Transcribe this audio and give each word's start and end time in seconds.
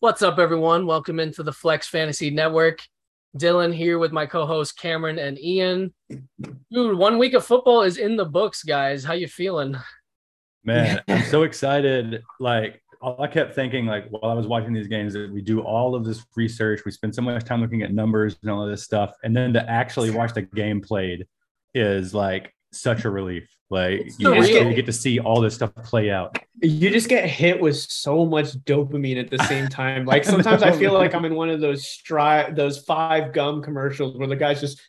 What's 0.00 0.22
up, 0.22 0.38
everyone? 0.38 0.86
Welcome 0.86 1.18
into 1.18 1.42
the 1.42 1.52
Flex 1.52 1.88
Fantasy 1.88 2.30
Network. 2.30 2.78
Dylan 3.36 3.74
here 3.74 3.98
with 3.98 4.12
my 4.12 4.26
co-host 4.26 4.78
Cameron 4.78 5.18
and 5.18 5.36
Ian. 5.40 5.92
Dude, 6.70 6.96
one 6.96 7.18
week 7.18 7.34
of 7.34 7.44
football 7.44 7.82
is 7.82 7.96
in 7.96 8.14
the 8.14 8.24
books, 8.24 8.62
guys. 8.62 9.02
How 9.02 9.14
you 9.14 9.26
feeling? 9.26 9.76
Man, 10.62 11.02
I'm 11.08 11.24
so 11.24 11.42
excited. 11.42 12.22
Like 12.38 12.80
all 13.00 13.20
I 13.20 13.26
kept 13.26 13.56
thinking, 13.56 13.86
like 13.86 14.08
while 14.10 14.30
I 14.30 14.34
was 14.34 14.46
watching 14.46 14.72
these 14.72 14.86
games, 14.86 15.14
that 15.14 15.32
we 15.32 15.42
do 15.42 15.62
all 15.62 15.96
of 15.96 16.04
this 16.04 16.24
research, 16.36 16.84
we 16.84 16.92
spend 16.92 17.12
so 17.12 17.22
much 17.22 17.42
time 17.42 17.60
looking 17.60 17.82
at 17.82 17.92
numbers 17.92 18.36
and 18.42 18.52
all 18.52 18.62
of 18.62 18.70
this 18.70 18.84
stuff, 18.84 19.14
and 19.24 19.36
then 19.36 19.52
to 19.54 19.68
actually 19.68 20.12
watch 20.12 20.32
the 20.32 20.42
game 20.42 20.80
played 20.80 21.26
is 21.74 22.14
like 22.14 22.54
such 22.72 23.04
a 23.04 23.10
relief. 23.10 23.48
Like 23.70 24.06
you, 24.18 24.24
so 24.26 24.34
get, 24.34 24.66
you 24.66 24.74
get 24.74 24.86
to 24.86 24.92
see 24.92 25.18
all 25.20 25.40
this 25.42 25.54
stuff 25.54 25.74
play 25.84 26.10
out. 26.10 26.38
you 26.62 26.88
just 26.90 27.08
get 27.08 27.28
hit 27.28 27.60
with 27.60 27.76
so 27.76 28.24
much 28.24 28.52
dopamine 28.64 29.20
at 29.20 29.30
the 29.30 29.38
same 29.44 29.68
time. 29.82 30.06
Like 30.06 30.24
sometimes 30.24 30.62
I 30.62 30.72
feel 30.72 30.94
like 30.94 31.14
I'm 31.14 31.24
in 31.26 31.34
one 31.34 31.50
of 31.50 31.60
those 31.60 31.84
stri- 31.84 32.56
those 32.56 32.78
five 32.78 33.32
gum 33.34 33.62
commercials 33.62 34.16
where 34.16 34.26
the 34.28 34.36
guys 34.36 34.60
just 34.60 34.80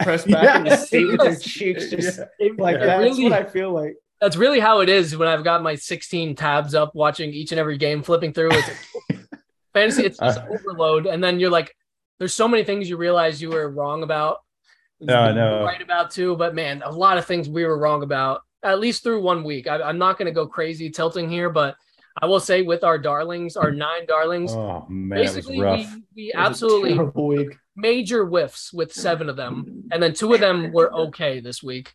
press 0.00 0.24
back 0.26 0.56
in 0.56 0.64
the 0.64 0.70
Yes. 0.70 0.90
seat 0.90 1.06
with 1.06 1.20
their 1.20 1.36
cheeks 1.40 1.88
just 1.88 2.20
It- 2.38 2.58
like 2.58 2.76
it 2.76 2.80
that. 2.80 2.98
That's 2.98 3.16
really- 3.18 3.24
what 3.24 3.32
I 3.32 3.44
feel 3.44 3.72
like. 3.72 3.94
that's 4.20 4.36
really 4.36 4.60
how 4.60 4.80
it 4.80 4.88
is 4.90 5.16
when 5.16 5.28
I've 5.28 5.44
got 5.44 5.62
my 5.62 5.74
16 5.74 6.34
tabs 6.36 6.74
up, 6.74 6.94
watching 6.94 7.32
each 7.32 7.52
and 7.52 7.58
every 7.58 7.78
game, 7.78 8.02
flipping 8.02 8.34
through. 8.34 8.50
It's 8.52 8.70
fantasy. 9.72 10.04
It's 10.04 10.18
just 10.18 10.38
Uh. 10.40 10.46
overload, 10.50 11.06
and 11.06 11.24
then 11.24 11.40
you're 11.40 11.50
like, 11.50 11.74
there's 12.18 12.34
so 12.34 12.48
many 12.48 12.64
things 12.64 12.88
you 12.90 12.96
realize 12.98 13.40
you 13.40 13.50
were 13.50 13.70
wrong 13.70 14.02
about. 14.02 14.38
No, 15.00 15.14
I 15.14 15.32
know. 15.32 15.64
right 15.64 15.82
about 15.82 16.10
too. 16.10 16.36
But 16.36 16.54
man, 16.54 16.82
a 16.84 16.90
lot 16.90 17.18
of 17.18 17.26
things 17.26 17.48
we 17.48 17.64
were 17.64 17.78
wrong 17.78 18.02
about. 18.02 18.42
At 18.62 18.80
least 18.80 19.02
through 19.02 19.22
one 19.22 19.44
week. 19.44 19.68
I, 19.68 19.80
I'm 19.82 19.98
not 19.98 20.18
going 20.18 20.26
to 20.26 20.32
go 20.32 20.46
crazy 20.46 20.90
tilting 20.90 21.28
here, 21.30 21.50
but 21.50 21.76
I 22.20 22.26
will 22.26 22.40
say 22.40 22.62
with 22.62 22.82
our 22.82 22.98
darlings, 22.98 23.56
our 23.56 23.70
nine 23.70 24.06
darlings, 24.06 24.52
Oh 24.52 24.86
man, 24.88 25.18
basically 25.20 25.60
rough. 25.60 25.94
we, 26.14 26.24
we 26.24 26.32
It 26.32 26.36
was 26.36 26.44
a 26.44 26.48
absolutely 26.48 26.98
week. 27.44 27.58
major 27.76 28.24
whiffs 28.24 28.72
with 28.72 28.92
seven 28.92 29.28
of 29.28 29.36
them, 29.36 29.84
and 29.92 30.02
then 30.02 30.14
two 30.14 30.32
of 30.32 30.40
them 30.40 30.72
were 30.72 30.92
okay 30.92 31.40
this 31.40 31.62
week. 31.62 31.92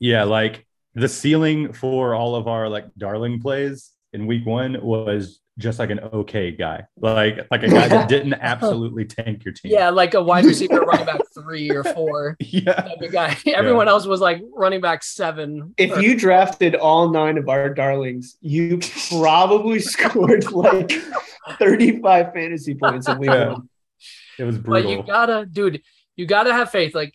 Yeah, 0.00 0.24
like 0.24 0.66
the 0.94 1.08
ceiling 1.08 1.72
for 1.74 2.14
all 2.14 2.34
of 2.34 2.48
our 2.48 2.68
like 2.68 2.86
darling 2.96 3.40
plays 3.40 3.90
in 4.14 4.26
week 4.26 4.46
one 4.46 4.78
was 4.82 5.40
just 5.60 5.78
like 5.78 5.90
an 5.90 6.00
okay 6.00 6.50
guy, 6.50 6.84
like 6.96 7.46
like 7.50 7.62
a 7.62 7.68
guy 7.68 7.86
that 7.88 8.08
didn't 8.08 8.34
absolutely 8.40 9.04
tank 9.04 9.44
your 9.44 9.54
team. 9.54 9.72
Yeah, 9.72 9.90
like 9.90 10.14
a 10.14 10.22
wide 10.22 10.44
receiver, 10.44 10.80
running 10.80 11.06
back 11.06 11.20
three 11.34 11.70
or 11.70 11.84
four. 11.84 12.36
yeah. 12.40 12.72
Type 12.72 13.00
of 13.00 13.12
guy. 13.12 13.36
Everyone 13.46 13.86
else 13.88 14.06
was 14.06 14.20
like 14.20 14.42
running 14.54 14.80
back 14.80 15.02
seven. 15.04 15.74
If 15.76 15.92
or- 15.92 16.00
you 16.00 16.16
drafted 16.16 16.74
all 16.74 17.10
nine 17.10 17.38
of 17.38 17.48
our 17.48 17.72
darlings, 17.72 18.36
you 18.40 18.80
probably 19.08 19.78
scored 19.78 20.50
like 20.50 20.90
35 21.58 22.32
fantasy 22.32 22.74
points 22.74 23.08
in 23.08 23.18
week 23.18 23.30
Yeah. 23.30 23.52
one. 23.52 23.68
It 24.38 24.44
was 24.44 24.58
brutal. 24.58 24.82
but 24.82 24.90
you 24.90 25.02
gotta, 25.06 25.46
dude, 25.46 25.82
you 26.16 26.26
gotta 26.26 26.52
have 26.52 26.70
faith. 26.70 26.94
Like 26.94 27.14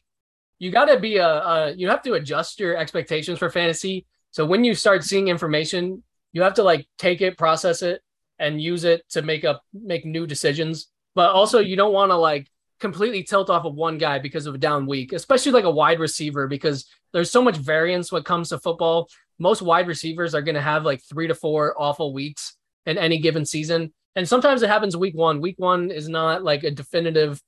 you 0.60 0.72
gotta 0.72 1.00
be 1.00 1.18
a, 1.18 1.28
a, 1.28 1.72
you 1.72 1.90
have 1.90 2.04
to 2.04 2.14
adjust 2.14 2.60
your 2.60 2.78
expectations 2.78 3.40
for 3.40 3.50
fantasy. 3.50 4.06
So 4.32 4.46
when 4.46 4.64
you 4.64 4.76
start 4.76 5.04
seeing 5.04 5.28
information, 5.28 6.04
you 6.34 6.42
have 6.44 6.56
to 6.56 6.64
like 6.64 6.88
take 6.98 7.22
it, 7.22 7.38
process 7.38 7.82
it, 7.82 8.02
and 8.40 8.62
use 8.62 8.84
it 8.84 9.08
to 9.10 9.22
make 9.22 9.46
up, 9.46 9.64
make 9.74 10.06
new 10.06 10.28
decisions. 10.28 10.88
But 11.14 11.32
also, 11.32 11.60
you 11.60 11.76
don't 11.76 11.94
want 11.94 12.12
to 12.12 12.18
like 12.18 12.48
completely 12.80 13.24
tilt 13.24 13.50
off 13.50 13.66
of 13.66 13.76
one 13.76 13.98
guy 13.98 14.20
because 14.20 14.46
of 14.46 14.56
a 14.56 14.58
down 14.58 14.86
week, 14.86 15.14
especially 15.14 15.52
like 15.52 15.64
a 15.64 15.72
wide 15.72 16.00
receiver, 16.00 16.48
because 16.48 16.86
there's 17.14 17.32
so 17.32 17.42
much 17.42 17.58
variance 17.58 18.12
when 18.12 18.22
it 18.22 18.26
comes 18.26 18.50
to 18.50 18.60
football. 18.60 19.10
Most 19.40 19.62
wide 19.62 19.88
receivers 19.88 20.36
are 20.36 20.42
going 20.42 20.56
to 20.56 20.62
have 20.62 20.84
like 20.84 21.02
three 21.04 21.28
to 21.28 21.36
four 21.36 21.74
awful 21.78 22.14
weeks 22.14 22.56
in 22.86 22.98
any 22.98 23.20
given 23.20 23.46
season. 23.46 23.94
And 24.16 24.28
sometimes 24.28 24.62
it 24.62 24.70
happens 24.70 24.96
week 24.96 25.16
one. 25.16 25.42
Week 25.42 25.56
one 25.58 25.92
is 25.92 26.08
not 26.08 26.44
like 26.44 26.64
a 26.64 26.72
definitive, 26.72 27.42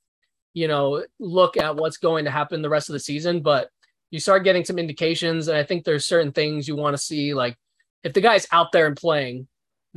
you 0.52 0.68
know, 0.68 1.04
look 1.18 1.56
at 1.56 1.76
what's 1.76 1.96
going 1.96 2.24
to 2.24 2.30
happen 2.30 2.62
the 2.62 2.68
rest 2.68 2.88
of 2.88 2.94
the 2.94 3.00
season, 3.00 3.40
but 3.40 3.70
you 4.10 4.20
start 4.20 4.44
getting 4.44 4.64
some 4.64 4.78
indications. 4.78 5.48
And 5.48 5.56
I 5.56 5.62
think 5.62 5.84
there's 5.84 6.06
certain 6.06 6.32
things 6.32 6.68
you 6.68 6.76
want 6.76 6.94
to 6.94 7.02
see. 7.02 7.34
Like 7.34 7.56
if 8.04 8.12
the 8.12 8.20
guy's 8.20 8.46
out 8.52 8.72
there 8.72 8.86
and 8.86 8.96
playing, 8.96 9.48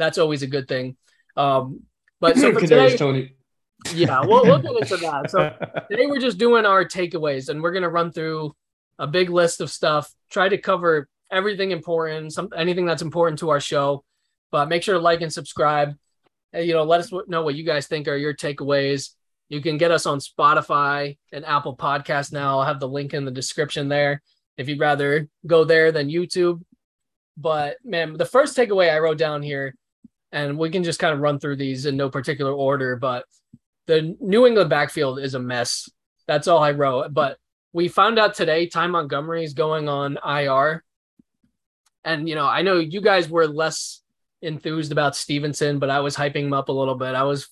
that's 0.02 0.18
always 0.18 0.42
a 0.42 0.48
good 0.48 0.68
thing. 0.68 0.98
Um, 1.38 1.82
but 2.20 2.38
so 2.38 2.54
for 2.54 2.62
today, 2.62 2.98
Tony. 2.98 3.36
yeah, 3.94 4.22
we'll, 4.26 4.44
we'll 4.44 4.60
get 4.60 4.72
into 4.72 4.98
that. 4.98 5.32
So 5.32 5.56
today 5.90 6.06
we're 6.06 6.20
just 6.20 6.38
doing 6.38 6.66
our 6.66 6.86
takeaways 6.86 7.50
and 7.50 7.62
we're 7.62 7.72
going 7.72 7.84
to 7.84 7.90
run 7.90 8.12
through 8.12 8.56
a 9.00 9.08
big 9.08 9.30
list 9.30 9.62
of 9.62 9.70
stuff, 9.72 10.14
try 10.30 10.48
to 10.50 10.58
cover 10.58 11.08
everything 11.32 11.72
important, 11.72 12.34
some 12.34 12.50
anything 12.56 12.86
that's 12.86 13.02
important 13.02 13.40
to 13.40 13.50
our 13.50 13.60
show. 13.60 14.04
But 14.52 14.70
make 14.70 14.84
sure 14.84 14.96
to 14.96 15.02
like 15.02 15.22
and 15.22 15.32
subscribe. 15.32 15.96
And, 16.54 16.66
you 16.66 16.74
know, 16.74 16.84
let 16.84 17.00
us 17.00 17.12
know 17.28 17.44
what 17.44 17.56
you 17.56 17.64
guys 17.64 17.88
think 17.88 18.08
are 18.08 18.18
your 18.18 18.34
takeaways. 18.34 19.12
You 19.50 19.62
can 19.62 19.78
get 19.78 19.92
us 19.92 20.06
on 20.06 20.20
Spotify 20.20 21.18
and 21.32 21.46
Apple 21.46 21.76
Podcast 21.76 22.32
now. 22.32 22.60
I'll 22.60 22.66
have 22.66 22.80
the 22.80 22.88
link 22.88 23.14
in 23.14 23.26
the 23.26 23.32
description 23.32 23.88
there 23.88 24.22
if 24.58 24.70
you'd 24.70 24.80
rather 24.80 25.28
go 25.48 25.64
there 25.64 25.92
than 25.92 26.10
YouTube. 26.10 26.62
But 27.38 27.78
man, 27.84 28.14
the 28.14 28.26
first 28.26 28.56
takeaway 28.58 28.94
I 28.94 29.00
wrote 29.00 29.18
down 29.18 29.42
here, 29.42 29.76
and 30.32 30.58
we 30.58 30.70
can 30.70 30.84
just 30.84 31.00
kind 31.00 31.14
of 31.14 31.20
run 31.20 31.40
through 31.40 31.58
these 31.58 31.86
in 31.86 31.98
no 31.98 32.10
particular 32.10 32.52
order, 32.52 32.96
but 32.96 33.26
the 33.88 34.16
New 34.20 34.46
England 34.46 34.70
backfield 34.70 35.20
is 35.20 35.34
a 35.34 35.40
mess. 35.40 35.90
That's 36.28 36.48
all 36.48 36.60
I 36.60 36.72
wrote. 36.72 37.14
But 37.14 37.38
we 37.74 37.88
found 37.88 38.20
out 38.20 38.34
today 38.34 38.68
Ty 38.68 38.88
Montgomery 38.88 39.44
is 39.44 39.54
going 39.54 39.90
on 39.90 40.18
IR. 40.26 40.84
And, 42.04 42.28
you 42.28 42.36
know, 42.36 42.46
I 42.46 42.62
know 42.62 42.80
you 42.80 43.02
guys 43.02 43.30
were 43.30 43.48
less 43.48 44.02
enthused 44.42 44.92
about 44.92 45.16
Stevenson, 45.16 45.80
but 45.80 45.90
I 45.90 46.00
was 46.00 46.16
hyping 46.16 46.46
him 46.46 46.54
up 46.54 46.70
a 46.70 46.74
little 46.74 46.96
bit. 46.96 47.16
I 47.16 47.24
was 47.24 47.50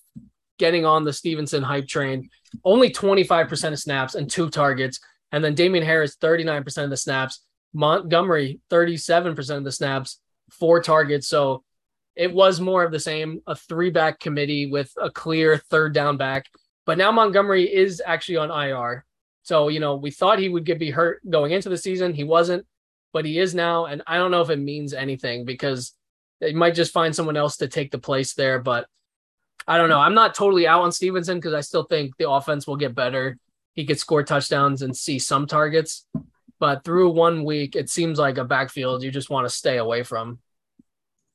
getting 0.58 0.84
on 0.84 1.04
the 1.04 1.12
Stevenson 1.12 1.62
hype 1.62 1.86
train. 1.86 2.30
Only 2.64 2.90
25% 2.90 3.72
of 3.72 3.78
snaps 3.78 4.14
and 4.14 4.28
two 4.28 4.50
targets. 4.50 5.00
And 5.32 5.44
then 5.44 5.54
Damien 5.54 5.84
Harris, 5.84 6.16
39% 6.16 6.84
of 6.84 6.90
the 6.90 6.96
snaps. 6.96 7.44
Montgomery, 7.72 8.60
37% 8.70 9.56
of 9.56 9.64
the 9.64 9.70
snaps, 9.70 10.18
four 10.50 10.82
targets. 10.82 11.28
So 11.28 11.62
it 12.16 12.32
was 12.32 12.60
more 12.60 12.84
of 12.84 12.92
the 12.92 13.00
same, 13.00 13.40
a 13.46 13.54
three 13.54 13.90
back 13.90 14.20
committee 14.20 14.66
with 14.66 14.92
a 15.00 15.10
clear 15.10 15.56
third 15.56 15.94
down 15.94 16.16
back. 16.16 16.46
But 16.86 16.98
now 16.98 17.12
Montgomery 17.12 17.72
is 17.72 18.02
actually 18.04 18.38
on 18.38 18.50
IR. 18.50 19.04
So, 19.42 19.68
you 19.68 19.80
know, 19.80 19.96
we 19.96 20.10
thought 20.10 20.38
he 20.38 20.48
would 20.48 20.64
get 20.64 20.78
be 20.78 20.90
hurt 20.90 21.20
going 21.28 21.52
into 21.52 21.68
the 21.68 21.78
season. 21.78 22.14
He 22.14 22.24
wasn't, 22.24 22.66
but 23.12 23.24
he 23.24 23.38
is 23.38 23.54
now. 23.54 23.86
And 23.86 24.02
I 24.06 24.16
don't 24.16 24.30
know 24.30 24.42
if 24.42 24.50
it 24.50 24.58
means 24.58 24.92
anything 24.92 25.44
because 25.44 25.94
they 26.40 26.52
might 26.52 26.74
just 26.74 26.92
find 26.92 27.14
someone 27.14 27.36
else 27.36 27.58
to 27.58 27.68
take 27.68 27.90
the 27.90 27.98
place 27.98 28.34
there. 28.34 28.58
But 28.58 28.86
I 29.66 29.78
don't 29.78 29.88
know. 29.88 30.00
I'm 30.00 30.14
not 30.14 30.34
totally 30.34 30.66
out 30.66 30.82
on 30.82 30.92
Stevenson 30.92 31.38
because 31.38 31.54
I 31.54 31.60
still 31.60 31.84
think 31.84 32.16
the 32.16 32.30
offense 32.30 32.66
will 32.66 32.76
get 32.76 32.94
better. 32.94 33.38
He 33.74 33.86
could 33.86 33.98
score 33.98 34.22
touchdowns 34.22 34.82
and 34.82 34.96
see 34.96 35.18
some 35.18 35.46
targets. 35.46 36.06
But 36.58 36.84
through 36.84 37.10
one 37.10 37.44
week, 37.44 37.76
it 37.76 37.88
seems 37.88 38.18
like 38.18 38.36
a 38.36 38.44
backfield 38.44 39.02
you 39.02 39.10
just 39.10 39.30
want 39.30 39.48
to 39.48 39.54
stay 39.54 39.78
away 39.78 40.02
from. 40.02 40.40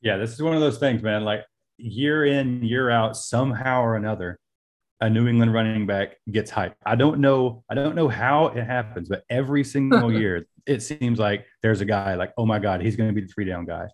Yeah, 0.05 0.17
this 0.17 0.31
is 0.33 0.41
one 0.41 0.53
of 0.53 0.61
those 0.61 0.77
things, 0.77 1.01
man. 1.01 1.23
Like 1.25 1.43
year 1.77 2.25
in, 2.25 2.63
year 2.63 2.91
out, 2.91 3.17
somehow 3.17 3.81
or 3.81 3.95
another, 3.95 4.39
a 5.01 5.09
New 5.09 5.27
England 5.27 5.51
running 5.51 5.87
back 5.87 6.17
gets 6.31 6.51
hyped. 6.51 6.75
I 6.85 6.95
don't 6.95 7.19
know, 7.19 7.63
I 7.71 7.73
don't 7.73 7.95
know 7.95 8.07
how 8.07 8.47
it 8.47 8.63
happens, 8.63 9.09
but 9.09 9.23
every 9.31 9.63
single 9.63 10.13
year 10.21 10.45
it 10.67 10.83
seems 10.83 11.17
like 11.17 11.45
there's 11.63 11.81
a 11.81 11.85
guy 11.85 12.13
like, 12.15 12.33
oh 12.37 12.45
my 12.45 12.59
God, 12.59 12.81
he's 12.81 12.95
gonna 12.95 13.13
be 13.13 13.21
the 13.21 13.27
three 13.27 13.45
down 13.45 13.65
guy. 13.65 13.87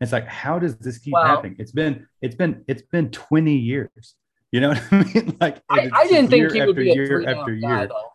It's 0.00 0.12
like, 0.12 0.28
how 0.28 0.58
does 0.60 0.76
this 0.78 0.98
keep 0.98 1.14
Wow. 1.14 1.24
happening? 1.24 1.56
It's 1.58 1.72
been 1.72 2.06
it's 2.22 2.36
been 2.36 2.64
it's 2.68 2.82
been 2.82 3.10
20 3.10 3.52
years. 3.56 4.14
You 4.52 4.60
know 4.60 4.68
what 4.70 4.82
I 4.92 5.02
mean? 5.02 5.36
Like 5.40 5.62
I, 5.68 5.90
I 5.92 6.06
didn't 6.06 6.30
think 6.30 6.52
he 6.52 6.62
would 6.64 6.76
be 6.76 6.90
a 6.92 6.94
year 6.94 7.06
three 7.08 7.26
after 7.26 7.56
down 7.56 7.60
guy 7.60 7.78
year 7.80 7.88
though. 7.88 8.12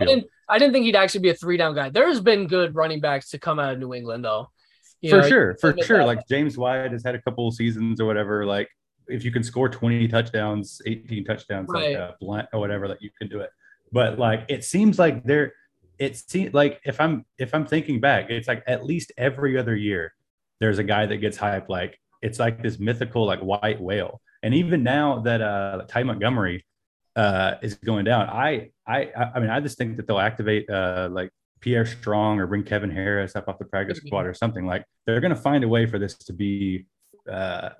I 0.00 0.04
didn't. 0.06 0.26
I 0.48 0.58
didn't 0.58 0.72
think 0.72 0.84
he'd 0.84 0.96
actually 0.96 1.20
be 1.22 1.30
a 1.30 1.34
three 1.34 1.56
down 1.56 1.74
guy. 1.74 1.88
There's 1.90 2.20
been 2.20 2.46
good 2.46 2.76
running 2.76 3.00
backs 3.00 3.30
to 3.30 3.38
come 3.40 3.58
out 3.58 3.72
of 3.72 3.78
New 3.80 3.92
England 3.92 4.24
though. 4.24 4.50
For 5.10 5.20
know, 5.22 5.28
sure, 5.28 5.56
for 5.60 5.76
sure. 5.82 6.04
Like 6.04 6.26
James 6.28 6.56
White 6.56 6.92
has 6.92 7.02
had 7.04 7.14
a 7.14 7.22
couple 7.22 7.48
of 7.48 7.54
seasons 7.54 8.00
or 8.00 8.06
whatever. 8.06 8.46
Like 8.46 8.68
if 9.08 9.24
you 9.24 9.32
can 9.32 9.42
score 9.42 9.68
20 9.68 10.06
touchdowns, 10.08 10.80
18 10.86 11.24
touchdowns, 11.24 11.68
Right. 11.68 11.92
like 11.94 12.00
uh, 12.00 12.12
Blount 12.20 12.48
or 12.52 12.60
whatever, 12.60 12.86
that 12.88 13.02
you 13.02 13.10
can 13.18 13.28
do 13.28 13.40
it. 13.40 13.50
But 13.90 14.18
like 14.18 14.44
it 14.48 14.64
seems 14.64 14.98
like 14.98 15.24
there, 15.24 15.52
it 15.98 16.16
seems 16.16 16.54
like 16.54 16.80
if 16.84 17.00
I'm 17.00 17.26
if 17.38 17.54
I'm 17.54 17.66
thinking 17.66 18.00
back, 18.00 18.30
it's 18.30 18.48
like 18.48 18.62
at 18.66 18.84
least 18.84 19.12
every 19.18 19.58
other 19.58 19.74
year 19.76 20.14
there's 20.60 20.78
a 20.78 20.84
guy 20.84 21.04
that 21.06 21.16
gets 21.16 21.36
hyped. 21.36 21.68
Like 21.68 21.98
it's 22.22 22.38
like 22.38 22.62
this 22.62 22.78
mythical 22.78 23.26
like 23.26 23.40
white 23.40 23.80
whale. 23.80 24.20
And 24.44 24.54
even 24.54 24.82
now 24.82 25.18
that 25.20 25.40
uh 25.42 25.82
Ty 25.88 26.04
Montgomery 26.04 26.64
uh 27.16 27.56
is 27.60 27.74
going 27.74 28.04
down, 28.04 28.28
I 28.28 28.70
I 28.86 29.10
I 29.34 29.40
mean 29.40 29.50
I 29.50 29.60
just 29.60 29.76
think 29.76 29.96
that 29.96 30.06
they'll 30.06 30.18
activate 30.20 30.70
uh 30.70 31.08
like 31.10 31.30
Pierre 31.62 31.86
Strong 31.86 32.40
or 32.40 32.46
bring 32.46 32.62
Kevin 32.62 32.90
Harris 32.90 33.34
up 33.34 33.48
off 33.48 33.58
the 33.58 33.64
practice 33.64 33.98
Could 33.98 34.04
be. 34.04 34.08
squad 34.10 34.26
or 34.26 34.34
something 34.34 34.66
like 34.66 34.84
they're 35.06 35.20
going 35.20 35.34
to 35.34 35.40
find 35.40 35.64
a 35.64 35.68
way 35.68 35.86
for 35.86 35.98
this 35.98 36.14
to 36.16 36.32
be 36.34 36.86
uh 37.30 37.70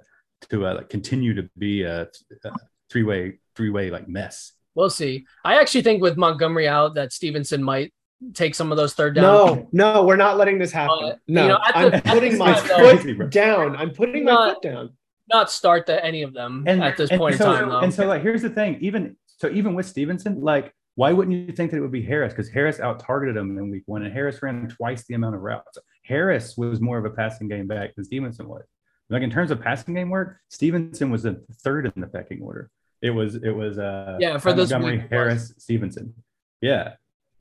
to 0.49 0.67
uh, 0.67 0.75
like, 0.77 0.89
continue 0.89 1.35
to 1.35 1.49
be 1.59 1.83
a, 1.83 2.03
a 2.45 2.51
three 2.91 3.03
way 3.03 3.39
three 3.55 3.71
way 3.71 3.91
like 3.91 4.09
mess. 4.09 4.53
We'll 4.75 4.91
see. 4.91 5.27
I 5.45 5.61
actually 5.61 5.83
think 5.83 6.01
with 6.01 6.17
Montgomery 6.17 6.67
out, 6.67 6.95
that 6.95 7.13
Stevenson 7.13 7.63
might 7.63 7.93
take 8.35 8.55
some 8.55 8.71
of 8.71 8.77
those 8.79 8.95
third 8.95 9.15
down. 9.15 9.23
No, 9.25 9.69
no, 9.73 10.05
we're 10.05 10.17
not 10.17 10.39
letting 10.39 10.59
this 10.59 10.73
happen. 10.73 10.99
Uh, 11.05 11.17
you 11.27 11.35
no, 11.35 11.49
know, 11.49 11.59
at 11.67 11.77
I'm 11.77 12.03
putting 12.03 12.39
my 12.39 12.55
time, 12.55 12.69
though- 12.69 12.97
foot 12.97 13.31
down. 13.31 13.77
I'm 13.77 13.91
putting 13.91 14.25
my 14.25 14.31
Not- 14.33 14.55
foot 14.55 14.63
down. 14.63 14.91
not 15.29 15.51
start 15.51 15.87
the, 15.87 16.05
any 16.05 16.23
of 16.23 16.33
them 16.33 16.65
and 16.67 16.83
at 16.83 16.97
this 16.97 17.11
point 17.11 17.37
so, 17.37 17.53
in 17.53 17.59
time. 17.59 17.69
Though. 17.69 17.81
And 17.81 17.93
so, 17.93 18.07
like, 18.07 18.23
here's 18.23 18.43
the 18.43 18.51
thing: 18.51 18.79
even 18.81 19.17
so, 19.27 19.49
even 19.51 19.75
with 19.75 19.87
Stevenson, 19.87 20.41
like, 20.41 20.73
why 20.95 21.13
wouldn't 21.13 21.37
you 21.37 21.53
think 21.53 21.71
that 21.71 21.79
it 21.79 21.81
would 21.81 21.93
be 21.93 22.03
Harris? 22.03 22.33
Because 22.33 22.51
Harris 22.51 22.81
out 22.81 23.01
targeted 23.01 23.37
him 23.37 23.57
in 23.59 23.71
week 23.71 23.85
one, 23.87 24.03
and 24.03 24.13
Harris 24.13 24.43
ran 24.43 24.69
twice 24.69 25.05
the 25.05 25.15
amount 25.15 25.35
of 25.35 25.41
routes. 25.41 25.79
Harris 26.05 26.57
was 26.57 26.81
more 26.81 26.99
of 26.99 27.05
a 27.05 27.11
passing 27.11 27.49
game 27.49 27.67
back 27.67 27.95
than 27.95 28.05
Stevenson 28.05 28.49
was. 28.49 28.65
Like 29.09 29.23
in 29.23 29.31
terms 29.31 29.51
of 29.51 29.61
passing 29.61 29.95
game 29.95 30.11
work, 30.11 30.39
Stevenson 30.49 31.11
was 31.11 31.23
the 31.23 31.43
third 31.63 31.91
in 31.95 32.01
the 32.01 32.07
pecking 32.07 32.43
order. 32.43 32.71
It 33.01 33.11
was 33.11 33.35
it 33.35 33.51
was 33.51 33.79
uh 33.79 34.17
Yeah, 34.21 34.39
for 34.39 34.55
Montgomery, 34.55 34.99
was. 34.99 35.11
Harris, 35.11 35.55
Stevenson. 35.59 36.15
Yeah. 36.61 36.95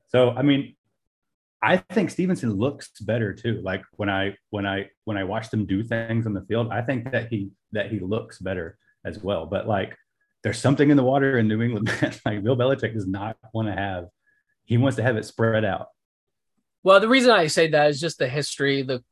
So 0.08 0.32
I 0.32 0.42
mean, 0.42 0.76
I 1.62 1.78
think 1.78 2.10
Stevenson 2.10 2.54
looks 2.54 2.90
better 3.00 3.34
too. 3.34 3.62
Like 3.64 3.84
when 3.96 4.10
I 4.10 4.36
when 4.50 4.66
I 4.66 4.90
when 5.06 5.18
I 5.18 5.24
watched 5.24 5.54
him 5.54 5.66
do 5.66 5.84
things 5.84 6.26
on 6.26 6.34
the 6.34 6.42
field, 6.42 6.70
I 6.72 6.82
think 6.82 7.12
that 7.12 7.28
he 7.30 7.52
that 7.72 7.92
he 7.92 8.00
looks 8.00 8.40
better 8.40 8.78
as 9.06 9.20
well. 9.20 9.46
But 9.46 9.68
like 9.68 9.96
there's 10.44 10.58
something 10.60 10.90
in 10.90 10.98
the 10.98 11.04
water 11.04 11.38
in 11.38 11.48
New 11.48 11.62
England 11.62 11.88
that 12.02 12.20
like 12.26 12.44
Bill 12.44 12.56
Belichick 12.58 12.94
does 12.94 13.08
not 13.08 13.38
want 13.54 13.68
to 13.68 13.74
have. 13.74 14.08
He 14.66 14.78
wants 14.78 14.96
to 14.98 15.04
have 15.04 15.18
it 15.18 15.26
spread 15.26 15.66
out. 15.66 15.88
Well, 16.84 17.00
the 17.00 17.08
reason 17.10 17.32
I 17.32 17.48
say 17.48 17.68
that 17.70 17.90
is 17.90 18.00
just 18.00 18.18
the 18.18 18.28
history, 18.28 18.82
the 18.82 19.04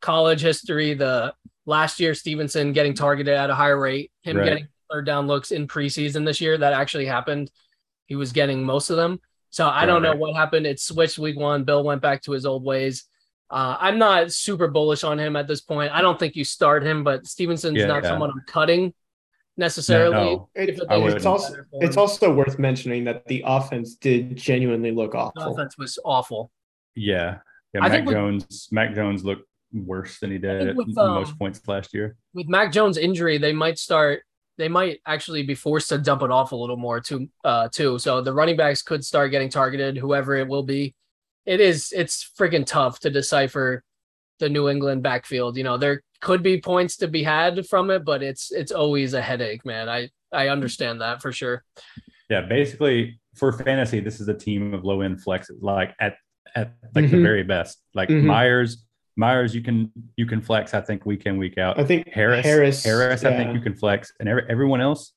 college 0.00 0.40
history, 0.40 0.94
the 0.94 1.34
last 1.66 2.00
year 2.00 2.14
Stevenson 2.14 2.72
getting 2.72 2.94
targeted 2.94 3.34
at 3.34 3.50
a 3.50 3.54
higher 3.54 3.78
rate, 3.78 4.10
him 4.22 4.36
Right. 4.38 4.44
getting 4.44 4.68
third 4.90 5.04
down 5.04 5.26
looks 5.26 5.50
in 5.50 5.66
preseason 5.68 6.24
this 6.24 6.40
year. 6.40 6.56
That 6.56 6.72
actually 6.72 7.04
happened. 7.06 7.50
He 8.06 8.14
was 8.16 8.32
getting 8.32 8.64
most 8.64 8.88
of 8.88 8.96
them. 8.96 9.20
So 9.50 9.68
I 9.68 9.84
don't 9.86 10.02
know 10.02 10.14
what 10.14 10.34
happened. 10.36 10.66
It 10.66 10.80
switched 10.80 11.18
week 11.18 11.38
one. 11.38 11.64
Bill 11.64 11.82
went 11.84 12.00
back 12.02 12.22
to 12.22 12.32
his 12.32 12.46
old 12.46 12.64
ways. 12.64 13.04
Uh, 13.50 13.76
I'm 13.80 13.98
not 13.98 14.30
super 14.30 14.68
bullish 14.68 15.04
on 15.04 15.18
him 15.18 15.36
at 15.36 15.46
this 15.48 15.62
point. 15.62 15.90
I 15.92 16.02
don't 16.02 16.18
think 16.18 16.36
you 16.36 16.44
start 16.44 16.82
him, 16.84 17.02
but 17.02 17.26
Stevenson's 17.26 17.78
Yeah, 17.78 17.86
not 17.86 18.02
yeah. 18.02 18.10
someone 18.10 18.30
I'm 18.30 18.42
cutting 18.46 18.92
necessarily. 19.58 20.14
No, 20.14 20.48
It- 20.54 20.70
If 20.70 20.78
it 20.78 20.84
I 20.88 20.94
is 20.96 21.00
wouldn't. 21.02 21.16
it's 21.18 21.26
also 21.26 21.54
it's 21.72 21.96
also 21.96 22.32
worth 22.32 22.58
mentioning 22.58 23.04
that 23.04 23.26
the 23.26 23.42
offense 23.46 23.96
did 23.96 24.36
genuinely 24.36 24.90
look 24.92 25.12
the 25.12 25.18
awful. 25.18 25.52
offense 25.54 25.76
was 25.76 25.98
awful. 26.04 26.50
Yeah. 26.94 27.38
Yeah. 27.74 27.80
I 27.80 27.88
Mac 27.88 27.90
think 27.92 28.06
with- 28.06 28.14
Jones, 28.16 28.68
Mac 28.72 28.94
Jones 28.94 29.24
looked 29.24 29.46
worse 29.72 30.18
than 30.20 30.30
he 30.30 30.38
did 30.38 30.58
think 30.60 30.70
at 30.70 30.76
with, 30.76 30.86
most 30.96 31.32
um, 31.32 31.36
points 31.38 31.60
last 31.68 31.92
year. 31.92 32.16
with 32.32 32.48
Mac 32.48 32.72
Jones 32.72 32.96
injury, 32.96 33.36
they 33.36 33.52
might 33.52 33.78
start. 33.78 34.22
They 34.56 34.68
might 34.68 35.00
actually 35.06 35.42
be 35.44 35.54
forced 35.54 35.88
to 35.90 35.98
dump 35.98 36.22
it 36.22 36.30
off 36.32 36.52
a 36.52 36.56
little 36.56 36.76
more 36.78 37.00
too. 37.00 37.28
Uh, 37.44 37.68
too. 37.68 37.98
So 37.98 38.20
the 38.22 38.32
running 38.32 38.56
backs 38.56 38.82
could 38.82 39.04
start 39.04 39.30
getting 39.30 39.50
targeted, 39.50 39.96
whoever 39.98 40.34
it 40.36 40.48
will 40.48 40.62
be. 40.64 40.94
It 41.46 41.60
is. 41.60 41.92
It's 41.94 42.32
freaking 42.38 42.64
tough 42.66 42.98
to 43.00 43.10
decipher 43.10 43.84
the 44.40 44.48
New 44.48 44.68
England 44.68 45.02
backfield. 45.02 45.56
You 45.56 45.64
know, 45.64 45.76
there 45.76 46.02
could 46.20 46.42
be 46.42 46.60
points 46.60 46.96
to 46.98 47.08
be 47.08 47.22
had 47.22 47.66
from 47.66 47.90
it, 47.90 48.04
but 48.04 48.22
it's 48.22 48.50
it's 48.52 48.72
always 48.72 49.14
a 49.14 49.22
headache, 49.22 49.64
man. 49.64 49.88
I 49.88 50.10
I 50.32 50.48
understand 50.48 51.00
that 51.00 51.22
for 51.22 51.32
sure. 51.32 51.64
Yeah, 52.28 52.42
basically 52.42 53.20
for 53.34 53.52
fantasy, 53.52 54.00
this 54.00 54.20
is 54.20 54.28
a 54.28 54.34
team 54.34 54.74
of 54.74 54.84
low 54.84 55.00
end 55.00 55.22
flexes, 55.24 55.62
like 55.62 55.94
at 56.00 56.16
at 56.54 56.72
like 56.94 57.10
the 57.10 57.16
Mhm. 57.18 57.22
very 57.22 57.42
best. 57.44 57.80
Like 57.94 58.08
Mhm. 58.08 58.24
Meyers, 58.24 58.84
Meyers, 59.16 59.54
you 59.54 59.62
can 59.62 59.90
you 60.16 60.26
can 60.26 60.40
flex. 60.40 60.74
I 60.74 60.80
think 60.80 61.06
week 61.06 61.26
in 61.26 61.38
week 61.38 61.56
out. 61.58 61.78
I 61.78 61.84
think 61.84 62.08
Harris, 62.08 62.44
Harris, 62.44 62.84
Harris, 62.84 63.24
I 63.24 63.36
think 63.36 63.54
you 63.54 63.60
can 63.60 63.74
flex, 63.74 64.12
and 64.20 64.28
every, 64.28 64.42
everyone 64.48 64.80
else, 64.80 65.12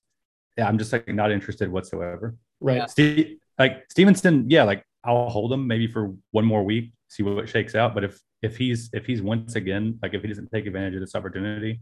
yeah, 0.57 0.67
I'm 0.67 0.77
just 0.77 0.91
like 0.93 1.07
not 1.07 1.31
interested 1.31 1.71
whatsoever. 1.71 2.35
right. 2.59 2.77
Yeah. 2.77 2.85
Steve, 2.85 3.37
like 3.57 3.83
Stevenson, 3.89 4.49
yeah, 4.49 4.63
like 4.63 4.83
I'll 5.03 5.29
hold 5.29 5.51
him 5.51 5.65
maybe 5.67 5.87
for 5.87 6.13
one 6.31 6.45
more 6.45 6.63
week, 6.63 6.91
see 7.07 7.23
what 7.23 7.47
shakes 7.49 7.75
out. 7.75 7.93
But 7.95 8.03
if 8.03 8.19
if 8.41 8.57
he's 8.57 8.89
if 8.93 9.05
he's 9.05 9.21
once 9.21 9.55
again 9.55 9.99
like 10.01 10.13
if 10.13 10.21
he 10.21 10.27
doesn't 10.27 10.49
take 10.51 10.65
advantage 10.65 10.95
of 10.95 11.01
this 11.01 11.15
opportunity, 11.15 11.81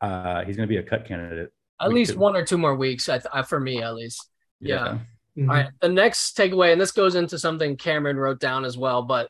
uh, 0.00 0.44
he's 0.44 0.56
going 0.56 0.68
to 0.68 0.72
be 0.72 0.78
a 0.78 0.82
cut 0.82 1.04
candidate. 1.06 1.50
At 1.80 1.88
We 1.88 1.94
least 1.96 2.12
could- 2.12 2.20
one 2.20 2.36
or 2.36 2.44
two 2.44 2.58
more 2.58 2.74
weeks, 2.76 3.08
I, 3.08 3.18
th- 3.18 3.46
for 3.46 3.58
me 3.60 3.82
at 3.82 3.94
least. 3.94 4.28
Yeah. 4.60 4.98
Mhm. 5.36 5.48
All 5.48 5.56
right. 5.56 5.68
The 5.80 5.88
next 5.88 6.36
takeaway, 6.36 6.72
and 6.72 6.80
this 6.80 6.92
goes 6.92 7.16
into 7.16 7.38
something 7.38 7.76
Cameron 7.76 8.16
wrote 8.16 8.38
down 8.40 8.64
as 8.64 8.78
well, 8.78 9.02
but 9.02 9.28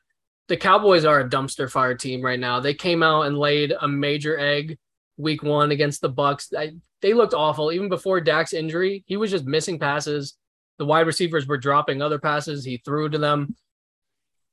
the 0.49 0.57
Cowboys 0.57 1.05
are 1.07 1.21
a 1.21 1.29
dumpster 1.29 1.71
fire 1.71 1.95
team 1.95 2.23
right 2.23 2.39
now. 2.39 2.61
They 2.61 2.75
came 2.75 3.03
out 3.03 3.23
and 3.23 3.39
laid 3.39 3.73
a 3.81 3.89
major 3.89 4.39
egg 4.39 4.77
week 5.17 5.43
one 5.43 5.71
against 5.71 6.03
the 6.03 6.11
Bucs. 6.11 6.55
I, 6.57 6.73
they 7.01 7.15
looked 7.15 7.33
awful 7.35 7.73
even 7.73 7.89
before 7.89 8.21
Dak's 8.21 8.53
injury. 8.53 9.03
He 9.07 9.17
was 9.17 9.31
just 9.31 9.45
missing 9.47 9.79
passes. 9.79 10.37
The 10.79 10.85
wide 10.85 11.06
receivers 11.06 11.47
were 11.47 11.59
dropping 11.59 12.03
other 12.03 12.19
passes 12.19 12.65
he 12.65 12.79
threw 12.79 13.09
to 13.09 13.19
them. 13.19 13.56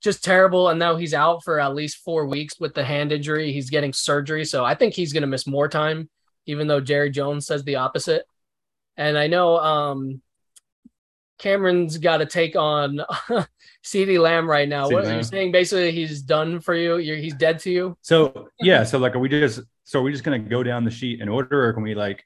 Just 0.02 0.24
terrible. 0.24 0.70
And 0.70 0.80
now 0.80 0.96
he's 0.96 1.14
out 1.14 1.44
for 1.44 1.60
at 1.60 1.76
least 1.76 1.98
four 1.98 2.26
weeks 2.26 2.60
with 2.60 2.74
the 2.74 2.84
hand 2.84 3.12
injury. 3.12 3.52
He's 3.52 3.70
getting 3.70 3.94
surgery. 3.94 4.46
So 4.46 4.66
I 4.66 4.76
think 4.76 4.94
he's 4.94 5.14
going 5.14 5.22
to 5.22 5.28
miss 5.28 5.46
more 5.46 5.68
time, 5.68 6.10
even 6.46 6.68
though 6.68 6.82
Jerry 6.82 7.12
Jones 7.12 7.46
says 7.46 7.64
the 7.64 7.76
opposite. 7.76 8.26
And 8.98 9.18
I 9.18 9.28
know 9.28 9.58
um, 9.58 10.22
Cameron's 11.42 11.98
got 11.98 12.22
a 12.22 12.26
take 12.26 12.56
on 12.56 13.02
CeeDee 13.84 14.20
Lamb 14.20 14.48
right 14.50 14.70
now. 14.70 14.88
CeeDee 14.88 14.94
What 14.94 15.06
are 15.06 15.18
you 15.18 15.24
saying? 15.24 15.52
Basically, 15.52 15.92
he's 15.92 16.22
done 16.22 16.60
for 16.60 16.76
you. 16.76 16.98
You're, 16.98 17.18
he's 17.18 17.34
dead 17.34 17.60
to 17.60 17.72
you. 17.72 17.98
So 18.02 18.50
yeah, 18.60 18.84
so 18.84 19.00
like, 19.00 19.16
are 19.16 19.20
we 19.20 19.28
just 19.28 19.62
so 19.84 20.00
are 20.00 20.04
we 20.04 20.12
just 20.12 20.24
going 20.24 20.42
to 20.42 20.50
go 20.50 20.62
down 20.62 20.84
the 20.84 20.92
sheet 20.92 21.20
in 21.20 21.28
order, 21.28 21.68
or 21.68 21.74
can 21.74 21.82
we 21.82 21.96
like 21.96 22.24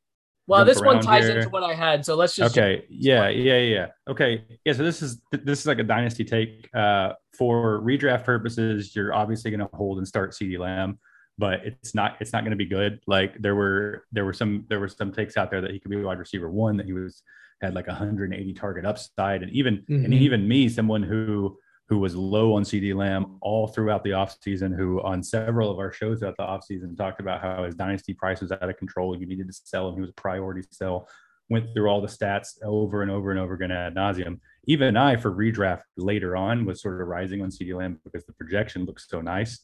Well, 0.47 0.63
this 0.63 0.80
one 0.81 1.01
ties 1.01 1.25
here. 1.25 1.38
into 1.39 1.50
what 1.50 1.63
I 1.63 1.74
had. 1.74 2.06
So 2.06 2.15
let's 2.15 2.36
just 2.36 2.56
okay 2.57 2.86
yeah 2.89 3.30
yeah 3.30 3.57
yeah 3.57 3.88
okay 4.07 4.44
yeah 4.63 4.74
so 4.74 4.83
this 4.83 5.01
is 5.01 5.21
this 5.31 5.59
is 5.62 5.65
like 5.65 5.80
a 5.80 5.83
dynasty 5.83 6.24
take 6.24 6.69
uh 6.75 7.13
for 7.38 7.81
redraft 7.81 8.24
purposes 8.25 8.95
you're 8.95 9.13
obviously 9.13 9.50
going 9.51 9.59
to 9.68 9.69
hold 9.75 9.97
and 9.97 10.07
start 10.07 10.33
cd 10.33 10.57
lamb 10.57 10.97
but 11.38 11.65
it's 11.65 11.94
not 11.95 12.15
it's 12.21 12.31
not 12.31 12.42
going 12.44 12.51
to 12.51 12.56
be 12.57 12.65
good 12.65 13.00
like 13.07 13.36
there 13.42 13.56
were 13.56 14.06
there 14.12 14.24
were 14.24 14.33
some 14.33 14.65
there 14.69 14.80
were 14.80 14.88
some 14.88 15.12
takes 15.12 15.36
out 15.36 15.50
there 15.51 15.62
that 15.62 15.71
he 15.71 15.80
could 15.80 15.89
be 15.92 15.97
wide 15.97 16.19
receiver 16.19 16.50
one 16.50 16.77
that 16.77 16.86
he 16.86 16.94
was 16.94 17.24
had 17.62 17.74
like 17.74 17.88
180 17.88 18.53
target 18.53 18.86
upside 18.86 19.42
and 19.44 19.51
even 19.51 19.83
and 19.89 20.13
Mhm. 20.13 20.19
even 20.19 20.47
me 20.47 20.69
someone 20.69 21.01
who 21.03 21.57
who 21.87 21.99
was 21.99 22.15
low 22.15 22.53
on 22.53 22.65
cd 22.65 22.93
lamb 22.93 23.37
all 23.41 23.67
throughout 23.67 24.03
the 24.03 24.09
offseason 24.11 24.75
who 24.75 25.01
on 25.01 25.21
several 25.21 25.69
of 25.71 25.77
our 25.77 25.91
shows 25.91 26.19
throughout 26.19 26.37
the 26.37 26.43
offseason 26.43 26.97
talked 26.97 27.19
about 27.19 27.41
how 27.41 27.63
his 27.63 27.75
dynasty 27.75 28.13
price 28.13 28.41
was 28.41 28.51
out 28.51 28.69
of 28.69 28.77
control 28.77 29.17
you 29.17 29.25
needed 29.25 29.47
to 29.47 29.53
sell 29.53 29.89
him 29.89 29.95
he 29.95 30.01
was 30.01 30.09
a 30.09 30.13
priority 30.13 30.61
sell 30.71 31.07
went 31.49 31.73
through 31.73 31.87
all 31.87 32.01
the 32.01 32.07
stats 32.07 32.61
over 32.63 33.01
and 33.01 33.11
over 33.11 33.31
and 33.31 33.39
over 33.39 33.53
again 33.53 33.71
ad 33.71 33.95
nauseum. 33.95 34.39
Even 34.67 34.97
I, 34.97 35.15
for 35.15 35.31
redraft 35.31 35.83
later 35.97 36.35
on, 36.35 36.65
was 36.65 36.81
sort 36.81 37.01
of 37.01 37.07
rising 37.07 37.41
on 37.41 37.49
CeeDee 37.49 37.75
Lamb 37.75 37.99
because 38.03 38.25
the 38.25 38.33
projection 38.33 38.85
looks 38.85 39.07
so 39.09 39.21
nice. 39.21 39.59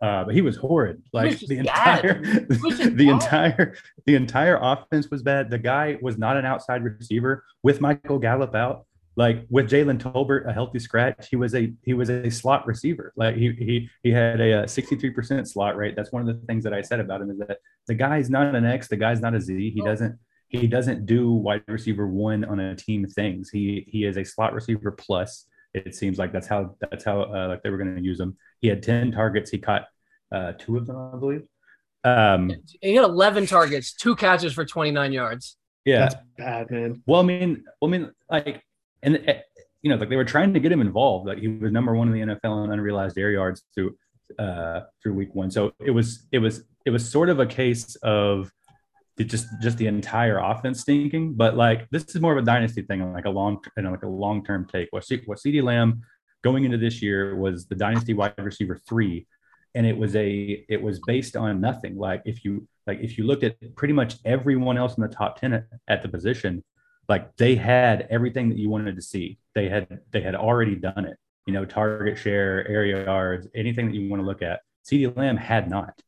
Uh, 0.00 0.24
but 0.24 0.34
he 0.34 0.42
was 0.42 0.56
horrid. 0.56 1.02
Like 1.12 1.38
the 1.40 1.58
entire, 1.58 2.22
the 2.48 3.08
entire, 3.10 3.76
the 4.04 4.14
entire 4.14 4.58
offense 4.60 5.10
was 5.10 5.22
bad. 5.22 5.50
The 5.50 5.58
guy 5.58 5.98
was 6.00 6.18
not 6.18 6.36
an 6.36 6.44
outside 6.44 6.82
receiver 6.82 7.44
with 7.62 7.80
Michael 7.80 8.18
Gallup 8.18 8.54
out. 8.54 8.86
Like 9.16 9.46
with 9.48 9.70
Jalen 9.70 9.98
Tolbert, 9.98 10.46
a 10.48 10.52
healthy 10.52 10.78
scratch, 10.78 11.28
he 11.30 11.36
was 11.36 11.54
a 11.54 11.72
he 11.82 11.94
was 11.94 12.10
a 12.10 12.30
slot 12.30 12.66
receiver. 12.66 13.12
Like 13.16 13.36
he 13.36 13.52
he 13.52 13.88
he 14.02 14.10
had 14.10 14.40
a 14.40 14.68
sixty 14.68 14.96
three 14.96 15.10
percent 15.10 15.48
slot 15.48 15.76
rate. 15.76 15.96
That's 15.96 16.12
one 16.12 16.28
of 16.28 16.28
the 16.28 16.46
things 16.46 16.64
that 16.64 16.74
I 16.74 16.82
said 16.82 17.00
about 17.00 17.22
him 17.22 17.30
is 17.30 17.38
that 17.38 17.58
the 17.86 17.94
guy's 17.94 18.28
not 18.28 18.54
an 18.54 18.66
X, 18.66 18.88
the 18.88 18.96
guy's 18.96 19.20
not 19.20 19.34
a 19.34 19.40
Z. 19.40 19.70
He 19.70 19.80
doesn't 19.80 20.18
he 20.48 20.66
doesn't 20.66 21.06
do 21.06 21.32
wide 21.32 21.62
receiver 21.66 22.06
one 22.06 22.44
on 22.44 22.60
a 22.60 22.76
team 22.76 23.06
things. 23.06 23.50
He 23.50 23.86
he 23.88 24.04
is 24.04 24.16
a 24.16 24.24
slot 24.24 24.52
receiver 24.52 24.90
plus. 24.90 25.46
It 25.72 25.94
seems 25.94 26.18
like 26.18 26.32
that's 26.32 26.46
how 26.46 26.76
that's 26.80 27.04
how 27.04 27.22
uh, 27.22 27.48
like 27.48 27.62
they 27.62 27.70
were 27.70 27.78
going 27.78 27.96
to 27.96 28.02
use 28.02 28.20
him. 28.20 28.36
He 28.60 28.68
had 28.68 28.82
ten 28.82 29.12
targets. 29.12 29.50
He 29.50 29.58
caught 29.58 29.86
uh, 30.30 30.52
two 30.58 30.76
of 30.76 30.86
them, 30.86 30.96
I 31.14 31.18
believe. 31.18 31.42
Um, 32.04 32.52
he 32.80 32.94
had 32.94 33.04
11 33.04 33.46
targets, 33.46 33.92
two 33.92 34.14
catches 34.14 34.52
for 34.52 34.64
29 34.64 35.12
yards. 35.12 35.56
yeah. 35.84 36.00
That's 36.00 36.14
bad, 36.36 36.70
man. 36.70 37.02
Well, 37.04 37.20
I 37.20 37.24
mean, 37.24 37.64
well, 37.80 37.92
I 37.92 37.98
mean, 37.98 38.12
like, 38.30 38.62
and 39.06 39.24
uh, 39.28 39.34
you 39.82 39.90
know, 39.90 39.96
like 39.96 40.10
they 40.10 40.16
were 40.16 40.24
trying 40.24 40.52
to 40.52 40.60
get 40.60 40.72
him 40.72 40.80
involved. 40.80 41.26
Like 41.26 41.38
he 41.38 41.48
was 41.48 41.72
number 41.72 41.94
one 41.94 42.12
in 42.12 42.28
the 42.28 42.34
NFL 42.34 42.64
in 42.64 42.72
unrealized 42.72 43.16
air 43.16 43.30
yards 43.30 43.62
through 43.74 43.96
uh 44.38 44.80
through 45.00 45.14
week 45.14 45.34
one. 45.34 45.50
So 45.50 45.72
it 45.78 45.92
was 45.92 46.26
it 46.32 46.40
was 46.40 46.64
it 46.84 46.90
was 46.90 47.08
sort 47.08 47.30
of 47.30 47.38
a 47.38 47.46
case 47.46 47.94
of 47.96 48.52
just 49.18 49.46
just 49.62 49.78
the 49.78 49.86
entire 49.86 50.38
offense 50.38 50.80
stinking. 50.80 51.34
But 51.34 51.56
like 51.56 51.88
this 51.90 52.04
is 52.14 52.20
more 52.20 52.32
of 52.32 52.38
a 52.38 52.44
dynasty 52.44 52.82
thing, 52.82 53.12
like 53.12 53.24
a 53.24 53.30
long 53.30 53.62
you 53.76 53.84
know, 53.84 53.92
like 53.92 54.02
a 54.02 54.08
long 54.08 54.44
term 54.44 54.66
take. 54.66 54.88
What 54.90 55.06
what 55.26 55.38
CeeDee 55.38 55.62
Lamb 55.62 56.02
going 56.42 56.64
into 56.64 56.78
this 56.78 57.00
year 57.00 57.36
was 57.36 57.66
the 57.66 57.76
dynasty 57.76 58.12
wide 58.12 58.34
receiver 58.38 58.80
three, 58.88 59.26
and 59.74 59.86
it 59.86 59.96
was 59.96 60.16
a 60.16 60.64
it 60.68 60.82
was 60.82 61.00
based 61.06 61.36
on 61.36 61.60
nothing. 61.60 61.96
Like 61.96 62.22
if 62.24 62.44
you 62.44 62.66
like 62.88 62.98
if 63.00 63.16
you 63.16 63.24
looked 63.24 63.44
at 63.44 63.56
pretty 63.76 63.94
much 63.94 64.16
everyone 64.24 64.76
else 64.76 64.96
in 64.96 65.02
the 65.02 65.08
top 65.08 65.40
ten 65.40 65.52
at, 65.52 65.66
at 65.86 66.02
the 66.02 66.08
position, 66.08 66.64
like 67.08 67.36
they 67.36 67.54
had 67.54 68.06
everything 68.10 68.48
that 68.48 68.58
you 68.58 68.68
wanted 68.68 68.96
to 68.96 69.02
see. 69.02 69.38
They 69.54 69.68
had 69.68 70.00
they 70.10 70.20
had 70.20 70.34
already 70.34 70.74
done 70.74 71.04
it. 71.04 71.16
You 71.46 71.52
know, 71.54 71.64
target 71.64 72.18
share, 72.18 72.66
area 72.66 73.04
yards, 73.04 73.46
anything 73.54 73.86
that 73.86 73.94
you 73.94 74.08
want 74.10 74.20
to 74.22 74.26
look 74.26 74.42
at. 74.42 74.60
CeeDee 74.84 75.16
Lamb 75.16 75.36
had 75.36 75.70
not. 75.70 76.00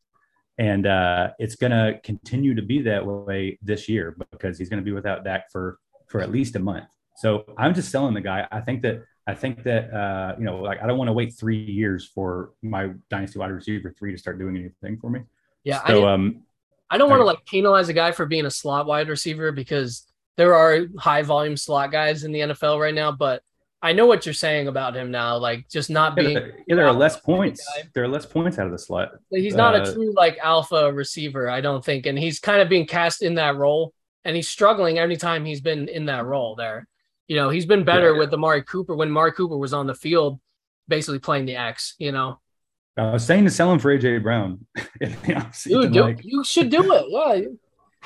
And 0.57 0.85
uh, 0.85 1.29
it's 1.39 1.55
going 1.55 1.71
to 1.71 1.99
continue 2.03 2.53
to 2.55 2.61
be 2.61 2.81
that 2.81 3.05
way 3.05 3.57
this 3.61 3.87
year 3.87 4.17
because 4.31 4.57
he's 4.59 4.67
going 4.67 4.81
to 4.81 4.85
be 4.85 4.91
without 4.91 5.23
Dak 5.23 5.49
for 5.51 5.79
for 6.07 6.19
at 6.19 6.31
least 6.31 6.55
a 6.57 6.59
month. 6.59 6.85
So 7.15 7.45
I'm 7.57 7.73
just 7.73 7.91
selling 7.91 8.13
the 8.13 8.21
guy. 8.21 8.47
I 8.51 8.59
think 8.59 8.81
that 8.81 9.03
I 9.25 9.35
think 9.35 9.63
that 9.63 9.93
uh, 9.93 10.35
you 10.37 10.43
know, 10.43 10.57
like 10.57 10.81
I 10.83 10.87
don't 10.87 10.97
want 10.97 11.07
to 11.07 11.13
wait 11.13 11.33
three 11.33 11.63
years 11.63 12.05
for 12.05 12.51
my 12.61 12.91
dynasty 13.09 13.39
wide 13.39 13.51
receiver 13.51 13.93
three 13.97 14.11
to 14.11 14.17
start 14.17 14.39
doing 14.39 14.57
anything 14.57 14.97
for 14.99 15.09
me. 15.09 15.21
Yeah, 15.63 15.81
I 15.83 15.87
So 15.87 15.93
didn't, 15.93 16.09
um, 16.09 16.43
I 16.89 16.97
don't 16.97 17.09
want 17.09 17.21
to 17.21 17.25
like 17.25 17.45
penalize 17.45 17.87
a 17.87 17.93
guy 17.93 18.11
for 18.11 18.25
being 18.25 18.45
a 18.45 18.51
slot 18.51 18.85
wide 18.85 19.07
receiver 19.07 19.51
because 19.51 20.07
there 20.39 20.55
are 20.55 20.85
high 20.97 21.21
volume 21.21 21.57
slot 21.57 21.91
guys 21.91 22.23
in 22.23 22.31
the 22.31 22.39
NFL 22.39 22.79
right 22.79 22.93
now, 22.95 23.11
but 23.11 23.43
I 23.81 23.91
know 23.91 24.05
what 24.05 24.25
you're 24.25 24.31
saying 24.33 24.69
about 24.69 24.95
him 24.95 25.11
now. 25.11 25.35
Like 25.37 25.67
just 25.69 25.89
not 25.89 26.15
being, 26.15 26.33
there- 26.35 26.55
yeah, 26.65 26.75
there 26.77 26.87
are 26.87 26.93
less 26.93 27.17
guy. 27.17 27.21
points. 27.25 27.65
There 27.93 28.05
are 28.05 28.07
less 28.07 28.25
points 28.25 28.57
out 28.57 28.65
of 28.67 28.71
the 28.71 28.79
slot. 28.79 29.09
he's 29.31 29.53
not 29.53 29.75
a 29.75 29.81
uh, 29.81 29.93
true 29.93 30.13
like 30.15 30.37
alpha 30.41 30.93
receiver, 30.93 31.49
I 31.49 31.59
don't 31.59 31.83
think. 31.83 32.05
And 32.05 32.17
he's 32.17 32.39
kind 32.39 32.61
of 32.61 32.69
being 32.69 32.87
cast 32.87 33.21
in 33.21 33.35
that 33.35 33.57
role 33.57 33.93
and 34.23 34.33
he's 34.33 34.47
struggling 34.47 34.97
every 34.97 35.17
time 35.17 35.43
he's 35.43 35.59
been 35.61 35.89
in 35.89 36.05
that 36.05 36.25
role 36.25 36.55
there. 36.55 36.87
You 37.27 37.35
know, 37.35 37.49
he's 37.49 37.65
been 37.65 37.83
better 37.83 38.13
Yeah. 38.13 38.19
with 38.19 38.33
Amari 38.33 38.63
Cooper 38.63 38.95
when 38.95 39.09
Amari 39.09 39.33
Cooper 39.33 39.57
was 39.57 39.73
on 39.73 39.87
the 39.87 39.93
field, 39.95 40.39
basically 40.87 41.19
playing 41.19 41.47
the 41.47 41.57
X, 41.57 41.95
you 41.99 42.11
know. 42.13 42.39
I 42.97 43.11
was 43.11 43.25
saying 43.25 43.43
to 43.43 43.51
sell 43.51 43.71
him 43.71 43.79
for 43.79 43.97
AJ 43.97 44.23
Brown. 44.23 44.65
in 45.01 45.11
the 45.11 45.35
offseason, 45.35 45.81
Dude, 45.83 45.93
do, 45.93 46.01
like- 46.01 46.21
you 46.23 46.43
should 46.45 46.69
do 46.69 46.93
it. 46.93 47.05
Yeah. 47.09 47.49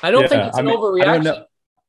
I 0.02 0.10
don't 0.10 0.28
think 0.28 0.40
Yeah, 0.40 0.48
it's 0.48 0.56
I 0.56 0.60
an 0.60 0.66
mean, 0.66 0.76
overreaction. 0.76 1.44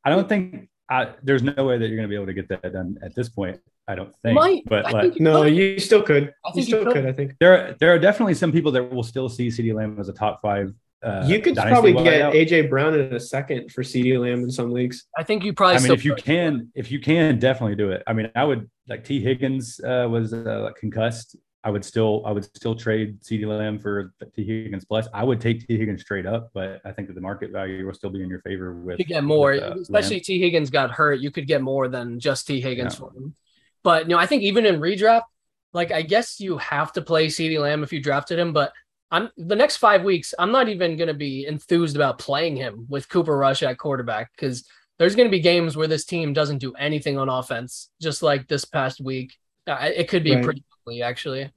Know. 0.05 0.11
I 0.11 0.15
don't 0.15 0.29
think 0.29 0.69
I, 0.89 1.13
there's 1.23 1.43
no 1.43 1.65
way 1.65 1.77
that 1.77 1.87
you're 1.87 1.97
going 1.97 2.07
to 2.07 2.09
be 2.09 2.15
able 2.15 2.27
to 2.27 2.33
get 2.33 2.47
that 2.49 2.73
done 2.73 2.97
at 3.01 3.15
this 3.15 3.29
point. 3.29 3.59
I 3.87 3.95
don't 3.95 4.15
think. 4.23 4.35
Might. 4.35 4.63
But 4.65 4.85
like, 4.91 5.01
think 5.03 5.15
you 5.15 5.23
No, 5.23 5.43
could. 5.43 5.55
you 5.55 5.79
still 5.79 6.01
could. 6.01 6.33
I 6.45 6.49
You 6.49 6.53
think 6.53 6.55
you 6.55 6.63
still 6.63 6.83
could. 6.85 6.93
could. 6.93 7.05
I 7.05 7.11
think 7.11 7.35
there 7.39 7.53
are, 7.53 7.75
there 7.79 7.93
are 7.93 7.99
definitely 7.99 8.33
some 8.33 8.51
people 8.51 8.71
that 8.71 8.91
will 8.91 9.03
still 9.03 9.29
see 9.29 9.47
CeeDee 9.47 9.73
Lamb 9.73 9.99
as 9.99 10.09
a 10.09 10.13
top 10.13 10.41
five. 10.41 10.73
Uh, 11.03 11.23
you 11.27 11.39
could 11.39 11.53
dynasty 11.55 11.93
probably 11.93 12.03
get. 12.03 12.33
AJ 12.33 12.67
Brown 12.69 12.95
in 12.99 13.13
a 13.13 13.19
second 13.19 13.71
for 13.71 13.83
CeeDee 13.83 14.19
Lamb 14.19 14.41
in 14.43 14.49
some 14.49 14.71
leagues. 14.71 15.05
I 15.17 15.23
think 15.23 15.43
you 15.43 15.53
probably 15.53 15.75
I 15.75 15.77
mean, 15.77 15.83
still 15.83 15.95
if 15.95 16.05
you 16.05 16.15
can, 16.15 16.71
if 16.73 16.91
you 16.91 16.99
can, 16.99 17.37
definitely 17.37 17.75
do 17.75 17.91
it. 17.91 18.01
I 18.07 18.13
mean, 18.13 18.31
I 18.35 18.43
would 18.43 18.69
like 18.87 19.03
Tee 19.03 19.21
Higgins 19.21 19.79
uh, 19.83 20.07
was 20.09 20.33
uh, 20.33 20.61
like 20.63 20.75
concussed. 20.77 21.35
I 21.65 21.69
would 21.71 21.83
still, 21.83 22.21
I 22.25 22.31
would 22.31 22.43
still 22.55 22.75
trade 22.75 23.19
CeeDee 23.21 23.47
Lamb 23.47 23.79
for 23.79 24.13
Tee 24.35 24.45
Higgins 24.45 24.85
plus. 24.85 25.07
I 25.13 25.23
would 25.23 25.41
take 25.41 25.67
Tee 25.67 25.77
Higgins 25.79 26.01
straight 26.01 26.27
up, 26.27 26.51
but 26.53 26.79
I 26.85 26.91
think 26.91 27.07
that 27.07 27.15
the 27.15 27.21
market 27.21 27.51
value 27.51 27.83
will 27.87 27.93
still 27.95 28.11
be 28.11 28.21
in 28.21 28.29
your 28.29 28.39
favor 28.41 28.71
with. 28.73 28.97
to 28.97 29.03
get 29.03 29.23
more, 29.23 29.51
with, 29.53 29.63
uh, 29.63 29.75
especially 29.81 30.17
Lamb. 30.17 30.23
Tee 30.25 30.39
Higgins 30.39 30.69
got 30.69 30.91
hurt. 30.91 31.19
You 31.21 31.31
could 31.31 31.47
get 31.47 31.63
more 31.63 31.87
than 31.87 32.19
just 32.19 32.45
Tee 32.45 32.61
Higgins 32.61 32.93
Yeah. 32.93 32.99
for 32.99 33.11
him. 33.13 33.35
But 33.83 34.03
you 34.03 34.09
know, 34.09 34.19
I 34.19 34.27
think 34.27 34.43
even 34.43 34.65
in 34.67 34.79
redraft, 34.79 35.23
like 35.73 35.91
I 35.91 36.03
guess 36.03 36.39
you 36.39 36.57
have 36.59 36.93
to 36.93 37.01
play 37.01 37.27
CeeDee 37.27 37.59
Lamb 37.59 37.81
if 37.81 37.91
you 37.91 37.99
drafted 37.99 38.37
him. 38.37 38.53
But 38.53 38.71
I'm 39.09 39.29
the 39.35 39.55
next 39.55 39.77
five 39.77 40.03
weeks, 40.03 40.35
I'm 40.37 40.51
not 40.51 40.69
even 40.69 40.97
going 40.97 41.07
to 41.07 41.13
be 41.15 41.47
enthused 41.47 41.95
about 41.95 42.19
playing 42.19 42.57
him 42.57 42.85
with 42.89 43.09
Cooper 43.09 43.35
Rush 43.35 43.63
at 43.63 43.79
quarterback 43.79 44.29
because 44.35 44.67
there's 44.99 45.15
going 45.15 45.27
to 45.27 45.31
be 45.31 45.39
games 45.39 45.75
where 45.75 45.87
this 45.87 46.05
team 46.05 46.31
doesn't 46.31 46.59
do 46.59 46.73
anything 46.73 47.17
on 47.17 47.27
offense, 47.27 47.89
just 48.01 48.21
like 48.21 48.47
this 48.47 48.65
past 48.65 49.01
week. 49.01 49.33
Uh, 49.67 49.77
it 49.95 50.07
could 50.09 50.23
be 50.23 50.35
Right. 50.35 50.43
pretty 50.43 50.63
actually. 51.01 51.51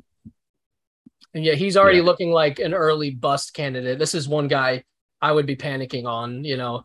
And 1.34 1.44
yeah, 1.44 1.54
he's 1.54 1.76
already 1.76 1.98
Yeah. 1.98 2.04
looking 2.04 2.30
like 2.32 2.58
an 2.58 2.74
early 2.74 3.10
bust 3.10 3.54
candidate. 3.54 3.98
This 3.98 4.14
is 4.14 4.28
one 4.28 4.48
guy 4.48 4.84
I 5.20 5.32
would 5.32 5.46
be 5.46 5.56
panicking 5.56 6.06
on, 6.06 6.44
you 6.44 6.56
know. 6.56 6.84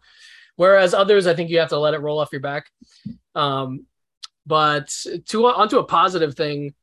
Whereas 0.55 0.93
others, 0.93 1.25
I 1.27 1.33
think 1.33 1.49
you 1.49 1.59
have 1.59 1.69
to 1.69 1.79
let 1.79 1.93
it 1.93 1.99
roll 2.01 2.19
off 2.19 2.29
your 2.31 2.41
back. 2.41 2.69
Um, 3.35 3.85
but 4.45 4.89
to 5.27 5.45
onto 5.47 5.79
a 5.79 5.83
positive 5.83 6.35
thing, 6.35 6.73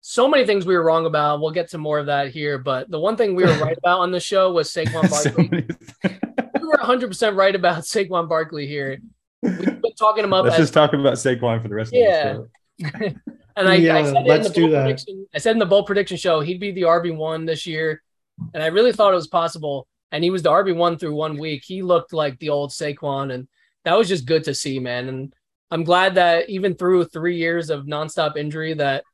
so 0.00 0.26
many 0.28 0.44
things 0.44 0.66
we 0.66 0.74
were 0.76 0.82
wrong 0.82 1.06
about. 1.06 1.40
We'll 1.40 1.52
get 1.52 1.70
to 1.70 1.78
more 1.78 2.00
of 2.00 2.06
that 2.06 2.28
here. 2.32 2.58
But 2.58 2.90
the 2.90 2.98
one 2.98 3.16
thing 3.16 3.36
we 3.36 3.44
were 3.44 3.56
right 3.58 3.78
about 3.78 4.00
on 4.00 4.10
the 4.10 4.18
show 4.20 4.50
was 4.52 4.68
Saquon 4.74 5.08
Barkley. 5.08 5.66
we 6.60 6.66
were 6.66 6.76
100 6.78 7.06
percent 7.06 7.36
right 7.36 7.54
about 7.54 7.82
Saquon 7.84 8.28
Barkley 8.28 8.66
here. 8.66 8.98
We've 9.42 9.64
been 9.80 9.94
talking 9.96 10.24
him 10.24 10.32
up 10.32 10.44
Let's 10.44 10.56
as 10.56 10.62
just 10.64 10.74
talk 10.74 10.92
about 10.92 11.14
Saquon 11.14 11.62
for 11.62 11.68
the 11.68 11.74
rest 11.76 11.92
Yeah. 11.94 12.38
of 12.38 12.48
the 12.78 12.88
show. 12.90 13.14
And 13.56 13.68
I, 13.68 13.74
I 13.74 14.04
said 14.04 14.26
let's 14.26 14.46
in 14.46 14.52
the 14.52 14.60
do 14.60 14.70
that. 14.70 14.82
prediction. 14.82 15.26
I 15.34 15.38
said 15.38 15.52
in 15.52 15.58
the 15.58 15.66
bold 15.66 15.86
prediction 15.86 16.16
show 16.16 16.40
he'd 16.40 16.60
be 16.60 16.72
the 16.72 16.82
RB 16.82 17.14
one 17.14 17.44
this 17.44 17.66
year, 17.66 18.02
and 18.54 18.62
I 18.62 18.66
really 18.66 18.92
thought 18.92 19.12
it 19.12 19.16
was 19.16 19.26
possible. 19.28 19.86
And 20.10 20.22
he 20.22 20.30
was 20.30 20.42
the 20.42 20.50
RB 20.50 20.76
one 20.76 20.98
through 20.98 21.14
one 21.14 21.38
week. 21.38 21.62
He 21.64 21.82
looked 21.82 22.12
like 22.12 22.38
the 22.38 22.50
old 22.50 22.70
Saquon, 22.70 23.32
and 23.32 23.48
that 23.84 23.96
was 23.96 24.08
just 24.08 24.26
good 24.26 24.44
to 24.44 24.54
see, 24.54 24.78
man. 24.78 25.08
And 25.08 25.34
I'm 25.70 25.84
glad 25.84 26.16
that 26.16 26.50
even 26.50 26.74
through 26.74 27.06
three 27.06 27.36
years 27.36 27.70
of 27.70 27.86
nonstop 27.86 28.36
injury, 28.36 28.74
that 28.74 29.04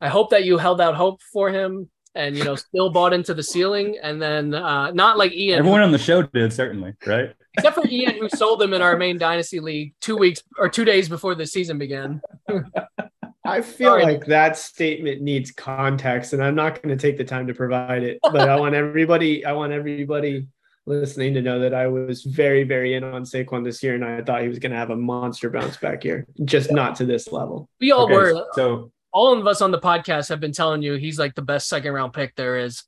I 0.00 0.08
hope 0.08 0.30
that 0.30 0.44
you 0.44 0.58
held 0.58 0.80
out 0.80 0.96
hope 0.96 1.22
for 1.32 1.50
him, 1.50 1.88
and 2.14 2.36
you 2.36 2.44
know 2.44 2.56
still 2.56 2.90
bought 2.90 3.12
into 3.12 3.34
the 3.34 3.42
ceiling. 3.42 3.98
And 4.02 4.20
then 4.20 4.54
uh, 4.54 4.90
not 4.90 5.16
like 5.16 5.32
Ian, 5.32 5.60
Everyone 5.60 5.82
on 5.82 5.92
the 5.92 5.98
show 5.98 6.22
did 6.22 6.52
certainly, 6.52 6.94
right? 7.06 7.34
except 7.56 7.74
for 7.74 7.86
Ian, 7.88 8.18
who 8.18 8.28
sold 8.28 8.62
him 8.62 8.74
in 8.74 8.82
our 8.82 8.96
main 8.96 9.18
dynasty 9.18 9.60
league 9.60 9.94
two 10.00 10.16
weeks 10.16 10.42
or 10.58 10.68
two 10.68 10.84
days 10.84 11.08
before 11.08 11.34
the 11.34 11.46
season 11.46 11.78
began. 11.78 12.20
I 13.46 13.62
feel 13.62 13.90
Sorry. 13.90 14.02
like 14.02 14.26
that 14.26 14.56
statement 14.56 15.22
needs 15.22 15.50
context, 15.50 16.32
and 16.32 16.42
I'm 16.42 16.54
not 16.54 16.82
going 16.82 16.96
to 16.96 17.00
take 17.00 17.16
the 17.16 17.24
time 17.24 17.46
to 17.46 17.54
provide 17.54 18.02
it. 18.02 18.18
But 18.22 18.48
I 18.48 18.58
want 18.58 18.74
everybody, 18.74 19.44
I 19.44 19.52
want 19.52 19.72
everybody 19.72 20.46
listening 20.86 21.34
to 21.34 21.42
know 21.42 21.58
that 21.58 21.74
I 21.74 21.86
was 21.88 22.22
very, 22.22 22.62
very 22.64 22.94
in 22.94 23.04
on 23.04 23.22
Saquon 23.24 23.64
this 23.64 23.82
year, 23.82 23.94
and 23.94 24.04
I 24.04 24.22
thought 24.22 24.42
he 24.42 24.48
was 24.48 24.58
going 24.58 24.72
to 24.72 24.78
have 24.78 24.90
a 24.90 24.96
monster 24.96 25.50
bounce 25.50 25.76
back 25.76 26.04
year, 26.04 26.26
just 26.44 26.70
not 26.70 26.96
to 26.96 27.04
this 27.06 27.32
level. 27.32 27.68
We 27.80 27.92
all 27.92 28.04
Okay, 28.04 28.14
were. 28.14 28.46
So 28.54 28.92
all 29.12 29.38
of 29.38 29.46
us 29.46 29.60
on 29.62 29.70
the 29.70 29.80
podcast 29.80 30.28
have 30.28 30.40
been 30.40 30.52
telling 30.52 30.82
you 30.82 30.94
he's 30.94 31.18
like 31.18 31.34
the 31.34 31.42
best 31.42 31.68
second 31.68 31.92
round 31.92 32.12
pick 32.12 32.34
there 32.36 32.58
is. 32.58 32.84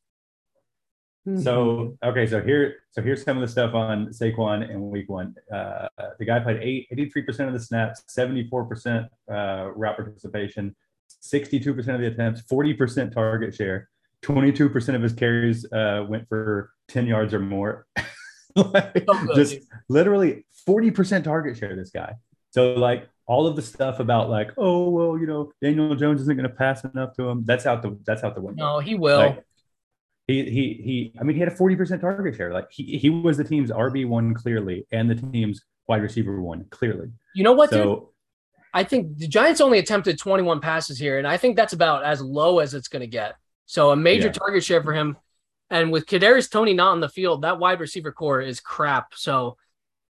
So 1.43 1.99
okay, 2.03 2.27
so 2.27 2.41
here, 2.41 2.77
so 2.91 3.03
here's 3.03 3.23
some 3.23 3.37
of 3.37 3.43
the 3.43 3.49
stuff 3.49 3.75
on 3.75 4.07
Saquon 4.09 4.71
in 4.71 4.89
Week 4.89 5.09
One. 5.11 5.35
Uh, 5.53 5.89
the 6.19 6.25
guy 6.25 6.41
played 6.41 6.59
eight, 6.63 6.89
83 6.91 7.23
percent 7.23 7.49
of 7.49 7.55
the 7.55 7.61
snaps, 7.61 8.03
seventy 8.09 8.49
four 8.49 8.65
percent 8.65 9.07
uh, 9.31 9.71
route 9.75 9.97
participation, 9.97 10.75
sixty 11.09 11.61
two 11.61 11.75
percent 11.75 11.97
of 11.97 12.01
the 12.01 12.07
attempts, 12.07 12.41
forty 12.43 12.73
percent 12.73 13.13
target 13.13 13.55
share, 13.55 13.89
twenty 14.23 14.53
two 14.53 14.71
percent 14.71 14.97
of 14.97 15.03
his 15.03 15.13
carries 15.13 15.71
uh, 15.73 16.07
went 16.09 16.27
for 16.29 16.71
ten 16.89 17.07
yards 17.07 17.35
or 17.35 17.41
more. 17.41 17.87
Like, 18.57 19.05
So 19.07 19.35
just 19.37 19.59
literally 19.89 20.45
forty 20.67 20.91
percent 20.91 21.25
target 21.25 21.57
share. 21.59 21.77
This 21.77 21.91
guy. 21.91 22.15
So 22.51 22.73
like 22.73 23.09
all 23.27 23.47
of 23.47 23.55
the 23.55 23.63
stuff 23.63 24.01
about 24.01 24.31
like, 24.31 24.51
oh 24.57 24.89
well, 24.89 25.19
you 25.19 25.27
know, 25.27 25.53
Daniel 25.63 25.95
Jones 25.95 26.23
isn't 26.23 26.37
going 26.37 26.49
to 26.49 26.57
pass 26.57 26.83
enough 26.83 27.15
to 27.17 27.29
him. 27.29 27.45
That's 27.45 27.67
out 27.67 27.83
the 27.83 27.97
that's 28.05 28.25
out 28.25 28.35
the 28.35 28.41
window. 28.41 28.65
No, 28.65 28.79
he 28.81 28.95
will. 28.97 29.19
Like, 29.19 29.45
he 30.29 30.45
he 30.45 30.75
he. 30.85 31.13
I 31.21 31.25
mean, 31.25 31.35
he 31.35 31.41
had 31.41 31.49
a 31.49 31.57
forty 31.57 31.75
percent 31.75 32.01
target 32.01 32.37
share. 32.37 32.53
Like 32.53 32.69
he 32.71 32.97
he 32.99 33.11
was 33.11 33.37
the 33.37 33.45
team's 33.45 33.71
RB 33.73 34.07
one 34.07 34.35
clearly, 34.35 34.87
and 34.93 35.11
the 35.11 35.15
team's 35.17 35.63
wide 35.89 36.03
receiver 36.03 36.41
one 36.41 36.65
clearly. 36.71 37.09
you 37.35 37.43
know 37.43 37.53
what, 37.53 37.71
dude? 37.71 37.83
So 37.83 38.13
I 38.75 38.85
think 38.85 39.17
the 39.17 39.27
Giants 39.27 39.61
only 39.63 39.79
attempted 39.79 40.19
21 40.19 40.61
passes 40.61 40.99
here, 40.99 41.19
and 41.19 41.27
I 41.27 41.39
think 41.39 41.57
that's 41.57 41.73
about 41.73 42.05
as 42.05 42.21
low 42.21 42.59
as 42.61 42.75
it's 42.75 42.87
going 42.89 43.01
to 43.01 43.07
get. 43.09 43.35
So 43.65 43.91
a 43.91 43.97
major 43.97 44.27
Yeah. 44.29 44.33
target 44.33 44.63
share 44.63 44.83
for 44.83 44.93
him. 44.93 45.17
And 45.71 45.91
with 45.91 46.05
Kadarius 46.07 46.51
Toney 46.51 46.75
not 46.75 46.93
on 46.93 47.01
the 47.01 47.09
field, 47.09 47.43
that 47.43 47.59
wide 47.59 47.81
receiver 47.81 48.13
core 48.13 48.41
is 48.43 48.61
crap. 48.61 49.15
So 49.15 49.57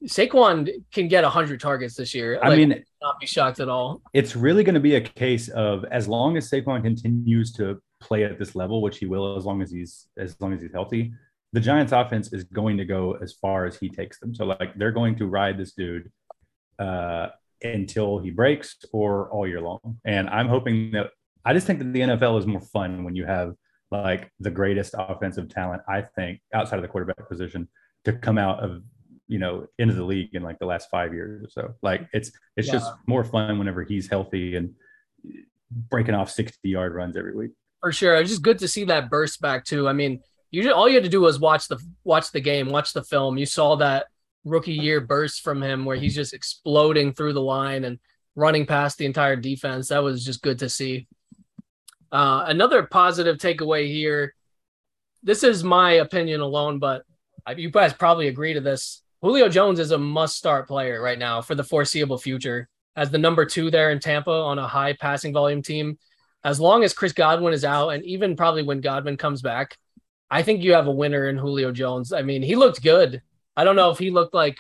Saquon 0.05 0.69
can 0.93 1.09
get 1.09 1.25
100 1.25 1.61
targets 1.61 1.95
this 1.97 2.15
year. 2.15 2.39
I 2.43 2.49
Like, 2.49 2.59
mean, 2.59 2.85
not 3.03 3.19
be 3.21 3.27
shocked 3.27 3.59
at 3.61 3.69
all. 3.69 4.01
it's 4.13 4.37
really 4.37 4.63
going 4.65 4.75
to 4.75 4.81
be 4.81 4.95
a 4.97 5.01
case 5.01 5.49
of 5.49 5.85
as 5.91 6.07
long 6.09 6.37
as 6.37 6.49
Saquon 6.51 6.83
continues 6.83 7.53
to 7.55 7.81
play 8.01 8.25
at 8.25 8.39
this 8.39 8.55
level, 8.55 8.83
which 8.83 8.99
he 8.99 9.07
will 9.07 9.37
as 9.37 9.45
long 9.45 9.63
as 9.63 9.71
he's 9.71 10.09
as 10.19 10.41
long 10.41 10.53
as 10.53 10.63
he's 10.63 10.73
healthy. 10.73 11.13
The 11.53 11.61
Giants' 11.61 11.93
offense 11.93 12.33
is 12.33 12.45
going 12.45 12.77
to 12.77 12.85
go 12.85 13.17
as 13.23 13.33
far 13.33 13.65
as 13.65 13.77
he 13.79 13.89
takes 13.89 14.21
them. 14.21 14.35
So 14.35 14.45
like 14.45 14.77
they're 14.77 14.93
going 14.93 15.17
to 15.17 15.27
ride 15.27 15.59
this 15.59 15.73
dude 15.73 16.11
uh, 16.79 17.29
until 17.63 18.19
he 18.19 18.31
breaks 18.31 18.77
or 18.93 19.31
all 19.31 19.47
year 19.47 19.61
long. 19.61 19.99
And 20.05 20.29
I'm 20.29 20.49
hoping 20.49 20.91
that 20.93 21.11
I 21.45 21.55
just 21.55 21.67
think 21.67 21.79
that 21.79 21.93
the 21.93 22.01
NFL 22.01 22.39
is 22.39 22.47
more 22.47 22.61
fun 22.61 23.05
when 23.05 23.17
you 23.17 23.25
have 23.25 23.55
like 23.91 24.31
the 24.41 24.51
greatest 24.51 24.95
offensive 24.99 25.49
talent, 25.49 25.83
I 25.89 26.03
think, 26.03 26.41
outside 26.53 26.77
of 26.77 26.83
the 26.83 26.89
quarterback 26.89 27.29
position 27.29 27.69
to 28.05 28.13
come 28.13 28.39
out 28.39 28.61
of 28.61 28.83
you 29.27 29.39
know 29.39 29.67
into 29.79 29.95
the 29.95 30.05
league 30.05 30.35
in 30.35 30.43
like 30.43 30.59
the 30.59 30.67
last 30.67 30.89
five 30.91 31.15
years 31.15 31.45
or 31.45 31.49
so. 31.49 31.75
Like 31.83 32.09
it's 32.13 32.31
it's 32.57 32.71
just 32.71 32.91
more 33.07 33.25
fun 33.25 33.59
whenever 33.59 33.85
he's 33.85 34.09
healthy 34.09 34.57
and 34.57 34.75
breaking 35.71 36.15
off 36.15 36.31
60 36.31 36.69
yard 36.69 36.95
runs 36.95 37.17
every 37.17 37.35
week. 37.35 37.53
For 37.81 37.93
sure. 37.93 38.17
It's 38.17 38.31
just 38.31 38.43
good 38.43 38.59
to 38.61 38.69
see 38.69 38.85
that 38.85 39.11
burst 39.11 39.41
back 39.41 39.65
too. 39.65 39.89
I 39.89 39.93
mean, 39.93 40.21
you 40.51 40.63
just, 40.63 40.75
all 40.75 40.89
you 40.89 40.95
had 40.95 41.05
to 41.05 41.11
do 41.11 41.21
was 41.21 41.39
watch 41.39 41.69
the 41.69 41.79
watch 42.05 42.33
the 42.33 42.41
game, 42.41 42.69
watch 42.71 42.93
the 42.93 43.05
film. 43.05 43.39
You 43.39 43.47
saw 43.47 43.77
that 43.77 44.07
rookie 44.45 44.73
year 44.73 45.01
burst 45.01 45.43
from 45.43 45.63
him 45.63 45.85
where 45.85 45.97
he's 45.97 46.15
just 46.15 46.35
exploding 46.35 47.13
through 47.13 47.35
the 47.35 47.41
line 47.41 47.85
and 47.85 47.99
running 48.35 48.67
past 48.67 48.99
the 48.99 49.07
entire 49.07 49.37
defense. 49.37 49.89
That 49.89 50.03
was 50.03 50.25
just 50.25 50.43
good 50.43 50.61
to 50.61 50.69
see. 50.69 51.07
Uh, 52.11 52.45
another 52.47 52.85
positive 52.85 53.37
takeaway 53.37 53.87
here. 53.87 54.35
This 55.23 55.43
is 55.43 55.63
my 55.63 55.93
opinion 55.93 56.41
alone, 56.41 56.79
but 56.79 57.03
you 57.57 57.71
guys 57.71 57.93
probably 57.93 58.29
agree 58.29 58.55
to 58.55 58.61
this. 58.61 59.03
Julio 59.21 59.49
Jones 59.49 59.81
is 59.81 59.91
a 59.91 59.99
must-start 59.99 60.69
player 60.69 61.03
right 61.03 61.19
now 61.19 61.43
for 61.43 61.55
the 61.55 61.65
foreseeable 61.65 62.19
future 62.19 62.69
as 62.97 63.11
the 63.11 63.19
number 63.19 63.45
two 63.45 63.71
there 63.71 63.91
in 63.91 63.99
Tampa 63.99 64.31
on 64.31 64.59
a 64.59 64.67
high 64.67 64.93
passing 64.93 65.33
volume 65.33 65.63
team 65.63 65.99
as 66.45 66.61
long 66.61 66.85
as 66.85 66.95
Chris 66.95 67.13
Godwin 67.13 67.53
is 67.53 67.65
out, 67.65 67.91
and 67.91 68.05
even 68.05 68.37
probably 68.37 68.63
when 68.63 68.81
Godwin 68.81 69.17
comes 69.17 69.43
back, 69.43 69.77
I 70.31 70.43
think 70.43 70.63
you 70.63 70.75
have 70.75 70.87
a 70.87 70.93
winner 70.93 71.29
in 71.29 71.39
Julio 71.39 71.73
Jones. 71.73 72.13
I 72.13 72.23
mean, 72.23 72.43
he 72.43 72.55
looked 72.55 72.83
good. 72.83 73.23
I 73.57 73.65
don't 73.65 73.77
know 73.77 73.91
if 73.91 73.99
he 73.99 74.11
looked 74.11 74.35
like 74.35 74.59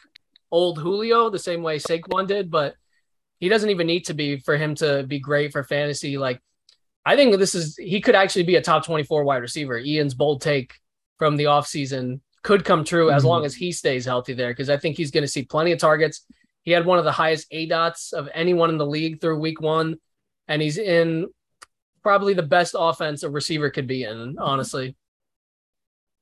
old 0.51 0.79
Julio 0.79 1.31
the 1.31 1.39
same 1.39 1.63
way 1.63 1.79
Saquon 1.79 2.27
did, 2.27 2.51
but 2.51 2.75
he 3.39 3.49
doesn't 3.49 3.71
even 3.71 3.87
need 3.87 4.07
to 4.07 4.15
be 4.15 4.39
for 4.39 4.57
him 4.57 4.75
to 4.77 5.05
be 5.05 5.21
great 5.21 5.53
for 5.53 5.63
fantasy. 5.63 6.19
Like, 6.19 6.41
I 7.05 7.15
think 7.17 7.37
this 7.39 7.55
is 7.55 7.77
he 7.77 8.01
could 8.01 8.15
actually 8.15 8.43
be 8.43 8.57
a 8.57 8.63
top 8.63 8.85
24 8.85 9.25
wide 9.25 9.43
receiver. 9.43 9.79
Ian's 9.79 10.15
bold 10.15 10.43
take 10.43 10.75
from 11.19 11.37
the 11.37 11.45
offseason 11.45 12.21
could 12.43 12.65
come 12.65 12.85
true 12.85 13.11
as 13.11 13.23
Mhm. 13.23 13.27
long 13.27 13.45
as 13.45 13.55
he 13.55 13.73
stays 13.73 14.05
healthy 14.05 14.33
there 14.33 14.51
because 14.51 14.71
I 14.71 14.77
think 14.77 14.97
he's 14.97 15.11
going 15.11 15.23
to 15.23 15.29
see 15.29 15.45
plenty 15.45 15.73
of 15.73 15.79
targets. 15.79 16.25
He 16.63 16.73
had 16.73 16.87
one 16.87 16.99
of 16.99 17.05
the 17.05 17.13
highest 17.13 17.51
aDOTs 17.53 18.13
of 18.13 18.29
anyone 18.35 18.71
in 18.71 18.79
the 18.79 18.87
league 18.87 19.21
through 19.21 19.39
week 19.39 19.61
one, 19.61 19.97
and 20.49 20.61
he's 20.61 20.79
in 20.79 21.29
probably 22.03 22.35
the 22.35 22.43
best 22.43 22.75
offense 22.79 23.23
a 23.23 23.31
receiver 23.31 23.71
could 23.71 23.87
be 23.87 24.05
in, 24.05 24.37
honestly. 24.39 24.97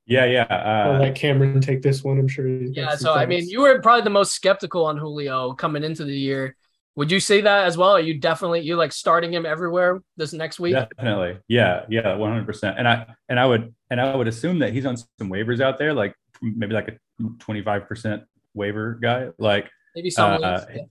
Yeah, 0.06 0.24
yeah. 0.26 0.46
I'll 0.48 0.94
Uh, 0.96 0.98
let 1.00 1.14
Cameron 1.16 1.60
take 1.60 1.82
this 1.82 2.04
one. 2.04 2.18
I'm 2.18 2.28
sure. 2.28 2.46
Yeah, 2.48 2.90
some 2.90 2.98
so 2.98 3.14
I 3.14 3.26
mean, 3.26 3.48
you 3.48 3.60
were 3.62 3.80
probably 3.82 4.02
the 4.02 4.10
most 4.10 4.32
skeptical 4.34 4.84
on 4.86 4.96
Julio 4.96 5.52
coming 5.54 5.82
into 5.82 6.04
the 6.04 6.16
year. 6.16 6.56
Would 6.94 7.10
you 7.10 7.20
say 7.20 7.40
that 7.42 7.66
as 7.66 7.76
well? 7.76 7.90
Are 7.90 8.00
you 8.00 8.18
definitely 8.18 8.60
you 8.60 8.76
like 8.76 8.92
starting 8.92 9.32
him 9.32 9.44
everywhere 9.44 10.00
this 10.16 10.32
next 10.32 10.60
week? 10.60 10.74
definitely. 10.74 11.38
Yeah, 11.48 11.84
yeah, 11.88 12.14
one 12.16 12.30
hundred 12.30 12.46
percent. 12.46 12.78
And 12.78 12.88
I 12.88 13.06
and 13.28 13.38
I 13.38 13.46
would 13.46 13.74
and 13.90 14.00
I 14.00 14.14
would 14.14 14.28
assume 14.28 14.60
that 14.60 14.72
he's 14.72 14.86
on 14.86 14.96
some 14.96 15.28
waivers 15.28 15.60
out 15.60 15.76
there, 15.76 15.92
like 15.92 16.14
maybe 16.40 16.72
like 16.72 16.88
a 16.88 16.96
twenty 17.38 17.62
five 17.62 17.86
percent 17.88 18.22
waiver 18.54 18.94
guy. 18.94 19.28
Like 19.38 19.68
Maybe 19.94 20.10
some 20.10 20.42
Uh, 20.42 20.64
leagues. 20.74 20.90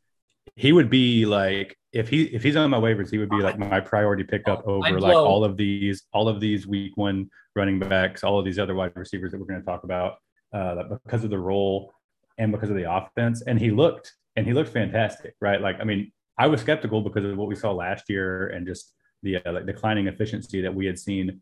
He 0.56 0.72
would 0.72 0.90
be 0.90 1.26
like 1.26 1.78
if 1.92 2.10
he 2.10 2.24
if 2.24 2.44
he's 2.44 2.56
on 2.56 2.70
my 2.70 2.80
waivers, 2.80 3.10
he 3.12 3.18
would 3.18 3.30
be 3.30 3.42
like 3.42 3.58
my 3.58 3.80
priority 3.80 4.24
pickup 4.24 4.64
Oh, 4.66 4.76
over 4.84 5.00
like 5.00 5.16
all 5.16 5.44
of 5.44 5.58
these 5.58 6.04
all 6.14 6.28
of 6.28 6.40
these 6.40 6.66
week 6.68 6.96
one 6.96 7.30
running 7.56 7.80
backs, 7.80 8.24
all 8.24 8.40
of 8.40 8.46
these 8.46 8.60
other 8.60 8.76
wide 8.76 8.92
receivers 8.96 9.32
that 9.32 9.40
we're 9.40 9.46
going 9.46 9.60
to 9.62 9.66
talk 9.66 9.84
about 9.84 10.16
uh, 10.54 10.84
because 11.06 11.24
of 11.24 11.30
the 11.30 11.40
role 11.40 11.94
and 12.38 12.52
because 12.52 12.70
of 12.70 12.76
the 12.76 12.92
offense. 12.92 13.42
And 13.42 13.60
he 13.60 13.72
looked 13.72 14.14
and 14.36 14.46
he 14.46 14.54
looked 14.54 14.72
fantastic, 14.72 15.36
right? 15.42 15.60
Like 15.62 15.78
I 15.80 15.84
mean, 15.84 16.12
I 16.38 16.48
was 16.48 16.62
skeptical 16.62 17.02
because 17.02 17.24
of 17.26 17.38
what 17.38 17.48
we 17.48 17.56
saw 17.56 17.72
last 17.72 18.10
year 18.10 18.48
and 18.48 18.66
just 18.66 18.94
the 19.24 19.38
uh, 19.38 19.54
like 19.54 19.66
declining 19.66 20.08
efficiency 20.08 20.62
that 20.62 20.74
we 20.74 20.86
had 20.86 21.00
seen 21.00 21.42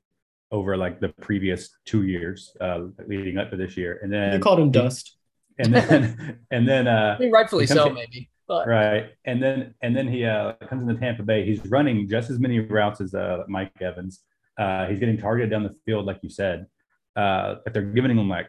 over 0.51 0.77
like 0.77 0.99
the 0.99 1.09
previous 1.09 1.69
two 1.85 2.03
years 2.03 2.55
uh, 2.61 2.81
leading 3.07 3.37
up 3.37 3.49
to 3.49 3.57
this 3.57 3.75
year. 3.75 3.99
And 4.03 4.13
then 4.13 4.33
you 4.33 4.39
called 4.39 4.59
him 4.59 4.71
dust. 4.71 5.17
and 5.57 5.73
then 5.73 6.39
and 6.51 6.67
then 6.67 6.87
uh, 6.87 7.15
I 7.17 7.21
mean, 7.21 7.31
rightfully 7.31 7.65
so, 7.67 7.87
in- 7.87 7.93
maybe. 7.95 8.29
But 8.53 8.67
Right, 8.67 9.05
and 9.25 9.41
then 9.41 9.73
and 9.81 9.95
then 9.95 10.07
he 10.07 10.25
uh, 10.25 10.53
comes 10.69 10.81
into 10.83 10.95
Tampa 10.99 11.23
Bay. 11.23 11.45
He's 11.45 11.65
running 11.67 12.07
just 12.09 12.29
as 12.29 12.39
many 12.39 12.59
routes 12.59 13.01
as 13.01 13.13
uh, 13.13 13.43
Mike 13.47 13.71
Evans. 13.81 14.21
Uh, 14.57 14.85
he's 14.87 14.99
getting 14.99 15.17
targeted 15.17 15.49
down 15.49 15.63
the 15.63 15.75
field, 15.85 16.05
like 16.05 16.19
you 16.21 16.29
said. 16.29 16.67
Uh, 17.15 17.55
but 17.63 17.73
they're 17.73 17.81
giving 17.83 18.11
him 18.11 18.29
like 18.29 18.47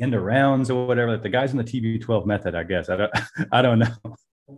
end 0.00 0.14
of 0.14 0.22
rounds 0.22 0.70
or 0.70 0.86
whatever. 0.86 1.12
Like 1.12 1.22
the 1.22 1.28
guys 1.28 1.52
in 1.52 1.58
the 1.58 1.64
TB12 1.64 2.26
method, 2.26 2.54
I 2.54 2.62
guess. 2.64 2.88
I 2.88 2.96
don't, 2.96 3.12
I 3.52 3.62
don't 3.62 3.78
know. 3.80 3.94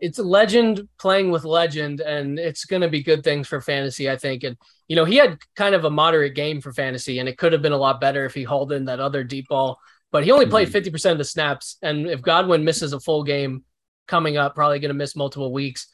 it's 0.01 0.19
a 0.19 0.23
legend 0.23 0.89
playing 0.99 1.31
with 1.31 1.45
legend, 1.45 2.01
and 2.01 2.39
it's 2.39 2.65
going 2.65 2.83
to 2.83 2.89
be 2.89 3.03
good 3.03 3.23
things 3.25 3.49
for 3.49 3.61
fantasy, 3.61 4.09
I 4.11 4.17
think. 4.17 4.45
And 4.45 4.57
you 4.89 4.97
know, 4.97 5.05
he 5.05 5.17
had 5.17 5.39
kind 5.57 5.75
of 5.75 5.85
a 5.85 5.91
moderate 5.91 6.35
game 6.35 6.61
for 6.61 6.73
fantasy, 6.73 7.19
and 7.19 7.29
it 7.29 7.39
could 7.39 7.53
have 7.53 7.63
been 7.63 7.73
a 7.73 7.77
lot 7.79 8.01
better 8.01 8.25
if 8.25 8.35
he 8.35 8.43
hauled 8.45 8.73
in 8.73 8.87
that 8.87 9.01
other 9.01 9.25
deep 9.25 9.49
ball. 9.49 9.79
But 10.13 10.25
he 10.25 10.33
only 10.33 10.47
played 10.47 10.69
Mhm. 10.69 10.73
fifty 10.73 10.91
percent 10.91 11.13
of 11.13 11.19
the 11.19 11.25
snaps, 11.25 11.77
and 11.83 12.07
if 12.09 12.21
Godwin 12.23 12.65
misses 12.65 12.93
a 12.93 13.01
full 13.01 13.23
game 13.23 13.65
coming 14.11 14.37
up, 14.37 14.55
probably 14.55 14.81
going 14.81 14.91
to 14.91 14.95
miss 14.95 15.17
multiple 15.17 15.53
weeks. 15.53 15.87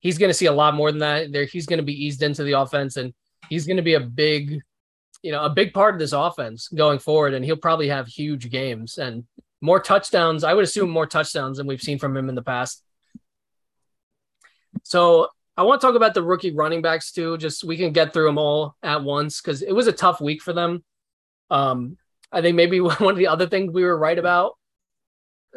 He's 0.00 0.18
going 0.18 0.30
to 0.30 0.34
see 0.34 0.46
a 0.46 0.52
lot 0.52 0.74
more 0.74 0.90
than 0.90 1.00
that. 1.00 1.30
There, 1.30 1.44
he's 1.44 1.66
going 1.66 1.78
to 1.78 1.84
be 1.84 2.06
eased 2.06 2.22
into 2.22 2.42
the 2.42 2.58
offense, 2.58 2.96
and 2.96 3.12
he's 3.48 3.66
going 3.66 3.76
to 3.76 3.82
be 3.82 3.94
a 3.94 4.00
big, 4.00 4.60
you 5.22 5.30
know, 5.30 5.44
a 5.44 5.50
big 5.50 5.72
part 5.72 5.94
of 5.94 6.00
this 6.00 6.12
offense 6.12 6.68
going 6.68 6.98
forward. 6.98 7.34
And 7.34 7.44
he'll 7.44 7.56
probably 7.56 7.88
have 7.88 8.08
huge 8.08 8.50
games 8.50 8.98
and 8.98 9.24
more 9.60 9.78
touchdowns. 9.78 10.42
I 10.42 10.54
would 10.54 10.64
assume 10.64 10.90
more 10.90 11.06
touchdowns 11.06 11.58
than 11.58 11.66
we've 11.66 11.82
seen 11.82 11.98
from 11.98 12.16
him 12.16 12.28
in 12.28 12.34
the 12.34 12.42
past. 12.42 12.82
So 14.82 15.28
I 15.56 15.62
want 15.62 15.80
to 15.80 15.86
talk 15.86 15.96
about 15.96 16.14
the 16.14 16.22
rookie 16.22 16.54
running 16.54 16.80
backs 16.80 17.12
too. 17.12 17.36
Just 17.36 17.62
we 17.62 17.76
can 17.76 17.92
get 17.92 18.14
through 18.14 18.26
them 18.26 18.38
all 18.38 18.76
at 18.82 19.04
once 19.04 19.40
because 19.40 19.60
it 19.60 19.72
was 19.72 19.86
a 19.86 19.92
tough 19.92 20.20
week 20.20 20.40
for 20.40 20.54
them. 20.54 20.82
Um, 21.50 21.98
I 22.32 22.40
think 22.40 22.56
maybe 22.56 22.80
one 22.80 22.96
of 23.02 23.16
the 23.16 23.26
other 23.26 23.46
things 23.46 23.72
we 23.72 23.84
were 23.84 23.98
right 23.98 24.18
about 24.18 24.54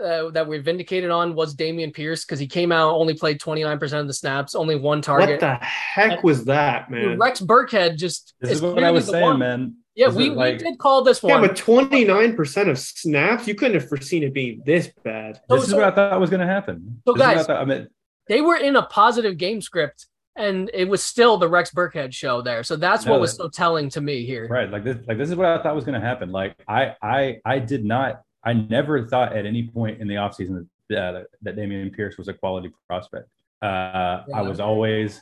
uh, 0.02 0.30
that 0.32 0.48
we 0.48 0.58
vindicated 0.60 1.10
on 1.12 1.36
was 1.36 1.56
Dameon 1.56 1.94
Pierce 1.94 2.26
because 2.26 2.40
he 2.40 2.48
came 2.48 2.72
out 2.72 2.96
only 2.96 3.14
played 3.14 3.40
29% 3.40 3.94
of 4.00 4.08
the 4.08 4.14
snaps, 4.14 4.56
only 4.56 4.76
one 4.76 5.02
target. 5.02 5.30
What 5.30 5.40
the 5.42 5.56
heck 5.66 6.24
was 6.24 6.46
that, 6.46 6.90
man? 6.90 7.18
Rex 7.20 7.40
Burkhead 7.42 7.98
just 7.98 8.34
This 8.42 8.52
is 8.54 8.62
what 8.62 8.84
I 8.84 8.92
was 8.92 9.06
saying, 9.08 9.22
one. 9.24 9.40
man. 9.40 9.76
Yeah, 9.96 10.08
This 10.08 10.16
we, 10.16 10.30
like- 10.32 10.58
we 10.60 10.64
did 10.70 10.80
call 10.80 11.04
this 11.04 11.22
one. 11.22 11.30
Yeah, 11.32 11.40
one. 11.40 11.50
but 11.50 11.58
29% 11.58 12.70
of 12.70 12.80
snaps, 12.80 13.48
you 13.48 13.54
couldn't 13.56 13.80
have 13.80 13.88
foreseen 13.88 14.24
it 14.24 14.34
being 14.34 14.64
this 14.66 14.90
bad. 15.04 15.40
So- 15.48 15.56
This 15.56 15.66
is 15.66 15.70
so- 15.72 15.78
what 15.78 15.86
I 15.86 15.92
thought 15.92 16.20
was 16.20 16.30
going 16.32 16.40
to 16.40 16.48
happen. 16.48 17.02
So 17.06 17.14
This 17.14 17.22
is 17.22 17.28
what 17.28 17.30
I 17.30 17.36
guys- 17.36 17.50
I 17.62 17.66
mean, 17.66 17.88
they 18.28 18.42
were 18.42 18.56
in 18.56 18.76
a 18.76 18.84
positive 18.84 19.38
game 19.38 19.62
script 19.62 20.08
and 20.36 20.72
it 20.74 20.86
was 20.90 21.04
still 21.04 21.38
the 21.38 21.48
Rex 21.48 21.70
Burkhead 21.70 22.12
show 22.14 22.42
there. 22.42 22.64
So 22.64 22.76
that's 22.76 23.06
No, 23.06 23.12
what 23.12 23.22
was 23.22 23.36
so 23.36 23.50
telling 23.50 23.90
to 23.90 24.02
me 24.02 24.26
here. 24.26 24.48
right 24.48 24.72
like 24.72 24.84
this 24.84 24.98
like 25.08 25.20
this 25.20 25.30
is 25.30 25.36
what 25.36 25.46
i 25.46 25.62
thought 25.62 25.76
was 25.76 25.84
going 25.86 26.00
to 26.00 26.06
happen 26.06 26.32
like 26.32 26.56
i 26.68 26.96
i 27.04 27.38
i 27.46 27.60
did 27.60 27.86
not 27.86 28.22
i 28.46 28.54
never 28.54 29.06
thought 29.08 29.36
at 29.36 29.46
any 29.46 29.64
point 29.68 30.00
in 30.02 30.08
the 30.08 30.16
offseason 30.16 30.68
that, 30.90 31.16
uh, 31.16 31.24
that 31.42 31.56
damian 31.56 31.90
pierce 31.90 32.18
was 32.18 32.28
a 32.28 32.34
quality 32.34 32.70
prospect 32.88 33.28
uh 33.62 34.24
i 34.34 34.42
was 34.42 34.60
always 34.60 35.22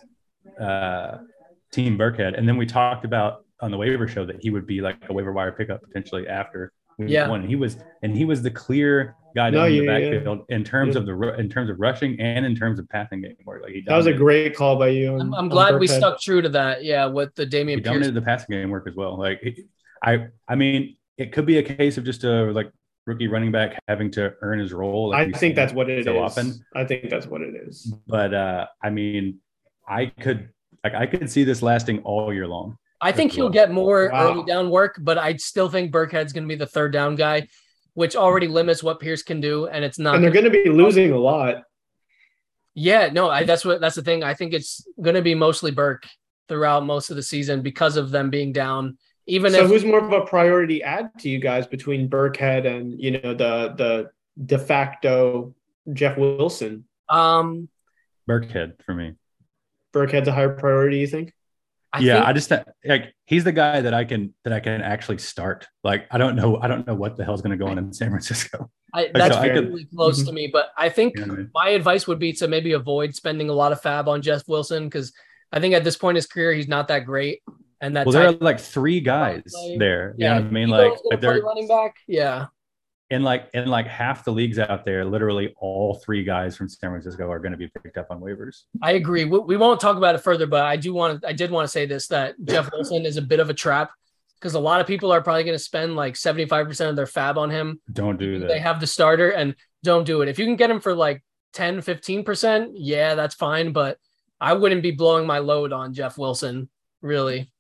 uh 0.60 1.18
team 1.72 1.98
burkhead 1.98 2.38
and 2.38 2.48
then 2.48 2.58
we 2.58 2.66
talked 2.66 3.06
about 3.06 3.46
on 3.62 3.70
the 3.72 3.78
waiver 3.78 4.08
show 4.08 4.26
that 4.26 4.42
he 4.42 4.50
would 4.50 4.66
be 4.66 4.82
like 4.82 4.98
a 5.10 5.14
waiver 5.14 5.32
wire 5.32 5.52
pickup 5.52 5.82
potentially 5.84 6.28
after 6.28 6.74
week 6.98 7.10
Yeah. 7.10 7.30
one. 7.30 7.42
And 7.42 7.50
he 7.50 7.56
was 7.56 7.78
and 8.02 8.18
he 8.18 8.26
was 8.26 8.42
the 8.42 8.50
clear 8.50 9.16
guy 9.36 9.50
No, 9.52 9.60
down 9.60 9.68
in 9.68 9.72
the 9.78 9.84
yeah, 9.86 9.98
yeah. 9.98 10.10
backfield 10.16 10.46
in 10.50 10.64
terms 10.64 10.96
Yeah. 10.96 11.02
of 11.02 11.06
the 11.06 11.36
in 11.40 11.48
terms 11.48 11.70
of 11.70 11.80
rushing 11.80 12.20
and 12.20 12.44
in 12.46 12.56
terms 12.56 12.80
of 12.80 12.90
passing 12.90 13.22
game 13.22 13.36
work. 13.46 13.62
Like 13.64 13.74
he 13.74 13.82
That 13.86 13.96
was 13.96 14.08
a 14.08 14.14
great 14.14 14.56
call 14.56 14.78
by 14.78 14.88
you. 14.90 15.14
on- 15.14 15.22
I'm, 15.22 15.34
I'm 15.36 15.44
on 15.46 15.50
glad 15.50 15.80
we 15.80 15.86
stuck 15.88 16.20
true 16.20 16.42
to 16.42 16.50
that. 16.50 16.84
Yeah, 16.84 17.06
with 17.06 17.34
the 17.36 17.44
he 17.44 17.50
Dameon 17.50 17.76
Pierce. 17.76 17.84
dominated 17.84 18.14
the 18.16 18.22
passing 18.24 18.48
game 18.50 18.72
work 18.72 18.88
as 18.88 18.96
well. 18.96 19.16
Like 19.18 19.40
he- 19.42 19.66
I 20.04 20.28
I 20.48 20.56
mean, 20.56 20.98
it 21.18 21.32
could 21.32 21.46
be 21.46 21.60
a 21.60 21.64
case 21.64 21.98
of 22.00 22.04
just 22.04 22.24
a 22.24 22.52
like 22.52 22.72
rookie 23.06 23.28
running 23.28 23.52
back 23.52 23.80
having 23.88 24.12
to 24.12 24.34
earn 24.42 24.60
his 24.60 24.74
role. 24.74 25.10
like 25.10 25.34
I 25.36 25.38
think 25.38 25.56
that's 25.56 25.74
what 25.74 25.90
it 25.90 26.00
is. 26.00 26.06
so 26.06 26.20
often. 26.20 26.54
I 26.76 26.86
think 26.86 27.10
that's 27.10 27.26
what 27.28 27.42
it 27.42 27.54
is. 27.68 27.94
But 28.08 28.34
uh 28.34 28.68
I 28.84 28.90
mean, 28.90 29.40
I 29.88 30.06
could 30.08 30.50
like 30.84 30.94
I 30.94 31.06
could 31.08 31.30
see 31.30 31.44
this 31.44 31.62
lasting 31.62 32.00
all 32.04 32.34
year 32.34 32.48
long. 32.48 32.78
I 33.04 33.12
think 33.12 33.32
he'll 33.32 33.46
well. 33.46 33.54
get 33.54 33.72
more 33.72 34.10
Wow. 34.12 34.32
early 34.32 34.44
down 34.46 34.70
work, 34.70 34.98
but 35.02 35.18
I 35.18 35.36
still 35.38 35.70
think 35.70 35.92
Burkhead's 35.92 36.34
going 36.34 36.44
to 36.44 36.48
be 36.48 36.56
the 36.56 36.68
third 36.68 36.94
down 36.94 37.16
guy, 37.16 37.48
which 37.96 38.16
already 38.16 38.48
limits 38.48 38.84
what 38.84 39.00
Pierce 39.00 39.24
can 39.24 39.42
do, 39.42 39.66
and 39.66 39.84
it's 39.84 39.98
not. 39.98 40.14
And 40.14 40.24
they're 40.24 40.30
going 40.32 40.46
to 40.46 40.52
be 40.52 40.70
losing 40.70 41.12
a 41.12 41.18
lot. 41.18 41.64
yeah, 42.76 43.10
no, 43.12 43.28
I, 43.30 43.44
that's 43.44 43.66
what 43.66 43.82
that's 43.82 43.96
the 43.96 44.04
thing. 44.04 44.24
I 44.24 44.36
think 44.36 44.54
it's 44.54 44.86
going 45.02 45.16
to 45.16 45.22
be 45.24 45.34
mostly 45.36 45.72
Burke 45.72 46.08
throughout 46.48 46.86
most 46.86 47.10
of 47.10 47.16
the 47.16 47.24
season 47.24 47.62
because 47.64 47.98
of 47.98 48.12
them 48.12 48.30
being 48.30 48.54
down. 48.54 48.98
Even 49.28 49.52
So 49.52 49.64
if 49.64 49.68
who's 49.68 49.86
more 49.86 50.00
of 50.04 50.12
a 50.12 50.22
priority 50.22 50.82
add 50.84 51.12
to 51.20 51.30
you 51.30 51.40
guys 51.40 51.68
between 51.68 52.10
Burkhead 52.10 52.66
and 52.66 53.00
you 53.00 53.12
know 53.12 53.34
the 53.34 53.74
the 53.78 54.12
de 54.46 54.58
facto 54.58 55.54
Jeff 55.94 56.18
Wilson? 56.18 56.86
um, 57.10 57.70
Burkhead 58.30 58.82
for 58.84 58.94
me. 58.94 59.16
Burkhead's 59.94 60.28
a 60.28 60.32
higher 60.32 60.56
priority, 60.56 61.00
you 61.00 61.08
think? 61.08 61.34
I 61.94 62.00
yeah, 62.00 62.16
think, 62.16 62.26
I 62.28 62.34
just 62.34 62.52
like 62.86 63.14
he's 63.26 63.44
the 63.44 63.52
guy 63.52 63.82
that 63.82 63.94
I 63.94 64.06
can 64.06 64.34
that 64.46 64.54
I 64.54 64.60
can 64.62 64.82
actually 64.82 65.18
start. 65.18 65.68
Like 65.84 66.08
I 66.10 66.18
don't 66.18 66.36
know 66.38 66.58
I 66.62 66.68
don't 66.68 66.88
know 66.88 66.96
what 66.96 67.18
the 67.18 67.26
hell's 67.26 67.42
going 67.42 67.52
to 67.58 67.58
go 67.64 67.70
on 67.70 67.78
in 67.78 67.92
San 67.94 68.10
Francisco. 68.10 68.72
I, 68.94 69.10
that's 69.14 69.36
I 69.36 69.50
could- 69.50 69.68
really 69.70 69.86
close 69.94 70.24
Mhm. 70.24 70.28
to 70.28 70.32
me. 70.32 70.50
But 70.52 70.70
I 70.78 70.90
think 70.90 71.16
You 71.18 71.26
know 71.26 71.28
what 71.34 71.34
I 71.34 71.42
mean? 71.44 71.52
my 71.54 71.70
advice 71.70 72.08
would 72.08 72.20
be 72.20 72.32
to 72.34 72.48
maybe 72.48 72.72
avoid 72.74 73.14
spending 73.16 73.50
a 73.50 73.54
lot 73.54 73.72
of 73.74 73.82
fab 73.82 74.08
on 74.08 74.22
Jeff 74.22 74.48
Wilson 74.48 74.86
because 74.86 75.14
I 75.52 75.60
think 75.60 75.74
at 75.74 75.84
this 75.84 75.98
point 75.98 76.12
in 76.16 76.18
his 76.18 76.28
career 76.28 76.54
he's 76.54 76.68
not 76.70 76.88
that 76.88 77.06
great. 77.06 77.42
And 77.82 77.96
that 77.96 78.06
Well, 78.06 78.14
there 78.14 78.28
are 78.28 78.34
like 78.34 78.60
three 78.60 79.00
guys 79.00 79.44
play. 79.52 79.78
there. 79.78 80.14
You 80.18 80.26
yeah, 80.26 80.34
know 80.36 80.42
what 80.42 80.48
I 80.48 80.52
mean? 80.52 80.70
Like, 80.70 80.94
like 81.06 81.20
they're 81.20 81.42
running 81.42 81.68
back. 81.68 81.96
Yeah, 82.08 82.46
in 83.12 83.24
like 83.24 83.50
in 83.54 83.68
like 83.68 83.88
half 83.88 84.24
the 84.24 84.32
leagues 84.32 84.58
out 84.58 84.86
there, 84.86 85.04
literally 85.04 85.54
all 85.58 85.96
three 85.96 86.24
guys 86.24 86.56
from 86.56 86.70
San 86.70 86.92
Francisco 86.92 87.30
are 87.30 87.40
going 87.40 87.52
to 87.52 87.58
be 87.58 87.68
picked 87.68 87.98
up 87.98 88.08
on 88.10 88.22
waivers. 88.22 88.64
I 88.82 88.94
agree. 88.94 89.26
We, 89.26 89.40
we 89.40 89.58
won't 89.58 89.82
talk 89.82 89.98
about 89.98 90.16
it 90.16 90.20
further, 90.20 90.48
but 90.48 90.64
I 90.64 90.78
do 90.78 90.94
want 90.94 91.22
to. 91.22 91.28
I 91.28 91.34
did 91.34 91.52
want 91.52 91.66
to 91.66 91.72
say 91.72 91.86
this 91.86 92.08
that 92.08 92.36
Jeff 92.46 92.72
Wilson 92.74 93.06
is 93.06 93.18
a 93.18 93.22
bit 93.22 93.42
of 93.42 93.50
a 93.50 93.54
trap 93.54 93.92
because 94.40 94.54
a 94.54 94.60
lot 94.60 94.80
of 94.80 94.88
people 94.88 95.12
are 95.12 95.22
probably 95.22 95.44
going 95.44 95.58
to 95.58 95.64
spend 95.64 95.98
like 95.98 96.16
seventy 96.16 96.46
five 96.46 96.68
percent 96.68 96.90
of 96.90 96.96
their 96.96 97.06
fab 97.06 97.38
on 97.38 97.50
him. 97.50 97.82
Don't 97.92 98.18
do 98.18 98.40
that. 98.40 98.48
They 98.48 98.60
have 98.60 98.80
the 98.80 98.88
starter 98.88 99.32
and 99.32 99.56
don't 99.84 100.06
do 100.06 100.22
it. 100.22 100.30
If 100.30 100.40
you 100.40 100.46
can 100.46 100.56
get 100.56 100.72
him 100.72 100.80
for 100.80 100.96
like 100.96 101.22
10, 101.54 101.82
15 101.82 102.24
percent, 102.24 102.72
yeah, 102.76 103.16
that's 103.16 103.36
fine. 103.36 103.74
But 103.74 103.98
I 104.40 104.54
wouldn't 104.54 104.84
be 104.84 104.92
blowing 104.92 105.28
my 105.28 105.40
load 105.40 105.74
on 105.74 105.94
Jeff 105.94 106.18
Wilson. 106.18 106.70
Really, 107.02 107.52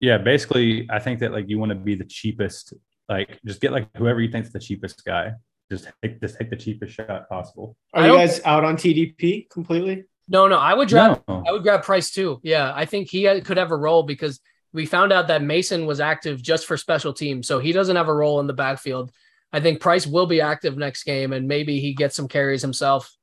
Yeah, 0.00 0.18
basically, 0.18 0.88
I 0.90 0.98
think 0.98 1.20
that 1.20 1.32
like 1.32 1.48
you 1.48 1.58
want 1.58 1.70
to 1.70 1.76
be 1.76 1.94
the 1.94 2.04
cheapest. 2.04 2.74
Like, 3.08 3.40
just 3.44 3.60
get 3.60 3.72
like 3.72 3.88
whoever 3.96 4.20
you 4.20 4.30
think's 4.30 4.50
the 4.52 4.60
cheapest 4.60 5.04
guy. 5.04 5.32
Just 5.70 5.88
take 6.02 6.20
just 6.20 6.38
take 6.38 6.50
the 6.50 6.56
cheapest 6.56 6.94
shot 6.94 7.28
possible. 7.28 7.76
Are 7.92 8.06
you 8.06 8.14
guys 8.14 8.40
out 8.44 8.64
on 8.64 8.76
TDP 8.76 9.50
completely? 9.50 10.04
no, 10.28 10.46
no. 10.46 10.58
I 10.58 10.74
would 10.74 10.88
grab. 10.88 11.22
No. 11.26 11.42
I 11.46 11.52
would 11.52 11.62
grab 11.62 11.82
Price 11.82 12.10
too. 12.10 12.40
Yeah, 12.42 12.72
I 12.74 12.84
think 12.84 13.10
he 13.10 13.26
uh, 13.26 13.40
could 13.40 13.56
have 13.56 13.70
a 13.70 13.76
role 13.76 14.02
because 14.02 14.40
we 14.72 14.86
found 14.86 15.12
out 15.12 15.28
that 15.28 15.42
Mason 15.42 15.86
was 15.86 16.00
active 16.00 16.42
just 16.42 16.66
for 16.66 16.76
special 16.76 17.12
teams, 17.12 17.46
so 17.46 17.58
he 17.58 17.72
doesn't 17.72 17.96
have 17.96 18.08
a 18.08 18.14
role 18.14 18.40
in 18.40 18.46
the 18.46 18.52
backfield. 18.52 19.10
I 19.52 19.60
think 19.60 19.80
Price 19.80 20.06
will 20.06 20.26
be 20.26 20.40
active 20.42 20.76
next 20.76 21.04
game, 21.04 21.32
and 21.32 21.48
maybe 21.48 21.80
he 21.80 21.94
gets 21.94 22.14
some 22.14 22.28
carries 22.28 22.62
himself. 22.62 23.14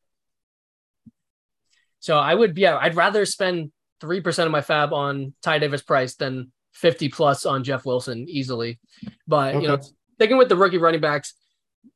So 1.99 2.17
I 2.17 2.33
would, 2.33 2.57
yeah, 2.57 2.77
I'd 2.77 2.95
rather 2.95 3.25
spend 3.25 3.71
three 4.01 4.21
percent 4.21 4.47
of 4.47 4.51
my 4.51 4.61
fab 4.61 4.91
on 4.93 5.33
Ty 5.41 5.59
Davis 5.59 5.83
Price 5.83 6.15
than 6.15 6.51
fifty 6.75 7.09
plus 7.09 7.45
on 7.45 7.63
Jeff 7.63 7.85
Wilson 7.85 8.27
easily. 8.29 8.79
But 9.27 9.55
you 9.61 9.67
know, 9.67 9.73
Okay. 9.75 9.87
sticking 10.15 10.37
with 10.37 10.49
the 10.49 10.55
rookie 10.55 10.77
running 10.77 11.01
backs, 11.01 11.33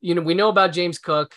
you 0.01 0.15
know, 0.15 0.21
we 0.21 0.33
know 0.33 0.49
about 0.49 0.71
James 0.73 0.97
Cook. 0.97 1.35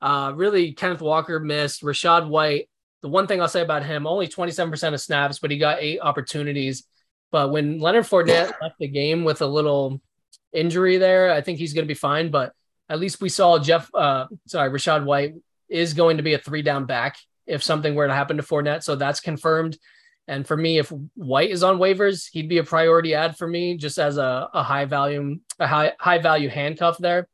Uh, 0.00 0.32
really, 0.34 0.72
Kenneth 0.72 1.00
Walker 1.02 1.38
missed. 1.40 1.82
Rachaad 1.82 2.28
White. 2.28 2.68
The 3.02 3.08
one 3.08 3.26
thing 3.26 3.40
I'll 3.42 3.48
say 3.48 3.60
about 3.60 3.84
him, 3.84 4.06
only 4.06 4.28
27% 4.28 4.94
of 4.94 5.00
snaps, 5.00 5.38
but 5.38 5.50
he 5.50 5.58
got 5.58 5.78
eight 5.80 5.98
opportunities. 6.00 6.84
But 7.30 7.50
when 7.50 7.78
Leonard 7.78 8.04
Fournette 8.04 8.52
left 8.62 8.78
the 8.78 8.88
game 8.88 9.24
with 9.24 9.42
a 9.42 9.46
little 9.46 10.00
injury 10.52 10.96
there, 10.96 11.30
I 11.32 11.40
think 11.42 11.58
he's 11.58 11.74
going 11.74 11.84
to 11.84 11.88
be 11.88 11.94
fine. 11.94 12.30
But 12.30 12.52
at 12.88 12.98
least 13.00 13.20
we 13.20 13.28
saw 13.28 13.58
Jeff, 13.58 13.92
uh, 13.94 14.26
sorry, 14.46 14.70
Rachaad 14.70 15.04
White 15.04 15.34
is 15.68 15.94
going 15.94 16.16
to 16.18 16.22
be 16.22 16.34
a 16.34 16.38
three 16.38 16.62
down 16.62 16.84
back 16.86 17.16
if 17.46 17.62
something 17.62 17.94
were 17.94 18.06
to 18.06 18.14
happen 18.14 18.36
to 18.38 18.42
Fournette. 18.42 18.82
So 18.84 18.94
that's 18.96 19.20
confirmed. 19.20 19.76
And 20.26 20.46
for 20.46 20.56
me, 20.56 20.78
if 20.78 20.90
White 21.14 21.50
is 21.50 21.62
on 21.62 21.78
waivers, 21.78 22.28
he'd 22.32 22.48
be 22.48 22.58
a 22.58 22.64
priority 22.64 23.14
ad 23.14 23.36
for 23.36 23.46
me, 23.46 23.76
just 23.76 23.98
as 23.98 24.16
a, 24.16 24.48
a 24.54 24.62
high 24.62 24.86
value, 24.86 25.38
a 25.58 25.66
high 25.66 25.92
high 25.98 26.18
value 26.18 26.48
handcuff 26.48 26.96
there. 26.98 27.28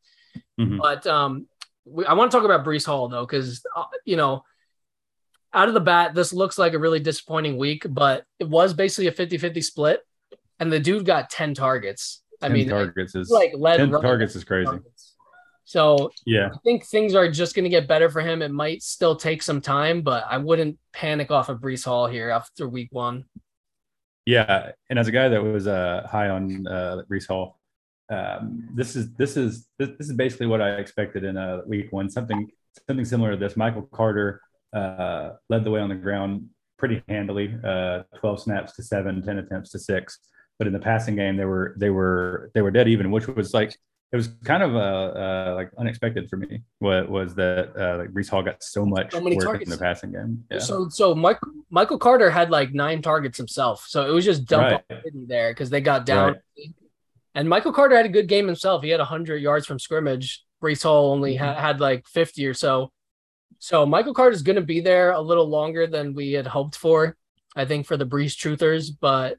Mm-hmm. 0.58 0.78
But 0.78 1.06
um, 1.06 1.46
we, 1.84 2.04
I 2.04 2.14
want 2.14 2.30
to 2.30 2.36
talk 2.36 2.44
about 2.44 2.64
Breece 2.64 2.86
Hall 2.86 3.08
though, 3.08 3.24
because 3.24 3.62
uh, 3.76 3.84
you 4.04 4.16
know, 4.16 4.42
out 5.52 5.68
of 5.68 5.74
the 5.74 5.80
bat, 5.80 6.14
this 6.14 6.32
looks 6.32 6.58
like 6.58 6.74
a 6.74 6.78
really 6.78 7.00
disappointing 7.00 7.58
week, 7.58 7.86
but 7.88 8.24
it 8.38 8.48
was 8.48 8.74
basically 8.74 9.06
a 9.06 9.12
50-50 9.12 9.62
split, 9.64 10.00
and 10.58 10.72
the 10.72 10.80
dude 10.80 11.06
got 11.06 11.30
10 11.30 11.54
targets. 11.54 12.22
10 12.42 12.50
I 12.50 12.54
mean, 12.54 12.68
targets 12.68 13.14
is 13.14 13.30
like 13.30 13.52
led 13.56 13.76
10 13.76 13.90
targets 13.90 14.34
is 14.34 14.44
crazy. 14.44 14.66
Targets. 14.66 15.14
So 15.70 16.10
yeah, 16.26 16.50
I 16.52 16.58
think 16.64 16.84
things 16.84 17.14
are 17.14 17.30
just 17.30 17.54
going 17.54 17.62
to 17.62 17.70
get 17.70 17.86
better 17.86 18.10
for 18.10 18.22
him. 18.22 18.42
It 18.42 18.50
might 18.50 18.82
still 18.82 19.14
take 19.14 19.40
some 19.40 19.60
time, 19.60 20.02
but 20.02 20.24
I 20.28 20.36
wouldn't 20.36 20.76
panic 20.92 21.30
off 21.30 21.48
of 21.48 21.60
Breece 21.60 21.84
Hall 21.84 22.08
here 22.08 22.28
after 22.28 22.68
week 22.68 22.88
one. 22.90 23.26
Yeah, 24.26 24.72
and 24.88 24.98
as 24.98 25.06
a 25.06 25.12
guy 25.12 25.28
that 25.28 25.40
was 25.40 25.68
uh, 25.68 26.08
high 26.10 26.28
on 26.28 26.66
uh, 26.66 27.02
Breece 27.08 27.28
Hall, 27.28 27.60
um, 28.08 28.68
this 28.74 28.96
is 28.96 29.12
this 29.14 29.36
is 29.36 29.68
this, 29.78 29.90
this, 29.96 30.08
is 30.08 30.14
basically 30.14 30.48
what 30.48 30.60
I 30.60 30.70
expected 30.70 31.22
in 31.22 31.36
a 31.36 31.58
uh, 31.58 31.60
week 31.68 31.92
one. 31.92 32.10
Something 32.10 32.50
something 32.88 33.04
similar 33.04 33.30
to 33.30 33.36
this. 33.36 33.56
Michael 33.56 33.82
Carter 33.92 34.40
uh, 34.72 35.34
led 35.50 35.62
the 35.62 35.70
way 35.70 35.80
on 35.80 35.88
the 35.88 35.94
ground 35.94 36.48
pretty 36.78 37.00
handily, 37.08 37.56
uh, 37.62 38.02
12 38.18 38.42
snaps 38.42 38.74
to 38.74 38.82
seven, 38.82 39.22
10 39.22 39.38
attempts 39.38 39.70
to 39.70 39.78
six. 39.78 40.18
But 40.58 40.66
in 40.66 40.72
the 40.72 40.80
passing 40.80 41.14
game, 41.14 41.36
they 41.36 41.44
were 41.44 41.76
they 41.78 41.90
were 41.90 42.50
they 42.54 42.60
were 42.60 42.72
dead 42.72 42.88
even, 42.88 43.12
which 43.12 43.28
was 43.28 43.54
like 43.54 43.76
it 44.12 44.16
was 44.16 44.28
kind 44.44 44.62
of 44.62 44.74
uh, 44.74 44.78
uh, 44.78 45.52
like 45.56 45.70
unexpected 45.78 46.28
for 46.28 46.36
me. 46.36 46.62
What 46.80 47.08
was 47.08 47.34
that? 47.36 47.72
Uh, 47.78 47.98
like 47.98 48.10
Breece 48.10 48.28
Hall 48.28 48.42
got 48.42 48.62
so 48.62 48.84
much 48.84 49.12
so 49.12 49.22
work 49.22 49.38
targets. 49.38 49.70
in 49.70 49.70
the 49.70 49.78
passing 49.78 50.12
game. 50.12 50.44
Yeah. 50.50 50.58
So 50.58 50.88
so 50.88 51.14
Michael 51.14 51.52
Michael 51.70 51.98
Carter 51.98 52.28
had 52.28 52.50
like 52.50 52.74
nine 52.74 53.02
targets 53.02 53.38
himself, 53.38 53.84
so 53.86 54.08
it 54.08 54.10
was 54.10 54.24
just 54.24 54.46
dump 54.46 54.82
right. 54.90 55.02
there 55.28 55.52
because 55.52 55.70
they 55.70 55.80
got 55.80 56.06
down. 56.06 56.32
Right. 56.56 56.74
And 57.36 57.48
Michael 57.48 57.72
Carter 57.72 57.96
had 57.96 58.06
a 58.06 58.10
good 58.10 58.26
game 58.26 58.46
himself. 58.46 58.82
He 58.82 58.90
had 58.90 58.98
100 58.98 59.36
yards 59.36 59.64
from 59.64 59.78
scrimmage. 59.78 60.44
Breece 60.60 60.82
Hall 60.82 61.12
only 61.12 61.36
mm-hmm. 61.36 61.44
ha- 61.44 61.54
had 61.54 61.80
like 61.80 62.06
50 62.08 62.44
or 62.46 62.54
so. 62.54 62.90
So 63.60 63.86
Michael 63.86 64.14
Carter 64.14 64.34
is 64.34 64.42
going 64.42 64.56
to 64.56 64.62
be 64.62 64.80
there 64.80 65.12
a 65.12 65.20
little 65.20 65.48
longer 65.48 65.86
than 65.86 66.14
we 66.14 66.32
had 66.32 66.46
hoped 66.46 66.76
for, 66.76 67.16
I 67.54 67.66
think, 67.66 67.86
for 67.86 67.96
the 67.96 68.06
Breece 68.06 68.34
truthers. 68.34 68.90
But 68.98 69.38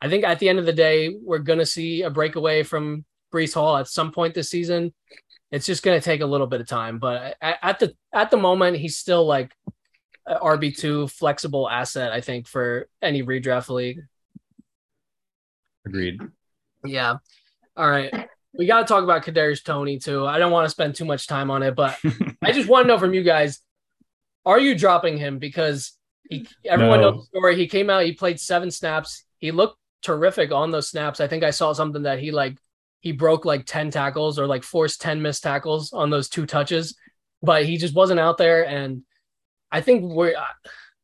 I 0.00 0.08
think 0.08 0.24
at 0.24 0.38
the 0.38 0.48
end 0.48 0.58
of 0.58 0.66
the 0.66 0.72
day, 0.72 1.14
we're 1.20 1.38
going 1.38 1.58
to 1.58 1.66
see 1.66 2.02
a 2.02 2.10
breakaway 2.10 2.62
from 2.62 3.04
Breece 3.32 3.54
Hall 3.54 3.76
at 3.76 3.88
some 3.88 4.12
point 4.12 4.34
this 4.34 4.50
season. 4.50 4.92
It's 5.50 5.66
just 5.66 5.82
going 5.82 5.98
to 5.98 6.04
take 6.04 6.20
a 6.20 6.26
little 6.26 6.46
bit 6.46 6.60
of 6.60 6.66
time. 6.66 6.98
But 6.98 7.36
at, 7.40 7.58
at 7.62 7.78
the 7.78 7.94
at 8.12 8.30
the 8.30 8.36
moment, 8.36 8.76
he's 8.76 8.96
still 8.96 9.24
like 9.26 9.52
RB 10.28 10.76
two 10.76 11.06
flexible 11.08 11.68
asset. 11.68 12.12
I 12.12 12.20
think 12.20 12.48
for 12.48 12.88
any 13.00 13.22
redraft 13.22 13.68
league. 13.68 14.00
Agreed. 15.86 16.20
Yeah. 16.84 17.16
All 17.76 17.88
right. 17.88 18.28
We 18.52 18.66
got 18.66 18.80
to 18.80 18.86
talk 18.86 19.04
about 19.04 19.24
Kadarius 19.24 19.62
Toney 19.62 19.98
too. 19.98 20.26
I 20.26 20.38
don't 20.38 20.50
want 20.50 20.64
to 20.66 20.70
spend 20.70 20.94
too 20.94 21.04
much 21.04 21.26
time 21.26 21.50
on 21.50 21.62
it, 21.62 21.74
but 21.74 21.96
I 22.42 22.52
just 22.52 22.68
want 22.68 22.84
to 22.84 22.88
know 22.88 22.98
from 22.98 23.14
you 23.14 23.22
guys: 23.22 23.60
Are 24.44 24.58
you 24.58 24.74
dropping 24.74 25.18
him? 25.18 25.38
Because 25.38 25.92
he, 26.28 26.48
everyone 26.64 27.00
no. 27.00 27.10
knows 27.10 27.20
the 27.20 27.38
story. 27.38 27.56
He 27.56 27.68
came 27.68 27.90
out. 27.90 28.04
He 28.04 28.12
played 28.12 28.40
seven 28.40 28.70
snaps. 28.70 29.24
He 29.38 29.52
looked 29.52 29.78
terrific 30.02 30.52
on 30.52 30.70
those 30.70 30.88
snaps. 30.88 31.20
I 31.20 31.28
think 31.28 31.44
I 31.44 31.50
saw 31.50 31.72
something 31.72 32.02
that 32.02 32.18
he 32.18 32.30
like 32.30 32.58
he 33.06 33.12
broke 33.12 33.44
like 33.44 33.66
ten 33.66 33.90
tackles 33.90 34.36
or 34.36 34.48
like 34.48 34.64
forced 34.64 35.00
ten 35.00 35.22
missed 35.22 35.44
tackles 35.44 35.92
on 35.92 36.10
those 36.10 36.28
two 36.28 36.44
touches, 36.44 36.96
but 37.40 37.64
he 37.64 37.76
just 37.76 37.94
wasn't 37.94 38.18
out 38.18 38.36
there. 38.36 38.66
And 38.66 39.02
I 39.70 39.80
think 39.80 40.02
we're 40.12 40.36
uh, 40.36 40.44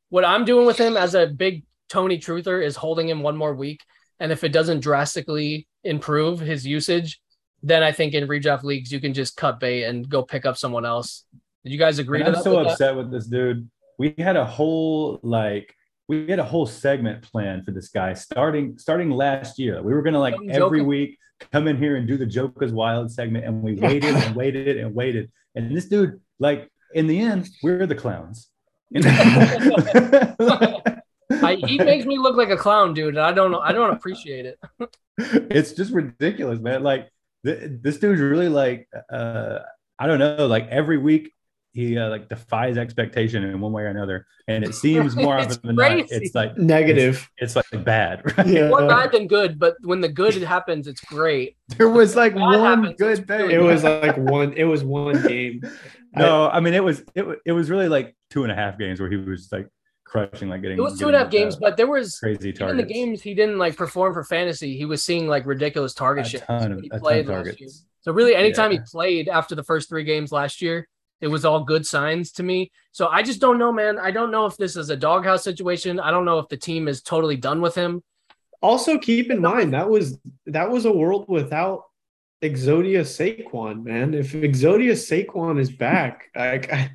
what 0.08 0.24
I'm 0.24 0.44
doing 0.44 0.66
with 0.66 0.78
him 0.78 0.96
as 0.96 1.14
a 1.14 1.28
big 1.28 1.64
Toney 1.88 2.18
truther 2.18 2.64
is 2.64 2.74
holding 2.74 3.08
him 3.08 3.22
one 3.22 3.36
more 3.36 3.54
week 3.54 3.80
and 4.22 4.30
if 4.30 4.44
it 4.44 4.52
doesn't 4.52 4.80
drastically 4.80 5.66
improve 5.82 6.38
his 6.38 6.64
usage, 6.64 7.20
then 7.60 7.82
I 7.82 7.90
think 7.90 8.14
in 8.14 8.28
redraft 8.28 8.62
leagues 8.62 8.92
you 8.92 9.00
can 9.00 9.14
just 9.14 9.36
cut 9.36 9.58
bait 9.58 9.82
and 9.82 10.08
go 10.08 10.22
pick 10.22 10.46
up 10.46 10.56
someone 10.56 10.84
else. 10.84 11.24
Did 11.64 11.72
you 11.72 11.78
guys 11.78 11.98
agree? 11.98 12.22
I'm 12.22 12.36
so 12.36 12.58
with 12.58 12.68
upset 12.68 12.94
that? 12.94 12.96
with 12.96 13.10
this 13.10 13.26
dude. 13.26 13.68
We 13.98 14.14
had 14.18 14.36
a 14.36 14.44
whole 14.44 15.18
like 15.24 15.74
we 16.06 16.28
had 16.28 16.38
a 16.38 16.44
whole 16.44 16.66
segment 16.66 17.22
planned 17.22 17.64
for 17.64 17.72
this 17.72 17.88
guy 17.88 18.14
starting 18.14 18.78
starting 18.78 19.10
last 19.10 19.58
year. 19.58 19.82
We 19.82 19.92
were 19.92 20.02
gonna 20.02 20.20
like 20.20 20.36
every 20.50 20.82
week 20.82 21.18
come 21.50 21.68
in 21.68 21.76
here 21.76 21.96
and 21.96 22.06
do 22.06 22.16
the 22.16 22.26
Joker's 22.26 22.72
Wild 22.72 23.10
segment, 23.10 23.44
and 23.44 23.62
we 23.62 23.74
waited 23.74 24.14
and 24.14 24.36
waited 24.36 24.76
and 24.78 24.94
waited. 24.94 25.30
And 25.54 25.76
this 25.76 25.86
dude, 25.86 26.20
like 26.38 26.70
in 26.94 27.06
the 27.06 27.18
end, 27.20 27.48
we're 27.62 27.86
the 27.86 27.94
clowns. 27.94 28.48
I, 31.42 31.56
he 31.56 31.78
makes 31.78 32.04
me 32.04 32.18
look 32.18 32.36
like 32.36 32.50
a 32.50 32.56
clown, 32.56 32.94
dude. 32.94 33.16
And 33.16 33.24
I 33.24 33.32
don't 33.32 33.50
know. 33.50 33.60
I 33.60 33.72
don't 33.72 33.90
appreciate 33.90 34.46
it. 34.46 34.58
it's 35.18 35.72
just 35.72 35.92
ridiculous, 35.92 36.60
man. 36.60 36.82
Like 36.82 37.08
th- 37.44 37.80
this 37.82 37.98
dude's 37.98 38.20
really 38.20 38.48
like, 38.48 38.88
uh, 39.10 39.60
I 39.98 40.06
don't 40.06 40.18
know. 40.18 40.46
Like 40.46 40.68
every 40.68 40.98
week 40.98 41.32
he 41.72 41.98
uh, 41.98 42.10
like 42.10 42.28
defies 42.28 42.76
expectation 42.76 43.42
in 43.44 43.60
one 43.60 43.72
way 43.72 43.82
or 43.82 43.86
another, 43.86 44.26
and 44.46 44.62
it 44.62 44.74
seems 44.74 45.16
more 45.16 45.38
often 45.38 45.58
than 45.64 45.76
not, 45.76 45.98
it's 46.10 46.34
like 46.34 46.56
negative. 46.58 47.30
It's, 47.38 47.56
it's 47.56 47.72
like 47.72 47.84
bad. 47.84 48.20
Right? 48.36 48.46
Yeah. 48.46 48.68
More 48.68 48.86
bad 48.86 49.12
than 49.12 49.26
good, 49.26 49.58
but 49.58 49.76
when 49.82 50.00
the 50.00 50.08
good 50.08 50.34
happens, 50.42 50.86
it's 50.86 51.00
great. 51.00 51.56
There 51.78 51.88
was 51.88 52.14
like 52.14 52.34
one 52.34 52.58
happens, 52.58 52.96
good 52.98 53.26
thing. 53.26 53.50
It 53.50 53.62
was 53.62 53.84
like 53.84 54.16
one. 54.18 54.52
It 54.52 54.64
was 54.64 54.84
one 54.84 55.26
game. 55.26 55.62
No, 56.14 56.44
I, 56.44 56.58
I 56.58 56.60
mean 56.60 56.74
it 56.74 56.84
was 56.84 57.02
it, 57.14 57.24
it 57.46 57.52
was 57.52 57.70
really 57.70 57.88
like 57.88 58.14
two 58.28 58.42
and 58.42 58.52
a 58.52 58.54
half 58.54 58.78
games 58.78 59.00
where 59.00 59.08
he 59.08 59.16
was 59.16 59.50
like 59.50 59.66
crushing, 60.04 60.50
like 60.50 60.60
getting. 60.60 60.76
It 60.76 60.82
was 60.82 60.98
two 60.98 61.06
and 61.06 61.16
a 61.16 61.20
half 61.20 61.30
games, 61.30 61.56
but 61.56 61.78
there 61.78 61.86
was 61.86 62.18
crazy 62.18 62.52
targets. 62.52 62.72
In 62.72 62.76
the 62.76 62.92
games 62.92 63.22
he 63.22 63.32
didn't 63.32 63.56
like 63.56 63.76
perform 63.76 64.12
for 64.12 64.22
fantasy, 64.22 64.76
he 64.76 64.84
was 64.84 65.02
seeing 65.02 65.26
like 65.26 65.46
ridiculous 65.46 65.94
target 65.94 66.26
share. 66.26 66.44
He 66.82 66.90
played 66.90 67.28
last 67.28 67.58
year. 67.58 67.70
So 68.02 68.12
really, 68.12 68.34
anytime 68.34 68.72
yeah. 68.72 68.80
he 68.80 68.84
played 68.90 69.28
after 69.28 69.54
the 69.54 69.62
first 69.62 69.88
three 69.88 70.04
games 70.04 70.32
last 70.32 70.60
year, 70.60 70.86
it 71.22 71.28
was 71.28 71.44
all 71.44 71.62
good 71.62 71.86
signs 71.86 72.32
to 72.32 72.42
me. 72.42 72.72
So 72.90 73.06
I 73.06 73.22
just 73.22 73.40
don't 73.40 73.56
know, 73.56 73.72
man. 73.72 73.98
I 73.98 74.10
don't 74.10 74.32
know 74.32 74.44
if 74.44 74.56
this 74.56 74.76
is 74.76 74.90
a 74.90 74.96
doghouse 74.96 75.44
situation. 75.44 76.00
I 76.00 76.10
don't 76.10 76.24
know 76.24 76.40
if 76.40 76.48
the 76.48 76.56
team 76.56 76.88
is 76.88 77.00
totally 77.00 77.36
done 77.36 77.62
with 77.62 77.76
him. 77.76 78.02
Also, 78.60 78.98
keep 78.98 79.30
in 79.30 79.40
mind 79.40 79.72
that 79.72 79.88
was 79.88 80.18
that 80.46 80.70
was 80.70 80.84
a 80.84 80.92
world 80.92 81.26
without 81.28 81.84
Exodia 82.42 83.02
Saquon, 83.02 83.84
man. 83.84 84.14
If 84.14 84.32
Exodia 84.32 84.92
Saquon 84.92 85.60
is 85.60 85.70
back, 85.70 86.24
like 86.36 86.72
I, 86.72 86.90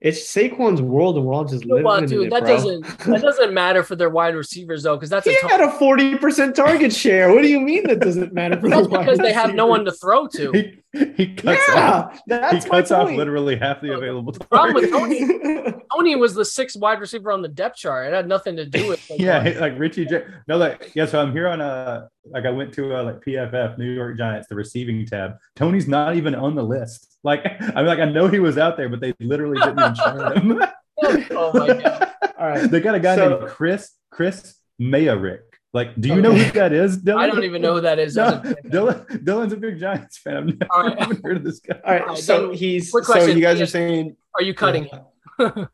it's 0.00 0.32
Saquon's 0.32 0.82
world, 0.82 1.16
and 1.16 1.26
we're 1.26 1.34
all 1.34 1.44
just 1.44 1.64
living 1.64 1.84
well, 1.84 2.00
dude, 2.00 2.12
in 2.12 2.26
it, 2.26 2.30
that 2.30 2.42
bro. 2.42 2.54
doesn't 2.54 2.98
that 2.98 3.22
doesn't 3.22 3.54
matter 3.54 3.82
for 3.82 3.96
their 3.96 4.10
wide 4.10 4.36
receivers 4.36 4.82
though, 4.82 4.96
because 4.96 5.10
that's 5.10 5.26
he 5.26 5.36
a 5.36 5.48
had 5.48 5.60
a 5.60 5.70
forty 5.72 6.16
percent 6.18 6.54
target 6.54 6.92
share. 6.92 7.32
What 7.32 7.42
do 7.42 7.48
you 7.48 7.60
mean 7.60 7.86
that 7.86 8.00
doesn't 8.00 8.32
matter 8.34 8.60
for 8.60 8.68
that's 8.68 8.86
because 8.86 9.18
they 9.18 9.32
have 9.32 9.54
no 9.54 9.66
one 9.66 9.86
to 9.86 9.92
throw 9.92 10.26
to. 10.28 10.77
He, 10.98 11.04
he 11.16 11.34
cuts 11.34 11.60
yeah, 11.68 11.90
off. 11.92 12.20
That's 12.26 12.64
he 12.64 12.70
cuts 12.70 12.90
off 12.90 13.10
literally 13.10 13.56
half 13.56 13.80
the 13.80 13.94
available. 13.94 14.32
The 14.32 14.44
problem 14.44 14.74
with 14.74 14.90
Toney, 14.90 15.80
Toney 15.94 16.16
was 16.16 16.34
the 16.34 16.44
sixth 16.44 16.76
wide 16.78 17.00
receiver 17.00 17.30
on 17.30 17.42
the 17.42 17.48
depth 17.48 17.76
chart. 17.76 18.06
It 18.06 18.14
had 18.14 18.26
nothing 18.28 18.56
to 18.56 18.66
do 18.66 18.88
with. 18.88 19.08
Like, 19.08 19.20
yeah, 19.20 19.56
like 19.60 19.78
Richie. 19.78 20.06
J- 20.06 20.24
no, 20.46 20.56
like 20.56 20.92
yeah. 20.94 21.06
So 21.06 21.20
I'm 21.20 21.32
here 21.32 21.48
on 21.48 21.60
a 21.60 22.08
like 22.24 22.44
I 22.44 22.50
went 22.50 22.72
to 22.74 23.00
a, 23.00 23.02
like 23.02 23.24
PFF 23.24 23.78
New 23.78 23.90
York 23.90 24.18
Giants 24.18 24.48
the 24.48 24.54
receiving 24.54 25.06
tab. 25.06 25.36
Toney's 25.56 25.88
not 25.88 26.16
even 26.16 26.34
on 26.34 26.54
the 26.54 26.64
list. 26.64 27.18
Like 27.22 27.44
I 27.46 27.76
mean, 27.76 27.86
like 27.86 28.00
I 28.00 28.06
know 28.06 28.28
he 28.28 28.40
was 28.40 28.58
out 28.58 28.76
there, 28.76 28.88
but 28.88 29.00
they 29.00 29.14
literally 29.20 29.58
didn't 29.58 29.78
even 29.78 29.94
chart 29.94 30.36
him. 30.36 30.62
oh 31.30 31.52
my 31.54 31.74
god! 31.74 32.12
All 32.38 32.48
right, 32.48 32.70
they 32.70 32.80
got 32.80 32.94
a 32.94 33.00
guy 33.00 33.16
so, 33.16 33.28
named 33.28 33.48
Chris 33.48 33.92
Chris 34.10 34.56
Myarick. 34.80 35.47
Like, 35.78 35.94
do 36.00 36.08
you 36.08 36.14
okay. 36.14 36.22
know 36.22 36.32
who 36.32 36.50
that 36.50 36.72
is? 36.72 36.98
Dylan? 36.98 37.18
I 37.18 37.26
don't 37.28 37.44
even 37.44 37.62
know 37.62 37.74
who 37.74 37.80
that 37.82 38.00
is. 38.00 38.16
No, 38.16 38.42
Dylan, 38.66 39.06
Dylan's 39.24 39.52
a 39.52 39.56
big 39.56 39.78
Giants 39.78 40.18
fan. 40.18 40.36
I've 40.36 40.46
never 40.46 40.66
All 40.72 40.82
right. 40.82 41.22
heard 41.22 41.36
of 41.36 41.44
this 41.44 41.60
guy. 41.60 41.78
All 41.84 41.94
right, 41.94 42.18
so 42.18 42.50
he's 42.52 42.90
so 42.90 43.26
you 43.26 43.40
guys 43.40 43.60
are 43.60 43.66
saying 43.66 44.16
are 44.34 44.42
you 44.42 44.54
cutting 44.54 44.86
him? 44.86 45.02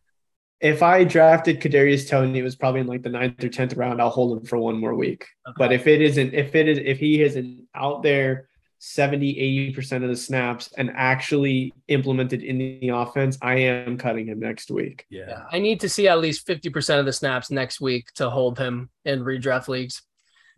if 0.60 0.82
I 0.82 1.04
drafted 1.04 1.58
Kadarius 1.62 2.06
Toney, 2.06 2.38
it 2.38 2.42
was 2.42 2.54
probably 2.54 2.82
in 2.82 2.86
like 2.86 3.02
the 3.02 3.08
ninth 3.08 3.42
or 3.42 3.48
tenth 3.48 3.72
round. 3.72 4.02
I'll 4.02 4.10
hold 4.10 4.36
him 4.36 4.44
for 4.44 4.58
one 4.58 4.78
more 4.78 4.94
week. 4.94 5.26
Okay. 5.48 5.54
But 5.56 5.72
if 5.72 5.86
it 5.86 6.02
isn't, 6.02 6.34
if 6.34 6.54
it 6.54 6.68
is, 6.68 6.78
if 6.84 6.98
he 6.98 7.22
isn't 7.22 7.66
out 7.74 8.02
there 8.02 8.50
70, 8.86 9.72
80% 9.74 10.02
of 10.02 10.10
the 10.10 10.16
snaps 10.16 10.68
and 10.76 10.90
actually 10.94 11.72
implemented 11.88 12.42
in 12.42 12.58
the 12.58 12.90
offense, 12.90 13.38
I 13.40 13.54
am 13.54 13.96
cutting 13.96 14.26
him 14.26 14.40
next 14.40 14.70
week. 14.70 15.06
Yeah. 15.08 15.24
yeah. 15.26 15.42
I 15.50 15.58
need 15.58 15.80
to 15.80 15.88
see 15.88 16.06
at 16.06 16.18
least 16.20 16.46
50% 16.46 17.00
of 17.00 17.06
the 17.06 17.12
snaps 17.12 17.50
next 17.50 17.80
week 17.80 18.12
to 18.16 18.28
hold 18.28 18.58
him 18.58 18.90
in 19.06 19.20
redraft 19.20 19.68
leagues. 19.68 20.02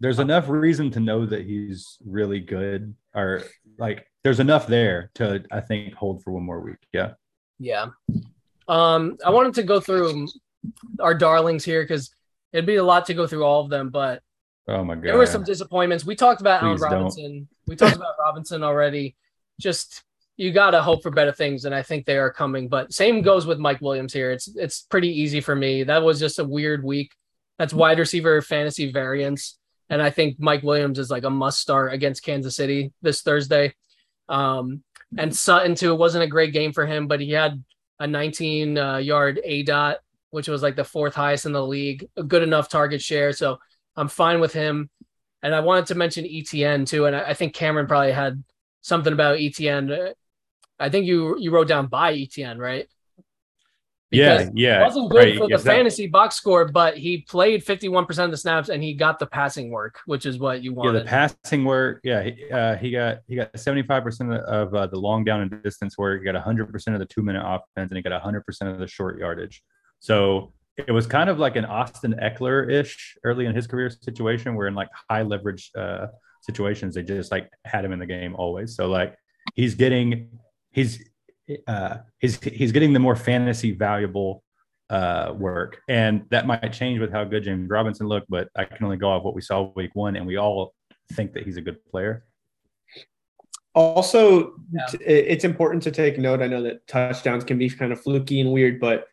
There's 0.00 0.18
enough 0.18 0.48
reason 0.48 0.90
to 0.90 1.00
know 1.00 1.24
that 1.24 1.46
he's 1.46 1.98
really 2.04 2.40
good 2.40 2.94
or 3.14 3.44
like 3.78 4.06
there's 4.24 4.40
enough 4.40 4.66
there 4.66 5.12
to 5.14 5.44
I 5.52 5.60
think 5.60 5.94
hold 5.94 6.24
for 6.24 6.32
one 6.32 6.42
more 6.42 6.60
week. 6.60 6.76
Yeah. 6.92 7.12
Yeah. 7.60 7.86
Um, 8.66 9.18
I 9.24 9.30
wanted 9.30 9.54
to 9.54 9.62
go 9.62 9.78
through 9.78 10.26
our 10.98 11.14
darlings 11.14 11.64
here 11.64 11.84
because 11.84 12.10
it'd 12.52 12.66
be 12.66 12.76
a 12.76 12.84
lot 12.84 13.06
to 13.06 13.14
go 13.14 13.28
through 13.28 13.44
all 13.44 13.62
of 13.62 13.70
them, 13.70 13.90
but 13.90 14.20
Oh 14.68 14.82
my 14.82 14.96
god. 14.96 15.04
there 15.04 15.16
were 15.16 15.26
some 15.26 15.44
disappointments. 15.44 16.04
We 16.04 16.16
talked 16.16 16.40
about 16.40 16.64
Allen 16.64 16.74
Please 16.76 16.82
don't. 16.82 16.92
Robinson. 16.92 17.48
We 17.66 17.76
talked 17.76 17.96
about 17.96 18.14
Robinson 18.18 18.62
already. 18.62 19.16
Just 19.61 20.02
you 20.37 20.52
gotta 20.52 20.83
hope 20.83 21.02
for 21.02 21.11
better 21.11 21.33
things, 21.33 21.64
and 21.64 21.74
I 21.74 21.83
think 21.83 22.05
they 22.05 22.18
are 22.18 22.33
coming. 22.33 22.68
But 22.68 22.92
same 22.92 23.22
goes 23.22 23.46
with 23.46 23.59
Mike 23.59 23.81
Williams 23.81 24.12
here. 24.12 24.31
It's 24.31 24.48
it's 24.57 24.83
pretty 24.83 25.09
easy 25.09 25.40
for 25.40 25.55
me. 25.55 25.85
That 25.85 26.02
was 26.02 26.18
just 26.18 26.38
a 26.38 26.44
weird 26.44 26.85
week. 26.85 27.12
That's 27.59 27.72
wide 27.72 27.98
receiver 27.98 28.42
fantasy 28.42 28.92
variance, 28.92 29.59
and 29.88 30.02
I 30.02 30.11
think 30.11 30.37
Mike 30.38 30.62
Williams 30.62 30.98
is 30.98 31.11
like 31.11 31.24
a 31.24 31.31
must 31.31 31.61
start 31.61 31.92
against 31.92 32.22
Kansas 32.22 32.57
City 32.57 32.92
this 33.02 33.22
Thursday. 33.22 33.74
Um, 34.29 34.83
and 35.16 35.35
Sutton 35.35 35.74
too. 35.74 35.92
It 35.92 35.98
wasn't 35.98 36.24
a 36.24 36.29
great 36.29 36.52
game 36.52 36.72
for 36.72 36.87
him, 36.87 37.07
but 37.07 37.20
he 37.20 37.31
had 37.31 37.62
a 37.98 38.07
19 38.07 38.76
uh, 38.76 38.96
yard 38.98 39.40
aDOT, 39.46 39.96
which 40.31 40.48
was 40.48 40.62
like 40.62 40.76
the 40.76 40.85
fourth 40.85 41.14
highest 41.14 41.46
in 41.46 41.52
the 41.52 41.66
league. 41.66 42.09
A 42.16 42.22
good 42.22 42.42
enough 42.42 42.68
target 42.68 43.00
share, 43.00 43.33
so 43.33 43.59
I'm 43.96 44.09
fine 44.09 44.40
with 44.40 44.52
him. 44.52 44.90
And 45.46 45.54
I 45.54 45.61
wanted 45.61 45.87
to 45.87 45.94
mention 45.94 46.24
ETN 46.24 46.88
too, 46.88 47.06
and 47.06 47.14
I, 47.14 47.20
I 47.28 47.35
think 47.35 47.54
Cameron 47.54 47.87
probably 47.87 48.11
had 48.11 48.42
something 48.80 49.12
about 49.12 49.38
ETN. 49.38 50.11
Uh, 50.11 50.12
I 50.80 50.88
think 50.88 51.06
you 51.06 51.38
you 51.38 51.52
wrote 51.52 51.68
down 51.68 51.87
by 51.87 52.12
ETN, 52.14 52.59
right? 52.59 52.88
yeah, 54.11 54.38
Because 54.38 54.50
yeah. 54.56 54.80
It 54.80 54.82
wasn't 54.82 55.09
good 55.12 55.18
right, 55.18 55.38
for 55.38 55.48
the 55.48 55.56
that- 55.56 55.62
fantasy 55.64 56.09
box 56.09 56.35
score, 56.35 56.66
but 56.66 56.96
he 56.98 57.18
played 57.18 57.64
51% 57.64 58.24
of 58.24 58.30
the 58.32 58.37
snaps 58.37 58.68
and 58.70 58.82
he 58.82 58.94
got 58.94 59.20
the 59.20 59.26
passing 59.26 59.70
work, 59.70 60.00
which 60.06 60.26
is 60.26 60.37
what 60.40 60.62
you 60.64 60.72
Yeah, 60.72 60.76
wanted. 60.78 61.00
the 61.04 61.09
passing 61.09 61.64
work. 61.64 62.00
Yeah, 62.02 62.24
he, 62.24 62.50
uh, 62.50 62.74
he 62.78 62.90
got 62.90 63.18
he 63.28 63.37
got 63.37 63.56
seventy 63.56 63.85
five 63.85 64.02
percent 64.02 64.32
of 64.32 64.74
uh, 64.74 64.88
the 64.88 64.98
long 64.98 65.22
down 65.22 65.42
and 65.42 65.62
distance 65.62 65.96
work. 65.96 66.22
He 66.22 66.24
got 66.24 66.35
hundred 66.42 66.72
percent 66.72 66.96
of 66.96 66.98
the 66.98 67.06
two 67.06 67.22
minute 67.22 67.42
offense, 67.44 67.88
and 67.92 67.96
he 67.96 68.02
got 68.02 68.20
hundred 68.20 68.44
percent 68.44 68.68
of 68.72 68.80
the 68.80 68.88
short 68.88 69.20
yardage. 69.20 69.62
So 70.00 70.52
it 70.76 70.92
was 70.92 71.06
kind 71.06 71.30
of 71.30 71.38
like 71.38 71.56
an 71.56 71.64
Austin 71.64 72.14
Ekeler 72.22 72.70
ish 72.70 73.16
early 73.24 73.46
in 73.46 73.54
his 73.54 73.66
career 73.66 73.88
situation, 73.90 74.54
where 74.54 74.66
in 74.66 74.74
like 74.74 74.88
high 75.10 75.22
leverage 75.22 75.70
uh, 75.76 76.08
situations, 76.42 76.94
they 76.94 77.02
just 77.02 77.30
like 77.30 77.50
had 77.64 77.84
him 77.84 77.92
in 77.92 77.98
the 77.98 78.06
game 78.06 78.34
always. 78.36 78.76
So 78.76 78.88
like 78.88 79.16
he's 79.54 79.74
getting 79.74 80.38
he's 80.72 81.08
uh, 81.66 81.98
he's 82.18 82.42
he's 82.42 82.72
getting 82.72 82.92
the 82.92 82.98
more 82.98 83.16
fantasy 83.16 83.72
valuable 83.72 84.42
uh, 84.90 85.32
work, 85.36 85.80
and 85.88 86.24
that 86.30 86.46
might 86.46 86.72
change 86.72 87.00
with 87.00 87.10
how 87.10 87.24
good 87.24 87.44
James 87.44 87.68
Robinson 87.70 88.06
looked. 88.06 88.28
But 88.28 88.48
I 88.54 88.64
can 88.64 88.84
only 88.84 88.98
go 88.98 89.10
off 89.10 89.22
what 89.22 89.34
we 89.34 89.40
saw 89.40 89.72
week 89.76 89.94
one, 89.94 90.16
and 90.16 90.26
we 90.26 90.36
all 90.36 90.74
think 91.12 91.32
that 91.34 91.44
he's 91.44 91.56
a 91.56 91.62
good 91.62 91.82
player. 91.86 92.24
Also, 93.74 94.54
Yeah. 94.72 94.86
t- 94.90 94.98
it's 95.04 95.44
important 95.44 95.82
to 95.84 95.90
take 95.90 96.18
note. 96.18 96.40
I 96.40 96.46
know 96.46 96.62
that 96.62 96.86
touchdowns 96.86 97.44
can 97.44 97.58
be 97.58 97.68
kind 97.68 97.92
of 97.92 98.00
fluky 98.00 98.40
and 98.40 98.50
weird, 98.52 98.80
but 98.80 99.06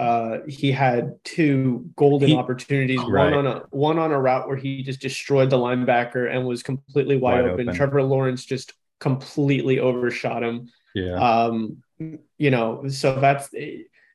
uh, 0.00 0.38
he 0.48 0.72
had 0.72 1.14
two 1.24 1.90
golden 1.96 2.28
He- 2.30 2.34
opportunities. 2.36 2.98
Right. 2.98 3.34
One 3.34 3.34
on 3.34 3.46
a 3.46 3.62
one 3.70 3.98
on 3.98 4.12
a 4.12 4.20
route 4.20 4.48
where 4.48 4.56
he 4.56 4.82
just 4.82 5.00
destroyed 5.00 5.50
the 5.50 5.58
linebacker 5.58 6.32
and 6.34 6.46
was 6.46 6.62
completely 6.62 7.16
wide, 7.16 7.42
Wide 7.42 7.50
open. 7.52 7.68
open. 7.68 7.74
Trevor 7.76 8.02
Lawrence 8.02 8.44
just 8.44 8.72
completely 8.98 9.78
overshot 9.78 10.42
him. 10.42 10.68
Yeah. 10.94 11.14
Um, 11.16 11.82
you 12.38 12.50
know, 12.50 12.88
so 12.88 13.20
that's 13.20 13.50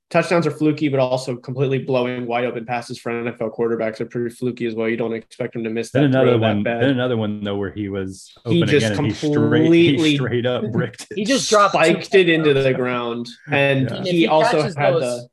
touchdowns 0.10 0.45
are 0.48 0.52
fluky, 0.52 0.88
but 0.89 1.00
also 1.00 1.36
completely 1.36 1.80
blowing 1.80 2.26
wide 2.26 2.45
open 2.45 2.65
passes 2.65 2.98
for 3.00 3.12
NFL 3.12 3.56
quarterbacks 3.56 4.00
are 4.02 4.06
pretty 4.06 4.34
fluky 4.36 4.65
as 4.65 4.74
well. 4.76 4.88
You 4.89 4.98
don't 4.98 5.13
expect 5.13 5.54
them 5.54 5.63
to 5.63 5.69
miss 5.69 5.91
that. 5.91 6.00
Then 6.02 6.10
another 6.12 6.32
throw 6.32 6.39
that 6.39 6.54
one. 6.56 6.63
Then 6.63 6.89
another 6.89 7.17
one 7.17 7.43
though, 7.43 7.58
where 7.58 7.71
he 7.71 7.89
was 7.89 8.32
He 8.48 8.58
open 8.63 8.67
just 8.69 8.86
again, 8.88 8.98
and 8.98 9.08
he 9.08 9.13
straight, 9.13 9.34
completely- 9.34 10.10
he 10.12 10.15
straight 10.17 10.45
up 10.45 10.63
bricked 10.71 11.08
it. 11.12 11.15
He 11.17 11.26
just 11.26 11.50
dropped 11.50 11.74
spiked 11.74 12.13
it 12.15 12.30
into 12.30 12.54
the 12.54 12.74
ground, 12.74 13.28
and 13.52 13.89
Yeah. 13.89 14.04
He, 14.04 14.12
he 14.12 14.28
also 14.28 14.62
had 14.63 14.76
those, 14.93 15.02
the 15.02 15.30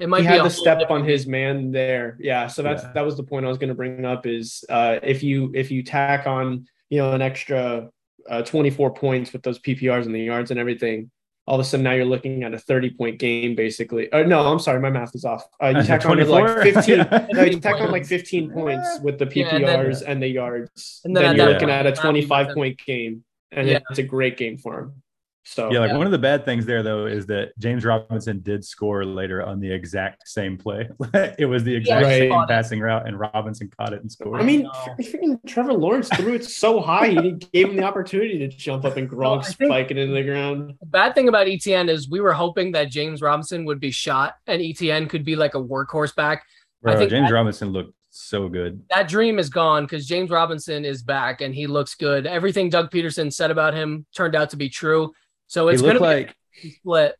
It 0.00 0.08
might 0.08 0.22
he 0.22 0.26
be 0.26 0.32
had 0.32 0.40
a 0.40 0.44
the 0.44 0.50
step 0.50 0.90
on 0.90 1.04
his 1.04 1.26
man 1.26 1.70
there. 1.70 2.16
Yeah, 2.20 2.46
so 2.48 2.62
that's 2.62 2.82
Yeah. 2.82 2.92
that 2.94 3.04
was 3.04 3.16
the 3.16 3.22
point 3.22 3.44
I 3.46 3.48
was 3.48 3.58
going 3.58 3.68
to 3.68 3.74
bring 3.74 4.04
up 4.04 4.26
is 4.26 4.64
uh, 4.68 4.98
if 5.02 5.22
you 5.22 5.52
if 5.54 5.70
you 5.70 5.82
tack 5.82 6.26
on 6.26 6.66
you 6.90 6.98
know 6.98 7.12
an 7.12 7.22
extra 7.22 7.90
uh, 8.28 8.42
24 8.42 8.94
points 8.94 9.32
with 9.32 9.42
those 9.42 9.58
PPRs 9.58 10.06
and 10.06 10.14
the 10.14 10.20
yards 10.20 10.50
and 10.50 10.58
everything, 10.58 11.10
all 11.46 11.56
of 11.56 11.60
a 11.60 11.64
sudden 11.64 11.84
now 11.84 11.92
you're 11.92 12.06
looking 12.06 12.42
at 12.42 12.54
a 12.54 12.58
30 12.58 12.90
point 12.90 13.18
game 13.18 13.54
basically. 13.54 14.10
Uh, 14.12 14.22
no, 14.22 14.40
I'm 14.50 14.58
sorry, 14.58 14.80
my 14.80 14.90
math 14.90 15.14
is 15.14 15.24
off. 15.24 15.44
Uh, 15.62 15.68
you 15.68 15.78
Is 15.78 15.86
tack 15.88 16.04
on 16.06 16.16
like 16.18 16.26
24? 16.26 16.62
15. 16.62 16.96
Yeah. 16.98 17.26
no, 17.32 17.42
you 17.44 17.60
tack 17.60 17.80
on 17.80 17.90
like 17.90 18.06
15 18.06 18.50
points 18.50 18.98
with 19.02 19.18
the 19.18 19.30
Yeah, 19.34 19.48
and 19.48 19.64
then- 19.64 19.78
PPRs 19.86 20.02
and, 20.06 20.22
the 20.22 20.28
yards. 20.28 21.00
And 21.04 21.14
then, 21.14 21.24
then 21.24 21.36
you're 21.36 21.46
looking 21.46 21.68
point, 21.68 21.86
at 21.86 21.86
a 21.86 21.92
25 21.92 22.54
point 22.54 22.78
game, 22.84 23.24
and 23.52 23.68
Yeah. 23.68 23.78
it's 23.90 23.98
a 23.98 24.02
great 24.02 24.36
game 24.38 24.56
for 24.58 24.80
him. 24.80 25.02
So 25.46 25.70
Yeah, 25.70 25.80
like 25.80 25.90
Yeah. 25.90 25.98
one 25.98 26.06
of 26.06 26.12
the 26.12 26.18
bad 26.18 26.44
things 26.46 26.64
there 26.64 26.82
though 26.82 27.04
is 27.06 27.26
that 27.26 27.56
James 27.58 27.84
Robinson 27.84 28.40
did 28.40 28.64
score 28.64 29.04
later 29.04 29.42
on 29.44 29.60
the 29.60 29.70
exact 29.70 30.26
same 30.26 30.56
play. 30.56 30.88
it 31.38 31.46
was 31.48 31.62
the 31.64 31.74
exact 31.74 32.04
Right. 32.06 32.30
same 32.30 32.44
passing 32.48 32.80
route, 32.80 33.06
and 33.06 33.18
Robinson 33.18 33.70
caught 33.78 33.92
it 33.92 34.00
and 34.00 34.10
scored. 34.10 34.40
I 34.40 34.44
mean, 34.44 34.62
No. 34.62 34.70
freaking 34.98 35.38
Trevor 35.46 35.74
Lawrence 35.74 36.08
threw 36.08 36.32
it 36.34 36.44
so 36.44 36.80
high, 36.80 37.08
he 37.08 37.32
gave 37.32 37.68
him 37.68 37.76
the 37.76 37.84
opportunity 37.84 38.38
to 38.38 38.48
jump 38.48 38.84
up 38.86 38.96
and 38.96 39.10
Well, 39.12 39.36
Gronk 39.38 39.44
I 39.44 39.66
spike 39.66 39.90
it 39.90 39.98
into 39.98 40.14
the 40.14 40.22
ground. 40.24 40.74
The 40.80 40.86
bad 40.86 41.14
thing 41.14 41.28
about 41.28 41.46
ETN 41.46 41.88
is 41.90 42.08
we 42.08 42.20
were 42.20 42.32
hoping 42.32 42.72
that 42.72 42.90
James 42.90 43.20
Robinson 43.20 43.66
would 43.66 43.80
be 43.80 43.90
shot 43.90 44.34
and 44.46 44.62
ETN 44.62 45.08
could 45.10 45.24
be 45.24 45.36
like 45.36 45.54
a 45.54 45.62
workhorse 45.62 46.14
back. 46.16 46.42
I 46.86 46.96
think 46.96 47.10
James 47.10 47.28
that- 47.28 47.34
Robinson 47.34 47.68
looked 47.68 47.94
so 48.10 48.48
good. 48.48 48.80
That 48.90 49.08
dream 49.08 49.38
is 49.38 49.48
gone 49.50 49.84
because 49.84 50.06
James 50.06 50.30
Robinson 50.30 50.84
is 50.84 51.02
back 51.02 51.40
and 51.40 51.54
he 51.54 51.66
looks 51.66 51.94
good. 51.96 52.26
Everything 52.26 52.70
Doug 52.70 52.90
Pederson 52.90 53.32
said 53.32 53.50
about 53.50 53.74
him 53.74 54.06
turned 54.14 54.34
out 54.36 54.50
to 54.50 54.56
be 54.56 54.68
true. 54.68 55.12
So 55.54 55.68
He 55.68 55.74
it's 55.74 55.82
going 55.82 55.94
looked 55.94 56.02
to 56.04 56.16
like. 56.16 56.36
be 56.62 56.68
a 56.68 56.72
split. 56.72 57.14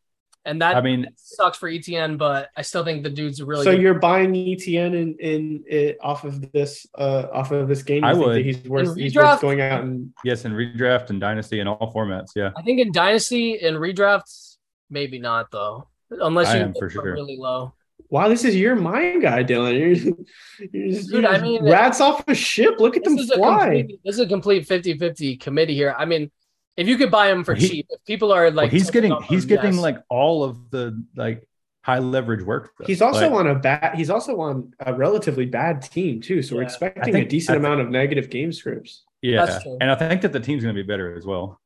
And 0.47 0.61
that 0.61 0.77
I 0.77 0.83
mean, 0.83 1.07
sucks 1.17 1.57
for 1.57 1.71
ETN, 1.71 2.19
but 2.19 2.51
I 2.55 2.61
still 2.63 2.85
think 2.85 3.03
the 3.03 3.09
dude's 3.09 3.41
a 3.41 3.47
really 3.47 3.65
so 3.65 3.71
good. 3.73 3.81
you're 3.81 3.95
buying 3.99 4.33
ETN 4.35 4.93
in, 4.95 5.15
in 5.19 5.65
it 5.67 5.97
off 6.03 6.25
of 6.25 6.53
this 6.53 6.87
uh 6.99 7.29
off 7.33 7.51
of 7.51 7.67
this 7.67 7.83
game. 7.83 8.03
You 8.03 8.09
I 8.11 8.13
think 8.13 8.27
would. 8.27 8.37
that 8.37 8.45
he's 8.45 8.65
worth 8.69 8.89
In 8.91 8.97
he's 8.99 9.15
worth 9.17 9.41
going 9.41 9.63
out 9.63 9.85
and 9.85 10.13
yes, 10.23 10.45
in 10.45 10.53
redraft 10.53 11.09
and 11.09 11.19
dynasty 11.19 11.61
and 11.61 11.69
all 11.69 11.91
formats. 11.95 12.33
Yeah, 12.37 12.51
I 12.59 12.63
think 12.63 12.79
in 12.79 12.93
Dynasty 12.93 13.59
and 13.65 13.79
redrafts, 13.79 14.57
maybe 14.91 15.19
not 15.19 15.51
though. 15.51 15.89
Unless 16.11 16.53
you 16.53 16.61
am 16.61 16.69
look 16.75 16.79
for 16.79 16.91
sure. 16.91 17.05
really 17.15 17.39
low. 17.39 17.73
wow, 18.11 18.29
this 18.29 18.45
is 18.45 18.55
your 18.55 18.77
mind 18.77 19.23
guy, 19.23 19.43
Dylan. 19.45 19.79
You're, 19.79 20.69
you're 20.73 20.93
just, 20.93 21.09
Dude, 21.11 21.23
you're 21.23 21.33
I 21.33 21.41
mean- 21.41 21.65
rats 21.65 22.03
off 22.03 22.23
a 22.29 22.35
ship. 22.35 22.75
Look 22.81 22.99
at 22.99 23.05
This 23.05 23.15
them 23.15 23.19
is, 23.19 23.31
a 23.31 23.37
fly. 23.37 23.67
complete, 23.79 24.01
this 24.05 24.15
is 24.17 24.21
a 24.21 24.27
complete 24.29 24.69
50-50 24.69 25.41
committee 25.41 25.75
here. 25.75 25.95
I 25.99 26.05
mean, 26.05 26.31
if 26.77 26.89
you 26.89 26.97
could 26.97 27.11
buy 27.11 27.31
him 27.31 27.45
for 27.45 27.55
he- 27.55 27.69
cheap, 27.69 27.87
if 27.91 28.05
people 28.05 28.33
are 28.33 28.51
like 28.51 28.71
well, 28.73 28.81
he's 28.81 28.91
getting 28.91 29.17
he's 29.23 29.45
on 29.45 29.49
getting 29.49 29.73
yes. 29.75 29.83
like 29.83 29.99
all 30.09 30.43
of 30.45 30.71
the 30.71 31.03
like 31.17 31.47
high 31.83 31.99
leverage 31.99 32.43
work. 32.43 32.73
though. 32.79 32.87
He's 32.87 33.03
also 33.03 33.29
Like, 33.29 33.41
on 33.41 33.47
a 33.49 33.55
bad. 33.55 33.95
He's 33.95 34.11
also 34.11 34.41
on 34.41 34.73
a 34.81 34.95
relatively 34.95 35.47
bad 35.47 35.83
team 35.83 36.21
too. 36.21 36.43
So 36.43 36.57
we're 36.57 36.63
expecting 36.63 37.13
think- 37.13 37.27
a 37.27 37.29
decent 37.29 37.57
think- 37.57 37.67
amount 37.67 37.81
of 37.81 37.91
negative 37.91 38.31
game 38.31 38.53
scripts. 38.53 39.05
yeah, 39.23 39.59
and 39.81 39.91
I 39.91 39.95
think 39.95 40.23
that 40.23 40.33
the 40.33 40.41
team's 40.41 40.63
going 40.63 40.75
to 40.75 40.83
be 40.83 40.87
better 40.87 41.17
as 41.17 41.25
well. 41.27 41.61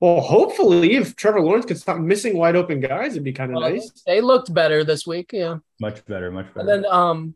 Well, 0.00 0.20
hopefully, 0.20 0.94
if 0.96 1.14
Trevor 1.14 1.42
Lawrence 1.42 1.66
could 1.66 1.76
stop 1.76 1.98
missing 1.98 2.38
wide 2.38 2.56
open 2.56 2.80
guys, 2.80 3.12
it'd 3.12 3.22
be 3.24 3.32
kind 3.32 3.50
of 3.50 3.56
Well, 3.60 3.70
nice. 3.70 3.90
They 4.06 4.22
looked 4.22 4.52
better 4.54 4.82
this 4.82 5.06
week, 5.06 5.30
yeah. 5.34 5.58
Much 5.78 6.04
better, 6.06 6.30
much 6.30 6.46
better. 6.54 6.60
And 6.60 6.84
then 6.84 6.90
um 6.90 7.34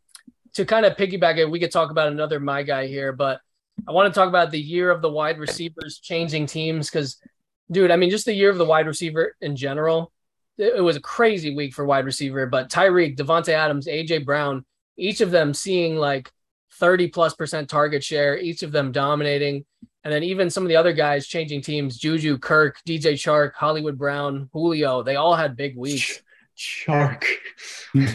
to 0.54 0.64
kind 0.64 0.86
of 0.86 0.96
piggyback 0.96 1.36
it, 1.38 1.50
we 1.50 1.58
could 1.60 1.72
talk 1.72 1.90
about 1.90 2.08
another 2.08 2.38
my 2.40 2.62
guy 2.62 2.86
here, 2.86 3.12
but 3.12 3.40
I 3.86 3.92
want 3.92 4.12
to 4.12 4.18
talk 4.18 4.28
about 4.28 4.50
the 4.50 4.60
year 4.60 4.90
of 4.90 5.02
the 5.02 5.10
wide 5.10 5.38
receivers 5.38 5.98
changing 5.98 6.46
teams 6.46 6.90
because 6.90 7.18
dude, 7.70 7.90
I 7.90 7.96
mean 7.96 8.10
just 8.10 8.24
the 8.24 8.34
year 8.34 8.50
of 8.50 8.58
the 8.58 8.64
wide 8.64 8.86
receiver 8.86 9.34
in 9.40 9.56
general. 9.56 10.12
It, 10.56 10.82
was 10.82 10.96
a 10.96 11.00
crazy 11.00 11.54
week 11.56 11.74
for 11.74 11.84
wide 11.84 12.04
receiver, 12.04 12.46
but 12.46 12.70
Tyreek, 12.70 13.16
Davante 13.16 13.48
Adams, 13.48 13.88
AJ 13.88 14.24
Brown, 14.24 14.64
each 14.96 15.20
of 15.20 15.32
them 15.32 15.52
seeing 15.52 15.96
like 15.96 16.30
30 16.74 17.08
plus 17.08 17.34
percent 17.34 17.68
target 17.68 18.04
share, 18.04 18.38
each 18.38 18.62
of 18.62 18.70
them 18.70 18.92
dominating. 18.92 19.64
And 20.04 20.12
then 20.12 20.22
even 20.22 20.50
some 20.50 20.62
of 20.62 20.68
the 20.68 20.76
other 20.76 20.92
guys 20.92 21.26
changing 21.26 21.62
teams, 21.62 21.98
Juju, 21.98 22.38
Kirk, 22.38 22.76
DJ 22.86 23.14
Chark, 23.14 23.54
Hollywood 23.54 23.98
Brown, 23.98 24.48
Julio, 24.52 25.02
they 25.02 25.16
all 25.16 25.34
had 25.34 25.56
big 25.56 25.76
weeks. 25.76 26.22
Shark. 26.56 27.26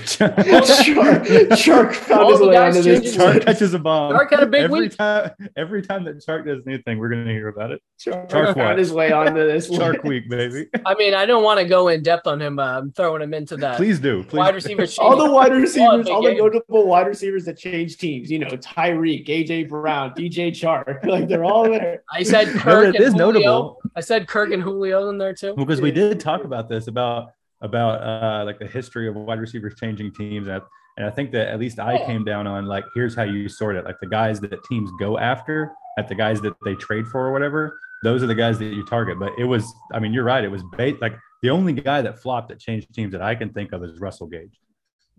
Shark. 0.06 0.38
Shark 1.58 1.93
found 1.93 2.21
All 2.21 2.30
his 2.32 2.39
the 2.39 2.47
way 2.47 2.54
guys 2.54 2.78
onto 2.78 2.89
this. 2.89 3.02
changing 3.04 3.19
Shark 3.19 3.45
catches 3.45 3.73
a 3.73 3.80
bomb. 3.80 4.13
Shark 4.13 4.32
had 4.32 4.39
a 4.41 4.45
big 4.45 4.63
every 4.63 4.82
week. 4.82 4.97
time. 4.97 5.32
Every 5.58 5.82
time 5.82 6.06
that 6.06 6.23
Shark 6.23 6.45
does 6.45 6.62
anything, 6.65 6.99
we're 6.99 7.10
going 7.10 7.25
to 7.25 7.32
hear 7.32 7.49
about 7.49 7.71
it. 7.71 7.82
Shark, 7.97 8.30
Shark 8.32 8.56
found 8.56 8.80
his 8.80 8.93
way 8.93 9.12
onto 9.12 9.34
this. 9.34 9.67
Shark 9.75 10.04
Week, 10.04 10.30
baby. 10.30 10.67
I 10.86 10.95
mean, 10.95 11.13
I 11.13 11.25
don't 11.25 11.43
want 11.43 11.60
to 11.60 11.65
go 11.65 11.89
in 11.89 12.02
depth 12.02 12.28
on 12.28 12.41
him. 12.41 12.56
But 12.56 12.67
I'm 12.67 12.91
throwing 12.93 13.21
him 13.21 13.34
into 13.34 13.58
that. 13.58 13.75
Please 13.78 13.99
do. 13.99 14.23
Please. 14.23 14.38
wide 14.39 14.56
receiver. 14.56 14.86
All 14.99 15.17
the 15.17 15.30
wide 15.32 15.52
receivers, 15.52 16.08
all 16.08 16.21
the 16.23 16.34
notable 16.34 16.88
wide 16.88 17.08
receivers 17.08 17.43
that 17.45 17.58
change 17.58 17.97
teams, 17.97 18.32
you 18.32 18.39
know, 18.39 18.47
Tyreek, 18.47 19.28
AJ 19.28 19.67
Brown, 19.69 20.12
DJ 20.12 20.52
Chark, 20.52 21.06
like 21.06 21.28
they're 21.28 21.43
all 21.43 21.63
there. 21.65 22.04
I 22.12 22.23
said 22.23 22.47
Remember, 22.47 22.62
Kirk 22.63 22.95
it 22.95 23.02
and 23.02 23.04
is 23.06 23.13
Julio. 23.13 23.32
notable 23.32 23.78
I 23.95 24.02
said 24.02 24.28
Kirk 24.28 24.52
and 24.52 24.62
Julio 24.63 25.10
in 25.10 25.17
there 25.17 25.34
too. 25.34 25.56
because 25.56 25.82
we 25.82 25.91
did 25.91 26.19
talk 26.19 26.43
about 26.45 26.69
this 26.69 26.88
about 26.88 27.34
about 27.61 28.01
uh 28.01 28.45
like 28.45 28.57
the 28.59 28.67
history 28.67 29.07
of 29.07 29.15
wide 29.15 29.39
receivers 29.39 29.75
changing 29.75 30.13
teams 30.13 30.47
and 30.47 30.57
I, 30.57 30.61
and 30.97 31.05
I 31.05 31.09
think 31.09 31.31
that 31.31 31.47
at 31.49 31.59
least 31.59 31.79
I 31.79 31.97
came 32.05 32.23
down 32.23 32.47
on 32.47 32.65
like 32.65 32.85
here's 32.95 33.15
how 33.15 33.23
you 33.23 33.49
sort 33.49 33.75
it 33.75 33.85
like 33.85 33.99
the 33.99 34.07
guys 34.07 34.39
that 34.41 34.63
teams 34.65 34.89
go 34.99 35.17
after 35.17 35.71
at 35.97 36.07
the 36.07 36.15
guys 36.15 36.39
that 36.41 36.53
they 36.63 36.75
trade 36.75 37.05
for 37.07 37.27
or 37.27 37.31
whatever 37.33 37.77
those 38.01 38.23
are 38.23 38.27
the 38.27 38.35
guys 38.35 38.57
that 38.59 38.65
you 38.65 38.85
target. 38.85 39.19
But 39.19 39.33
it 39.37 39.43
was, 39.43 39.73
I 39.93 39.99
mean, 39.99 40.13
you're 40.13 40.23
right. 40.23 40.41
It 40.41 40.47
was 40.47 40.63
bait. 40.77 41.01
Like 41.01 41.17
the 41.41 41.49
only 41.49 41.73
guy 41.73 42.01
that 42.01 42.21
flopped 42.21 42.47
that 42.47 42.57
changed 42.57 42.93
teams 42.93 43.11
that 43.11 43.21
I 43.21 43.35
can 43.35 43.49
think 43.49 43.73
of 43.73 43.83
is 43.83 43.99
Russell 43.99 44.27
Gage. 44.27 44.57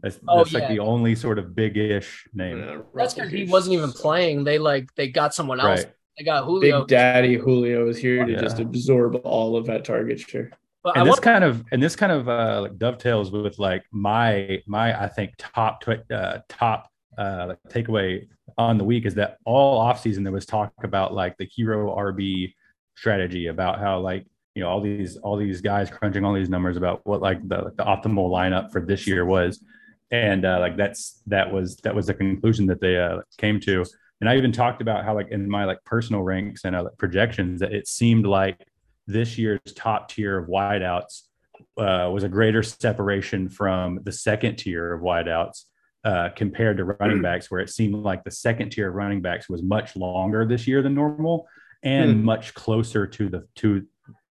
That's, 0.03 0.19
Oh, 0.27 0.39
that's 0.39 0.53
yeah. 0.53 0.61
like 0.61 0.69
the 0.69 0.79
only 0.79 1.15
sort 1.15 1.39
of 1.39 1.55
big-ish 1.55 2.27
name. 2.33 2.59
Yeah, 2.59 2.79
That's 2.95 3.13
because 3.13 3.31
he 3.31 3.45
wasn't 3.45 3.75
even 3.75 3.93
playing. 3.93 4.45
They 4.45 4.59
like 4.59 4.89
they 4.95 5.09
got 5.09 5.35
someone 5.35 5.61
else. 5.61 5.81
Right. 5.85 5.93
They 6.17 6.25
got 6.25 6.45
Julio. 6.47 6.81
Big 6.81 6.89
Daddy 6.89 7.35
Julio 7.37 7.87
is 7.87 7.99
here 7.99 8.25
to 8.25 8.33
Yeah. 8.33 8.41
just 8.41 8.59
absorb 8.61 9.17
all 9.25 9.57
of 9.57 9.67
that 9.67 9.85
target 9.85 10.19
share. 10.19 10.51
But 10.83 10.97
I 10.97 11.01
and 11.01 11.09
this 11.09 11.15
want, 11.15 11.23
kind 11.23 11.45
of 11.45 11.65
and 11.73 11.83
this 11.83 11.97
kind 11.97 12.13
of 12.13 12.29
uh, 12.29 12.63
like 12.63 12.79
dovetails 12.79 13.31
with 13.31 13.59
like 13.59 13.85
my 13.93 14.63
my 14.67 14.99
I 14.99 15.09
think 15.09 15.35
top 15.39 15.83
uh, 16.11 16.39
top 16.49 16.91
uh, 17.19 17.47
like 17.49 17.59
takeaway 17.69 18.27
on 18.57 18.79
the 18.79 18.85
week 18.85 19.07
is 19.07 19.15
that 19.15 19.39
all 19.45 19.81
offseason 19.81 20.23
there 20.23 20.33
was 20.33 20.47
talk 20.47 20.73
about 20.83 21.13
like 21.13 21.37
the 21.37 21.45
hero 21.45 21.95
RB 21.95 22.55
strategy 22.97 23.47
about 23.47 23.79
how 23.79 24.01
like 24.01 24.27
you 24.55 24.63
know 24.63 24.69
all 24.69 24.81
these 24.81 25.17
all 25.19 25.37
these 25.37 25.61
guys 25.61 25.91
crunching 25.91 26.25
all 26.25 26.35
these 26.35 26.49
numbers 26.49 26.77
about 26.77 27.01
what 27.05 27.21
like 27.21 27.47
the, 27.49 27.73
the 27.77 27.85
optimal 27.85 28.31
lineup 28.31 28.73
for 28.73 28.81
this 28.81 29.07
year 29.07 29.25
was. 29.25 29.63
And 30.11 30.45
uh, 30.45 30.59
like 30.59 30.77
that's 30.77 31.23
that 31.27 31.53
was 31.53 31.77
that 31.79 31.95
was 31.95 32.07
the 32.07 32.15
conclusion 32.15 32.67
that 32.67 32.81
they 32.81 32.99
uh, 32.99 33.21
came 33.39 33.61
to. 33.61 33.85
And 34.21 34.29
i 34.29 34.37
even 34.37 34.53
talked 34.53 34.83
about 34.83 35.05
how 35.05 35.15
like 35.15 35.31
in 35.31 35.49
my 35.49 35.65
like 35.65 35.83
personal 35.85 36.23
ranks 36.23 36.65
and 36.65 36.77
uh, 36.77 36.83
like 36.83 36.99
projections 36.99 37.61
that 37.61 37.73
it 37.73 37.89
seemed 37.89 38.27
like 38.27 38.67
this 39.13 39.39
year's 39.39 39.61
top 39.75 40.09
tier 40.11 40.39
of 40.39 40.49
wideouts 40.49 41.23
uh, 41.79 42.11
was 42.13 42.25
a 42.25 42.29
greater 42.29 42.63
separation 42.63 43.49
from 43.49 44.01
the 44.05 44.13
second 44.13 44.57
tier 44.57 44.93
of 44.93 45.03
wideouts 45.03 45.65
uh, 46.05 46.29
compared 46.35 46.77
to 46.79 46.85
running 46.85 47.21
backs, 47.23 47.51
where 47.51 47.61
it 47.61 47.69
seemed 47.69 47.95
like 47.95 48.25
the 48.25 48.31
second 48.31 48.71
tier 48.71 48.89
of 48.89 48.95
running 48.95 49.21
backs 49.21 49.49
was 49.49 49.63
much 49.63 49.97
longer 49.97 50.47
this 50.47 50.67
year 50.67 50.83
than 50.83 50.95
normal 50.95 51.47
and 51.83 52.11
Hmm. 52.13 52.25
much 52.25 52.55
closer 52.55 53.07
to 53.07 53.29
the 53.29 53.47
to 53.57 53.87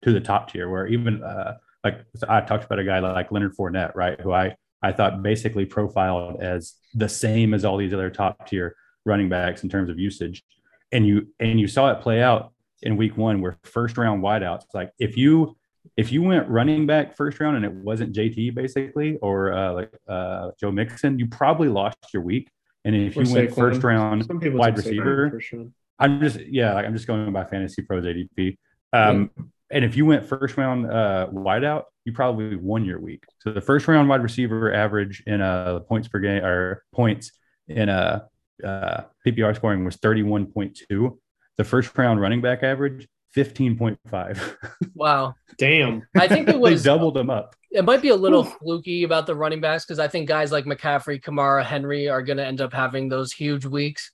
to 0.03 0.13
the 0.13 0.19
top 0.21 0.51
tier. 0.51 0.69
Where 0.69 0.87
even 0.87 1.23
uh, 1.23 1.57
like 1.83 2.05
I 2.27 2.41
talked 2.41 2.65
about 2.65 2.79
a 2.79 2.83
guy 2.83 2.99
like 2.99 3.31
Leonard 3.31 3.55
Fournette, 3.55 3.95
right, 3.95 4.19
who 4.19 4.31
I 4.31 4.55
I 4.81 4.91
thought 4.91 5.23
basically 5.23 5.65
profiled 5.65 6.41
as 6.41 6.73
the 6.93 7.09
same 7.09 7.53
as 7.53 7.65
all 7.65 7.77
these 7.77 7.93
other 7.93 8.09
top 8.09 8.47
tier 8.47 8.75
running 9.05 9.29
backs 9.29 9.63
in 9.63 9.69
terms 9.69 9.89
of 9.89 9.97
usage, 9.99 10.43
and 10.91 11.05
you 11.05 11.27
and 11.39 11.59
you 11.59 11.67
saw 11.67 11.91
it 11.91 12.01
play 12.01 12.21
out 12.21 12.53
in 12.83 12.97
week 12.97 13.17
one 13.17 13.41
where 13.41 13.57
first 13.63 13.97
round 13.97 14.21
wideouts 14.21 14.65
like 14.73 14.91
if 14.99 15.17
you 15.17 15.55
if 15.95 16.11
you 16.11 16.21
went 16.21 16.47
running 16.49 16.85
back 16.85 17.15
first 17.15 17.39
round 17.39 17.55
and 17.55 17.65
it 17.65 17.71
wasn't 17.71 18.13
JT 18.13 18.53
basically 18.53 19.17
or 19.17 19.53
uh, 19.53 19.73
like 19.73 19.93
uh, 20.07 20.51
Joe 20.59 20.71
Mixon, 20.71 21.17
you 21.17 21.27
probably 21.27 21.69
lost 21.69 21.97
your 22.13 22.23
week. 22.23 22.49
And 22.83 22.95
if 22.95 23.15
you 23.15 23.31
went 23.33 23.53
first 23.53 23.83
round, 23.83 24.27
wide 24.29 24.77
receiver. 24.77 25.39
sure. 25.41 25.67
I'm 25.99 26.21
just 26.21 26.39
yeah, 26.39 26.73
like 26.73 26.85
I'm 26.85 26.93
just 26.93 27.07
going 27.07 27.31
by 27.33 27.45
Fantasy 27.45 27.81
Pros 27.81 28.03
ADP. 28.05 28.57
Um, 28.93 29.31
And 29.69 29.83
if 29.83 29.97
you 29.97 30.05
went 30.05 30.25
first 30.25 30.55
round 30.55 30.89
uh, 30.89 31.27
wideout, 31.33 31.83
you 32.05 32.13
probably 32.13 32.55
won 32.55 32.85
your 32.85 33.01
week. 33.01 33.25
So 33.39 33.51
the 33.51 33.59
first 33.59 33.85
round 33.87 34.07
wide 34.07 34.23
receiver 34.23 34.73
average 34.73 35.23
in 35.27 35.41
uh, 35.41 35.79
points 35.79 36.07
per 36.07 36.19
game 36.19 36.43
or 36.43 36.83
points 36.93 37.33
in 37.67 37.89
a 37.89 38.27
uh, 38.63 39.01
PPR 39.25 39.53
scoring 39.55 39.83
was 39.83 39.97
31.2. 39.97 41.17
The 41.57 41.63
first 41.63 41.97
round 41.97 42.21
running 42.21 42.41
back 42.41 42.63
average 42.63 43.07
15.5. 43.35 44.55
wow. 44.95 45.33
Damn. 45.57 46.03
I 46.15 46.27
think 46.27 46.49
it 46.49 46.59
was 46.59 46.69
they 46.69 46.73
was 46.73 46.83
doubled 46.83 47.13
them 47.15 47.29
up. 47.29 47.55
it 47.71 47.83
might 47.85 48.01
be 48.01 48.09
a 48.09 48.15
little 48.15 48.41
Oof. 48.41 48.55
fluky 48.61 49.03
about 49.03 49.25
the 49.27 49.35
running 49.35 49.61
backs 49.61 49.85
because 49.85 49.99
I 49.99 50.07
think 50.07 50.27
guys 50.27 50.51
like 50.51 50.65
McCaffrey, 50.65 51.21
Kamara, 51.21 51.63
Henry 51.63 52.09
are 52.09 52.21
going 52.21 52.37
to 52.37 52.45
end 52.45 52.61
up 52.61 52.73
having 52.73 53.09
those 53.09 53.31
huge 53.31 53.65
weeks. 53.65 54.11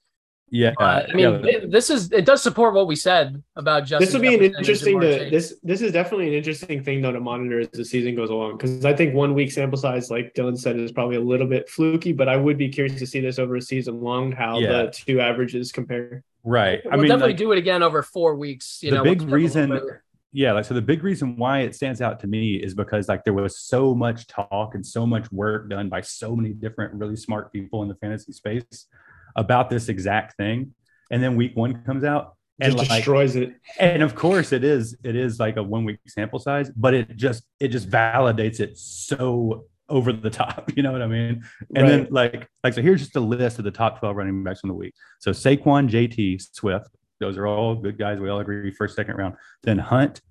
Yeah, 0.50 0.74
Uh, 0.80 1.04
I 1.10 1.14
mean, 1.16 1.32
yeah. 1.34 1.38
th- 1.42 1.64
this 1.72 1.90
is 1.90 2.12
it 2.12 2.26
does 2.26 2.44
support 2.44 2.76
what 2.76 2.86
we 2.86 2.96
said 2.96 3.42
about 3.56 3.86
Justin. 3.86 4.06
this 4.06 4.14
will 4.14 4.22
be 4.22 4.36
an 4.36 4.44
interesting 4.56 5.00
to 5.00 5.08
this 5.32 5.56
this 5.64 5.82
is 5.82 5.92
definitely 5.92 6.28
an 6.28 6.34
interesting 6.36 6.84
thing 6.84 7.02
though 7.02 7.12
to 7.12 7.20
monitor 7.20 7.62
as 7.62 7.70
the 7.72 7.84
season 7.84 8.14
goes 8.16 8.30
along 8.30 8.58
because 8.58 8.86
I 8.86 8.94
think 8.94 9.16
one 9.16 9.34
week 9.34 9.52
sample 9.52 9.80
size, 9.80 10.12
like 10.12 10.36
Dylan 10.36 10.56
said, 10.56 10.78
is 10.78 10.92
probably 10.92 11.16
a 11.16 11.22
little 11.22 11.48
bit 11.48 11.68
fluky, 11.70 12.14
but 12.14 12.30
I 12.30 12.36
would 12.38 12.60
be 12.60 12.70
curious 12.70 13.00
to 13.00 13.08
see 13.08 13.20
this 13.20 13.40
over 13.40 13.56
a 13.56 13.62
season 13.62 14.00
long 14.02 14.32
how 14.32 14.60
Yeah. 14.60 14.84
the 14.84 14.92
two 14.92 15.20
averages 15.20 15.72
compare. 15.72 16.24
Right. 16.44 16.82
We'll 16.86 16.94
I 16.94 16.98
mean, 16.98 17.08
definitely 17.08 17.34
like, 17.34 17.38
do 17.38 17.52
it 17.52 17.58
again 17.58 17.84
over 17.84 18.02
four 18.04 18.36
weeks. 18.36 18.80
You 18.82 18.92
The 18.92 18.98
know, 18.98 19.04
big 19.04 19.22
once 19.22 19.32
we 19.32 19.44
have 19.44 19.70
a 19.70 19.74
reason- 19.74 19.90
yeah 20.36 20.52
like 20.52 20.66
so 20.66 20.74
the 20.74 20.82
big 20.82 21.04
reason 21.04 21.38
why 21.38 21.60
it 21.60 21.76
stands 21.76 22.02
out 22.02 22.20
to 22.20 22.26
me 22.26 22.56
is 22.56 22.74
because 22.74 23.08
like 23.08 23.24
there 23.24 23.34
was 23.36 23.60
so 23.60 23.94
much 23.94 24.26
talk 24.26 24.74
and 24.74 24.84
so 24.84 25.06
much 25.06 25.32
work 25.32 25.70
done 25.70 25.90
by 25.90 26.02
so 26.02 26.36
many 26.36 26.54
different 26.54 26.92
really 26.96 27.16
smart 27.16 27.54
people 27.54 27.84
in 27.84 27.88
the 27.88 27.94
fantasy 27.96 28.32
space 28.32 28.88
about 29.36 29.70
this 29.70 29.90
exact 29.90 30.36
thing 30.36 30.74
and 31.12 31.22
then 31.22 31.36
week 31.36 31.52
one 31.56 31.84
comes 31.84 32.04
out 32.04 32.36
and 32.60 32.76
Just 32.76 32.90
like 32.90 32.98
destroys 32.98 33.36
it. 33.36 33.54
and 33.80 34.02
of 34.02 34.16
course 34.16 34.52
it 34.54 34.64
is 34.64 34.98
it 35.04 35.16
is 35.16 35.40
like 35.40 35.58
a 35.58 35.62
one 35.64 35.86
week 35.86 36.00
sample 36.08 36.40
size 36.40 36.72
but 36.76 36.96
it 36.96 37.16
just 37.16 37.44
it 37.60 37.68
just 37.68 37.88
validates 37.88 38.60
it 38.60 38.76
so 38.76 39.66
over 39.90 40.14
the 40.14 40.30
top 40.30 40.72
you 40.78 40.82
know 40.84 40.92
what 40.92 41.02
i 41.02 41.08
mean? 41.08 41.44
And 41.76 41.88
then 41.88 42.08
like 42.10 42.48
like 42.64 42.74
so 42.74 42.82
here's 42.82 43.02
just 43.02 43.16
a 43.16 43.20
list 43.20 43.60
of 43.60 43.66
the 43.66 43.72
top 43.72 44.00
12 44.00 44.16
running 44.16 44.44
backs 44.44 44.62
in 44.64 44.70
the 44.70 44.74
week. 44.76 44.94
So 45.20 45.32
saquon 45.32 45.90
jt 45.90 46.42
swift 46.54 46.88
those 47.20 47.38
are 47.38 47.48
all 47.48 47.76
good 47.76 47.98
guys. 47.98 48.20
We 48.20 48.30
all 48.30 48.40
agree 48.40 48.72
first 48.72 48.96
second 48.96 49.16
round. 49.16 49.36
Then 49.64 49.78
hunt 49.78 50.22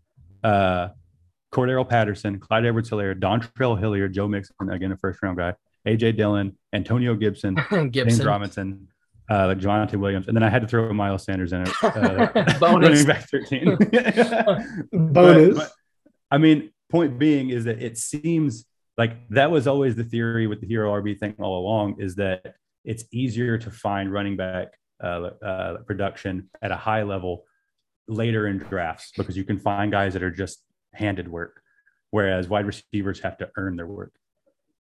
uh 0.42 0.88
cordarrelle 1.52 1.88
patterson 1.88 2.38
clyde 2.40 2.64
edwards 2.66 2.88
hilaire 2.88 3.14
dontrell 3.14 3.78
hilliard 3.78 4.12
joe 4.14 4.26
mixon 4.26 4.70
again 4.70 4.90
a 4.90 4.96
first 4.96 5.22
round 5.22 5.36
guy 5.36 5.54
aj 5.86 6.16
dillon 6.16 6.56
antonio 6.72 7.14
gibson 7.14 7.56
james 7.90 8.24
robinson 8.24 8.88
uh 9.30 9.46
like 9.48 9.58
Javonte 9.58 9.96
williams. 9.96 10.26
And 10.28 10.34
then 10.36 10.42
i 10.42 10.48
had 10.48 10.62
to 10.62 10.68
throw 10.68 10.92
miles 10.94 11.24
sanders 11.24 11.52
in 11.52 11.62
it 11.62 11.68
uh, 11.82 12.26
Bonus. 12.58 12.88
running 12.88 13.06
back 13.06 13.28
13 13.28 13.76
But- 13.76 14.62
Bonus. 14.92 15.58
but, 15.58 15.72
I 16.30 16.38
mean, 16.38 16.70
point 16.90 17.18
being 17.18 17.50
is 17.50 17.64
that 17.64 17.82
it 17.82 17.98
seems 17.98 18.64
like 18.98 19.28
that 19.30 19.50
was 19.50 19.66
always 19.66 19.96
the 19.96 20.04
theory 20.04 20.46
with 20.46 20.60
the 20.60 20.66
hero 20.66 20.92
RB 20.92 21.18
thing 21.18 21.34
all 21.40 21.58
along 21.58 22.00
is 22.00 22.14
that 22.16 22.54
it's 22.84 23.04
easier 23.12 23.56
to 23.58 23.70
find 23.70 24.12
running 24.12 24.36
back 24.36 24.68
uh, 25.02 25.30
uh, 25.44 25.76
production 25.78 26.48
at 26.60 26.70
a 26.70 26.76
high 26.76 27.02
level 27.02 27.44
later 28.08 28.46
in 28.48 28.58
drafts 28.58 29.12
because 29.16 29.36
you 29.36 29.44
can 29.44 29.58
find 29.58 29.90
guys 29.92 30.12
that 30.12 30.22
are 30.22 30.30
just 30.30 30.62
handed 30.92 31.28
work, 31.28 31.62
whereas 32.10 32.48
wide 32.48 32.66
receivers 32.66 33.20
have 33.20 33.38
to 33.38 33.48
earn 33.56 33.76
their 33.76 33.86
work. 33.86 34.12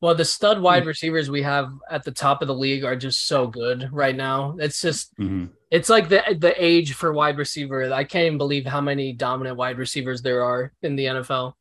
Well, 0.00 0.16
the 0.16 0.24
stud 0.24 0.60
wide 0.60 0.84
receivers 0.84 1.30
we 1.30 1.42
have 1.42 1.70
at 1.88 2.02
the 2.02 2.10
top 2.10 2.42
of 2.42 2.48
the 2.48 2.54
league 2.54 2.82
are 2.82 2.96
just 2.96 3.28
so 3.28 3.46
good 3.46 3.88
right 3.92 4.16
now. 4.16 4.56
It's 4.58 4.80
just 4.80 5.16
Mhm. 5.16 5.50
it's 5.70 5.88
like 5.88 6.08
the 6.08 6.36
the 6.36 6.52
age 6.62 6.94
for 6.94 7.12
wide 7.12 7.38
receiver. 7.38 7.92
I 7.92 8.02
can't 8.02 8.26
even 8.26 8.38
believe 8.38 8.66
how 8.66 8.80
many 8.80 9.12
dominant 9.12 9.56
wide 9.56 9.78
receivers 9.78 10.20
there 10.20 10.42
are 10.42 10.72
in 10.82 10.96
the 10.96 11.06
NFL. 11.06 11.54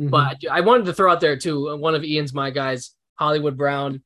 Mhm. 0.00 0.10
But 0.10 0.38
I 0.50 0.60
wanted 0.60 0.86
to 0.86 0.92
throw 0.94 1.10
out 1.10 1.20
there 1.20 1.36
too. 1.36 1.76
One 1.76 1.94
of 1.94 2.04
Ian's 2.04 2.32
my 2.34 2.50
guys, 2.50 2.94
Hollywood 3.16 3.56
Brown. 3.56 4.02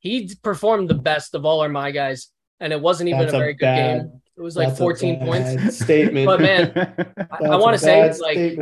He 0.00 0.30
performed 0.42 0.88
the 0.88 0.94
best 0.94 1.34
of 1.34 1.44
all 1.44 1.60
our 1.60 1.68
my 1.68 1.90
guys, 1.90 2.28
and 2.60 2.72
it 2.72 2.80
wasn't 2.80 3.08
even 3.08 3.22
That's 3.22 3.32
a 3.32 3.36
a 3.36 3.38
very 3.40 3.54
good 3.54 3.60
bad- 3.66 4.00
game. 4.02 4.22
It 4.36 4.42
was 4.42 4.54
like 4.56 4.76
14 4.76 5.18
points. 5.18 5.78
Statement. 5.84 6.26
But 6.26 6.40
man, 6.40 6.70
I, 6.76 6.84
That's 7.16 7.42
I 7.42 7.54
a 7.54 7.58
want 7.58 7.74
to 7.74 7.78
say 7.80 8.08
bad 8.08 8.18
like. 8.20 8.58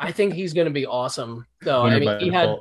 I 0.00 0.10
think 0.10 0.32
he's 0.32 0.54
going 0.54 0.64
to 0.66 0.72
be 0.72 0.86
awesome. 0.86 1.44
Though 1.60 1.82
I 1.82 1.98
mean, 1.98 2.06
by 2.06 2.18
he 2.18 2.30
had 2.30 2.56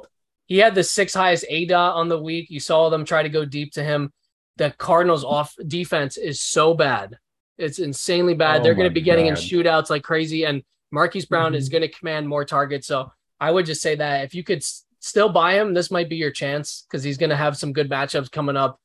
he 0.48 0.58
had 0.58 0.76
the 0.76 0.84
sixth 0.84 1.16
highest 1.16 1.46
aDOT 1.50 1.96
on 1.96 2.10
the 2.10 2.22
week. 2.22 2.50
You 2.50 2.60
saw 2.60 2.90
them 2.90 3.06
try 3.06 3.24
to 3.24 3.30
go 3.30 3.46
deep 3.46 3.72
to 3.74 3.84
him. 3.84 4.12
The 4.58 4.72
Cardinals 4.72 5.24
off 5.24 5.56
defense 5.66 6.18
is 6.18 6.42
so 6.42 6.74
bad. 6.74 7.18
It's 7.58 7.80
insanely 7.80 8.34
bad. 8.34 8.60
Oh 8.60 8.64
They're 8.64 8.76
going 8.76 8.90
to 8.90 8.94
be 8.94 9.00
getting 9.02 9.28
in 9.28 9.36
shootouts 9.36 9.90
like 9.90 10.04
crazy. 10.04 10.44
And 10.44 10.62
Marquise 10.92 11.26
Brown 11.26 11.54
Mhm. 11.54 11.56
is 11.56 11.70
going 11.70 11.84
to 11.84 11.88
command 11.88 12.28
more 12.28 12.44
targets. 12.44 12.88
So 12.88 13.14
I 13.42 13.52
would 13.52 13.66
just 13.66 13.82
say 13.82 13.96
that 13.96 14.24
if 14.24 14.34
you 14.36 14.44
could 14.44 14.60
s- 14.60 14.86
still 15.00 15.28
buy 15.30 15.56
him, 15.60 15.74
this 15.74 15.92
might 15.92 16.08
be 16.10 16.16
your 16.16 16.32
chance 16.32 16.86
because 16.88 17.04
he's 17.04 17.18
going 17.18 17.32
to 17.32 17.36
have 17.36 17.58
some 17.58 17.74
good 17.74 17.90
matchups 17.90 18.32
coming 18.32 18.56
up. 18.56 18.80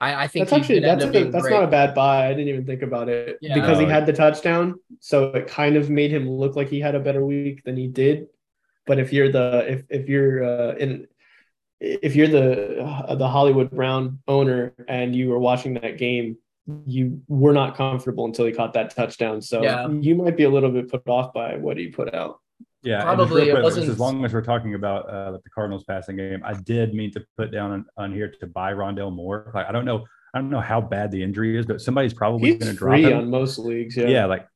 I, 0.00 0.24
I 0.24 0.26
think 0.28 0.48
That's 0.50 0.60
actually 0.60 0.76
he's 0.80 0.84
gonna 0.84 0.96
that's 0.98 1.08
a, 1.08 1.12
being 1.12 1.30
that's 1.30 1.42
great. 1.42 1.54
not 1.54 1.64
a 1.64 1.68
bad 1.68 1.94
buy. 1.94 2.26
I 2.26 2.34
didn't 2.34 2.48
even 2.48 2.66
think 2.66 2.82
about 2.82 3.08
it 3.08 3.38
Yeah. 3.40 3.54
because 3.54 3.78
he 3.78 3.86
had 3.86 4.04
the 4.04 4.12
touchdown, 4.12 4.78
so 5.00 5.28
it 5.30 5.46
kind 5.48 5.74
of 5.76 5.88
made 5.88 6.10
him 6.12 6.28
look 6.28 6.54
like 6.54 6.68
he 6.68 6.78
had 6.80 6.94
a 6.94 7.00
better 7.00 7.24
week 7.24 7.64
than 7.64 7.76
he 7.78 7.88
did. 7.88 8.26
But 8.86 8.98
if 8.98 9.10
you're 9.14 9.32
the 9.32 9.64
if 9.66 9.84
if 9.88 10.08
you're 10.10 10.44
uh, 10.44 10.74
in 10.74 11.06
if 11.80 12.14
you're 12.14 12.28
the 12.28 12.82
uh, 12.84 13.14
the 13.14 13.26
Hollywood 13.26 13.70
Brown 13.70 14.18
owner 14.28 14.74
and 14.86 15.16
you 15.16 15.30
were 15.30 15.38
watching 15.38 15.72
that 15.74 15.96
game, 15.96 16.36
you 16.86 17.22
were 17.28 17.54
not 17.54 17.74
comfortable 17.76 18.26
until 18.26 18.44
he 18.44 18.52
caught 18.52 18.74
that 18.74 18.94
touchdown. 18.94 19.40
So 19.40 19.62
Yeah. 19.62 19.88
you 19.88 20.14
might 20.14 20.36
be 20.36 20.44
a 20.44 20.50
little 20.50 20.70
bit 20.70 20.90
put 20.90 21.08
off 21.08 21.32
by 21.32 21.56
what 21.56 21.78
he 21.78 21.88
put 21.88 22.14
out. 22.14 22.40
Yeah, 22.86 23.02
Probably 23.02 23.48
it 23.48 23.52
quick, 23.52 23.64
wasn't- 23.64 23.88
as 23.90 23.98
long 23.98 24.24
as 24.24 24.32
we're 24.32 24.42
talking 24.42 24.74
about 24.74 25.10
uh, 25.10 25.32
the 25.32 25.50
Cardinals 25.52 25.82
passing 25.84 26.16
game, 26.16 26.40
I 26.44 26.54
did 26.54 26.94
mean 26.94 27.10
to 27.12 27.24
put 27.36 27.50
down 27.50 27.72
on, 27.72 27.86
on 27.96 28.12
here 28.14 28.32
to 28.40 28.46
buy 28.46 28.72
Rondale 28.72 29.12
Moore. 29.12 29.50
Like 29.52 29.66
I 29.68 29.72
don't 29.72 29.84
know, 29.84 30.04
I 30.32 30.38
don't 30.38 30.50
know 30.50 30.60
how 30.60 30.80
bad 30.80 31.10
the 31.10 31.22
injury 31.22 31.58
is, 31.58 31.66
but 31.66 31.80
somebody's 31.80 32.14
probably 32.14 32.50
going 32.54 32.70
to 32.70 32.78
drop 32.78 32.98
him. 32.98 33.18
on 33.18 33.28
most 33.30 33.58
leagues. 33.58 33.96
Yeah. 33.96 34.06
yeah. 34.06 34.24
like 34.26 34.46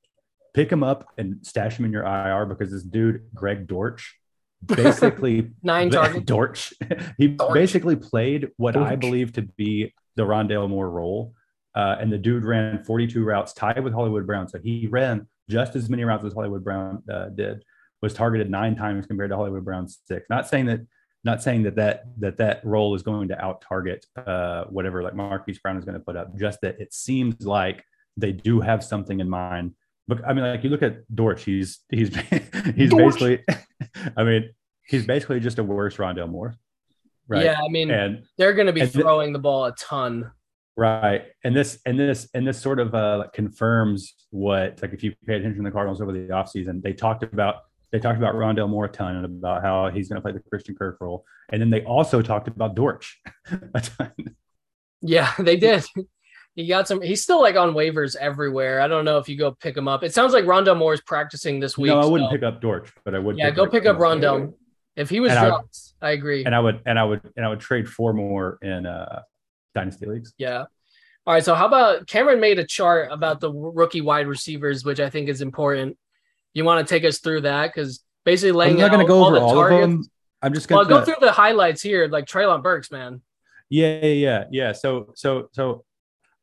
pick 0.55 0.70
him 0.70 0.83
up 0.83 1.09
and 1.18 1.45
stash 1.45 1.78
him 1.78 1.85
in 1.85 1.93
your 1.93 2.05
IR 2.05 2.47
because 2.47 2.70
this 2.72 2.83
dude 2.83 3.22
Greg 3.35 3.66
Dortch 3.66 4.16
basically 4.66 5.51
Nine 5.62 5.91
targets. 5.99 6.24
Dortch 6.24 6.72
he 7.18 7.28
Dortch. 7.28 7.55
basically 7.55 7.97
played 7.97 8.49
what 8.57 8.76
I 8.76 8.97
believe 8.97 9.33
to 9.35 9.43
be 9.43 9.93
the 10.16 10.22
Rondale 10.22 10.68
Moore 10.68 10.91
role. 10.91 11.35
Uh, 11.74 11.97
and 12.01 12.12
the 12.12 12.18
dude 12.18 12.45
ran 12.45 12.83
42 12.85 13.22
routes, 13.24 13.53
tied 13.53 13.83
with 13.85 13.93
Hollywood 13.93 14.26
Brown. 14.26 14.49
So 14.49 14.59
he 14.59 14.89
ran 14.91 15.28
just 15.49 15.76
as 15.76 15.89
many 15.89 16.03
routes 16.05 16.24
as 16.24 16.33
Hollywood 16.33 16.64
Brown 16.64 17.03
uh, 17.11 17.26
did, 17.28 17.62
was 18.03 18.14
targeted 18.14 18.51
nine 18.51 18.76
times 18.76 19.07
compared 19.07 19.30
to 19.30 19.36
Hollywood 19.36 19.64
Brown 19.64 19.88
six. 19.88 20.26
Not 20.30 20.48
saying 20.48 20.66
that 20.66 20.80
not 21.24 21.42
saying 21.42 21.64
that 21.64 21.76
that 21.76 22.05
that 22.18 22.38
that 22.38 22.64
role 22.64 22.94
is 22.94 23.03
going 23.03 23.28
to 23.28 23.44
out 23.44 23.61
target 23.61 24.07
uh, 24.16 24.64
whatever 24.64 25.03
like 25.03 25.14
Marquise 25.14 25.59
Brown 25.59 25.76
is 25.76 25.84
going 25.84 25.98
to 25.98 26.05
put 26.05 26.16
up. 26.16 26.36
Just 26.38 26.61
that 26.62 26.80
it 26.80 26.94
seems 26.94 27.46
like 27.46 27.84
they 28.16 28.32
do 28.32 28.61
have 28.61 28.82
something 28.82 29.20
in 29.20 29.28
mind. 29.28 29.74
But 30.09 30.26
I 30.26 30.32
mean, 30.32 30.44
like 30.44 30.64
you 30.64 30.70
look 30.70 30.82
at 30.82 31.14
Dortch, 31.14 31.44
he's 31.44 31.80
he's 31.90 32.14
he's 32.74 32.90
Dortch. 32.90 33.18
basically, 33.20 33.44
I 34.16 34.24
mean, 34.24 34.51
he's 34.86 35.07
basically 35.07 35.40
just 35.40 35.59
a 35.59 35.64
worse 35.64 35.96
Rondale 35.96 36.28
Moore. 36.28 36.55
Right. 37.28 37.44
Yeah, 37.44 37.61
I 37.64 37.68
mean, 37.68 37.90
and 37.90 38.24
they're 38.38 38.55
going 38.55 38.66
to 38.66 38.72
be 38.72 38.86
throwing 38.86 39.28
th- 39.28 39.34
the 39.34 39.38
ball 39.38 39.66
a 39.66 39.74
ton. 39.76 40.32
Right, 40.76 41.26
and 41.44 41.55
this 41.55 41.78
and 41.84 41.98
this 41.98 42.28
and 42.34 42.46
this 42.46 42.61
sort 42.61 42.80
of 42.80 42.94
uh, 42.94 43.26
confirms 43.34 44.14
what 44.30 44.80
like 44.80 44.92
if 44.92 45.05
you 45.05 45.14
pay 45.26 45.36
attention 45.36 45.62
to 45.62 45.68
the 45.68 45.70
Cardinals 45.70 46.01
over 46.01 46.12
the 46.12 46.28
offseason, 46.28 46.82
they 46.82 46.92
talked 46.92 47.22
about 47.22 47.57
they 47.93 47.99
talked 47.99 48.18
about 48.18 48.34
Rondale 48.34 48.68
Moore 48.68 48.84
a 48.84 48.88
ton 48.88 49.16
and 49.16 49.24
about 49.24 49.62
how 49.62 49.91
he's 49.91 50.09
going 50.09 50.16
to 50.16 50.22
play 50.22 50.32
the 50.32 50.41
Christian 50.49 50.74
Kirk 50.74 50.99
role. 51.01 51.24
And 51.51 51.61
then 51.61 51.70
they 51.70 51.82
also 51.82 52.22
talked 52.22 52.49
about 52.49 52.74
Dortch 52.74 53.20
a 53.74 53.80
ton. 53.80 54.12
Yeah, 55.03 55.32
they 55.38 55.57
did. 55.57 55.84
He 56.57 56.66
got 56.66 56.88
some. 56.88 57.01
He's 57.01 57.22
still 57.22 57.41
like 57.41 57.57
on 57.57 57.74
waivers 57.74 58.16
everywhere. 58.16 58.80
I 58.80 58.88
don't 58.88 59.05
know 59.05 59.18
if 59.18 59.28
you 59.28 59.36
go 59.36 59.53
pick 59.53 59.76
him 59.76 59.88
up. 59.88 60.03
It 60.03 60.12
sounds 60.12 60.32
like 60.32 60.45
Rondale 60.45 60.76
Moore 60.76 60.93
is 60.93 61.01
practicing 61.01 61.61
this 61.61 61.78
week. 61.78 61.91
No, 61.91 62.01
I 62.01 62.05
wouldn't 62.05 62.28
so. 62.28 62.36
pick 62.36 62.43
up 62.43 62.61
Dortch, 62.61 62.93
but 63.05 63.14
I 63.14 63.18
would. 63.18 63.38
Yeah, 63.38 63.51
go 63.51 63.66
pick 63.66 63.86
up 63.86 63.97
Rondale. 63.99 64.53
If 64.97 65.09
he 65.09 65.20
was 65.20 65.32
and 65.32 65.41
dropped, 65.41 65.78
I, 66.03 66.07
would, 66.07 66.11
I, 66.11 66.12
agree. 66.12 66.45
And 66.45 66.55
I 66.55 66.61
would, 66.61 66.82
and 66.84 66.99
I 66.99 67.05
would, 67.05 67.22
and 67.36 67.47
I 67.47 67.49
would 67.49 67.61
trade 67.61 67.88
four 67.88 68.12
more 68.12 68.59
in 68.61 68.84
uh 68.84 69.22
dynasty 69.74 70.07
leagues. 70.07 70.34
Yeah. 70.36 70.64
All 71.26 71.34
right. 71.34 71.45
So 71.45 71.55
how 71.55 71.66
about 71.66 72.07
Cameron 72.07 72.41
made 72.41 72.59
a 72.59 72.66
chart 72.66 73.11
about 73.12 73.41
the 73.41 73.53
rookie 73.53 74.01
wide 74.01 74.26
receivers, 74.26 74.84
which 74.84 75.01
I 75.01 75.09
think 75.09 75.28
is 75.28 75.43
important. 75.43 75.97
You 76.55 76.64
want 76.64 76.86
to 76.86 76.94
take 76.94 77.05
us 77.05 77.18
through 77.18 77.42
that 77.42 77.72
because 77.72 78.03
basically 78.24 78.53
laying 78.53 78.74
I'm 78.74 78.80
not 78.80 78.90
going 78.90 79.07
to 79.07 79.09
go 79.09 79.24
over 79.24 79.38
all, 79.38 79.59
all 79.59 79.64
of 79.64 79.80
them. 79.80 80.05
I'm 80.42 80.55
just 80.55 80.68
going 80.68 80.86
to 80.86 80.92
well, 80.92 81.01
go 81.01 81.05
through 81.05 81.26
the 81.26 81.32
highlights 81.32 81.82
here, 81.82 82.09
like 82.09 82.24
Treylon 82.24 82.62
Burks, 82.62 82.90
man. 82.90 83.20
Yeah, 83.68 84.01
yeah, 84.01 84.44
yeah. 84.51 84.72
So, 84.72 85.12
so, 85.14 85.48
so 85.53 85.84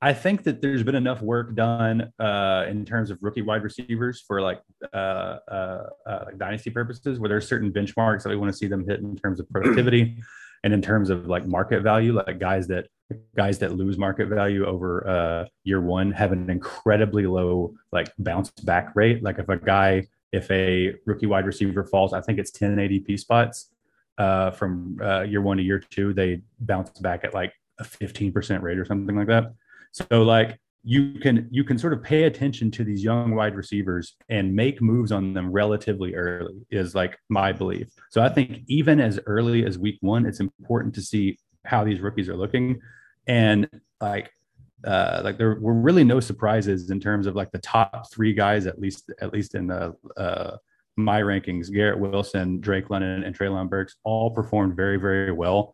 I 0.02 0.14
think 0.14 0.44
that 0.44 0.62
there's 0.62 0.84
been 0.84 0.96
enough 0.96 1.22
work 1.22 1.56
done 1.56 2.12
uh, 2.20 2.66
in 2.70 2.86
terms 2.86 3.10
of 3.10 3.18
rookie 3.22 3.42
wide 3.42 3.64
receivers 3.64 4.24
for 4.26 4.40
like 4.42 4.62
uh, 4.94 4.98
uh, 4.98 5.90
uh 6.06 6.24
like 6.28 6.38
dynasty 6.38 6.70
purposes, 6.70 7.20
where 7.20 7.28
there's 7.28 7.48
certain 7.48 7.72
benchmarks 7.72 8.24
that 8.24 8.30
we 8.30 8.36
want 8.36 8.52
to 8.52 8.58
see 8.58 8.68
them 8.68 8.88
hit 8.88 9.00
in 9.00 9.16
terms 9.18 9.40
of 9.40 9.50
productivity 9.50 10.18
and 10.64 10.74
in 10.74 10.82
terms 10.82 11.10
of 11.10 11.28
like 11.28 11.48
market 11.48 11.82
value, 11.82 12.14
like 12.14 12.40
guys 12.40 12.68
that 12.68 12.88
guys 13.36 13.60
that 13.60 13.74
lose 13.74 13.98
market 13.98 14.28
value 14.28 14.66
over 14.66 15.08
uh, 15.08 15.46
year 15.64 15.82
one 15.82 16.12
have 16.12 16.32
an 16.32 16.50
incredibly 16.50 17.26
low 17.26 17.74
like 17.92 18.12
bounce 18.20 18.50
back 18.52 18.92
rate. 18.96 19.24
Like 19.24 19.40
if 19.40 19.50
a 19.50 19.58
guy 19.58 20.08
if 20.34 20.50
a 20.52 20.94
rookie 21.06 21.26
wide 21.26 21.46
receiver 21.46 21.86
falls, 21.86 22.14
I 22.14 22.22
think 22.22 22.38
it's 22.38 22.52
10 22.52 22.76
ADP 22.76 23.20
spots 23.20 23.72
uh, 24.18 24.52
from 24.52 25.00
uh, 25.02 25.22
year 25.22 25.42
one 25.42 25.58
to 25.58 25.64
year 25.64 25.80
two, 25.80 26.14
they 26.14 26.42
bounce 26.60 26.90
back 27.00 27.24
at 27.24 27.34
like 27.34 27.54
a 27.80 27.84
15% 27.84 28.62
rate 28.62 28.78
or 28.78 28.86
something 28.86 29.16
like 29.16 29.28
that. 29.28 29.54
So 29.92 30.24
like 30.24 30.60
you 30.84 31.20
can 31.20 31.48
you 31.52 31.64
can 31.64 31.78
sort 31.78 31.94
of 31.94 32.02
pay 32.04 32.24
attention 32.24 32.72
to 32.72 32.84
these 32.84 33.04
young 33.04 33.36
wide 33.36 33.56
receivers 33.56 34.16
and 34.30 34.56
make 34.56 34.82
moves 34.82 35.12
on 35.12 35.34
them 35.34 35.52
relatively 35.52 36.16
early 36.16 36.66
is 36.72 36.96
like 36.96 37.18
my 37.30 37.52
belief. 37.52 37.90
So 38.10 38.22
I 38.22 38.30
think 38.30 38.62
even 38.68 39.00
as 39.00 39.20
early 39.26 39.66
as 39.66 39.78
week 39.78 39.98
one, 40.02 40.26
it's 40.26 40.40
important 40.40 40.94
to 40.96 41.02
see 41.02 41.38
how 41.68 41.84
these 41.84 42.00
rookies 42.00 42.30
are 42.30 42.38
looking. 42.38 42.80
And 43.28 43.70
like 44.02 44.32
uh, 44.86 45.22
like 45.24 45.38
there 45.38 45.56
were 45.60 45.74
really 45.74 46.04
no 46.04 46.20
surprises 46.20 46.92
in 46.92 47.00
terms 47.00 47.28
of 47.28 47.36
like 47.36 47.52
the 47.52 47.60
top 47.60 48.12
three 48.12 48.34
guys, 48.34 48.66
at 48.68 48.80
least 48.80 49.12
at 49.22 49.34
least 49.34 49.56
in 49.56 49.68
the 49.68 49.96
uh, 50.16 50.58
my 50.96 51.22
rankings. 51.22 51.72
Garrett 51.72 52.00
Wilson, 52.00 52.60
Drake 52.60 52.90
London, 52.90 53.24
and 53.24 53.38
Treylon 53.38 53.70
Burks 53.70 53.96
all 54.04 54.32
performed 54.32 54.76
very 54.76 54.98
very 54.98 55.32
well. 55.32 55.74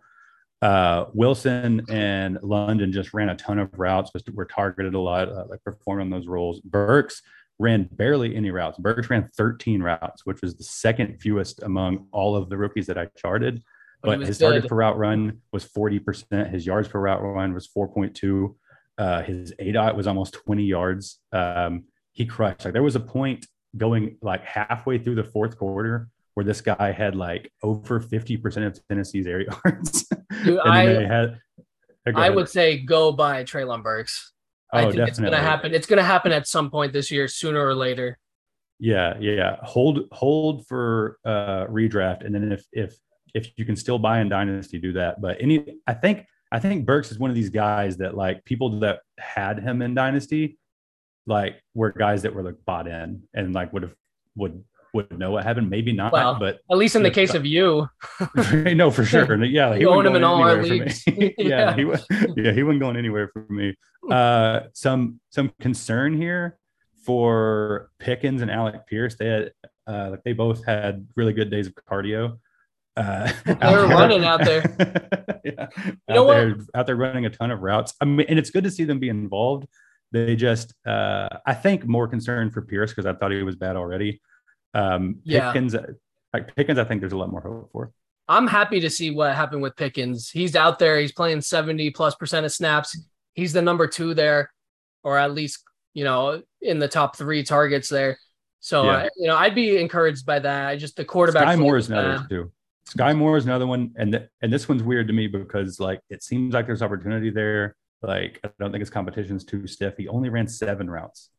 Uh, 0.61 1.07
Wilson 1.13 1.85
and 1.89 2.39
London 2.41 2.93
just 2.93 3.13
ran 3.13 3.27
a 3.27 3.35
ton 3.35 3.59
of 3.59 3.69
routes, 3.77 4.11
were 4.33 4.45
targeted 4.45 4.93
a 4.93 4.99
lot, 4.99 5.27
uh, 5.27 5.43
like 5.49 5.61
performed 5.63 6.01
on 6.01 6.09
those 6.09 6.25
roles. 6.25 6.61
Burks 6.61 7.21
ran 7.59 7.89
barely 7.91 8.33
any 8.33 8.49
routes. 8.49 8.77
Burks 8.77 9.09
ran 9.09 9.29
13 9.35 9.83
routes, 9.83 10.25
which 10.25 10.41
was 10.41 10.55
the 10.55 10.63
second 10.63 11.19
fewest 11.19 11.61
among 11.63 12.07
all 12.13 12.37
of 12.37 12.49
the 12.49 12.55
rookies 12.55 12.87
that 12.87 12.97
I 12.97 13.07
charted. 13.17 13.61
But 14.03 14.19
his 14.21 14.37
good. 14.37 14.51
target 14.51 14.69
per 14.69 14.75
route 14.75 14.97
run 14.97 15.41
was 15.51 15.65
40%. 15.65 16.49
His 16.51 16.65
yards 16.65 16.87
per 16.89 16.99
route 16.99 17.21
run 17.23 17.53
was 17.53 17.69
4.2. 17.69 18.55
Uh, 18.97 19.21
his 19.23 19.53
dot 19.73 19.95
was 19.95 20.07
almost 20.07 20.33
20 20.33 20.63
yards. 20.63 21.19
Um, 21.31 21.85
he 22.11 22.25
crushed. 22.25 22.65
Like 22.65 22.73
there 22.73 22.83
was 22.83 22.95
a 22.95 22.99
point 22.99 23.47
going 23.75 24.17
like 24.21 24.43
halfway 24.43 24.97
through 24.99 25.15
the 25.15 25.23
fourth 25.23 25.57
quarter 25.57 26.09
where 26.33 26.43
this 26.43 26.61
guy 26.61 26.91
had 26.91 27.15
like 27.15 27.51
over 27.63 27.99
50% 27.99 28.67
of 28.67 28.87
Tennessee's 28.87 29.25
air 29.25 29.41
yards. 29.65 30.07
Dude, 30.43 30.59
I, 30.59 30.83
had, 31.03 31.39
I 32.13 32.29
would 32.29 32.49
say 32.49 32.77
go 32.77 33.11
buy 33.11 33.43
Treylon 33.43 33.83
Burks. 33.83 34.33
Oh, 34.73 34.77
I 34.77 34.81
think 34.81 34.95
definitely. 34.95 35.09
it's 35.09 35.19
gonna 35.19 35.37
happen. 35.37 35.73
It's 35.73 35.85
gonna 35.85 36.03
happen 36.03 36.31
at 36.31 36.47
some 36.47 36.71
point 36.71 36.93
this 36.93 37.11
year, 37.11 37.27
sooner 37.27 37.63
or 37.63 37.75
later. 37.75 38.17
Yeah, 38.79 39.17
yeah. 39.19 39.57
Hold 39.61 40.07
hold 40.11 40.65
for 40.65 41.19
uh 41.23 41.67
redraft. 41.67 42.25
And 42.25 42.33
then 42.33 42.51
if 42.51 42.65
if 42.71 42.95
if 43.33 43.51
you 43.57 43.65
can 43.65 43.75
still 43.75 43.99
buy 43.99 44.19
in 44.19 44.29
dynasty, 44.29 44.79
do 44.79 44.93
that. 44.93 45.21
But 45.21 45.37
any 45.39 45.77
I 45.87 45.93
think 45.93 46.25
I 46.53 46.59
think 46.59 46.85
Burks 46.85 47.11
is 47.11 47.17
one 47.17 47.31
of 47.31 47.35
these 47.35 47.49
guys 47.49 47.97
that 47.97 48.15
like 48.15 48.45
people 48.45 48.79
that 48.81 48.99
had 49.17 49.59
him 49.59 49.81
in 49.81 49.95
Dynasty, 49.95 50.59
like 51.25 51.59
were 51.73 51.91
guys 51.91 52.21
that 52.21 52.35
were 52.35 52.43
like 52.43 52.63
bought 52.63 52.87
in 52.87 53.23
and 53.33 53.53
like 53.53 53.73
would 53.73 53.81
have 53.81 53.95
would 54.35 54.63
would 54.93 55.17
know 55.17 55.31
what 55.31 55.43
happened. 55.43 55.71
Maybe 55.71 55.91
not, 55.93 56.13
well, 56.13 56.37
but 56.37 56.59
at 56.69 56.77
least 56.77 56.95
in 56.95 57.01
the 57.01 57.09
case 57.09 57.33
of 57.33 57.43
you, 57.43 57.89
no, 58.53 58.91
for 58.91 59.03
sure. 59.03 59.43
Yeah, 59.43 59.75
he 59.75 59.85
own 59.87 60.05
him 60.05 60.15
in 60.15 60.23
all 60.23 60.43
our 60.43 60.61
leagues. 60.61 61.03
yeah, 61.07 61.29
yeah, 61.37 61.75
he 61.75 61.85
was. 61.85 62.05
Yeah, 62.37 62.51
he 62.51 62.61
wasn't 62.61 62.81
going 62.81 62.97
anywhere 62.97 63.31
for 63.33 63.47
me. 63.49 63.75
Uh, 64.09 64.61
some 64.73 65.19
some 65.31 65.51
concern 65.59 66.15
here 66.15 66.59
for 67.03 67.89
Pickens 67.97 68.43
and 68.43 68.51
Alec 68.51 68.85
Pierce. 68.85 69.15
They 69.15 69.25
had 69.25 69.51
uh, 69.87 70.11
like 70.11 70.23
they 70.23 70.33
both 70.33 70.63
had 70.65 71.07
really 71.15 71.33
good 71.33 71.49
days 71.49 71.65
of 71.65 71.73
cardio. 71.89 72.37
Uh, 72.95 73.31
they 73.45 73.53
were 73.71 73.87
running 73.87 74.25
out 74.25 74.43
there. 74.43 74.61
yeah, 75.43 75.67
you 75.85 75.97
know 76.09 76.29
out 76.29 76.33
there, 76.33 76.55
out 76.75 76.85
there 76.85 76.95
running 76.95 77.25
a 77.25 77.29
ton 77.29 77.51
of 77.51 77.61
routes. 77.61 77.93
I 78.01 78.05
mean, 78.05 78.25
and 78.29 78.37
it's 78.37 78.49
good 78.49 78.63
to 78.63 78.71
see 78.71 78.83
them 78.83 78.99
be 78.99 79.09
involved. 79.09 79.67
They 80.11 80.35
just, 80.35 80.73
uh, 80.85 81.27
I 81.45 81.55
think, 81.55 81.87
more 81.87 82.07
concerned 82.07 82.53
for 82.53 82.61
Pierce 82.61 82.91
because 82.91 83.07
I 83.07 83.13
thought 83.13 83.31
he 83.31 83.41
was 83.41 83.55
bad 83.55 83.75
already. 83.75 84.21
Um, 84.75 85.21
Pickens, 85.25 85.73
yeah. 85.73 85.81
like 86.33 86.55
Pickens, 86.55 86.77
I 86.77 86.83
think 86.83 87.01
there's 87.01 87.13
a 87.13 87.17
lot 87.17 87.31
more 87.31 87.41
hope 87.41 87.71
for. 87.71 87.91
I'm 88.27 88.47
happy 88.47 88.79
to 88.81 88.89
see 88.89 89.11
what 89.11 89.35
happened 89.35 89.61
with 89.61 89.75
Pickens. 89.75 90.29
He's 90.29 90.55
out 90.55 90.79
there. 90.79 90.99
He's 90.99 91.11
playing 91.11 91.41
70 91.41 91.89
plus 91.91 92.15
percent 92.15 92.45
of 92.45 92.51
snaps. 92.51 92.97
He's 93.33 93.53
the 93.53 93.61
number 93.61 93.87
two 93.87 94.13
there, 94.13 94.51
or 95.03 95.17
at 95.17 95.33
least 95.33 95.63
you 95.93 96.03
know 96.03 96.41
in 96.61 96.79
the 96.79 96.87
top 96.87 97.17
three 97.17 97.43
targets 97.43 97.89
there. 97.89 98.17
So 98.59 98.85
yeah. 98.85 98.91
uh, 98.91 99.09
you 99.17 99.27
know, 99.27 99.35
I'd 99.35 99.55
be 99.55 99.77
encouraged 99.77 100.25
by 100.25 100.39
that. 100.39 100.67
I 100.69 100.77
just 100.77 100.95
the 100.95 101.03
quarterback. 101.03 101.43
Sky 101.43 101.55
Moore 101.55 101.77
is 101.77 101.89
another 101.89 102.25
too. 102.29 102.51
Sky 102.85 103.13
Moore 103.13 103.37
is 103.37 103.45
another 103.45 103.65
one, 103.67 103.91
and 103.95 104.11
th- 104.11 104.29
and 104.41 104.51
this 104.51 104.67
one's 104.67 104.83
weird 104.83 105.07
to 105.07 105.13
me 105.13 105.27
because 105.27 105.79
like 105.79 106.01
it 106.09 106.21
seems 106.23 106.53
like 106.53 106.67
there's 106.67 106.81
opportunity 106.81 107.29
there. 107.29 107.75
Like 108.01 108.39
I 108.43 108.49
don't 108.59 108.71
think 108.71 108.81
his 108.81 108.89
competition's 108.89 109.43
too 109.43 109.65
stiff. 109.67 109.95
He 109.97 110.07
only 110.07 110.29
ran 110.29 110.47
seven 110.47 110.89
routes. 110.89 111.29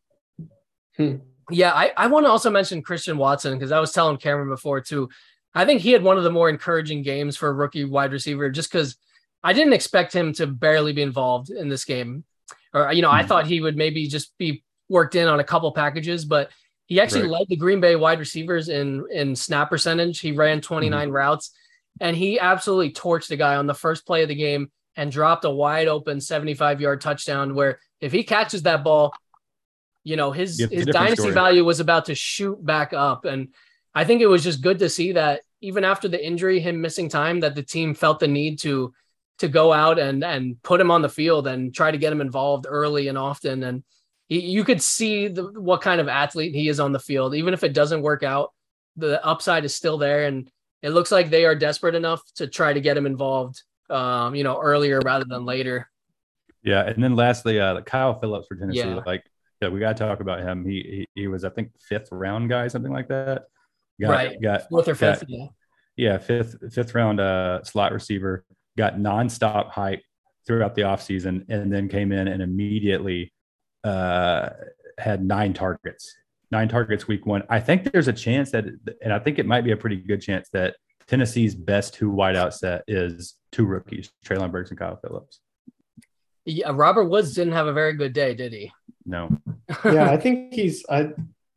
Hmm. 0.96 1.16
Yeah, 1.50 1.72
I, 1.72 1.92
I 1.96 2.06
want 2.06 2.24
to 2.24 2.30
also 2.30 2.50
mention 2.50 2.82
Christian 2.82 3.18
Watson 3.18 3.52
because 3.54 3.70
I 3.70 3.78
was 3.80 3.92
telling 3.92 4.16
Cameron 4.16 4.48
before 4.48 4.80
too. 4.80 5.10
I 5.54 5.64
think 5.64 5.82
he 5.82 5.92
had 5.92 6.02
one 6.02 6.16
of 6.16 6.24
the 6.24 6.30
more 6.30 6.48
encouraging 6.48 7.02
games 7.02 7.36
for 7.36 7.48
a 7.48 7.52
rookie 7.52 7.84
wide 7.84 8.12
receiver 8.12 8.50
just 8.50 8.72
because 8.72 8.96
I 9.42 9.52
didn't 9.52 9.74
expect 9.74 10.12
him 10.12 10.32
to 10.34 10.46
barely 10.46 10.92
be 10.92 11.02
involved 11.02 11.50
in 11.50 11.68
this 11.68 11.84
game. 11.84 12.24
Or, 12.72 12.92
you 12.92 13.02
know, 13.02 13.10
hmm 13.10 13.16
I 13.16 13.24
thought 13.24 13.46
he 13.46 13.60
would 13.60 13.76
maybe 13.76 14.08
just 14.08 14.36
be 14.38 14.64
worked 14.88 15.14
in 15.14 15.28
on 15.28 15.38
a 15.38 15.44
couple 15.44 15.70
packages, 15.72 16.24
but 16.24 16.50
he 16.86 17.00
actually 17.00 17.22
right. 17.22 17.30
led 17.30 17.46
the 17.48 17.56
Green 17.56 17.80
Bay 17.80 17.96
wide 17.96 18.18
receivers 18.18 18.68
in 18.68 19.04
in 19.10 19.36
snap 19.36 19.70
percentage. 19.70 20.20
He 20.20 20.32
ran 20.32 20.60
29 20.60 21.06
mm-hmm. 21.06 21.14
routes 21.14 21.50
and 22.00 22.16
he 22.16 22.38
absolutely 22.38 22.92
torched 22.92 23.28
the 23.28 23.36
guy 23.36 23.56
on 23.56 23.66
the 23.66 23.74
first 23.74 24.06
play 24.06 24.22
of 24.22 24.28
the 24.28 24.34
game 24.34 24.70
and 24.96 25.10
dropped 25.10 25.44
a 25.44 25.50
wide 25.50 25.88
open 25.88 26.20
75 26.20 26.80
yard 26.80 27.00
touchdown 27.00 27.54
where 27.54 27.80
if 28.00 28.12
he 28.12 28.22
catches 28.22 28.62
that 28.62 28.84
ball, 28.84 29.14
you 30.02 30.16
know, 30.16 30.30
his 30.30 30.58
his 30.58 30.86
dynasty 30.86 31.22
story. 31.22 31.34
value 31.34 31.64
was 31.64 31.80
about 31.80 32.06
to 32.06 32.14
shoot 32.14 32.64
back 32.64 32.92
up 32.92 33.24
and 33.24 33.48
I 33.94 34.04
think 34.04 34.20
it 34.20 34.26
was 34.26 34.42
just 34.42 34.60
good 34.60 34.80
to 34.80 34.88
see 34.88 35.12
that 35.12 35.42
even 35.60 35.84
after 35.84 36.08
the 36.08 36.24
injury, 36.24 36.60
him 36.60 36.80
missing 36.80 37.08
time, 37.08 37.40
that 37.40 37.54
the 37.54 37.62
team 37.62 37.94
felt 37.94 38.20
the 38.20 38.28
need 38.28 38.58
to 38.60 38.92
to 39.38 39.48
go 39.48 39.72
out 39.72 39.98
and 39.98 40.22
and 40.22 40.62
put 40.62 40.80
him 40.80 40.90
on 40.90 41.02
the 41.02 41.08
field 41.08 41.46
and 41.46 41.74
try 41.74 41.90
to 41.90 41.98
get 41.98 42.12
him 42.12 42.20
involved 42.20 42.66
early 42.68 43.08
and 43.08 43.16
often. 43.16 43.62
And 43.62 43.84
you 44.40 44.64
could 44.64 44.82
see 44.82 45.28
the, 45.28 45.44
what 45.60 45.80
kind 45.80 46.00
of 46.00 46.08
athlete 46.08 46.54
he 46.54 46.68
is 46.68 46.80
on 46.80 46.92
the 46.92 46.98
field. 46.98 47.34
Even 47.34 47.54
if 47.54 47.62
it 47.64 47.72
doesn't 47.72 48.02
work 48.02 48.22
out, 48.22 48.52
the 48.96 49.24
upside 49.24 49.64
is 49.64 49.74
still 49.74 49.98
there, 49.98 50.24
and 50.26 50.50
it 50.82 50.90
looks 50.90 51.10
like 51.10 51.30
they 51.30 51.44
are 51.44 51.54
desperate 51.54 51.94
enough 51.94 52.22
to 52.36 52.46
try 52.46 52.72
to 52.72 52.80
get 52.80 52.96
him 52.96 53.06
involved. 53.06 53.62
Um, 53.90 54.34
you 54.34 54.44
know, 54.44 54.58
earlier 54.58 54.98
rather 55.00 55.26
than 55.26 55.44
later. 55.44 55.90
Yeah, 56.62 56.82
and 56.84 57.04
then 57.04 57.14
lastly, 57.14 57.60
uh, 57.60 57.82
Kyle 57.82 58.18
Phillips 58.18 58.46
for 58.46 58.56
Tennessee. 58.56 58.78
Yeah. 58.78 59.02
Like 59.04 59.22
yeah, 59.60 59.68
we 59.68 59.78
got 59.78 59.96
to 59.96 60.02
talk 60.04 60.20
about 60.20 60.40
him. 60.40 60.64
He, 60.64 61.06
he 61.14 61.22
he 61.22 61.28
was 61.28 61.44
I 61.44 61.50
think 61.50 61.70
fifth 61.78 62.08
round 62.10 62.48
guy, 62.48 62.68
something 62.68 62.92
like 62.92 63.08
that. 63.08 63.44
Got, 64.00 64.10
Right. 64.10 64.40
Got 64.40 64.68
Fourth 64.70 64.88
or 64.88 64.94
fifth. 64.94 65.20
got- 65.20 65.28
yeah. 65.28 65.46
yeah, 65.96 66.18
fifth 66.18 66.56
fifth 66.72 66.94
round 66.94 67.20
uh, 67.20 67.62
slot 67.62 67.92
receiver. 67.92 68.46
Got 68.78 68.96
nonstop 68.96 69.68
hype 69.70 70.02
throughout 70.46 70.74
the 70.74 70.82
offseason 70.82 71.44
and 71.50 71.70
then 71.72 71.88
came 71.88 72.10
in 72.10 72.26
and 72.26 72.42
immediately 72.42 73.33
uh, 73.84 74.50
had 74.98 75.24
nine 75.24 75.52
targets. 75.52 76.16
Nine 76.50 76.68
targets 76.68 77.08
week 77.08 77.26
one. 77.26 77.42
I 77.48 77.60
think 77.60 77.90
there's 77.90 78.08
a 78.08 78.12
chance 78.12 78.50
that, 78.52 78.64
and 79.02 79.12
I 79.12 79.18
think 79.18 79.38
it 79.38 79.46
might 79.46 79.62
be 79.62 79.72
a 79.72 79.76
pretty 79.76 79.96
good 79.96 80.20
chance 80.20 80.48
that 80.52 80.76
Tennessee's 81.06 81.54
best 81.54 81.94
two 81.94 82.10
wideout 82.10 82.52
set 82.52 82.84
is 82.86 83.34
two 83.50 83.64
rookies, 83.64 84.10
Treylon 84.24 84.52
Burks 84.52 84.70
and 84.70 84.78
Kyle 84.78 84.96
Phillips. 84.96 85.40
Yeah, 86.44 86.70
Robert 86.72 87.04
Woods 87.04 87.34
didn't 87.34 87.54
have 87.54 87.66
a 87.66 87.72
very 87.72 87.94
good 87.94 88.12
day, 88.12 88.34
did 88.34 88.52
he? 88.52 88.70
No, 89.06 89.36
yeah, 89.84 90.10
I 90.10 90.16
think 90.16 90.52
he's. 90.52 90.84
I 90.88 91.10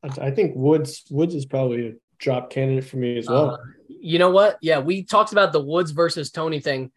I 0.04 0.32
think 0.32 0.54
Woods 0.56 1.04
Woods 1.10 1.36
is 1.36 1.46
probably 1.46 1.88
a 1.90 1.94
drop 2.18 2.50
candidate 2.50 2.86
for 2.86 2.98
me 2.98 3.18
as 3.18 3.28
well. 3.28 3.52
Uh, 3.52 3.58
you 3.88 4.20
know 4.20 4.30
what? 4.30 4.58
Yeah, 4.62 4.80
we 4.80 5.04
talked 5.04 5.32
about 5.32 5.52
the 5.52 5.64
Woods 5.64 5.92
versus 5.92 6.32
Toney 6.32 6.60
thing, 6.60 6.92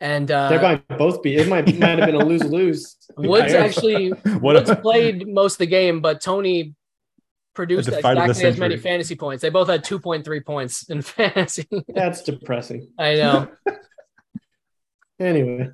and 0.00 0.30
uh, 0.30 0.48
they 0.48 0.60
might 0.60 0.86
both 0.98 1.22
be. 1.22 1.36
It 1.36 1.48
might 1.48 1.66
might 1.78 1.98
have 1.98 2.06
been 2.06 2.14
a 2.14 2.24
lose 2.24 2.44
lose. 2.44 2.96
Woods 3.16 3.52
actually 3.52 4.08
what 4.40 4.54
Woods 4.54 4.74
played 4.80 5.26
most 5.26 5.54
of 5.54 5.58
the 5.58 5.66
game, 5.66 6.00
but 6.00 6.20
Toney 6.20 6.74
produced 7.54 7.90
The 7.90 8.00
fight 8.00 8.16
of 8.16 8.24
the 8.24 8.30
exactly 8.30 8.48
as 8.50 8.58
many 8.58 8.76
fantasy 8.76 9.16
points. 9.16 9.42
They 9.42 9.50
both 9.50 9.68
had 9.68 9.84
2.3 9.84 10.44
points 10.44 10.88
in 10.88 11.02
fantasy. 11.02 11.66
That's 11.88 12.22
depressing. 12.22 12.92
I 12.98 13.16
know. 13.16 13.48
Anyway, 15.18 15.70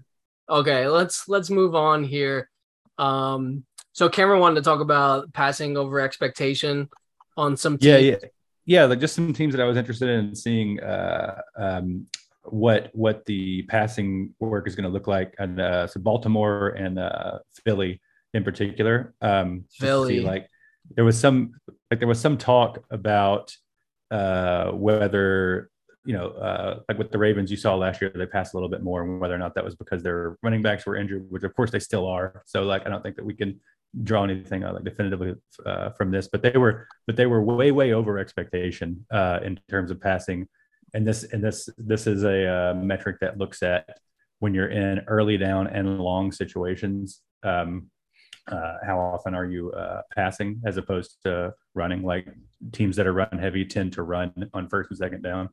Okay, 0.48 0.88
let's 0.88 1.28
let's 1.28 1.50
move 1.50 1.74
on 1.74 2.04
here. 2.04 2.50
Um, 2.98 3.64
so 3.92 4.08
Cameron 4.08 4.40
wanted 4.40 4.56
to 4.56 4.62
talk 4.62 4.80
about 4.80 5.32
passing 5.32 5.76
over 5.76 6.00
expectation 6.00 6.88
on 7.36 7.56
some 7.56 7.78
yeah, 7.80 7.96
teams. 7.98 8.22
yeah, 8.22 8.28
yeah. 8.66 8.84
Like 8.84 9.00
just 9.00 9.14
some 9.14 9.32
teams 9.32 9.54
that 9.54 9.62
I 9.62 9.66
was 9.66 9.76
interested 9.76 10.08
in 10.08 10.34
seeing 10.34 10.80
uh, 10.80 11.40
um, 11.56 12.06
what 12.44 12.90
what 12.92 13.24
the 13.26 13.62
passing 13.62 14.34
work 14.40 14.66
is 14.68 14.74
going 14.74 14.84
to 14.84 14.90
look 14.90 15.06
like, 15.06 15.34
and 15.38 15.60
uh, 15.60 15.86
so 15.86 16.00
Baltimore 16.00 16.68
and 16.70 16.98
uh, 16.98 17.38
Philly 17.64 18.00
in 18.34 18.44
particular. 18.44 19.14
Um, 19.20 19.64
see, 19.68 19.86
Philly. 19.86 20.20
like 20.20 20.48
there 20.90 21.04
was 21.04 21.18
some 21.18 21.54
like 21.90 22.00
there 22.00 22.08
was 22.08 22.20
some 22.20 22.36
talk 22.36 22.84
about 22.90 23.54
uh, 24.10 24.70
whether 24.72 25.70
you 26.04 26.12
know 26.12 26.28
uh, 26.28 26.80
like 26.88 26.98
with 26.98 27.10
the 27.10 27.18
Ravens 27.18 27.50
you 27.50 27.56
saw 27.56 27.74
last 27.74 28.00
year 28.00 28.12
they 28.14 28.26
passed 28.26 28.54
a 28.54 28.56
little 28.56 28.68
bit 28.68 28.82
more, 28.82 29.02
and 29.02 29.20
whether 29.20 29.34
or 29.34 29.38
not 29.38 29.54
that 29.54 29.64
was 29.64 29.74
because 29.74 30.02
their 30.02 30.36
running 30.42 30.62
backs 30.62 30.84
were 30.86 30.96
injured, 30.96 31.26
which 31.30 31.44
of 31.44 31.54
course 31.54 31.70
they 31.70 31.78
still 31.78 32.06
are. 32.06 32.42
So 32.46 32.64
like 32.64 32.86
I 32.86 32.90
don't 32.90 33.02
think 33.02 33.16
that 33.16 33.24
we 33.24 33.34
can 33.34 33.60
draw 34.02 34.24
anything 34.24 34.64
uh, 34.64 34.72
like 34.72 34.84
definitively 34.84 35.34
uh, 35.64 35.90
from 35.90 36.10
this, 36.10 36.28
but 36.28 36.42
they 36.42 36.58
were 36.58 36.86
but 37.06 37.16
they 37.16 37.26
were 37.26 37.42
way 37.42 37.70
way 37.70 37.92
over 37.92 38.18
expectation 38.18 39.06
uh, 39.10 39.40
in 39.42 39.58
terms 39.70 39.90
of 39.90 40.00
passing, 40.00 40.48
and 40.94 41.06
this 41.06 41.24
and 41.24 41.42
this 41.42 41.68
this 41.76 42.06
is 42.06 42.22
a 42.24 42.70
uh, 42.70 42.74
metric 42.74 43.18
that 43.20 43.36
looks 43.36 43.62
at 43.62 43.98
when 44.38 44.54
you're 44.54 44.70
in 44.70 45.00
early 45.08 45.36
down 45.36 45.66
and 45.66 46.00
long 46.00 46.32
situations. 46.32 47.20
Um, 47.42 47.90
uh, 48.50 48.74
how 48.84 48.98
often 48.98 49.34
are 49.34 49.46
you 49.46 49.72
uh, 49.72 50.02
passing 50.14 50.60
as 50.66 50.76
opposed 50.76 51.16
to 51.24 51.54
running? 51.74 52.02
Like 52.02 52.28
teams 52.72 52.96
that 52.96 53.06
are 53.06 53.12
run 53.12 53.38
heavy 53.38 53.64
tend 53.64 53.94
to 53.94 54.02
run 54.02 54.32
on 54.52 54.68
first 54.68 54.90
and 54.90 54.98
second 54.98 55.22
down. 55.22 55.48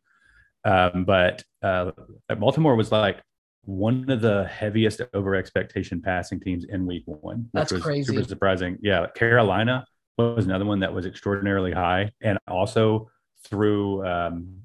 Um, 0.64 1.06
but 1.06 1.44
uh, 1.64 1.92
Baltimore 2.38 2.76
was 2.76 2.92
like 2.92 3.22
one 3.64 4.10
of 4.10 4.22
the 4.22 4.46
heaviest 4.46 5.02
over 5.14 5.36
expectation 5.36 6.02
passing 6.02 6.40
teams 6.40 6.66
in 6.66 6.86
week 6.86 7.04
one, 7.06 7.38
which 7.38 7.50
That's 7.54 7.72
was 7.72 7.84
crazy. 7.84 8.14
super 8.14 8.28
surprising. 8.28 8.78
Yeah, 8.82 9.08
Carolina 9.16 9.86
was 10.18 10.46
another 10.46 10.66
one 10.66 10.80
that 10.82 10.94
was 10.94 11.06
extraordinarily 11.06 11.72
high, 11.72 12.12
and 12.22 12.38
also 12.48 13.10
through 13.46 14.06
um, 14.06 14.62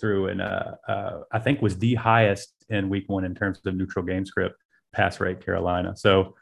through 0.00 0.28
and 0.28 0.40
uh, 0.40 0.72
uh, 0.88 1.20
I 1.32 1.38
think 1.38 1.60
was 1.60 1.78
the 1.78 1.94
highest 1.94 2.54
in 2.68 2.88
week 2.88 3.04
one 3.08 3.24
in 3.24 3.34
terms 3.34 3.60
of 3.64 3.74
neutral 3.74 4.04
game 4.04 4.24
script 4.24 4.56
pass 4.92 5.20
rate. 5.20 5.44
Carolina, 5.44 5.96
so 5.96 6.34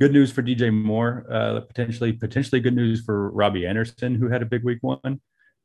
good 0.00 0.12
news 0.12 0.30
for 0.32 0.42
DJ 0.42 0.72
Moore. 0.72 1.26
Uh, 1.30 1.60
potentially 1.60 2.12
potentially 2.12 2.60
good 2.60 2.74
news 2.74 3.02
for 3.02 3.30
Robbie 3.30 3.66
Anderson, 3.66 4.14
who 4.14 4.28
had 4.28 4.42
a 4.42 4.46
big 4.46 4.64
week 4.64 4.78
one. 4.82 5.20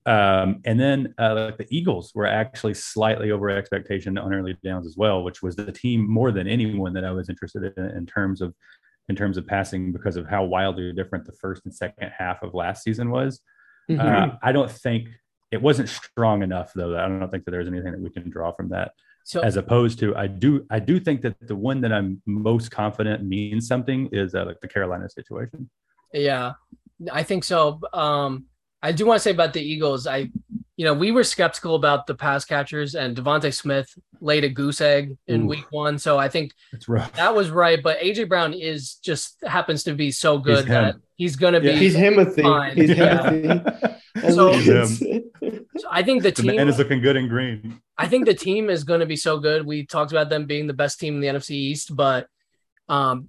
Um, 0.07 0.61
and 0.65 0.79
then 0.79 1.15
uh, 1.17 1.33
like 1.33 1.57
the 1.57 1.67
Eagles 1.71 2.11
were 2.13 2.27
actually 2.27 2.75
slightly 2.75 3.31
over 3.31 3.49
expectation 3.49 4.17
on 4.19 4.33
early 4.33 4.55
downs 4.63 4.85
as 4.85 4.95
well, 4.95 5.23
which 5.23 5.41
was 5.41 5.55
the 5.55 5.71
team 5.71 6.07
more 6.07 6.31
than 6.31 6.47
anyone 6.47 6.93
that 6.93 7.03
I 7.03 7.11
was 7.11 7.29
interested 7.29 7.73
in 7.75 7.85
in 7.85 8.05
terms 8.05 8.41
of 8.41 8.53
in 9.09 9.15
terms 9.15 9.37
of 9.37 9.47
passing 9.47 9.91
because 9.91 10.15
of 10.15 10.27
how 10.27 10.43
wildly 10.43 10.91
different 10.93 11.25
the 11.25 11.31
first 11.33 11.63
and 11.65 11.73
second 11.73 12.11
half 12.17 12.41
of 12.43 12.53
last 12.53 12.83
season 12.83 13.09
was. 13.09 13.41
Mhm. 13.89 13.99
Uh, 13.99 14.35
I 14.41 14.51
don't 14.51 14.71
think 14.71 15.09
it 15.55 15.61
wasn't 15.61 15.89
strong 15.89 16.43
enough 16.43 16.69
though. 16.75 16.91
I 16.97 17.07
don't 17.07 17.31
think 17.31 17.45
that 17.45 17.51
there's 17.51 17.67
anything 17.67 17.91
that 17.93 18.01
we 18.01 18.09
can 18.09 18.29
draw 18.29 18.51
from 18.51 18.69
that. 18.69 18.91
So 19.23 19.41
As 19.41 19.57
opposed 19.57 19.97
to, 20.01 20.15
I 20.15 20.27
do, 20.27 20.67
I 20.69 20.77
do 20.79 20.99
think 20.99 21.21
that 21.21 21.35
the 21.41 21.55
one 21.55 21.81
that 21.81 21.91
I'm 21.91 22.21
most 22.27 22.69
confident 22.69 23.23
means 23.23 23.67
something 23.67 24.07
is 24.11 24.35
uh, 24.35 24.45
like 24.45 24.59
the 24.61 24.67
Carolina 24.67 25.09
situation. 25.09 25.67
Yeah, 26.13 26.53
I 27.11 27.23
think 27.23 27.43
so. 27.43 27.79
Um, 27.91 28.45
I 28.83 28.91
do 28.91 29.03
want 29.07 29.17
to 29.17 29.23
say 29.23 29.31
about 29.31 29.53
the 29.53 29.61
Eagles. 29.61 30.05
I, 30.05 30.29
you 30.77 30.85
know, 30.85 30.93
we 30.93 31.09
were 31.11 31.23
skeptical 31.23 31.73
about 31.73 32.05
the 32.05 32.13
pass 32.13 32.45
catchers, 32.45 32.93
and 32.93 33.17
DeVonta 33.17 33.51
Smith 33.51 33.89
laid 34.21 34.43
a 34.43 34.49
goose 34.49 34.79
egg 34.79 35.17
in 35.27 35.43
Ooh. 35.43 35.47
week 35.47 35.65
one. 35.71 35.97
So 35.97 36.19
I 36.19 36.29
think 36.29 36.51
rough. 36.87 37.11
that 37.13 37.33
was 37.33 37.49
right. 37.49 37.81
But 37.81 37.99
AJ 38.01 38.29
Brown 38.29 38.53
is 38.53 38.95
just 39.03 39.37
happens 39.43 39.83
to 39.85 39.93
be 39.95 40.11
so 40.11 40.37
good 40.37 40.57
He's 40.65 40.65
that 40.67 40.95
him. 40.95 41.03
he's 41.15 41.35
going 41.35 41.53
to 41.55 41.61
Yeah. 41.65 41.73
be. 41.73 41.79
He's 41.79 41.95
Timothy. 41.95 42.43
Fine. 42.43 42.75
He's 42.77 42.89
Yeah. 42.91 43.29
Timothy. 43.31 43.95
At 44.17 44.33
So- 44.33 44.51
least. 44.51 45.03
So 45.77 45.87
I 45.91 46.03
think 46.03 46.23
the 46.23 46.31
the 46.31 46.41
team. 46.41 46.55
man 46.55 46.67
is 46.67 46.77
looking 46.77 47.01
good 47.01 47.15
in 47.17 47.27
green. 47.27 47.81
I 47.97 48.07
think 48.07 48.25
the 48.25 48.33
team 48.33 48.69
is 48.69 48.83
going 48.83 49.01
to 49.01 49.05
be 49.05 49.15
so 49.15 49.39
good. 49.39 49.65
We 49.65 49.85
talked 49.85 50.11
about 50.11 50.29
them 50.29 50.45
being 50.45 50.67
the 50.67 50.73
best 50.73 50.99
team 50.99 51.15
in 51.15 51.21
the 51.21 51.27
NFC 51.27 51.51
East, 51.51 51.95
but 51.95 52.27
um, 52.87 53.27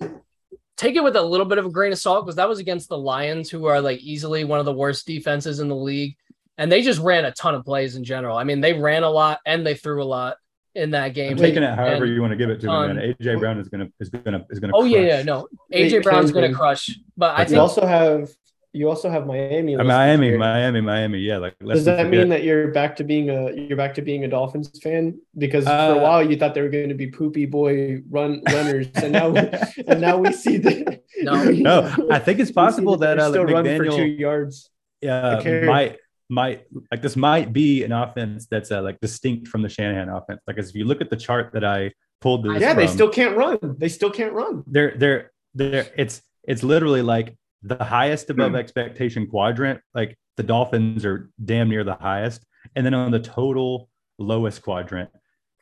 take 0.77 0.97
it 0.97 1.03
with 1.03 1.17
a 1.17 1.23
little 1.23 1.47
bit 1.47 1.59
of 1.59 1.67
a 1.67 1.71
grain 1.71 1.93
of 1.93 1.99
salt 1.99 2.25
because 2.25 2.37
that 2.37 2.49
was 2.49 2.59
against 2.59 2.89
the 2.89 2.99
Lions, 2.99 3.51
who 3.51 3.67
are 3.67 3.81
like 3.81 4.01
easily 4.01 4.45
one 4.45 4.59
of 4.59 4.65
the 4.65 4.73
worst 4.73 5.07
defenses 5.07 5.61
in 5.61 5.69
the 5.69 5.77
league, 5.77 6.17
and 6.59 6.71
they 6.71 6.83
just 6.83 7.01
ran 7.01 7.25
a 7.25 7.33
ton 7.33 7.55
of 7.55 7.65
plays 7.65 7.97
in 7.97 8.05
general. 8.05 8.37
I 8.37 8.45
mean, 8.45 8.61
they 8.61 8.75
ran 8.75 9.03
a 9.03 9.11
lot 9.11 9.41
and 9.47 9.67
they 9.67 9.75
threw 9.75 10.03
a 10.03 10.05
lot 10.05 10.37
in 10.75 10.91
that 10.91 11.15
game. 11.15 11.33
I'm 11.33 11.39
taking 11.39 11.63
it 11.63 11.75
however 11.75 12.05
And- 12.05 12.15
you 12.15 12.21
want 12.21 12.33
to 12.33 12.37
give 12.37 12.51
it 12.51 12.61
to 12.61 12.71
um, 12.71 12.89
me, 12.89 12.95
man. 12.95 13.15
AJ 13.21 13.41
Brown 13.41 13.59
is 13.59 13.69
gonna 13.69 13.89
is 13.99 14.11
gonna 14.11 14.47
is 14.51 14.61
gonna. 14.61 14.73
Oh 14.77 14.85
yeah, 14.85 14.99
crush. 14.99 15.09
yeah, 15.09 15.23
no. 15.23 15.49
AJ 15.73 16.03
Brown 16.03 16.25
is 16.25 16.33
going 16.33 16.51
to 16.51 16.57
crush, 16.57 16.99
but 17.17 17.35
I 17.35 17.39
But 17.39 17.41
you 17.41 17.47
think 17.51 17.61
also 17.61 17.87
have 17.87 18.31
you 18.77 18.89
also 18.89 19.09
have 19.11 19.27
Miami. 19.27 19.75
Uh, 19.77 19.85
Miami, 19.85 20.29
here. 20.29 20.39
Miami, 20.39 20.81
Miami. 20.81 21.19
Yeah, 21.19 21.39
like 21.39 21.55
let's 21.61 21.79
Does 21.79 21.85
that 21.87 22.03
not 22.05 22.11
mean 22.11 22.29
that 22.29 22.43
you're 22.45 22.69
back 22.73 22.97
to 22.97 23.05
being 23.05 23.31
a 23.31 23.53
you're 23.53 23.77
back 23.77 23.95
to 23.95 24.03
being 24.03 24.25
a 24.25 24.29
Dolphins 24.29 24.69
fan? 24.83 25.19
Because 25.37 25.65
for 25.65 25.71
Uh, 25.71 25.95
a 25.95 26.03
while 26.03 26.23
you 26.23 26.37
thought 26.37 26.55
they 26.55 26.63
were 26.63 26.69
going 26.69 26.89
to 26.91 26.95
be 26.95 27.09
poopy 27.09 27.47
boy 27.47 28.03
run 28.11 28.43
runners, 28.53 28.87
and 28.97 29.13
now 29.13 29.35
and 29.89 30.01
now 30.01 30.17
we 30.19 30.33
see 30.33 30.57
that. 30.59 31.03
No. 31.23 31.35
No, 31.67 31.77
I 32.11 32.19
think 32.19 32.39
it's 32.39 32.53
possible 32.53 32.97
they're 32.97 33.17
that 33.17 33.23
uh, 33.23 33.31
still 33.31 33.45
like 33.45 33.55
run 33.55 33.77
for 33.79 33.87
two 33.87 34.05
yards. 34.07 34.71
Yeah, 35.01 35.41
might 35.65 35.97
might 36.29 36.65
like 36.91 37.03
this 37.03 37.17
might 37.17 37.53
be 37.53 37.85
an 37.85 37.93
offense 37.93 38.47
that's 38.47 38.71
uh, 38.71 38.83
like 38.83 39.01
distinct 39.01 39.49
from 39.49 39.63
the 39.63 39.69
Shanahan 39.69 40.09
offense. 40.09 40.41
Like 40.47 40.59
as 40.59 40.69
if 40.71 40.75
you 40.75 40.85
look 40.85 41.01
at 41.01 41.11
the 41.11 41.17
chart 41.17 41.53
that 41.55 41.65
I 41.65 41.93
pulled 42.21 42.45
this 42.45 42.61
Yeah, 42.61 42.75
they 42.75 42.87
still 42.87 43.09
can't 43.09 43.37
run. 43.37 43.59
They 43.79 43.89
still 43.89 44.11
can't 44.11 44.33
run. 44.33 44.65
they're 44.67 44.95
they're 44.97 45.31
they're 45.55 45.87
it's 45.97 46.23
it's 46.47 46.63
literally 46.63 47.03
like 47.03 47.37
the 47.63 47.83
highest 47.83 48.31
above 48.31 48.51
Hmm. 48.53 48.57
expectation 48.57 49.27
quadrant 49.27 49.81
like 49.95 50.17
the 50.37 50.43
dolphins 50.43 51.05
are 51.05 51.31
damn 51.45 51.69
near 51.69 51.85
the 51.85 51.95
highest 51.95 52.45
and 52.75 52.85
then 52.85 52.95
on 52.95 53.11
the 53.11 53.21
total 53.21 53.89
lowest 54.19 54.63
quadrant 54.63 55.11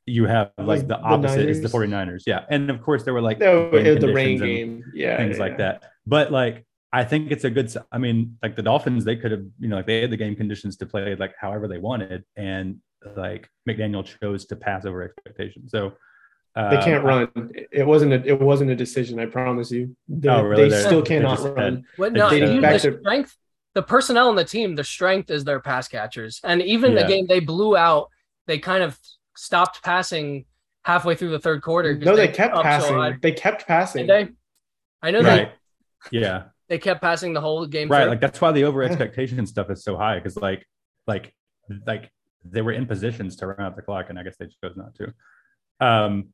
you 0.06 0.26
have 0.26 0.50
like 0.58 0.80
the 0.82 0.86
The 0.88 1.00
opposite 1.00 1.48
is 1.48 1.62
the 1.62 1.86
Niners? 1.86 2.22
49ers 2.22 2.22
yeah 2.26 2.44
and 2.50 2.68
of 2.70 2.82
course 2.82 3.04
there 3.04 3.14
were 3.14 3.22
like 3.22 3.38
No, 3.38 3.70
the 3.70 4.12
rain 4.12 4.38
game. 4.38 4.84
Yeah, 4.94 5.16
things 5.16 5.36
yeah, 5.36 5.42
like 5.42 5.52
yeah. 5.52 5.56
that 5.58 5.82
but 6.06 6.30
like 6.32 6.66
i 6.92 7.04
think 7.04 7.30
it's 7.30 7.44
a 7.44 7.50
good 7.50 7.72
I 7.90 7.98
mean 7.98 8.36
like 8.42 8.54
the 8.56 8.62
dolphins 8.62 9.04
they 9.04 9.16
could 9.16 9.30
have 9.32 9.44
you 9.58 9.68
know 9.68 9.76
like 9.76 9.86
they 9.86 10.00
had 10.02 10.10
the 10.10 10.16
game 10.16 10.36
conditions 10.36 10.76
to 10.78 10.86
play 10.86 11.14
like 11.16 11.34
however 11.40 11.68
they 11.68 11.78
wanted 11.78 12.24
and 12.36 12.78
like 13.16 13.48
mcdaniel 13.68 14.04
chose 14.04 14.44
to 14.46 14.56
pass 14.56 14.84
over 14.84 15.02
expectation 15.02 15.68
so 15.68 15.92
They 16.56 16.60
um, 16.76 16.82
can't 16.84 17.04
run. 17.04 17.28
It 17.72 17.84
wasn't 17.86 18.12
a 18.12 18.24
it 18.24 18.40
wasn't 18.40 18.70
a 18.70 18.76
decision. 18.76 19.18
I 19.18 19.26
promise 19.26 19.72
you. 19.72 19.96
They, 20.08 20.28
Oh, 20.28 20.42
really? 20.42 20.68
they 20.68 20.80
still 20.80 21.02
they 21.02 21.08
cannot 21.08 21.38
just 21.38 21.48
run. 21.48 21.56
had- 21.58 21.82
What 21.96 22.12
no, 22.12 22.30
Dating 22.30 22.60
back 22.60 22.80
the 22.80 22.90
to- 22.92 22.98
strength, 23.00 23.36
the 23.74 23.82
personnel 23.82 24.28
on 24.28 24.36
the 24.36 24.44
team, 24.44 24.76
the 24.76 24.84
strength 24.84 25.30
is 25.30 25.42
their 25.44 25.58
pass 25.58 25.88
catchers. 25.88 26.40
And 26.44 26.62
even 26.62 26.94
the 26.94 27.04
game 27.04 27.26
they 27.26 27.40
blew 27.40 27.76
out, 27.76 28.08
they 28.46 28.58
kind 28.60 28.84
of 28.84 28.96
stopped 29.36 29.82
passing 29.82 30.44
halfway 30.84 31.16
through 31.16 31.30
the 31.30 31.40
third 31.40 31.60
quarter. 31.62 31.96
No, 31.96 32.14
they 32.14 32.28
were 32.28 32.32
kept 32.32 32.54
up 32.54 32.58
so 32.58 32.62
passing. 32.62 33.18
they 33.20 33.32
kept 33.32 33.66
passing. 33.66 34.06
They? 34.06 34.28
I 35.02 35.10
know 35.10 35.22
right 35.22 35.52
they, 36.12 36.18
yeah 36.18 36.44
they 36.68 36.78
kept 36.78 37.02
passing 37.02 37.32
the 37.34 37.40
whole 37.40 37.66
game. 37.66 37.88
right 37.90 38.02
through. 38.02 38.10
like 38.10 38.20
that's 38.20 38.40
why 38.40 38.52
the 38.52 38.64
over 38.64 38.82
expectation 38.82 39.44
stuff 39.46 39.70
is 39.70 39.82
so 39.84 39.96
high 39.96 40.18
because 40.18 40.36
like 40.36 40.66
like 41.06 41.34
like 41.86 42.10
they 42.44 42.62
were 42.62 42.72
in 42.72 42.86
positions 42.86 43.36
to 43.36 43.46
run 43.46 43.60
out 43.60 43.76
the 43.76 43.82
clock 43.82 44.06
and 44.08 44.18
i 44.18 44.22
guess 44.22 44.36
they 44.38 44.46
chose 44.46 44.76
not 44.76 44.94
to 44.94 45.12
um 45.80 46.28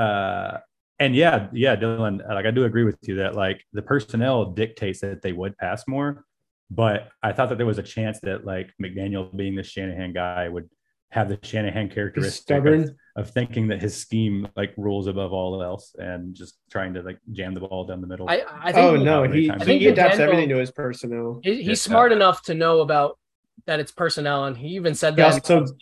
uh 0.00 0.58
and 0.98 1.16
yeah, 1.16 1.48
yeah, 1.54 1.76
Dylan, 1.76 2.16
like 2.28 2.44
I 2.44 2.50
do 2.50 2.64
agree 2.64 2.84
with 2.84 2.98
you 3.08 3.16
that 3.16 3.34
like 3.34 3.64
the 3.72 3.80
personnel 3.80 4.44
dictates 4.44 5.00
that 5.00 5.22
they 5.22 5.32
would 5.32 5.56
pass 5.56 5.88
more, 5.88 6.26
but 6.70 7.08
I 7.22 7.32
thought 7.32 7.48
that 7.48 7.56
there 7.56 7.66
was 7.74 7.78
a 7.78 7.82
chance 7.96 8.20
that 8.20 8.44
like 8.44 8.68
McDaniel 8.82 9.34
being 9.34 9.54
the 9.54 9.62
Shanahan 9.62 10.12
guy 10.12 10.46
would 10.48 10.68
have 11.10 11.28
the 11.30 11.38
Shanahan 11.42 11.88
characteristic 11.88 12.64
of, 12.66 12.90
of 13.16 13.30
thinking 13.30 13.66
that 13.68 13.80
his 13.80 13.96
scheme 13.96 14.46
like 14.56 14.72
rules 14.76 15.06
above 15.06 15.32
all 15.32 15.62
else 15.62 15.94
and 15.98 16.34
just 16.34 16.58
trying 16.70 16.92
to 16.94 17.00
like 17.02 17.18
jam 17.32 17.54
the 17.54 17.60
ball 17.60 17.84
down 17.86 18.00
the 18.02 18.06
middle. 18.06 18.28
I, 18.28 18.42
I 18.62 18.70
think 18.70 18.76
Oh 18.86 18.94
he- 18.96 19.02
no, 19.04 19.24
How 19.24 19.32
he, 19.32 19.42
he 19.44 19.50
I 19.50 19.58
think 19.58 19.82
adapts 19.82 20.16
McDaniel- 20.16 20.20
everything 20.20 20.48
to 20.50 20.58
his 20.58 20.70
personnel. 20.70 21.40
he- 21.42 21.56
he's 21.62 21.66
Yeah. 21.68 21.74
smart 21.90 22.12
enough 22.12 22.42
to 22.42 22.54
know 22.54 22.80
about 22.80 23.18
that 23.66 23.80
it's 23.80 23.90
personnel, 23.90 24.44
and 24.44 24.56
he 24.56 24.68
even 24.68 24.94
said 24.94 25.14
He 25.14 25.22
that 25.22 25.32
also- 25.32 25.58
in 25.58 25.64
the 25.64 25.72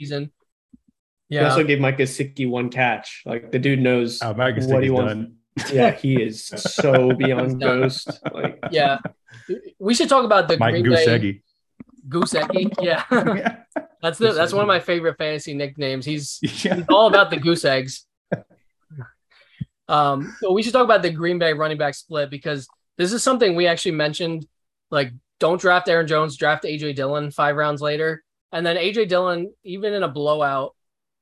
season. 1.30 1.44
He 1.44 1.50
also 1.50 1.64
gave 1.64 1.80
Mike 1.80 1.98
Gesicki 1.98 2.48
one 2.48 2.70
catch. 2.70 3.22
Like 3.26 3.50
the 3.52 3.58
dude 3.58 3.80
knows 3.80 4.20
oh, 4.22 4.34
Mike 4.34 4.56
what 4.56 4.82
he 4.82 4.88
Gesicki's 4.88 4.92
wants. 4.92 5.12
done. 5.12 5.34
Yeah, 5.72 5.90
he 5.90 6.22
is 6.22 6.44
so 6.46 7.12
beyond 7.14 7.60
ghost. 7.60 8.20
Like 8.32 8.60
yeah. 8.70 8.98
We 9.80 9.94
should 9.94 10.08
talk 10.08 10.24
about 10.24 10.46
the 10.46 10.56
Mike 10.56 10.82
Green 10.82 10.84
Bay 10.84 11.06
Gusecki. 11.06 11.42
Goosecki. 12.08 12.74
Yeah, 12.80 13.04
that's 14.00 14.18
the, 14.18 14.32
that's 14.32 14.52
one 14.52 14.62
of 14.62 14.68
my 14.68 14.78
favorite 14.78 15.18
fantasy 15.18 15.54
nicknames. 15.54 16.04
He's 16.04 16.38
yeah. 16.64 16.78
It's 16.78 16.88
all 16.88 17.08
about 17.08 17.30
the 17.30 17.38
goose 17.38 17.64
eggs. 17.64 18.06
Um, 19.88 20.36
so 20.40 20.52
we 20.52 20.62
should 20.62 20.72
talk 20.72 20.84
about 20.84 21.02
the 21.02 21.10
Green 21.10 21.38
Bay 21.38 21.54
running 21.54 21.78
back 21.78 21.94
split 21.94 22.30
because 22.30 22.68
this 22.98 23.12
is 23.12 23.22
something 23.22 23.56
we 23.56 23.66
actually 23.66 23.92
mentioned. 23.92 24.46
Like, 24.90 25.12
don't 25.40 25.60
draft 25.60 25.88
Aaron 25.88 26.06
Jones, 26.06 26.36
draft 26.36 26.64
AJ 26.64 26.94
Dillon 26.96 27.30
five 27.30 27.56
rounds 27.56 27.80
later. 27.80 28.22
And 28.52 28.64
then 28.64 28.76
AJ 28.76 29.08
Dillon, 29.08 29.52
even 29.64 29.92
in 29.94 30.02
a 30.02 30.08
blowout, 30.08 30.74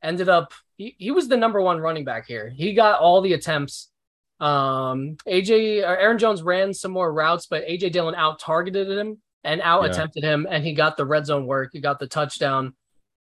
ended 0.03 0.29
up 0.29 0.53
he, 0.77 0.95
he 0.99 1.11
was 1.11 1.29
the 1.29 1.37
number 1.37 1.61
one 1.61 1.79
running 1.81 2.05
back 2.05 2.27
here. 2.27 2.51
He 2.55 2.75
got 2.75 3.01
all 3.01 3.21
the 3.23 3.33
attempts. 3.33 3.91
Um, 4.41 5.17
AJ 5.27 5.83
or 5.83 5.97
Aaron 5.97 6.19
Jones 6.19 6.43
ran 6.43 6.75
some 6.75 6.93
more 6.93 7.11
routes, 7.13 7.47
but 7.47 7.67
AJ 7.67 7.93
Dillon 7.93 8.15
out 8.15 8.39
targeted 8.39 8.91
him 8.91 9.21
and 9.45 9.61
out 9.63 9.87
attempted 9.87 10.23
him, 10.25 10.47
and 10.51 10.63
he 10.65 10.75
got 10.75 10.97
the 10.99 11.07
red 11.07 11.25
zone 11.25 11.47
work. 11.47 11.71
He 11.73 11.81
got 11.81 11.99
the 11.99 12.07
touchdown. 12.07 12.75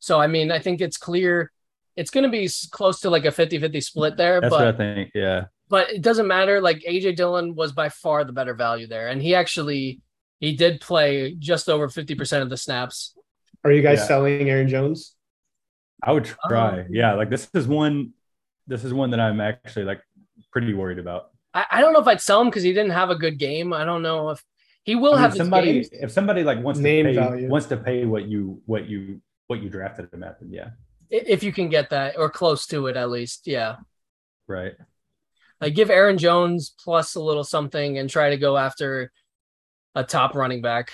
So 0.01 0.21
I 0.21 0.27
mean, 0.27 0.51
I 0.51 0.59
think 0.59 0.81
it's 0.81 0.97
clear 0.97 1.53
it's 1.97 2.11
going 2.11 2.25
to 2.25 2.31
be 2.31 2.49
close 2.71 3.01
to 3.01 3.11
like 3.11 3.25
a 3.25 3.29
50-50 3.29 3.83
split 3.83 4.17
there, 4.17 4.41
That's 4.41 4.51
but 4.53 4.59
what 4.65 4.75
I 4.75 4.77
think. 4.77 5.11
Yeah. 5.15 5.47
but 5.69 5.91
it 5.91 6.01
doesn't 6.03 6.27
matter. 6.29 6.61
Like 6.61 6.79
AJ 6.81 7.17
Dillon 7.17 7.55
was 7.55 7.73
by 7.73 7.89
far 7.89 8.25
the 8.25 8.33
better 8.33 8.55
value 8.55 8.87
there, 8.89 9.09
and 9.09 9.21
he 9.23 9.35
actually 9.37 10.01
he 10.41 10.55
did 10.57 10.81
play 10.81 11.35
just 11.39 11.69
over 11.69 11.89
50% 11.89 12.43
of 12.43 12.51
the 12.51 12.57
snaps. 12.57 13.15
are 13.65 13.73
you 13.73 13.83
guys 13.83 13.99
Yeah. 13.99 14.07
selling 14.07 14.49
Aaron 14.51 14.69
Jones? 14.69 15.15
I 16.03 16.13
would 16.13 16.25
try. 16.49 16.81
Um, 16.81 16.87
yeah. 16.91 17.15
Like 17.15 17.31
this 17.31 17.49
is 17.55 17.67
one, 17.67 18.13
this 18.67 18.85
is 18.85 18.93
one 18.95 19.11
that 19.11 19.21
I'm 19.21 19.41
actually 19.41 19.85
like 19.85 20.01
pretty 20.53 20.75
worried 20.75 20.99
about. 20.99 21.31
I, 21.55 21.65
I 21.73 21.81
don't 21.81 21.93
know 21.93 22.01
if 22.01 22.07
I'd 22.07 22.21
sell 22.21 22.41
him 22.41 22.49
because 22.49 22.63
he 22.63 22.73
didn't 22.73 22.91
have 22.93 23.11
a 23.11 23.17
good 23.17 23.39
game. 23.39 23.73
I 23.73 23.85
don't 23.85 24.03
know 24.03 24.31
if 24.31 24.43
he 24.85 24.95
will 24.95 25.13
I 25.13 25.17
mean, 25.17 25.23
have 25.23 25.31
his 25.33 25.39
somebody, 25.39 25.73
games. 25.73 25.89
if 25.93 26.11
somebody 26.11 26.45
like 26.45 26.63
wants 26.63 26.81
Name 26.81 27.07
to 27.07 27.11
pay, 27.13 27.17
value. 27.17 27.49
wants 27.49 27.67
to 27.69 27.77
pay 27.77 28.05
what 28.05 28.27
you, 28.29 28.63
what 28.67 28.89
you, 28.89 29.21
what 29.49 29.63
you 29.63 29.69
drafted 29.69 30.13
him 30.13 30.23
at, 30.23 30.39
then 30.41 30.53
yeah. 30.53 30.71
if 31.11 31.43
you 31.43 31.53
can 31.53 31.69
get 31.69 31.91
that 31.91 32.19
or 32.19 32.31
close 32.31 32.67
to 32.69 32.87
it 32.87 32.97
at 32.97 33.11
least. 33.11 33.47
Yeah. 33.47 33.77
Right. 34.47 34.75
Like 35.61 35.75
give 35.75 35.91
Aaron 35.91 36.19
Jones 36.19 36.75
plus 36.83 37.17
a 37.17 37.21
little 37.21 37.45
something 37.45 37.99
and 37.99 38.09
try 38.09 38.31
to 38.31 38.37
go 38.37 38.57
after 38.57 39.11
a 39.95 40.05
top 40.05 40.35
running 40.35 40.63
back. 40.63 40.93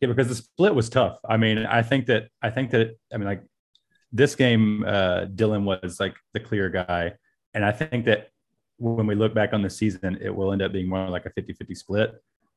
Yeah, 0.00 0.08
because 0.08 0.28
the 0.28 0.34
split 0.34 0.74
was 0.74 0.90
tough. 0.90 1.18
I 1.26 1.36
mean, 1.36 1.58
I 1.58 1.82
think 1.82 2.06
that 2.06 2.28
I 2.42 2.50
think 2.50 2.72
that 2.72 2.96
I 3.12 3.16
mean, 3.16 3.26
like 3.26 3.42
this 4.16 4.34
game, 4.34 4.84
uh, 4.86 5.26
Dylan 5.26 5.64
was 5.64 6.00
like 6.00 6.14
the 6.32 6.40
clear 6.40 6.68
guy, 6.70 7.12
and 7.54 7.64
I 7.64 7.72
think 7.72 8.04
that 8.06 8.30
when 8.78 9.06
we 9.06 9.14
look 9.14 9.34
back 9.34 9.52
on 9.52 9.62
the 9.62 9.70
season, 9.70 10.18
it 10.20 10.34
will 10.34 10.52
end 10.52 10.62
up 10.62 10.72
being 10.72 10.88
more 10.88 11.08
like 11.08 11.24
a 11.26 11.30
50-50 11.30 11.76
split. 11.76 12.14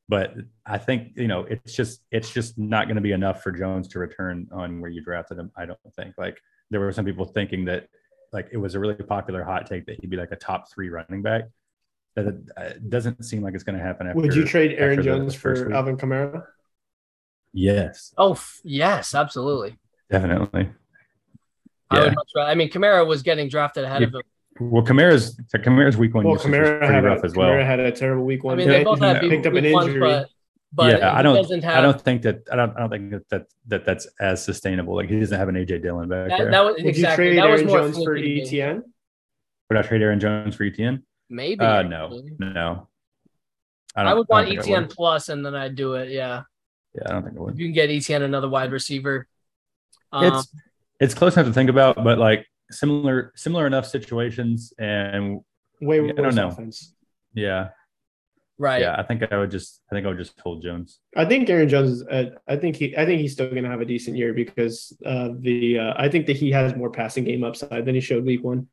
But 0.10 0.34
I 0.66 0.78
think 0.78 1.12
you 1.16 1.28
know 1.28 1.42
it's 1.44 1.74
just 1.76 2.02
it's 2.12 2.32
just 2.32 2.58
not 2.58 2.86
going 2.88 2.96
to 2.96 3.02
be 3.02 3.12
enough 3.12 3.44
for 3.44 3.52
Jones 3.52 3.88
to 3.90 4.00
return 4.00 4.48
on 4.52 4.82
where 4.82 4.90
you 4.90 5.02
drafted 5.02 5.38
him. 5.38 5.52
I 5.56 5.66
don't 5.68 5.80
think. 5.96 6.16
Like 6.18 6.40
there 6.72 6.80
were 6.80 6.92
some 6.92 7.06
people 7.06 7.26
thinking 7.26 7.66
that 7.66 7.88
like 8.34 8.50
it 8.52 8.58
was 8.58 8.74
a 8.76 8.80
really 8.80 8.96
popular 8.96 9.44
hot 9.44 9.68
take 9.68 9.86
that 9.86 10.00
he'd 10.02 10.10
be 10.10 10.18
like 10.18 10.32
a 10.32 10.36
top 10.36 10.72
three 10.74 10.90
running 10.90 11.22
back. 11.22 11.44
That 12.16 12.26
it, 12.26 12.36
it 12.58 12.90
doesn't 12.90 13.24
seem 13.24 13.44
like 13.44 13.54
it's 13.54 13.64
going 13.64 13.78
to 13.78 13.84
happen. 13.84 14.08
After, 14.08 14.20
Would 14.20 14.34
you 14.34 14.46
trade 14.46 14.74
Aaron 14.80 15.04
Jones 15.04 15.36
for 15.36 15.68
week. 15.68 15.76
Alvin 15.76 15.96
Kamara? 15.96 16.44
Yes, 17.54 18.14
Oh 18.18 18.34
f- 18.34 18.62
yes, 18.64 19.14
absolutely. 19.16 19.78
definitely. 20.10 20.70
I 21.92 21.98
Yeah. 21.98 22.04
would 22.06 22.16
much 22.16 22.30
rather. 22.36 22.52
I 22.52 22.56
mean, 22.56 22.70
Kamara 22.70 23.06
was 23.08 23.24
getting 23.24 23.48
drafted 23.50 23.84
ahead 23.84 24.04
of 24.04 24.14
him. 24.14 24.22
Well, 24.60 24.84
Kamara's 24.84 25.40
Kamara's 25.56 25.96
week 25.98 26.14
one 26.14 26.26
Well, 26.26 26.34
usage 26.36 26.52
was 26.52 26.60
Kamara 26.60 26.80
pretty 26.80 26.94
had, 26.94 27.04
rough 27.06 27.22
a, 27.24 27.26
as 27.26 27.36
well. 27.36 27.50
Kamara 27.50 27.66
had 27.66 27.80
a 27.80 27.92
terrible 27.92 28.26
week 28.26 28.44
one. 28.44 28.60
I 28.60 28.64
one. 28.64 28.68
mean, 28.70 28.78
they 28.80 28.84
both 28.84 29.00
had 29.00 29.22
big 29.22 29.30
picked 29.32 29.46
up 29.46 29.54
an 29.54 29.64
week 29.64 29.74
ones, 29.74 29.88
injury. 29.88 30.02
but 30.02 30.30
but 30.72 31.00
yeah, 31.00 31.16
I 31.16 31.22
don't. 31.24 31.36
have 31.64 31.78
I 31.78 31.82
don't 31.82 32.00
think 32.02 32.22
that. 32.24 32.42
I 32.52 32.56
don't. 32.58 32.76
I 32.76 32.80
don't 32.82 32.90
think 32.90 33.10
that, 33.12 33.30
that 33.30 33.46
that 33.68 33.86
that's 33.86 34.08
as 34.20 34.44
sustainable. 34.44 34.96
Like 34.96 35.10
he 35.10 35.20
doesn't 35.20 35.38
have 35.38 35.48
an 35.50 35.56
AJ 35.56 35.82
Dillon 35.82 36.10
back 36.10 36.30
that, 36.30 36.38
there. 36.38 36.52
that 36.52 36.64
was 36.66 36.76
Would 36.78 36.86
exactly 36.86 37.26
you 37.28 37.32
trade 37.34 37.40
that 37.44 37.50
was 37.50 37.62
Aaron 37.62 37.68
more 37.72 37.80
Jones 37.80 37.96
for 37.98 38.04
fluky 38.04 38.22
to 38.46 38.52
me. 38.52 38.60
ETN? 38.60 38.82
Would 39.70 39.78
I 39.80 39.82
trade 39.82 40.02
Aaron 40.02 40.20
Jones 40.20 40.56
for 40.56 40.64
ETN? 40.66 41.02
Maybe. 41.30 41.60
Uh, 41.62 41.84
no, 41.84 42.22
no. 42.40 42.88
I, 43.96 44.04
don't- 44.04 44.18
would 44.18 44.28
don't 44.28 44.30
want 44.30 44.48
ETN 44.50 44.82
would. 44.82 44.90
plus, 44.92 45.30
and 45.30 45.44
then 45.46 45.56
I'd 45.56 45.76
do 45.76 45.94
it. 45.94 46.10
Yeah, 46.10 46.44
Yeah, 46.96 47.02
I 47.08 47.12
don't 47.14 47.24
think 47.24 47.34
I 47.38 47.38
if 47.38 47.46
would. 47.46 47.58
you 47.60 47.66
can 47.66 47.74
get 47.74 47.90
ETN 47.90 48.22
another 48.24 48.50
wide 48.50 48.72
receiver. 48.72 49.28
Um, 50.12 50.26
It's 50.26 50.54
it's 51.00 51.14
close 51.14 51.36
enough 51.36 51.48
to 51.48 51.54
think 51.54 51.70
about, 51.70 52.04
but 52.04 52.18
like 52.18 52.46
similar 52.72 53.32
similar 53.36 53.66
enough 53.68 53.86
situations, 53.86 54.74
and 54.78 55.42
Way 55.82 56.00
I 56.10 56.12
don't 56.12 56.36
know. 56.36 56.50
offense. 56.50 56.94
yeah, 57.34 57.70
right. 58.58 58.82
yeah. 58.82 58.96
I 58.98 59.04
think 59.04 59.24
I 59.32 59.38
would 59.38 59.50
just. 59.52 59.82
I 59.90 59.96
think 59.96 60.06
I 60.06 60.10
would 60.10 60.18
just 60.18 60.38
hold 60.42 60.62
Jones. 60.62 61.00
I 61.16 61.24
think 61.26 61.50
Aaron 61.50 61.70
Jones 61.70 61.90
is. 61.90 62.04
Uh, 62.04 62.32
I 62.48 62.58
think 62.58 62.76
he. 62.76 62.98
I 62.98 63.06
think 63.06 63.22
he's 63.22 63.32
still 63.34 63.50
going 63.50 63.64
to 63.64 63.70
have 63.70 63.80
a 63.82 63.86
decent 63.86 64.18
year 64.18 64.34
because 64.34 64.92
of 65.06 65.42
the. 65.42 65.80
Uh, 65.80 65.94
I 65.96 66.10
think 66.10 66.26
that 66.28 66.36
he 66.36 66.52
has 66.52 66.76
more 66.76 66.90
passing 66.90 67.24
game 67.24 67.44
upside 67.46 67.86
than 67.86 67.96
he 67.96 68.02
showed 68.02 68.26
week 68.26 68.44
one. 68.44 68.68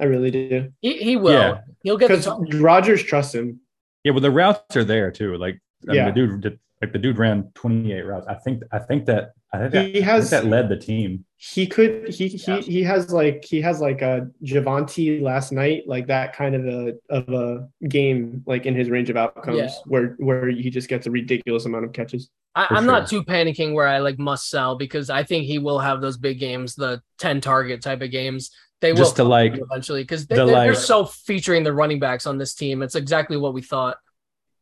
I 0.00 0.04
really 0.04 0.30
do 0.30 0.72
He 0.80 0.96
he 0.98 1.16
will. 1.16 1.32
Yeah. 1.32 1.60
He'll 1.82 1.98
get 1.98 2.08
the 2.08 2.14
because 2.14 2.24
top. 2.26 2.40
Rodgers 2.54 3.02
trusts 3.02 3.34
him. 3.34 3.60
Yeah, 4.04 4.12
well, 4.12 4.20
the 4.20 4.30
routes 4.30 4.74
are 4.76 4.84
there 4.84 5.10
too. 5.10 5.36
Like, 5.36 5.60
I 5.88 5.92
Yeah. 5.92 6.04
mean, 6.06 6.14
the 6.14 6.20
dude 6.26 6.40
did, 6.40 6.58
like 6.80 6.92
the 6.92 6.98
dude 6.98 7.18
ran 7.18 7.50
twenty 7.54 7.92
eight 7.92 8.06
routes. 8.06 8.26
I 8.26 8.34
think. 8.36 8.62
I 8.72 8.78
think 8.78 9.04
that. 9.06 9.32
I 9.52 9.58
think 9.58 9.72
that, 9.72 9.84
He 9.86 9.90
I 9.90 9.92
think 9.92 10.04
has- 10.04 10.30
that 10.30 10.44
led 10.46 10.68
the 10.68 10.76
team. 10.76 11.24
He 11.36 11.66
could. 11.66 12.08
He 12.12 12.26
he 12.28 12.38
Yeah. 12.52 12.60
he 12.60 12.82
has 12.82 13.12
like 13.12 13.44
he 13.44 13.60
has 13.60 13.80
like 13.80 14.02
a 14.02 14.26
Javonte 14.44 15.22
last 15.22 15.52
night, 15.52 15.84
like 15.86 16.08
that 16.08 16.34
kind 16.34 16.54
of 16.56 16.66
a 16.66 16.94
of 17.10 17.28
a 17.28 17.68
game, 17.88 18.42
like 18.46 18.66
in 18.66 18.74
his 18.74 18.90
range 18.90 19.08
of 19.08 19.16
outcomes, 19.16 19.56
Yeah. 19.58 19.70
where 19.86 20.16
where 20.18 20.48
he 20.48 20.68
just 20.68 20.88
gets 20.88 21.06
a 21.06 21.10
ridiculous 21.10 21.64
amount 21.64 21.84
of 21.84 21.92
catches. 21.92 22.28
I, 22.56 22.66
For 22.66 22.74
I'm 22.74 22.86
not 22.86 23.08
too 23.08 23.22
panicking 23.24 23.72
where 23.72 23.86
I 23.86 23.98
like 23.98 24.18
must 24.18 24.50
sell 24.50 24.74
because 24.76 25.10
I 25.10 25.22
think 25.22 25.44
he 25.44 25.58
will 25.60 25.78
have 25.78 26.00
those 26.00 26.16
big 26.16 26.40
games, 26.40 26.74
the 26.74 27.00
10 27.18 27.40
target 27.40 27.82
type 27.82 28.02
of 28.02 28.10
games. 28.10 28.50
They 28.80 28.92
Just 28.94 29.16
to 29.16 29.24
like 29.24 29.56
eventually 29.56 30.02
because 30.02 30.26
they, 30.26 30.34
the, 30.36 30.44
they're, 30.46 30.54
they're 30.54 30.72
like- 30.72 30.76
so 30.76 31.04
featuring 31.04 31.62
the 31.62 31.72
running 31.72 32.00
backs 32.00 32.26
on 32.26 32.36
this 32.38 32.54
team. 32.54 32.82
It's 32.82 32.94
exactly 32.96 33.36
what 33.36 33.54
we 33.54 33.62
thought. 33.62 33.96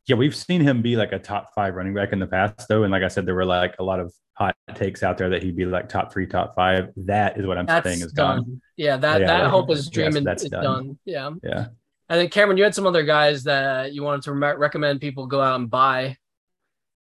Yeah, 0.07 0.17
we've 0.17 0.35
seen 0.37 0.61
him 0.61 0.83
be 0.83 0.95
like 0.97 1.13
a 1.13 1.19
top 1.19 1.53
five 1.55 1.75
running 1.75 1.93
back 1.95 2.13
in 2.13 2.19
the 2.21 2.27
past, 2.27 2.67
though. 2.69 2.85
And 2.85 2.93
like 2.93 3.03
I 3.03 3.09
said, 3.09 3.27
there 3.27 3.35
were 3.35 3.45
like 3.45 3.75
a 3.79 3.83
lot 3.83 3.99
of 3.99 4.13
hot 4.35 4.55
takes 4.75 5.03
out 5.03 5.19
there 5.19 5.29
that 5.31 5.43
he'd 5.43 5.57
be 5.57 5.65
like 5.65 5.89
top 5.89 6.13
three, 6.13 6.27
top 6.27 6.55
five. 6.55 6.91
That 6.97 7.39
is 7.39 7.47
what 7.47 7.59
I'm 7.59 7.67
That's 7.67 7.85
saying 7.85 8.01
is 8.03 8.13
done. 8.13 8.39
gone. 8.39 8.63
Yeah, 8.77 8.97
that 8.99 9.21
Yeah, 9.21 9.27
that 9.27 9.43
like, 9.45 9.51
hope 9.51 9.71
is 9.71 9.87
yes, 9.87 9.91
dreaming 9.91 10.25
that's 10.25 10.45
is 10.45 10.51
done. 10.51 10.63
done. 10.63 10.99
Yeah. 11.05 11.31
Yeah. 11.43 11.67
And 12.09 12.21
then 12.21 12.29
Cameron, 12.29 12.57
you 12.57 12.63
had 12.63 12.75
some 12.75 12.87
other 12.87 13.03
guys 13.03 13.43
that 13.45 13.93
you 13.93 14.05
wanted 14.05 14.23
to 14.23 14.33
re- 14.33 14.55
recommend 14.55 15.01
people 15.01 15.27
go 15.27 15.41
out 15.41 15.59
and 15.59 15.69
buy. 15.69 16.17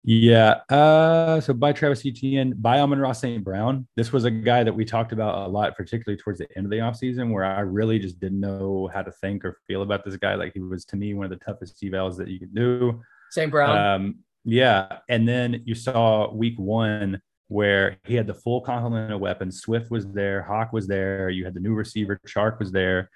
Yeah. 0.04 0.60
Uh, 0.68 1.40
so 1.40 1.54
by 1.54 1.72
Travis 1.72 2.04
Etienne, 2.04 2.54
by 2.56 2.80
Amon-Ra 2.80 3.12
St. 3.12 3.42
Brown. 3.42 3.86
This 3.96 4.12
was 4.12 4.24
a 4.24 4.30
guy 4.30 4.64
that 4.64 4.74
we 4.74 4.84
talked 4.84 5.12
about 5.12 5.46
a 5.46 5.48
lot, 5.48 5.76
particularly 5.76 6.20
towards 6.20 6.40
the 6.40 6.48
end 6.56 6.66
of 6.66 6.70
the 6.70 6.78
offseason, 6.78 7.32
where 7.32 7.44
I 7.44 7.60
really 7.60 7.98
just 7.98 8.18
didn't 8.18 8.40
know 8.40 8.90
how 8.92 9.02
to 9.02 9.12
think 9.12 9.44
or 9.44 9.60
feel 9.66 9.82
about 9.82 10.04
this 10.04 10.16
guy. 10.16 10.34
Like 10.34 10.54
he 10.54 10.60
was 10.60 10.84
to 10.86 10.96
me 10.96 11.14
one 11.14 11.24
of 11.24 11.30
the 11.30 11.44
toughest 11.44 11.80
evals 11.82 12.16
that 12.16 12.28
you 12.28 12.40
could 12.40 12.54
do. 12.54 13.00
St. 13.30 13.50
Brown. 13.50 13.78
Um, 13.78 14.14
yeah. 14.44 14.98
And 15.08 15.28
then 15.28 15.62
you 15.64 15.74
saw 15.74 16.32
week 16.32 16.58
one 16.58 17.22
where 17.46 17.98
he 18.04 18.14
had 18.14 18.26
the 18.26 18.34
full 18.34 18.60
complement 18.62 19.12
of 19.12 19.20
weapons. 19.20 19.60
Swift 19.60 19.90
was 19.90 20.06
there, 20.08 20.42
Hock 20.42 20.72
was 20.72 20.88
there, 20.88 21.28
you 21.30 21.44
had 21.44 21.54
the 21.54 21.60
new 21.60 21.74
receiver, 21.74 22.18
Chark 22.26 22.58
was 22.58 22.72
there. 22.72 23.10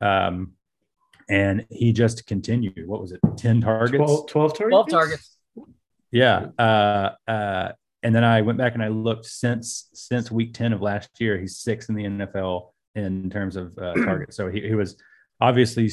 Um, 0.00 0.52
and 1.28 1.66
he 1.70 1.92
just 1.92 2.26
continued. 2.26 2.86
What 2.86 3.00
was 3.00 3.12
it? 3.12 3.20
10 3.36 3.60
targets? 3.60 3.96
12, 3.96 4.26
12 4.26 4.58
targets. 4.58 4.70
12 4.70 4.88
targets. 4.88 5.36
Yeah. 6.14 6.46
Uh, 6.58 7.10
uh, 7.28 7.72
and 8.04 8.14
then 8.14 8.22
I 8.22 8.40
went 8.42 8.56
back 8.56 8.74
and 8.74 8.82
I 8.82 8.88
looked 8.88 9.26
since 9.26 9.88
since 9.92 10.30
week 10.30 10.54
10 10.54 10.72
of 10.72 10.80
last 10.80 11.10
year, 11.18 11.36
he's 11.38 11.58
sixth 11.58 11.88
in 11.90 11.96
the 11.96 12.04
NFL 12.04 12.70
in 12.94 13.28
terms 13.30 13.56
of 13.56 13.76
uh, 13.78 13.94
targets. 14.04 14.36
So 14.36 14.48
he, 14.48 14.60
he 14.60 14.74
was 14.74 14.96
obviously 15.40 15.90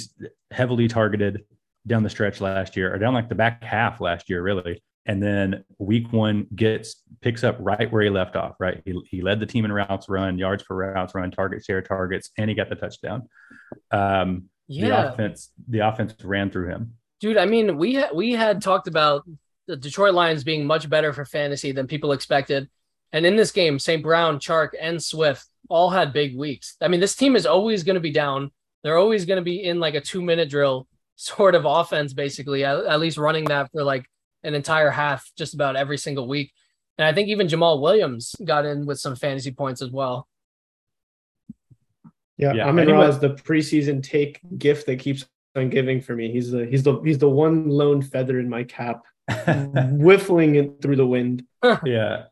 heavily 0.52 0.88
targeted 0.88 1.44
down 1.88 2.04
the 2.04 2.10
stretch 2.10 2.40
last 2.40 2.78
year, 2.78 2.94
or 2.94 3.00
down 3.00 3.16
like 3.16 3.30
the 3.30 3.36
back 3.36 3.64
half 3.64 4.00
last 4.00 4.30
year, 4.30 4.44
really. 4.44 4.84
And 5.08 5.24
then 5.24 5.64
week 5.80 6.14
one 6.14 6.46
gets 6.56 7.02
picks 7.22 7.44
up 7.44 7.58
right 7.60 7.92
where 7.92 8.04
he 8.04 8.10
left 8.12 8.36
off. 8.36 8.58
Right, 8.60 8.80
he, 8.86 9.02
he 9.10 9.22
led 9.24 9.40
the 9.40 9.48
team 9.48 9.66
in 9.66 9.72
routes 9.72 10.08
run, 10.08 10.38
yards 10.38 10.62
per 10.62 10.76
routes 10.76 11.16
run, 11.16 11.32
target 11.32 11.66
share 11.66 11.82
targets, 11.82 12.30
and 12.38 12.48
he 12.50 12.56
got 12.56 12.70
the 12.70 12.76
touchdown. 12.76 13.28
Um, 13.90 14.50
Yeah, 14.68 14.90
the 14.90 15.14
offense 15.14 15.50
the 15.68 15.80
offense 15.80 16.14
ran 16.24 16.52
through 16.52 16.68
him. 16.68 16.94
dude. 17.20 17.38
I 17.38 17.46
mean, 17.48 17.78
we 17.78 17.96
ha- 17.96 18.12
we 18.14 18.34
had 18.34 18.62
talked 18.62 18.88
about 18.88 19.24
the 19.72 19.78
Detroit 19.78 20.14
Lions 20.14 20.44
being 20.44 20.66
much 20.68 20.90
better 20.90 21.14
for 21.14 21.24
fantasy 21.24 21.72
than 21.72 21.88
people 21.88 22.12
expected, 22.12 22.70
and 23.14 23.26
in 23.26 23.38
this 23.38 23.52
game, 23.52 23.80
St. 23.80 24.04
Brown, 24.04 24.38
Chark, 24.38 24.72
and 24.80 25.02
Swift 25.02 25.46
all 25.70 25.90
had 25.90 26.12
big 26.12 26.38
weeks. 26.38 26.76
I 26.82 26.90
mean, 26.90 27.00
this 27.00 27.16
team 27.16 27.38
is 27.38 27.46
always 27.46 27.84
going 27.84 27.94
to 27.94 28.02
be 28.02 28.12
down. 28.12 28.52
They're 28.84 28.98
always 28.98 29.24
going 29.24 29.38
to 29.38 29.44
be 29.44 29.64
in 29.64 29.80
like 29.80 29.96
a 29.96 30.02
two 30.02 30.22
minute 30.22 30.50
drill 30.50 30.88
sort 31.16 31.56
of 31.56 31.64
offense, 31.66 32.12
basically, 32.12 32.66
at, 32.66 32.80
at 32.86 33.00
least 33.00 33.18
running 33.18 33.46
that 33.46 33.72
for 33.72 33.82
like 33.82 34.06
an 34.44 34.56
entire 34.56 34.90
half, 34.90 35.32
just 35.38 35.54
about 35.54 35.78
every 35.78 35.98
single 35.98 36.28
week. 36.28 36.52
And 36.98 37.08
I 37.08 37.14
think 37.14 37.30
even 37.30 37.48
Jamaal 37.48 37.82
Williams 37.82 38.36
got 38.44 38.66
in 38.66 38.86
with 38.86 39.00
some 39.00 39.16
fantasy 39.16 39.52
points 39.52 39.82
as 39.82 39.90
well. 39.90 40.28
Yeah, 42.38 42.54
Yeah, 42.54 42.68
Amon 42.68 42.84
anyway- 42.90 43.06
Ra 43.06 43.08
is 43.08 43.20
the 43.20 43.30
preseason 43.30 44.04
take 44.04 44.42
gift 44.58 44.86
that 44.88 45.00
keeps 45.00 45.26
on 45.56 45.70
giving 45.70 46.02
for 46.02 46.16
me. 46.16 46.32
He's 46.32 46.52
the 46.52 46.66
he's 46.66 46.84
the 46.84 47.00
he's 47.02 47.18
the 47.18 47.30
one 47.30 47.70
lone 47.70 48.02
feather 48.02 48.40
in 48.40 48.50
my 48.50 48.64
cap, 48.64 49.02
whiffling 49.76 50.56
it 50.56 50.82
through 50.82 50.96
the 50.98 51.06
wind. 51.08 51.44
yeah. 51.86 52.24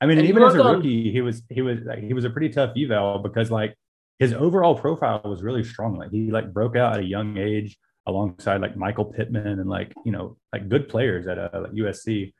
I 0.00 0.06
mean, 0.06 0.18
And 0.18 0.26
even 0.26 0.42
as 0.42 0.54
a 0.54 0.58
worked 0.58 0.66
on- 0.66 0.76
rookie, 0.76 1.12
he 1.12 1.20
was 1.20 1.42
he 1.48 1.62
was 1.62 1.80
like, 1.84 2.00
he 2.02 2.12
was 2.14 2.24
a 2.24 2.30
pretty 2.30 2.48
tough 2.48 2.72
eval 2.76 3.18
because 3.20 3.50
like 3.50 3.76
his 4.18 4.32
overall 4.32 4.74
profile 4.76 5.20
was 5.24 5.42
really 5.42 5.64
strong. 5.64 5.96
Like 5.96 6.10
he 6.10 6.30
like 6.30 6.52
broke 6.52 6.76
out 6.76 6.94
at 6.94 7.00
a 7.00 7.04
young 7.04 7.38
age 7.38 7.78
alongside 8.06 8.60
like 8.60 8.76
Michael 8.76 9.04
Pittman 9.04 9.60
and 9.60 9.68
like 9.68 9.92
you 10.04 10.12
know 10.12 10.36
like 10.52 10.68
good 10.68 10.88
players 10.88 11.26
at 11.26 11.38
uh, 11.38 11.50
like 11.54 11.72
USC, 11.72 12.32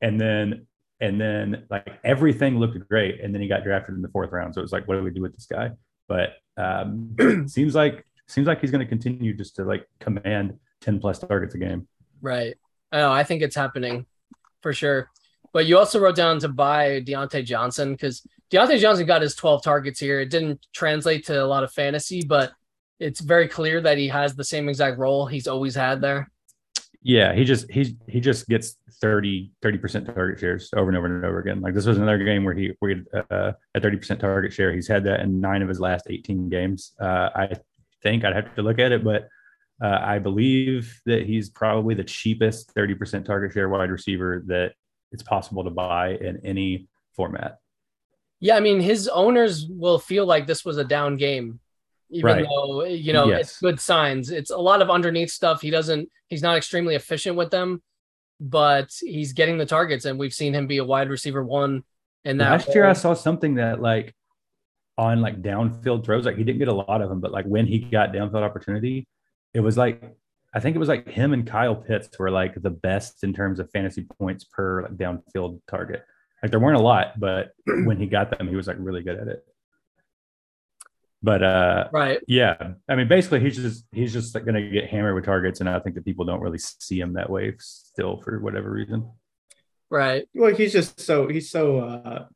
and 0.00 0.18
then 0.20 0.66
and 1.00 1.20
then 1.20 1.66
like 1.70 1.88
everything 2.04 2.58
looked 2.58 2.78
great, 2.88 3.20
and 3.20 3.34
then 3.34 3.42
he 3.42 3.48
got 3.48 3.64
drafted 3.64 3.94
in 3.94 4.02
the 4.02 4.08
fourth 4.08 4.32
round. 4.32 4.54
So 4.54 4.60
it 4.60 4.64
was 4.64 4.72
like, 4.72 4.88
what 4.88 4.96
do 4.96 5.02
we 5.02 5.10
do 5.10 5.22
with 5.22 5.34
this 5.34 5.46
guy? 5.46 5.72
But 6.08 6.34
um, 6.56 7.16
seems 7.48 7.74
like 7.74 8.06
seems 8.30 8.46
like 8.46 8.60
he's 8.60 8.70
going 8.70 8.84
to 8.84 8.88
continue 8.88 9.34
just 9.34 9.56
to 9.56 9.64
like 9.64 9.86
command 9.98 10.58
ten 10.80 10.98
plus 10.98 11.18
targets 11.18 11.54
a 11.54 11.58
game. 11.58 11.86
Right. 12.22 12.54
I 12.92 12.98
know. 12.98 13.12
I 13.12 13.24
think 13.24 13.42
it's 13.42 13.56
happening 13.56 14.06
for 14.62 14.72
sure. 14.72 15.10
But 15.52 15.66
you 15.66 15.78
also 15.78 15.98
wrote 15.98 16.16
down 16.16 16.38
to 16.40 16.48
buy 16.48 17.00
Diontae 17.00 17.44
Johnson 17.44 17.92
because 17.92 18.26
Diontae 18.50 18.78
Johnson 18.78 19.06
got 19.06 19.22
his 19.22 19.34
12 19.34 19.62
targets 19.62 19.98
here. 19.98 20.20
It 20.20 20.30
didn't 20.30 20.64
translate 20.72 21.26
to 21.26 21.42
a 21.42 21.46
lot 21.46 21.64
of 21.64 21.72
fantasy, 21.72 22.22
but 22.22 22.52
it's 22.98 23.20
very 23.20 23.48
clear 23.48 23.80
that 23.80 23.98
he 23.98 24.08
has 24.08 24.34
the 24.34 24.44
same 24.44 24.68
exact 24.68 24.98
role 24.98 25.26
he's 25.26 25.48
always 25.48 25.74
had 25.74 26.00
there. 26.00 26.30
Yeah, 27.02 27.32
he 27.34 27.44
just 27.44 27.70
he 27.70 27.96
he 28.06 28.20
just 28.20 28.46
gets 28.46 28.76
30 29.00 29.50
percent 29.80 30.06
target 30.06 30.38
shares 30.38 30.68
over 30.76 30.90
and 30.90 30.98
over 30.98 31.06
and 31.06 31.24
over 31.24 31.38
again. 31.38 31.62
Like 31.62 31.72
this 31.72 31.86
was 31.86 31.96
another 31.96 32.18
game 32.18 32.44
where 32.44 32.52
he 32.52 32.72
where 32.78 32.90
he 32.90 33.02
had, 33.12 33.24
uh, 33.30 33.52
a 33.74 33.80
thirty 33.80 33.96
percent 33.96 34.20
target 34.20 34.52
share. 34.52 34.72
He's 34.72 34.86
had 34.86 35.04
that 35.04 35.20
in 35.20 35.40
nine 35.40 35.62
of 35.62 35.68
his 35.68 35.80
last 35.80 36.06
eighteen 36.10 36.50
games. 36.50 36.92
Uh, 37.00 37.30
I 37.34 37.54
think 38.02 38.24
I'd 38.24 38.34
have 38.36 38.54
to 38.56 38.62
look 38.62 38.78
at 38.78 38.92
it, 38.92 39.04
but 39.04 39.28
uh, 39.82 39.98
I 40.02 40.18
believe 40.18 41.00
that 41.06 41.22
he's 41.26 41.48
probably 41.48 41.94
the 41.94 42.04
cheapest 42.04 42.70
thirty 42.72 42.94
percent 42.94 43.24
target 43.26 43.52
share 43.52 43.68
wide 43.68 43.90
receiver 43.90 44.42
that 44.46 44.72
it's 45.12 45.22
possible 45.22 45.64
to 45.64 45.70
buy 45.70 46.10
in 46.20 46.40
any 46.44 46.88
format. 47.14 47.58
Yeah, 48.40 48.56
I 48.56 48.60
mean, 48.60 48.80
his 48.80 49.08
owners 49.08 49.66
will 49.68 49.98
feel 49.98 50.24
like 50.26 50.46
this 50.46 50.64
was 50.64 50.78
a 50.78 50.84
down 50.84 51.16
game, 51.16 51.60
even 52.10 52.26
Right. 52.36 52.44
though 52.48 52.84
you 52.84 53.12
know 53.12 53.28
Yes. 53.28 53.40
it's 53.40 53.60
good 53.60 53.80
signs. 53.80 54.30
It's 54.30 54.50
a 54.50 54.56
lot 54.58 54.82
of 54.82 54.90
underneath 54.90 55.30
stuff. 55.30 55.60
He 55.62 55.70
doesn't. 55.70 56.08
He's 56.28 56.42
not 56.42 56.56
extremely 56.56 56.94
efficient 56.94 57.36
with 57.36 57.50
them, 57.50 57.82
but 58.38 58.90
he's 59.00 59.32
getting 59.32 59.58
the 59.58 59.66
targets, 59.66 60.04
and 60.04 60.18
we've 60.18 60.32
seen 60.34 60.54
him 60.54 60.66
be 60.66 60.78
a 60.78 60.84
wide 60.84 61.08
receiver 61.10 61.42
one. 61.44 61.84
And 62.24 62.38
that 62.40 62.50
Last 62.50 62.74
year, 62.74 62.86
I 62.86 62.92
saw 62.92 63.14
something 63.14 63.54
that 63.54 63.80
like 63.80 64.14
on 65.00 65.22
like 65.22 65.40
downfield 65.40 66.04
throws, 66.04 66.26
like 66.26 66.36
he 66.36 66.44
didn't 66.44 66.58
get 66.58 66.68
a 66.68 66.74
lot 66.74 67.00
of 67.00 67.08
them, 67.08 67.20
but 67.20 67.32
like 67.32 67.46
when 67.46 67.66
he 67.66 67.78
got 67.78 68.12
downfield 68.12 68.42
opportunity, 68.42 69.08
it 69.54 69.60
was 69.60 69.78
like 69.78 70.14
I 70.52 70.60
think 70.60 70.76
it 70.76 70.78
was 70.78 70.88
like 70.88 71.08
him 71.08 71.32
and 71.32 71.46
Kyle 71.46 71.74
Pitts 71.74 72.18
were 72.18 72.30
like 72.30 72.60
the 72.60 72.70
best 72.70 73.24
in 73.24 73.32
terms 73.32 73.60
of 73.60 73.70
fantasy 73.70 74.06
points 74.18 74.44
per 74.44 74.82
like 74.82 74.96
downfield 74.96 75.60
target. 75.66 76.04
Like 76.42 76.50
there 76.50 76.60
weren't 76.60 76.78
a 76.78 76.82
lot, 76.82 77.18
but 77.18 77.52
when 77.66 77.98
he 77.98 78.06
got 78.06 78.36
them, 78.36 78.46
he 78.46 78.56
was 78.56 78.66
like 78.66 78.76
really 78.78 79.02
good 79.02 79.18
at 79.18 79.28
it. 79.28 79.42
But 81.22 81.42
uh 81.42 81.88
right. 81.92 82.20
yeah, 82.28 82.72
I 82.86 82.94
mean 82.94 83.08
basically 83.08 83.40
he's 83.40 83.56
just 83.56 83.86
he's 83.92 84.12
just 84.12 84.34
like 84.34 84.44
gonna 84.44 84.68
get 84.70 84.90
hammered 84.90 85.14
with 85.14 85.24
targets, 85.24 85.60
and 85.60 85.68
I 85.68 85.78
think 85.78 85.94
that 85.94 86.04
people 86.04 86.26
don't 86.26 86.40
really 86.42 86.58
see 86.58 87.00
him 87.00 87.14
that 87.14 87.30
way 87.30 87.54
still 87.58 88.20
for 88.20 88.38
whatever 88.38 88.70
reason. 88.70 89.10
Right. 89.88 90.28
Well, 90.34 90.54
he's 90.54 90.74
just 90.74 91.00
so 91.00 91.26
he's 91.26 91.50
so 91.50 91.78
uh 91.78 92.26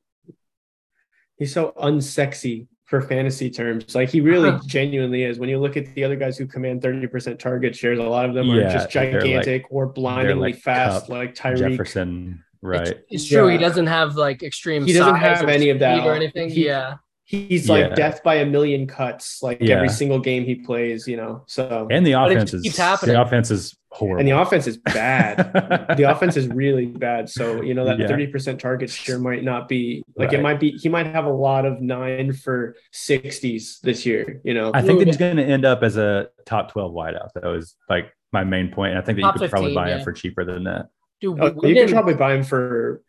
he's 1.39 1.53
so 1.53 1.73
unsexy 1.83 2.67
for 2.85 3.01
fantasy 3.01 3.51
terms. 3.51 3.95
Like 3.95 4.11
he 4.11 4.21
really 4.21 4.51
Huh. 4.51 4.61
genuinely 4.67 5.25
is. 5.25 5.39
When 5.39 5.49
you 5.49 5.59
look 5.59 5.77
at 5.77 5.95
the 5.95 6.05
other 6.05 6.17
guys 6.17 6.37
who 6.37 6.47
command 6.47 6.83
30% 6.83 7.39
target 7.39 7.75
shares, 7.75 7.99
a 7.99 8.03
lot 8.03 8.27
of 8.29 8.35
them 8.35 8.51
are 8.51 8.61
just 8.71 8.93
they're 8.93 9.13
like- 9.13 9.21
gigantic 9.23 9.65
or 9.71 9.87
blindingly 9.87 10.53
like 10.53 10.61
fast, 10.61 11.03
Kupp, 11.07 11.09
like 11.11 11.35
Tyreek. 11.35 11.71
Jefferson, 11.71 12.45
right? 12.63 12.89
It's, 12.89 13.01
it's 13.11 13.29
true. 13.29 13.49
He 13.49 13.59
doesn't 13.59 13.87
have 13.87 14.17
like 14.17 14.43
extreme. 14.43 14.85
He 14.85 14.93
doesn't 14.93 15.15
size 15.15 15.41
have 15.41 15.49
any 15.49 15.71
of 15.71 15.79
that. 15.81 16.07
or 16.07 16.15
anything. 16.15 16.51
He- 16.51 16.67
yeah. 16.67 16.97
He's 17.27 17.71
like 17.71 17.89
Yeah. 17.89 17.95
death 17.95 18.23
by 18.23 18.37
a 18.37 18.47
million 18.47 18.87
cuts, 18.87 19.43
like 19.43 19.59
Yeah. 19.61 19.77
every 19.77 19.89
single 19.89 20.19
game 20.19 20.45
he 20.45 20.57
plays, 20.57 21.09
you 21.09 21.17
know. 21.17 21.43
So 21.47 21.89
And 21.91 22.07
the 22.07 22.13
offense 22.13 22.51
just 22.51 22.55
is 22.55 22.63
keeps 22.63 22.77
happening. 22.77 23.15
the 23.15 23.23
offense 23.23 23.51
is 23.51 23.75
horrible. 23.91 24.19
and 24.21 24.29
the 24.29 24.39
offense 24.39 24.67
is 24.67 24.77
bad. 24.77 25.37
the 25.97 26.11
offense 26.11 26.37
is 26.37 26.49
really 26.49 26.85
bad. 26.87 27.31
So 27.31 27.63
you 27.63 27.73
know 27.73 27.87
that 27.87 27.99
Yeah. 27.99 28.09
thirty 28.09 28.27
percent 28.27 28.61
target 28.61 28.91
share 28.91 29.19
might 29.19 29.43
not 29.43 29.69
be 29.69 30.05
like 30.17 30.33
Right. 30.33 30.39
it 30.39 30.43
might 30.43 30.61
be. 30.61 30.73
He 30.73 30.91
might 30.91 31.07
have 31.07 31.25
a 31.25 31.33
lot 31.33 31.65
of 31.65 31.81
nine 31.81 32.35
for 32.35 32.77
sixties 32.93 33.79
this 33.83 34.05
year. 34.05 34.43
You 34.45 34.53
know, 34.53 34.71
I 34.75 34.83
think 34.83 34.99
that 34.99 35.07
he's 35.09 35.17
going 35.17 35.37
to 35.39 35.45
end 35.45 35.65
up 35.65 35.83
as 35.83 35.97
a 35.97 36.29
top 36.45 36.73
twelve 36.73 36.93
wideout. 36.93 37.33
That 37.35 37.45
was 37.45 37.75
like 37.89 38.13
my 38.33 38.45
main 38.45 38.71
point. 38.71 38.91
And 38.91 38.99
I 38.99 39.03
think 39.03 39.17
that 39.17 39.23
Top 39.23 39.35
you 39.37 39.41
could 39.41 39.51
probably 39.51 39.75
buy 39.75 39.89
yeah. 39.89 39.97
him 39.99 40.05
for 40.05 40.13
cheaper 40.13 40.45
than 40.45 40.65
that. 40.65 40.89
Dude, 41.23 41.41
Oh, 41.41 41.55
you 41.67 41.75
can 41.75 41.89
probably 41.89 42.15
buy 42.15 42.35
him 42.35 42.43
for 42.43 43.01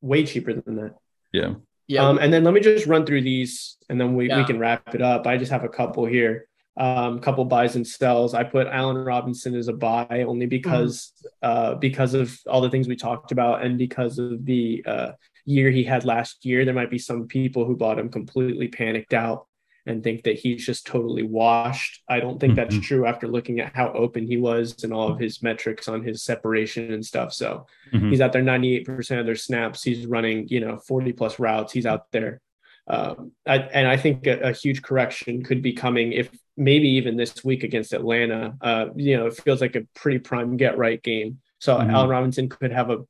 way 0.00 0.24
cheaper 0.26 0.52
than 0.54 0.76
that. 0.76 0.94
Yeah. 1.32 1.54
Yeah. 1.86 2.06
Um, 2.06 2.18
and 2.18 2.32
then 2.32 2.44
let 2.44 2.54
me 2.54 2.60
just 2.60 2.86
run 2.86 3.04
through 3.04 3.22
these, 3.22 3.76
and 3.88 4.00
then 4.00 4.14
we, 4.14 4.28
we 4.28 4.44
can 4.44 4.58
wrap 4.58 4.94
it 4.94 5.02
up. 5.02 5.26
I 5.26 5.36
just 5.36 5.52
have 5.52 5.64
a 5.64 5.68
couple 5.68 6.06
here, 6.06 6.48
um, 6.78 7.20
couple 7.20 7.44
buys 7.44 7.76
and 7.76 7.86
sells. 7.86 8.34
I 8.34 8.44
put 8.44 8.66
Allen 8.68 8.96
Robinson 8.96 9.54
as 9.54 9.68
a 9.68 9.72
buy 9.72 10.24
only 10.26 10.46
because 10.46 11.12
uh, 11.42 11.74
because 11.74 12.14
of 12.14 12.38
all 12.46 12.60
the 12.60 12.70
things 12.70 12.88
we 12.88 12.96
talked 12.96 13.32
about, 13.32 13.64
and 13.64 13.76
because 13.78 14.18
of 14.18 14.44
the 14.44 14.84
uh, 14.86 15.12
year 15.44 15.70
he 15.70 15.84
had 15.84 16.04
last 16.04 16.44
year. 16.44 16.64
There 16.64 16.74
might 16.74 16.90
be 16.90 16.98
some 16.98 17.26
people 17.26 17.64
who 17.64 17.76
bought 17.76 17.98
him 17.98 18.08
completely 18.08 18.68
panicked 18.68 19.14
out 19.14 19.46
and 19.86 20.02
think 20.02 20.22
that 20.24 20.38
he's 20.38 20.64
just 20.64 20.86
totally 20.86 21.22
washed. 21.22 22.02
I 22.08 22.18
don't 22.20 22.40
think 22.40 22.54
that's 22.54 22.74
Mhm. 22.76 22.82
true 22.82 23.06
after 23.06 23.28
looking 23.28 23.60
at 23.60 23.74
how 23.74 23.92
open 23.92 24.26
he 24.26 24.36
was 24.38 24.82
and 24.82 24.92
all 24.92 25.08
of 25.08 25.18
his 25.18 25.42
metrics 25.42 25.88
on 25.88 26.02
his 26.02 26.22
separation 26.22 26.92
and 26.92 27.04
stuff. 27.04 27.32
So 27.34 27.66
Mhm. 27.92 28.10
he's 28.10 28.20
out 28.22 28.32
there 28.32 28.42
98% 28.42 29.20
of 29.20 29.26
their 29.26 29.34
snaps. 29.36 29.82
He's 29.82 30.06
running, 30.06 30.48
you 30.48 30.60
know, 30.60 30.78
40 30.78 31.12
plus 31.12 31.38
routes. 31.38 31.72
He's 31.72 31.86
out 31.86 32.10
there. 32.12 32.40
Um, 32.86 33.32
I, 33.46 33.58
and 33.58 33.86
I 33.88 33.96
think 33.96 34.26
a, 34.26 34.40
a 34.40 34.52
huge 34.52 34.82
correction 34.82 35.42
could 35.42 35.62
be 35.62 35.72
coming 35.72 36.12
if 36.12 36.30
maybe 36.56 36.88
even 36.90 37.16
this 37.16 37.44
week 37.44 37.62
against 37.64 37.92
Atlanta. 37.92 38.56
Uh, 38.60 38.86
you 38.96 39.16
know, 39.16 39.26
it 39.26 39.34
feels 39.36 39.60
like 39.60 39.74
a 39.76 39.86
pretty 39.94 40.18
prime 40.18 40.56
get 40.56 40.76
right 40.78 41.02
game. 41.02 41.38
So 41.58 41.76
Mhm. 41.78 41.90
Allen 41.92 42.10
Robinson 42.10 42.48
could 42.48 42.72
have 42.72 42.90
a 42.90 43.04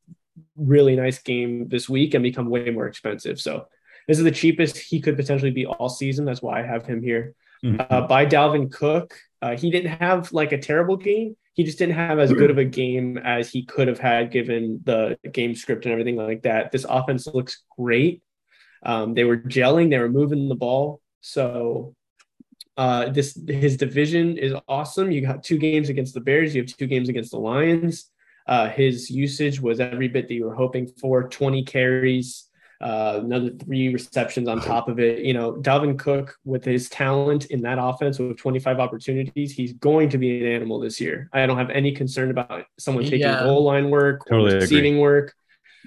really 0.57 0.97
nice 0.97 1.20
game 1.22 1.68
this 1.68 1.89
week 1.89 2.14
and 2.14 2.22
become 2.22 2.49
way 2.51 2.70
more 2.70 2.87
expensive. 2.87 3.41
So 3.41 3.66
this 4.09 4.18
is 4.18 4.24
the 4.24 4.30
cheapest 4.30 4.76
he 4.76 5.00
could 5.00 5.16
potentially 5.16 5.50
be 5.50 5.66
all 5.66 5.88
season. 5.88 6.24
That's 6.24 6.42
why 6.42 6.61
I 6.61 6.66
have 6.66 6.84
him 6.86 7.02
here 7.02 7.34
Mhm. 7.64 7.86
uh, 7.90 8.07
by 8.07 8.26
Dalvin 8.26 8.70
Cook. 8.70 9.14
Uh, 9.40 9.57
he 9.57 9.70
didn't 9.70 9.92
have 9.98 10.32
like 10.32 10.52
a 10.52 10.59
terrible 10.59 10.96
game. 10.96 11.36
He 11.55 11.62
just 11.64 11.78
didn't 11.78 11.94
have 11.94 12.18
as 12.18 12.32
good 12.32 12.50
of 12.50 12.59
a 12.59 12.64
game 12.64 13.16
as 13.18 13.48
he 13.50 13.64
could 13.64 13.86
have 13.88 14.00
had 14.00 14.32
given 14.32 14.80
the 14.84 15.16
game 15.32 15.55
script 15.55 15.84
and 15.84 15.92
everything 15.92 16.16
like 16.16 16.42
that. 16.42 16.72
This 16.72 16.84
offense 16.88 17.26
looks 17.28 17.62
great. 17.78 18.22
Um, 18.82 19.14
they 19.14 19.24
were 19.24 19.36
gelling, 19.38 19.88
they 19.90 19.98
were 19.98 20.09
moving 20.11 20.48
the 20.48 20.57
ball. 20.57 21.00
So 21.20 21.94
uh, 22.76 23.09
this 23.11 23.38
his 23.46 23.76
division 23.76 24.36
is 24.36 24.52
awesome. 24.68 25.12
You 25.12 25.20
got 25.20 25.44
two 25.44 25.59
games 25.59 25.88
against 25.90 26.12
the 26.14 26.20
Bears. 26.20 26.55
You 26.55 26.62
have 26.62 26.76
two 26.76 26.86
games 26.88 27.09
against 27.09 27.30
the 27.30 27.38
Lions. 27.38 28.11
Uh, 28.46 28.68
his 28.68 29.09
usage 29.11 29.61
was 29.61 29.78
every 29.80 30.09
bit 30.09 30.26
that 30.28 30.34
you 30.34 30.44
were 30.46 30.55
hoping 30.55 30.88
for. 31.00 31.28
Twenty 31.28 31.62
carries, 31.62 32.48
uh, 32.81 33.20
another 33.22 33.51
three 33.51 33.93
receptions 33.93 34.49
on 34.49 34.61
top 34.61 34.89
of 34.89 34.99
it. 34.99 35.20
You 35.25 35.33
know, 35.35 35.53
Dalvin 35.55 35.99
Cook 35.99 36.37
with 36.45 36.64
his 36.64 36.89
talent 36.89 37.47
in 37.47 37.62
that 37.62 37.79
offense 37.81 38.18
with 38.18 38.37
25 38.37 38.81
opportunities, 38.81 39.53
he's 39.53 39.72
going 39.75 40.09
to 40.11 40.18
be 40.18 40.45
an 40.45 40.53
animal 40.53 40.79
this 40.81 41.01
year. 41.01 41.29
I 41.33 41.47
don't 41.47 41.59
have 41.59 41.70
any 41.70 41.93
concern 41.93 42.31
about 42.31 42.64
someone 42.79 43.05
taking 43.05 43.20
Yeah. 43.20 43.43
goal 43.45 43.64
line 43.64 43.91
work 43.91 44.27
Totally 44.29 44.53
or 44.53 44.57
agree. 44.57 44.61
receiving 44.62 44.99
work. 44.99 45.35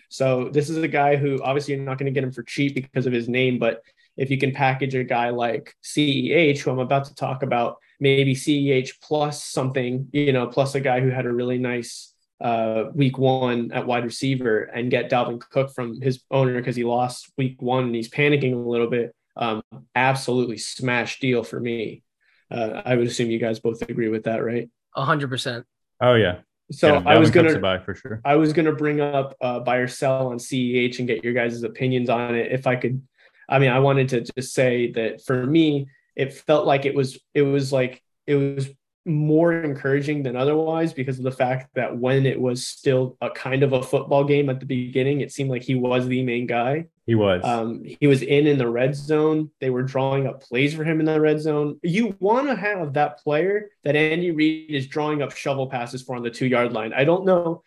So 0.10 0.50
this 0.50 0.70
is 0.70 0.78
a 0.78 0.88
guy 0.88 1.16
who 1.18 1.42
obviously 1.44 1.76
you're 1.76 1.84
not 1.84 1.98
going 1.98 2.06
to 2.12 2.18
get 2.18 2.24
him 2.24 2.32
for 2.32 2.44
cheap 2.44 2.76
because 2.76 3.06
of 3.06 3.14
his 3.14 3.28
name, 3.28 3.60
but 3.60 3.82
if 4.16 4.32
you 4.32 4.38
can 4.38 4.52
package 4.54 4.96
a 4.96 5.04
guy 5.04 5.30
like 5.30 5.76
CEH, 5.84 6.60
who 6.60 6.72
I'm 6.72 6.80
about 6.80 7.06
to 7.06 7.16
talk 7.16 7.44
about, 7.44 7.78
maybe 8.00 8.34
CEH 8.34 9.00
plus 9.02 9.44
something, 9.44 10.08
you 10.14 10.32
know, 10.32 10.48
plus 10.48 10.76
a 10.76 10.80
guy 10.80 11.02
who 11.02 11.10
had 11.10 11.26
a 11.26 11.34
really 11.34 11.58
nice 11.58 12.14
uh, 12.40 12.86
week 12.94 13.18
one 13.18 13.72
at 13.72 13.88
wide 13.88 14.04
receiver 14.04 14.64
and 14.64 14.92
get 14.92 15.10
Dalvin 15.10 15.40
Cook 15.40 15.74
from 15.74 16.00
his 16.02 16.22
owner 16.30 16.56
because 16.58 16.76
he 16.76 16.84
lost 16.84 17.32
week 17.38 17.62
one 17.62 17.86
and 17.86 17.96
he's 17.96 18.10
panicking 18.10 18.54
a 18.54 18.70
little 18.70 18.90
bit. 18.90 19.16
Um, 19.36 19.62
absolutely 19.96 20.58
smash 20.58 21.20
deal 21.20 21.44
for 21.44 21.60
me. 21.60 22.04
Uh, 22.50 22.82
I 22.86 22.96
would 22.96 23.08
assume 23.08 23.30
you 23.30 23.40
guys 23.40 23.60
both 23.60 23.82
agree 23.82 24.10
with 24.10 24.24
that, 24.24 24.44
right? 24.44 24.70
A 24.96 25.04
hundred 25.04 25.30
percent. 25.30 25.66
Oh 26.02 26.14
yeah. 26.14 26.40
So 26.72 26.94
Yeah, 26.94 27.04
I 27.06 27.18
was 27.18 27.30
Dalvin 27.30 27.34
gonna 27.34 27.54
a 27.54 27.60
buy 27.60 27.80
for 27.80 27.96
sure. 27.96 28.22
I 28.26 28.36
was 28.36 28.54
gonna 28.54 28.74
bring 28.74 29.00
up 29.02 29.36
uh, 29.42 29.60
buy 29.60 29.78
or 29.78 29.88
sell 29.88 30.28
on 30.28 30.38
CEH 30.38 31.00
and 31.00 31.08
get 31.08 31.24
your 31.24 31.34
guys' 31.34 31.62
opinions 31.64 32.10
on 32.10 32.36
it. 32.36 32.52
If 32.52 32.68
I 32.68 32.76
could, 32.76 33.02
I 33.50 33.60
mean, 33.60 33.72
I 33.72 33.80
wanted 33.80 34.10
to 34.10 34.22
just 34.22 34.54
say 34.54 34.92
that 34.94 35.24
for 35.24 35.46
me, 35.46 35.88
it 36.16 36.34
felt 36.34 36.66
like 36.66 36.86
it 36.86 36.96
was 36.96 37.20
it 37.34 37.44
was 37.44 37.72
like 37.72 38.02
it 38.26 38.36
was 38.36 38.70
more 39.08 39.64
encouraging 39.64 40.24
than 40.24 40.36
otherwise 40.36 40.94
because 40.94 41.18
of 41.18 41.24
the 41.24 41.32
fact 41.32 41.74
that 41.76 41.98
when 41.98 42.26
it 42.26 42.40
was 42.40 42.68
still 42.68 43.18
a 43.22 43.30
kind 43.30 43.64
of 43.64 43.74
a 43.74 43.82
football 43.82 44.24
game 44.24 44.50
at 44.50 44.60
the 44.60 44.66
beginning, 44.66 45.22
it 45.22 45.32
seemed 45.32 45.50
like 45.50 45.64
he 45.64 45.76
was 45.76 46.08
the 46.08 46.24
main 46.24 46.46
guy. 46.46 46.88
He 47.06 47.16
was. 47.16 47.42
Um, 47.46 47.84
he 47.84 48.06
was 48.06 48.22
in 48.22 48.48
in 48.48 48.58
the 48.58 48.68
red 48.68 48.94
zone. 48.94 49.50
They 49.62 49.70
were 49.70 49.84
drawing 49.84 50.28
up 50.28 50.42
plays 50.42 50.74
for 50.74 50.84
him 50.84 51.00
in 51.00 51.06
the 51.06 51.22
red 51.22 51.40
zone. 51.40 51.80
You 51.82 52.18
want 52.20 52.48
to 52.48 52.56
have 52.56 52.94
that 52.94 53.20
player 53.20 53.70
that 53.84 53.96
Andy 53.96 54.32
Reid 54.32 54.72
is 54.72 54.88
drawing 54.88 55.22
up 55.22 55.32
shovel 55.32 55.68
passes 55.68 56.04
for 56.04 56.18
on 56.18 56.24
the 56.24 56.30
two 56.30 56.48
yard 56.48 56.74
line. 56.74 56.92
I 56.94 57.06
don't 57.06 57.26
know. 57.26 57.64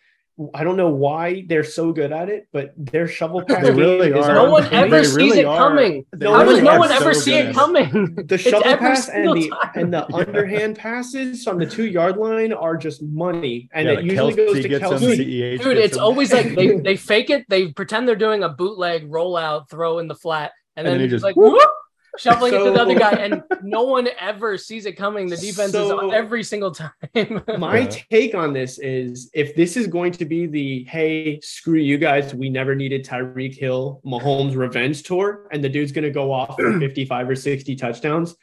I 0.55 0.63
don't 0.63 0.77
know 0.77 0.89
why 0.89 1.45
they're 1.47 1.63
so 1.63 1.91
good 1.93 2.11
at 2.11 2.29
it, 2.29 2.47
but 2.51 2.73
their 2.77 3.07
shovel 3.07 3.43
pass 3.43 3.63
They 3.63 3.71
really 3.71 4.09
is 4.09 4.25
are. 4.25 4.33
No 4.33 4.49
one 4.49 4.63
ever 4.73 4.97
They 4.97 5.03
sees 5.03 5.15
really 5.15 5.39
it 5.41 5.45
are. 5.45 5.57
coming. 5.57 6.05
They 6.15 6.25
How 6.25 6.43
does 6.43 6.61
no 6.63 6.79
one 6.79 6.91
ever 6.91 7.13
so 7.13 7.19
see 7.19 7.31
good. 7.31 7.45
it 7.49 7.53
coming? 7.53 8.15
the 8.27 8.37
shovel 8.37 8.61
every 8.65 8.87
pass 8.87 9.09
and 9.09 9.25
the 9.35 9.49
time. 9.49 9.69
and 9.75 9.93
the 9.93 10.05
Yeah. 10.09 10.15
underhand 10.15 10.77
passes 10.77 11.45
on 11.47 11.59
the 11.59 11.65
two 11.65 11.85
yard 11.85 12.17
line 12.17 12.53
are 12.53 12.75
just 12.77 13.03
money, 13.03 13.69
and 13.73 13.85
Yeah, 13.85 13.91
it 13.93 13.95
like 13.97 14.05
usually 14.05 14.33
Kelce 14.33 14.37
goes 14.37 14.61
to 14.61 14.69
gets 14.69 14.83
Kelce. 14.85 15.15
CEH 15.17 15.61
Dude, 15.63 15.77
it's 15.77 15.95
them. 15.95 16.03
always 16.05 16.33
like 16.33 16.55
they, 16.55 16.67
they 16.87 16.95
fake 16.95 17.29
it, 17.29 17.45
they 17.49 17.67
pretend 17.71 18.07
they're 18.07 18.15
doing 18.15 18.43
a 18.43 18.49
bootleg 18.49 19.09
rollout 19.11 19.69
throw 19.69 19.99
in 19.99 20.07
the 20.07 20.15
flat, 20.15 20.51
and, 20.75 20.87
And 20.87 20.93
then 20.93 20.99
then 20.99 21.01
he 21.01 21.07
just 21.07 21.23
just 21.23 21.23
like 21.23 21.35
whoop, 21.35 21.69
shuffling 22.17 22.53
it 22.53 22.57
to 22.63 22.71
the 22.71 22.81
other 22.81 22.97
guy, 22.97 23.11
and 23.11 23.43
no 23.63 23.83
one 23.83 24.07
ever 24.19 24.57
sees 24.57 24.85
it 24.85 24.93
coming. 24.97 25.27
The 25.27 25.37
defense 25.37 25.71
So- 25.71 26.07
is 26.09 26.13
every 26.13 26.43
single 26.43 26.71
time. 26.71 26.91
My 27.57 27.85
take 27.85 28.35
on 28.35 28.53
this 28.53 28.79
is 28.79 29.29
if 29.33 29.55
this 29.55 29.77
is 29.77 29.87
going 29.87 30.11
to 30.13 30.25
be 30.25 30.45
the 30.45 30.83
hey, 30.85 31.39
screw 31.41 31.79
you 31.79 31.97
guys, 31.97 32.33
we 32.33 32.49
never 32.49 32.75
needed 32.75 33.05
Tyreek 33.05 33.55
Hill 33.55 34.01
Mahomes 34.05 34.55
revenge 34.55 35.03
tour, 35.03 35.47
and 35.51 35.63
the 35.63 35.69
dude's 35.69 35.91
going 35.91 36.03
to 36.03 36.09
go 36.11 36.31
off 36.31 36.55
for 36.57 36.79
55 36.79 37.29
or 37.29 37.35
60 37.35 37.75
touchdowns. 37.75 38.35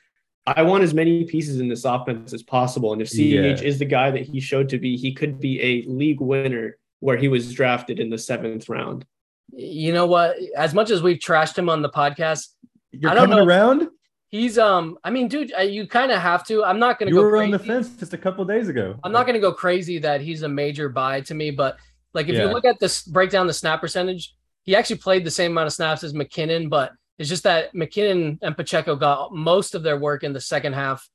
I 0.47 0.63
want 0.63 0.83
as 0.83 0.95
many 0.95 1.25
pieces 1.25 1.61
in 1.61 1.69
this 1.69 1.85
offense 1.85 2.33
as 2.33 2.43
possible. 2.43 2.95
And 2.95 3.03
if 3.03 3.09
CEH 3.09 3.61
Yeah. 3.61 3.67
is 3.67 3.79
the 3.79 3.85
guy 3.85 4.11
that 4.11 4.23
he 4.23 4.41
showed 4.41 4.71
to 4.71 4.79
be, 4.79 4.97
he 4.97 5.13
could 5.13 5.39
be 5.39 5.61
a 5.61 5.83
league 5.87 6.21
winner 6.23 6.79
where 7.01 7.19
he 7.19 7.29
was 7.29 7.53
drafted 7.53 8.01
in 8.01 8.09
the 8.09 8.17
seventh 8.17 8.69
round. 8.69 9.05
you 9.53 9.93
know 9.93 10.07
what? 10.07 10.37
As 10.57 10.73
much 10.75 10.91
as 10.91 11.03
we've 11.03 11.19
trashed 11.19 11.57
him 11.59 11.69
on 11.69 11.83
the 11.83 11.91
podcast, 11.91 12.49
You're 12.93 13.11
I 13.11 13.15
don't 13.15 13.25
coming 13.31 13.39
know. 13.39 13.45
around. 13.47 13.89
he's 14.29 14.59
um. 14.59 14.99
I 15.05 15.11
mean, 15.11 15.29
dude, 15.29 15.53
uh, 15.57 15.63
you 15.63 15.87
kind 15.87 16.11
of 16.13 16.21
have 16.21 16.47
to. 16.47 16.65
I'm 16.65 16.79
not 16.79 16.99
gonna 16.99 17.11
You 17.11 17.17
go 17.17 17.23
were 17.23 17.31
crazy. 17.31 17.45
on 17.45 17.51
the 17.53 17.59
fence 17.59 17.89
just 17.97 18.15
a 18.15 18.19
couple 18.19 18.45
days 18.45 18.69
ago. 18.69 18.99
I'm 19.05 19.13
not 19.13 19.25
going 19.27 19.35
to 19.35 19.41
go 19.41 19.53
crazy 19.53 19.99
that 20.01 20.21
he's 20.21 20.43
a 20.43 20.49
major 20.49 20.89
buy 20.89 21.21
to 21.23 21.35
me, 21.35 21.51
but 21.51 21.77
like 22.15 22.29
if 22.29 22.35
you 22.37 22.47
look 22.47 22.65
at 22.65 22.81
this, 22.81 23.03
breakdown 23.03 23.47
the 23.47 23.53
snap 23.53 23.81
percentage, 23.81 24.35
he 24.63 24.75
actually 24.75 24.97
played 24.97 25.25
the 25.25 25.31
same 25.31 25.53
amount 25.53 25.67
of 25.67 25.73
snaps 25.73 26.03
as 26.03 26.13
McKinnon, 26.15 26.69
but 26.71 26.93
it's 27.19 27.29
just 27.29 27.43
that 27.45 27.75
McKinnon 27.75 28.39
and 28.43 28.57
Pacheco 28.57 28.97
got 28.97 29.33
most 29.35 29.75
of 29.75 29.83
their 29.83 29.99
work 29.99 30.25
in 30.25 30.33
the 30.33 30.41
second 30.41 30.73
half. 30.73 31.07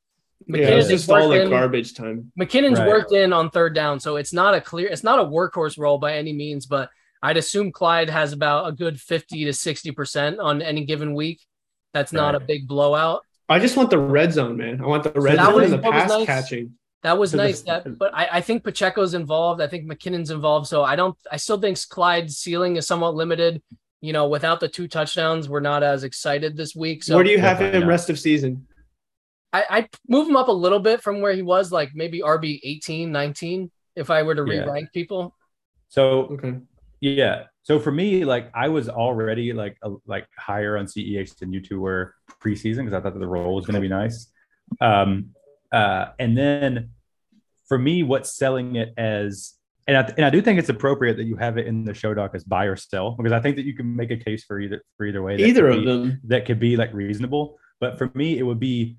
Yeah, 0.48 0.58
McKinnon's 0.58 0.90
it's 0.90 1.02
just 1.04 1.10
all 1.10 1.16
worked 1.18 1.30
like 1.30 1.42
in- 1.42 1.50
garbage 1.50 1.94
time. 1.96 2.32
McKinnon's 2.40 2.78
Right. 2.80 2.88
worked 2.88 3.12
in 3.14 3.34
on 3.34 3.50
third 3.50 3.74
down, 3.74 4.00
so 4.00 4.18
it's 4.18 4.34
not 4.34 4.54
a 4.54 4.62
clear, 4.62 4.88
it's 4.88 5.04
not 5.04 5.18
a 5.20 5.24
workhorse 5.24 5.78
role 5.80 5.98
by 5.98 6.14
any 6.18 6.34
means, 6.34 6.66
but 6.68 6.90
I'd 7.22 7.38
assume 7.38 7.72
Clyde 7.72 8.10
has 8.10 8.34
about 8.34 8.68
a 8.68 8.72
good 8.74 9.00
50 9.00 9.46
to 9.46 9.52
60% 9.54 10.40
on 10.40 10.62
any 10.62 10.84
given 10.86 11.14
week. 11.16 11.40
That's 11.94 12.12
not 12.14 12.36
a 12.36 12.40
big 12.40 12.68
blowout. 12.68 13.22
I 13.50 13.60
just 13.60 13.78
want 13.78 13.90
the 13.90 14.00
red 14.00 14.34
zone, 14.34 14.58
man. 14.58 14.82
I 14.82 14.86
want 14.88 15.04
the 15.04 15.12
red 15.12 15.38
that 15.38 15.46
zone 15.46 15.56
was- 15.56 15.64
and 15.72 15.74
the 15.74 15.78
that 15.78 15.92
was 15.94 16.02
pass 16.02 16.10
nice. 16.10 16.26
catching. 16.26 16.74
That 17.04 17.18
was 17.18 17.34
nice. 17.34 17.62
the- 17.62 17.66
That, 17.84 17.98
but 18.00 18.14
I, 18.16 18.28
I 18.34 18.42
think 18.42 18.64
Pacheco's 18.64 19.14
involved. 19.14 19.62
I 19.62 19.68
think 19.68 19.86
McKinnon's 19.86 20.32
involved. 20.32 20.68
So 20.68 20.84
I 20.84 20.96
don't. 20.96 21.18
I 21.32 21.38
still 21.38 21.60
think 21.60 21.78
Clyde's 21.90 22.38
ceiling 22.38 22.78
is 22.78 22.88
somewhat 22.88 23.14
limited. 23.16 23.62
You 24.02 24.12
know, 24.14 24.28
without 24.28 24.60
the 24.60 24.68
two 24.68 24.88
touchdowns, 24.88 25.48
we're 25.48 25.60
not 25.62 25.84
as 25.84 26.04
excited 26.04 26.58
this 26.58 26.76
week. 26.76 27.04
So 27.04 27.16
Where 27.16 27.24
do 27.24 27.30
you 27.30 27.40
have 27.40 27.60
him 27.60 27.82
not. 27.82 27.88
rest 27.90 28.10
of 28.10 28.18
season? 28.20 28.68
I 29.52 29.64
I 29.70 29.90
move 30.08 30.28
him 30.28 30.36
up 30.36 30.48
a 30.48 30.52
little 30.54 30.80
bit 30.80 31.02
from 31.02 31.22
where 31.22 31.34
he 31.34 31.42
was, 31.42 31.72
like 31.72 31.92
maybe 31.94 32.22
RB 32.22 32.60
18, 32.64 33.12
19, 33.12 33.70
if 33.96 34.10
I 34.10 34.24
were 34.24 34.36
to 34.36 34.44
Yeah. 34.48 34.62
re-rank 34.64 34.92
people. 34.94 35.36
So 35.90 36.26
Okay. 36.34 36.56
yeah. 37.02 37.44
So 37.64 37.80
for 37.80 37.92
me, 37.92 38.26
like 38.26 38.52
I 38.54 38.70
was 38.70 38.90
already 38.90 39.54
like 39.54 39.78
a, 39.82 39.92
like 40.06 40.28
higher 40.38 40.78
on 40.78 40.86
CEH 40.86 41.38
than 41.38 41.54
you 41.54 41.62
two 41.62 41.80
were 41.80 42.14
preseason 42.42 42.80
because 42.80 42.94
I 42.94 43.00
thought 43.00 43.14
that 43.14 43.20
the 43.20 43.28
role 43.28 43.56
was 43.56 43.66
going 43.66 43.76
to 43.76 43.82
be 43.82 43.88
nice. 43.88 44.28
Um, 44.82 45.32
uh, 45.72 46.08
and 46.20 46.38
then 46.38 46.92
for 47.68 47.78
me, 47.78 48.04
what's 48.04 48.36
selling 48.36 48.76
it 48.76 48.94
as 48.98 49.54
and 49.88 49.98
I, 49.98 50.02
and 50.16 50.26
I 50.26 50.30
do 50.30 50.42
think 50.42 50.60
it's 50.60 50.70
appropriate 50.70 51.18
that 51.18 51.26
you 51.26 51.36
have 51.36 51.58
it 51.58 51.68
in 51.68 51.84
the 51.84 51.94
show 51.94 52.14
doc 52.14 52.32
as 52.36 52.44
buy 52.44 52.66
or 52.66 52.76
sell 52.76 53.12
because 53.12 53.34
I 53.34 53.40
think 53.40 53.58
that 53.58 53.66
you 53.66 53.76
can 53.76 53.94
make 53.94 54.12
a 54.12 54.18
case 54.18 54.46
for 54.46 54.60
either 54.60 54.82
for 54.98 55.06
either 55.06 55.22
way. 55.22 55.36
that 55.38 55.46
Either 55.46 55.70
of 55.70 55.80
be- 55.80 55.86
them. 55.86 56.22
that 56.26 56.46
could 56.46 56.60
be 56.60 56.78
like 56.78 56.94
reasonable. 56.94 57.58
But 57.80 57.98
for 57.98 58.10
me, 58.14 58.38
it 58.38 58.44
would 58.44 58.60
be 58.60 58.98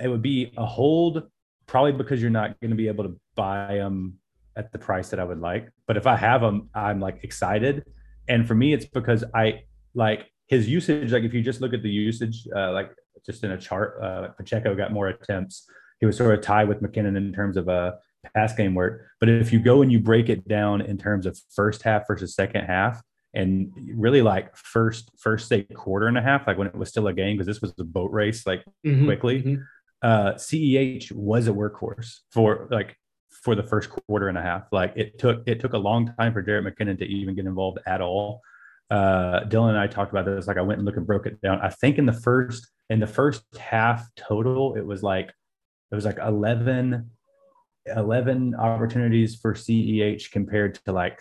it 0.00 0.08
would 0.08 0.22
be 0.22 0.52
a 0.56 0.66
hold 0.66 1.28
probably 1.66 1.92
because 1.92 2.20
you're 2.20 2.30
not 2.30 2.58
going 2.60 2.70
to 2.70 2.76
be 2.76 2.88
able 2.88 3.04
to 3.04 3.18
buy 3.34 3.76
them 3.76 4.18
at 4.56 4.72
the 4.72 4.78
price 4.78 5.08
that 5.10 5.20
I 5.20 5.24
would 5.24 5.40
like. 5.40 5.68
But 5.86 5.96
if 5.96 6.06
I 6.06 6.16
have 6.16 6.40
them, 6.40 6.68
I'm 6.74 7.00
like 7.00 7.24
excited. 7.24 7.84
And 8.28 8.46
for 8.46 8.54
me, 8.54 8.72
it's 8.72 8.84
because 8.86 9.24
I 9.34 9.62
like 9.94 10.26
his 10.46 10.68
usage. 10.68 11.12
Like 11.12 11.24
if 11.24 11.34
you 11.34 11.42
just 11.42 11.60
look 11.60 11.72
at 11.74 11.82
the 11.82 11.90
usage, 11.90 12.46
uh, 12.54 12.72
like 12.72 12.90
just 13.26 13.44
in 13.44 13.52
a 13.52 13.58
chart, 13.58 13.98
uh, 14.02 14.28
Pacheco 14.38 14.74
got 14.74 14.92
more 14.92 15.08
attempts. 15.08 15.66
He 16.00 16.06
was 16.06 16.16
sort 16.16 16.34
of 16.34 16.40
tied 16.44 16.68
with 16.68 16.82
McKinnon 16.82 17.16
in 17.16 17.32
terms 17.32 17.56
of 17.56 17.68
uh, 17.68 17.92
pass 18.34 18.54
game 18.54 18.74
work. 18.74 19.06
But 19.20 19.28
if 19.28 19.52
you 19.52 19.60
go 19.60 19.82
and 19.82 19.90
you 19.92 20.00
break 20.00 20.28
it 20.28 20.46
down 20.48 20.80
in 20.80 20.98
terms 20.98 21.26
of 21.26 21.38
first 21.54 21.82
half 21.82 22.06
versus 22.06 22.34
second 22.34 22.64
half, 22.64 23.00
and 23.34 23.72
really 23.94 24.20
like 24.20 24.54
first 24.56 25.10
first 25.18 25.48
say 25.48 25.62
quarter 25.62 26.06
and 26.06 26.18
a 26.18 26.22
half, 26.22 26.46
like 26.46 26.58
when 26.58 26.66
it 26.66 26.74
was 26.74 26.90
still 26.90 27.06
a 27.06 27.12
game, 27.14 27.36
because 27.36 27.46
this 27.46 27.62
was 27.62 27.72
a 27.78 27.84
boat 27.84 28.10
race, 28.12 28.46
like 28.46 28.62
Mhm, 28.84 29.04
quickly. 29.06 29.42
mhm. 29.42 29.64
uh, 30.02 30.34
CEH 30.34 31.12
was 31.12 31.48
a 31.48 31.52
workhorse 31.52 32.18
for 32.30 32.68
like 32.70 32.96
for 33.42 33.54
the 33.54 33.62
first 33.62 33.90
quarter 33.90 34.28
and 34.28 34.38
a 34.38 34.42
half. 34.42 34.72
Like 34.72 34.92
it 34.96 35.18
took 35.18 35.42
it 35.46 35.60
took 35.60 35.72
a 35.72 35.78
long 35.78 36.12
time 36.18 36.32
for 36.32 36.42
Jerick 36.42 36.66
McKinnon 36.66 36.98
to 36.98 37.04
even 37.04 37.34
get 37.34 37.46
involved 37.46 37.78
at 37.86 38.00
all. 38.00 38.40
Uh, 38.90 39.44
Dylan 39.44 39.70
and 39.70 39.78
I 39.78 39.86
talked 39.86 40.12
about 40.12 40.26
this. 40.26 40.46
Like 40.46 40.58
I 40.58 40.62
went 40.62 40.78
and 40.78 40.86
looked 40.86 40.98
and 40.98 41.06
broke 41.06 41.26
it 41.26 41.40
down. 41.40 41.60
I 41.60 41.70
think 41.70 41.98
in 41.98 42.06
the 42.06 42.12
first 42.12 42.68
in 42.88 43.00
the 43.00 43.06
first 43.06 43.42
half 43.58 44.06
total, 44.16 44.74
it 44.74 44.86
was 44.86 45.02
like 45.02 45.32
it 45.90 45.94
was 45.94 46.04
like 46.04 46.18
11, 46.18 47.10
11 47.86 48.54
opportunities 48.54 49.36
for 49.36 49.54
CEH 49.54 50.30
compared 50.30 50.76
to 50.86 50.92
like 50.92 51.20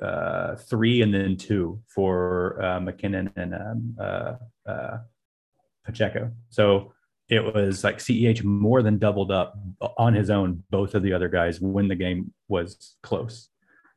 uh, 0.00 0.56
three 0.56 1.02
and 1.02 1.12
then 1.12 1.36
two 1.36 1.80
for 1.88 2.60
uh, 2.62 2.78
McKinnon 2.78 3.32
and 3.36 3.54
um, 3.54 3.96
uh, 4.00 4.34
uh, 4.68 4.98
Pacheco. 5.84 6.30
So 6.50 6.92
it 7.28 7.54
was 7.54 7.84
like 7.84 7.98
CEH 7.98 8.44
more 8.44 8.82
than 8.82 8.98
doubled 8.98 9.30
up 9.30 9.54
on 9.96 10.14
his 10.14 10.28
own, 10.30 10.62
both 10.70 10.94
of 10.94 11.02
the 11.02 11.12
other 11.12 11.28
guys 11.28 11.60
when 11.60 11.88
the 11.88 11.94
game 11.94 12.32
was 12.48 12.96
close. 13.02 13.48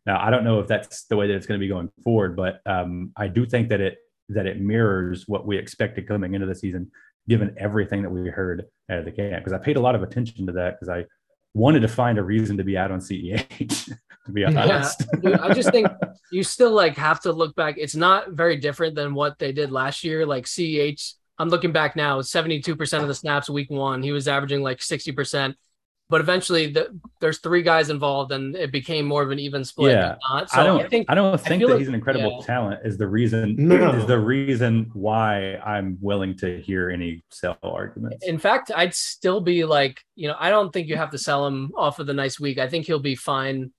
Now 0.05 0.19
I 0.21 0.29
don't 0.29 0.43
know 0.43 0.59
if 0.59 0.67
that's 0.67 1.05
the 1.05 1.15
way 1.15 1.27
that 1.27 1.35
it's 1.35 1.45
going 1.47 1.59
to 1.59 1.63
be 1.63 1.67
going 1.69 1.89
forward, 2.03 2.35
but 2.35 2.61
um, 2.65 3.11
I 3.17 3.27
do 3.27 3.45
think 3.45 3.69
that 3.69 3.81
it 3.81 3.97
that 4.29 4.45
it 4.45 4.59
mirrors 4.59 5.27
what 5.27 5.45
we 5.45 5.57
expected 5.57 6.07
coming 6.07 6.33
into 6.33 6.47
the 6.47 6.55
season, 6.55 6.91
given 7.27 7.53
everything 7.57 8.01
that 8.03 8.09
we 8.09 8.27
heard 8.29 8.65
out 8.89 8.99
of 8.99 9.05
the 9.05 9.11
camp. 9.11 9.43
Because 9.43 9.53
I 9.53 9.57
paid 9.63 9.77
a 9.77 9.81
lot 9.81 9.95
of 9.95 10.01
attention 10.03 10.45
to 10.47 10.51
that 10.53 10.79
because 10.79 10.89
I 10.89 11.05
wanted 11.53 11.81
to 11.81 11.87
find 11.87 12.17
a 12.17 12.23
reason 12.23 12.57
to 12.57 12.63
be 12.63 12.77
out 12.77 12.91
on 12.91 12.99
CEH. 12.99 13.85
to 14.25 14.31
be 14.31 14.41
Yeah. 14.41 14.49
honest, 14.49 15.03
Dude, 15.21 15.33
I 15.33 15.53
just 15.53 15.69
think 15.71 15.87
you 16.31 16.43
still 16.43 16.71
like 16.71 16.97
have 16.97 17.19
to 17.21 17.31
look 17.31 17.55
back. 17.55 17.75
It's 17.77 17.95
not 17.95 18.31
very 18.31 18.57
different 18.57 18.95
than 18.95 19.13
what 19.13 19.37
they 19.39 19.51
did 19.51 19.71
last 19.71 20.03
year. 20.03 20.25
Like 20.25 20.45
CEH, 20.45 21.13
I'm 21.37 21.49
looking 21.49 21.71
back 21.71 21.95
now, 21.95 22.21
72% 22.21 23.01
of 23.01 23.07
the 23.07 23.15
snaps 23.15 23.49
week 23.49 23.69
one. 23.69 24.01
He 24.01 24.11
was 24.11 24.27
averaging 24.27 24.61
like 24.61 24.79
60%. 24.79 25.55
But 26.07 26.21
eventually 26.21 26.71
the, 26.71 26.99
there's 27.19 27.39
three 27.39 27.63
guys 27.63 27.89
involved 27.89 28.31
and 28.31 28.55
it 28.55 28.71
became 28.71 29.07
more 29.07 29.23
of 29.23 29.31
an 29.31 29.39
even 29.39 29.65
split. 29.65 29.93
Yeah. 29.93 30.15
Not. 30.29 30.51
So 30.51 30.59
I 30.59 30.61
I, 30.61 30.63
don't. 30.67 30.81
I, 30.81 30.87
think 30.87 31.07
don't 31.07 31.41
think 31.41 31.61
feel 31.61 31.67
that 31.69 31.73
like- 31.73 31.79
he's 31.79 31.87
an 31.87 31.95
incredible 31.95 32.37
yeah. 32.41 32.45
talent. 32.45 32.81
Is 32.85 32.97
the 32.97 33.07
reason 33.07 33.55
No. 33.67 33.91
is 33.95 34.05
the 34.05 34.19
reason 34.19 34.91
why 34.93 35.55
I'm 35.55 35.97
willing 35.99 36.37
to 36.37 36.61
hear 36.61 36.91
any 36.91 37.23
sell 37.31 37.57
arguments. 37.63 38.23
in 38.23 38.37
fact, 38.37 38.71
I'd 38.73 38.93
still 38.93 39.41
be 39.41 39.65
like, 39.65 39.99
you 40.15 40.27
know, 40.27 40.35
I 40.39 40.51
don't 40.51 40.71
think 40.71 40.89
you 40.89 40.95
have 40.95 41.09
to 41.09 41.17
sell 41.17 41.47
him 41.47 41.71
off 41.75 41.97
of 41.97 42.05
the 42.05 42.13
nice 42.13 42.39
week. 42.39 42.59
I 42.59 42.67
think 42.67 42.85
he'll 42.85 42.99
be 42.99 43.15
fine 43.15 43.71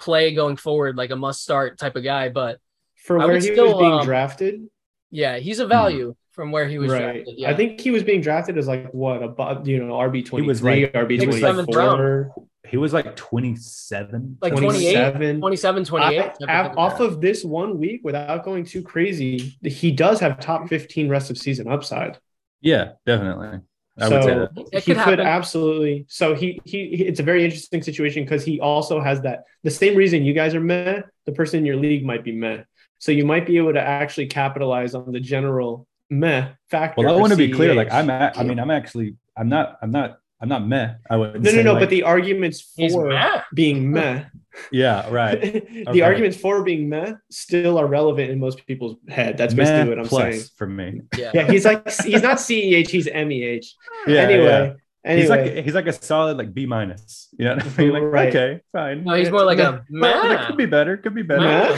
play 0.00 0.34
going 0.34 0.56
forward, 0.56 0.96
like 0.96 1.10
a 1.10 1.16
must 1.16 1.40
start 1.40 1.78
type 1.78 1.94
of 1.94 2.02
guy. 2.02 2.30
But 2.30 2.58
For 2.96 3.20
I 3.20 3.26
where 3.26 3.36
he 3.36 3.42
still, 3.42 3.66
was 3.66 3.78
being 3.78 3.92
um, 3.92 4.04
drafted, 4.04 4.66
yeah, 5.12 5.38
he's 5.38 5.60
a 5.60 5.68
value 5.68 6.16
from 6.34 6.50
where 6.50 6.66
he 6.68 6.78
was 6.78 6.90
right? 6.90 7.00
drafted. 7.24 7.34
Yeah. 7.38 7.50
I 7.50 7.54
think 7.54 7.80
he 7.80 7.90
was 7.90 8.02
being 8.02 8.20
drafted 8.20 8.58
as 8.58 8.66
like 8.66 8.90
what 8.92 9.22
above 9.22 9.66
you 9.68 9.82
know 9.84 9.94
RB 9.94 10.24
twenty 10.26 10.46
was 10.46 10.60
three, 10.60 10.82
like- 10.82 10.92
RB 10.92 11.20
he 11.20 11.26
was 11.26 11.36
like 11.36 11.42
seventh 11.42 11.72
four, 11.72 12.34
He 12.66 12.76
was 12.76 12.92
like 12.92 13.14
27. 13.14 14.38
like 14.42 14.56
28, 14.56 14.94
27. 14.94 15.40
27, 15.40 15.84
28. 15.84 16.20
I- 16.48 16.60
af- 16.66 16.76
off 16.76 17.00
of 17.00 17.20
this 17.20 17.44
one 17.44 17.78
week, 17.78 18.00
without 18.02 18.44
going 18.44 18.64
too 18.64 18.82
crazy, 18.82 19.56
he 19.62 19.92
does 19.92 20.18
have 20.20 20.40
top 20.40 20.68
fifteen 20.68 21.08
rest 21.08 21.30
of 21.30 21.38
season 21.38 21.68
upside. 21.68 22.18
Yeah, 22.60 22.92
definitely. 23.06 23.60
I 23.96 24.08
would 24.08 24.24
say 24.24 24.28
So 24.28 24.48
that. 24.72 24.82
He 24.82 24.94
could 24.94 25.04
could 25.04 25.20
absolutely. 25.20 26.06
So 26.08 26.34
he, 26.34 26.60
he 26.64 26.96
he 26.96 27.04
it's 27.04 27.20
a 27.20 27.22
very 27.22 27.44
interesting 27.44 27.80
situation 27.82 28.24
because 28.24 28.44
he 28.44 28.58
also 28.58 29.00
has 29.00 29.20
that 29.20 29.44
the 29.62 29.70
same 29.70 29.94
reason 29.94 30.24
you 30.24 30.34
guys 30.34 30.52
are 30.54 30.60
meh. 30.60 31.02
The 31.26 31.32
person 31.32 31.60
in 31.60 31.66
your 31.66 31.76
league 31.76 32.04
might 32.04 32.24
be 32.24 32.32
meh. 32.32 32.62
So 32.98 33.12
you 33.12 33.24
might 33.24 33.46
be 33.46 33.56
able 33.58 33.74
to 33.74 33.80
actually 33.80 34.26
capitalize 34.26 34.94
on 34.96 35.12
the 35.12 35.20
general 35.20 35.86
meh 36.10 36.48
factor. 36.70 37.04
Well, 37.04 37.16
I 37.16 37.20
want 37.20 37.32
to 37.32 37.36
be 37.36 37.50
clear. 37.50 37.74
Like 37.74 37.92
I'm, 37.92 38.10
at, 38.10 38.38
I 38.38 38.42
mean, 38.44 38.58
I'm 38.58 38.70
actually, 38.70 39.16
I'm 39.36 39.48
not, 39.48 39.78
I'm 39.82 39.90
not, 39.90 40.18
I'm 40.40 40.48
not 40.48 40.66
meh. 40.66 40.94
I 41.08 41.16
would. 41.16 41.42
no 41.42 41.50
no 41.52 41.62
no, 41.62 41.74
but 41.78 41.88
the 41.90 42.02
arguments 42.02 42.60
for 42.76 43.08
mad. 43.08 43.44
being 43.54 43.90
meh, 43.90 44.24
yeah, 44.72 45.08
right. 45.10 45.40
the 45.40 45.84
Okay. 45.88 46.00
arguments 46.02 46.36
for 46.36 46.62
being 46.62 46.88
meh 46.88 47.14
still 47.30 47.78
are 47.78 47.86
relevant 47.86 48.30
in 48.30 48.38
most 48.40 48.66
people's 48.66 48.96
head. 49.08 49.38
That's 49.38 49.54
basically 49.54 49.88
what 49.88 49.98
I'm 50.00 50.06
plus 50.06 50.34
saying. 50.34 50.44
for 50.56 50.66
me. 50.66 51.00
Yeah. 51.16 51.30
Yeah, 51.32 51.50
he's 51.50 51.64
like 51.64 51.88
he's 52.02 52.22
not 52.22 52.38
CEH, 52.38 52.88
he's 52.88 53.06
MEH. 53.06 53.60
Yeah, 54.06 54.20
anyway, 54.20 54.44
yeah. 54.44 54.72
anyway. 55.04 55.20
He's 55.20 55.30
like 55.30 55.64
he's 55.64 55.74
like 55.74 55.86
a 55.86 55.92
solid 55.94 56.36
like 56.36 56.52
B 56.52 56.66
minus. 56.66 57.28
You 57.38 57.46
know 57.46 57.54
what 57.56 57.66
I 57.66 57.82
mean? 57.82 57.92
Like 57.92 58.02
Right. 58.02 58.28
okay, 58.28 58.60
fine. 58.72 59.04
No, 59.04 59.14
he's 59.14 59.30
more 59.30 59.44
like 59.44 59.58
a 59.60 59.82
Well, 59.90 60.28
that 60.28 60.46
could 60.48 60.58
be 60.58 60.66
better. 60.66 60.98
Could 60.98 61.14
be 61.14 61.22
better. 61.22 61.74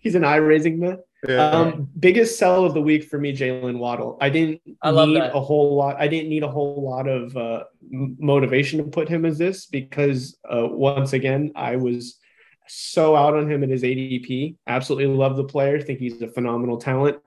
He's 0.00 0.16
an 0.16 0.24
eye 0.24 0.36
raising 0.36 0.80
meh. 0.80 0.96
Yeah. 1.28 1.50
Um, 1.50 1.88
biggest 1.98 2.38
sell 2.38 2.64
of 2.64 2.74
the 2.74 2.80
week 2.80 3.04
for 3.04 3.18
me, 3.18 3.34
Jaylen 3.34 3.78
Waddle. 3.78 4.18
I 4.20 4.28
didn't 4.28 4.60
I 4.82 4.90
love 4.90 5.08
need 5.08 5.20
that. 5.20 5.34
a 5.34 5.40
whole 5.40 5.74
lot. 5.76 5.96
I 5.98 6.08
didn't 6.08 6.28
need 6.28 6.42
a 6.42 6.50
whole 6.50 6.82
lot 6.82 7.08
of 7.08 7.36
uh, 7.36 7.64
motivation 7.90 8.78
to 8.78 8.84
put 8.84 9.08
him 9.08 9.24
as 9.24 9.38
this 9.38 9.66
because 9.66 10.36
uh, 10.48 10.66
once 10.66 11.12
again, 11.12 11.52
I 11.54 11.76
was 11.76 12.18
so 12.66 13.16
out 13.16 13.34
on 13.34 13.50
him 13.50 13.62
at 13.62 13.70
his 13.70 13.82
ADP. 13.82 14.56
Absolutely 14.66 15.06
love 15.14 15.36
the 15.36 15.44
player. 15.44 15.80
Think 15.80 15.98
he's 15.98 16.20
a 16.22 16.28
phenomenal 16.28 16.78
talent. 16.78 17.18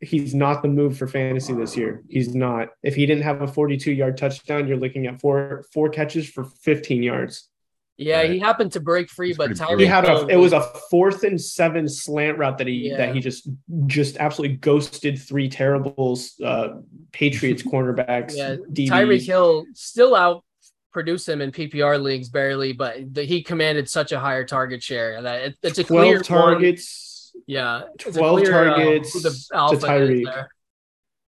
He's 0.00 0.34
not 0.34 0.62
the 0.62 0.68
move 0.68 0.96
for 0.96 1.06
fantasy 1.06 1.52
this 1.52 1.76
year. 1.76 2.02
He's 2.08 2.34
not. 2.34 2.68
If 2.82 2.94
he 2.94 3.04
didn't 3.04 3.24
have 3.24 3.42
a 3.42 3.46
42 3.46 3.92
yard 3.92 4.16
touchdown, 4.16 4.66
you're 4.66 4.78
looking 4.78 5.06
at 5.06 5.20
four 5.20 5.64
four 5.74 5.90
catches 5.90 6.28
for 6.28 6.44
15 6.44 7.02
yards. 7.02 7.48
Yeah, 8.00 8.22
he 8.22 8.38
happened 8.38 8.72
to 8.72 8.80
break 8.80 9.10
free, 9.10 9.30
It's 9.30 9.36
but 9.38 9.46
pretty 9.48 9.60
Tyreek. 9.60 9.80
He 9.80 9.86
had 9.86 10.04
a. 10.06 10.18
Hill 10.20 10.28
It 10.28 10.36
was 10.36 10.52
a 10.54 10.62
fourth 10.90 11.22
and 11.22 11.38
seven 11.40 11.86
slant 11.88 12.38
route 12.38 12.56
that 12.58 12.66
he 12.66 12.88
Yeah. 12.88 12.96
that 12.96 13.14
he 13.14 13.20
just 13.20 13.48
just 13.86 14.16
absolutely 14.16 14.56
ghosted 14.56 15.18
three 15.20 15.48
terrible 15.48 16.18
uh, 16.44 16.68
Patriots 17.12 17.62
cornerbacks. 17.70 18.34
Yeah, 18.34 18.56
DBs. 18.72 18.88
Tyreek 18.88 19.26
Hill 19.26 19.66
still 19.74 20.16
out 20.16 20.44
produce 20.92 21.28
him 21.28 21.40
in 21.40 21.52
PPR 21.52 22.02
leagues 22.02 22.30
barely, 22.30 22.72
but 22.72 23.14
the, 23.14 23.22
he 23.22 23.42
commanded 23.42 23.88
such 23.88 24.10
a 24.12 24.18
higher 24.18 24.44
target 24.44 24.82
share 24.82 25.20
that 25.22 25.40
it, 25.42 25.56
it's 25.62 25.78
a 25.78 25.84
clear 25.84 26.20
twelve 26.20 26.42
one- 26.46 26.52
targets. 26.54 27.06
Yeah, 27.46 27.82
12 27.98 28.40
clear, 28.42 28.54
uh, 28.54 28.74
targets 28.76 29.12
who 29.12 29.20
the 29.20 29.30
to 29.30 29.56
alpha 29.56 29.76
is 29.76 29.84
Tyreek. 29.84 30.46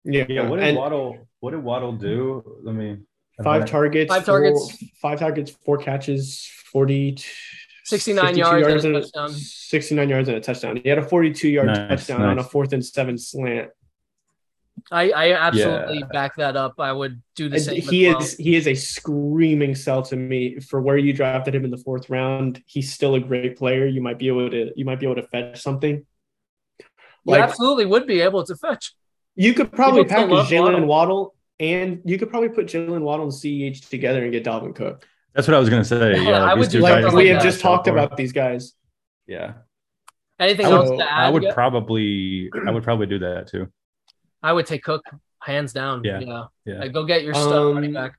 Yeah, 0.03 0.25
yeah. 0.29 0.47
What 0.49 0.57
did 0.57 0.67
and 0.69 0.77
Waddle? 0.77 1.27
What 1.39 1.51
did 1.51 1.63
Waddle 1.63 1.93
do? 1.93 2.43
Let 2.63 2.75
me. 2.75 2.97
five 3.43 3.65
targets. 3.65 4.09
Five 4.13 4.25
four- 4.25 4.41
targets. 4.41 4.83
five 5.01 5.19
targets. 5.19 5.51
Four 5.65 5.77
catches. 5.77 6.49
Forty. 6.75 7.17
69 7.85 8.35
62 8.35 8.59
yards 8.59 8.83
and 8.83 8.95
a 8.97 9.01
touchdown. 9.01 9.29
69 9.31 10.09
yards 10.09 10.27
and 10.27 10.37
a 10.37 10.41
touchdown. 10.41 10.81
He 10.83 10.89
had 10.89 10.97
a 10.97 11.07
42 11.07 11.47
yard 11.47 11.67
Nice, 11.67 11.87
touchdown 11.87 12.23
on 12.23 12.37
a 12.37 12.43
fourth 12.43 12.73
and 12.73 12.85
seven 12.85 13.17
slant. 13.17 13.69
I, 14.91 15.11
I 15.11 15.33
absolutely 15.35 16.03
back 16.11 16.35
that 16.35 16.57
up. 16.57 16.73
I 16.79 16.91
would 16.91 17.21
do 17.37 17.47
the 17.47 17.61
same. 17.61 17.79
he 17.79 18.07
well. 18.09 18.17
is 18.17 18.35
he 18.35 18.57
is 18.57 18.67
a 18.67 18.75
screaming 18.75 19.73
sell 19.73 20.01
to 20.01 20.17
me 20.17 20.59
for 20.59 20.81
where 20.81 20.97
you 20.97 21.13
drafted 21.13 21.55
him 21.55 21.63
in 21.63 21.71
the 21.71 21.77
fourth 21.77 22.09
round. 22.09 22.61
He's 22.65 22.91
still 22.91 23.15
a 23.15 23.21
great 23.21 23.57
player. 23.57 23.85
You 23.85 24.01
might 24.01 24.19
be 24.19 24.27
able 24.27 24.49
to 24.49 24.73
you 24.75 24.83
might 24.83 24.99
be 24.99 25.05
able 25.05 25.21
to 25.21 25.27
fetch 25.29 25.61
something. 25.61 26.05
You 27.23 27.35
absolutely 27.35 27.85
would 27.85 28.05
be 28.05 28.19
able 28.19 28.43
to 28.43 28.55
fetch. 28.57 28.93
you 29.35 29.53
could 29.53 29.71
probably 29.71 30.03
People 30.03 30.17
still 30.17 30.27
package 30.27 30.33
love 30.33 30.47
Jaylen 30.73 30.87
Waddle. 30.87 30.87
Waddle 30.87 31.35
and 31.57 32.01
you 32.03 32.17
could 32.17 32.29
probably 32.29 32.49
put 32.49 32.65
Jaylen 32.65 32.99
Waddle 32.99 33.27
and 33.27 33.33
CEH 33.33 33.87
together 33.87 34.23
and 34.23 34.33
get 34.33 34.43
Dalvin 34.43 34.75
Cook. 34.75 35.07
That's 35.35 35.47
what 35.47 35.55
I 35.55 35.59
was 35.59 35.69
gonna 35.69 35.83
say. 35.85 36.15
Yeah, 36.15 36.29
Yeah, 36.29 36.43
I 36.45 36.55
these 36.55 36.65
would 36.67 36.71
do 36.71 36.79
Like 36.79 37.03
guys 37.03 37.13
we 37.13 37.25
like 37.25 37.33
have 37.33 37.43
just 37.43 37.59
talked 37.59 37.87
far. 37.87 37.97
about 37.97 38.15
these 38.17 38.31
guys. 38.31 38.73
Yeah, 39.27 39.53
Anything 40.39 40.65
I 40.67 40.69
else 40.71 40.89
would- 40.89 40.97
to 40.99 41.11
add? 41.11 41.25
I 41.25 41.29
would 41.29 41.43
Yeah. 41.43 41.53
probably, 41.53 42.49
I 42.67 42.71
would 42.71 42.83
probably 42.83 43.05
do 43.07 43.19
that 43.19 43.47
too. 43.47 43.67
I 44.41 44.53
would 44.53 44.65
take 44.65 44.83
Cook 44.83 45.03
hands 45.39 45.73
down. 45.73 46.03
Yeah. 46.03 46.19
yeah. 46.19 46.43
Yeah. 46.65 46.79
Like, 46.79 46.93
go 46.93 47.03
get 47.05 47.23
your 47.23 47.33
stuff 47.33 47.51
Um, 47.53 47.75
running 47.75 47.93
back. 47.93 48.17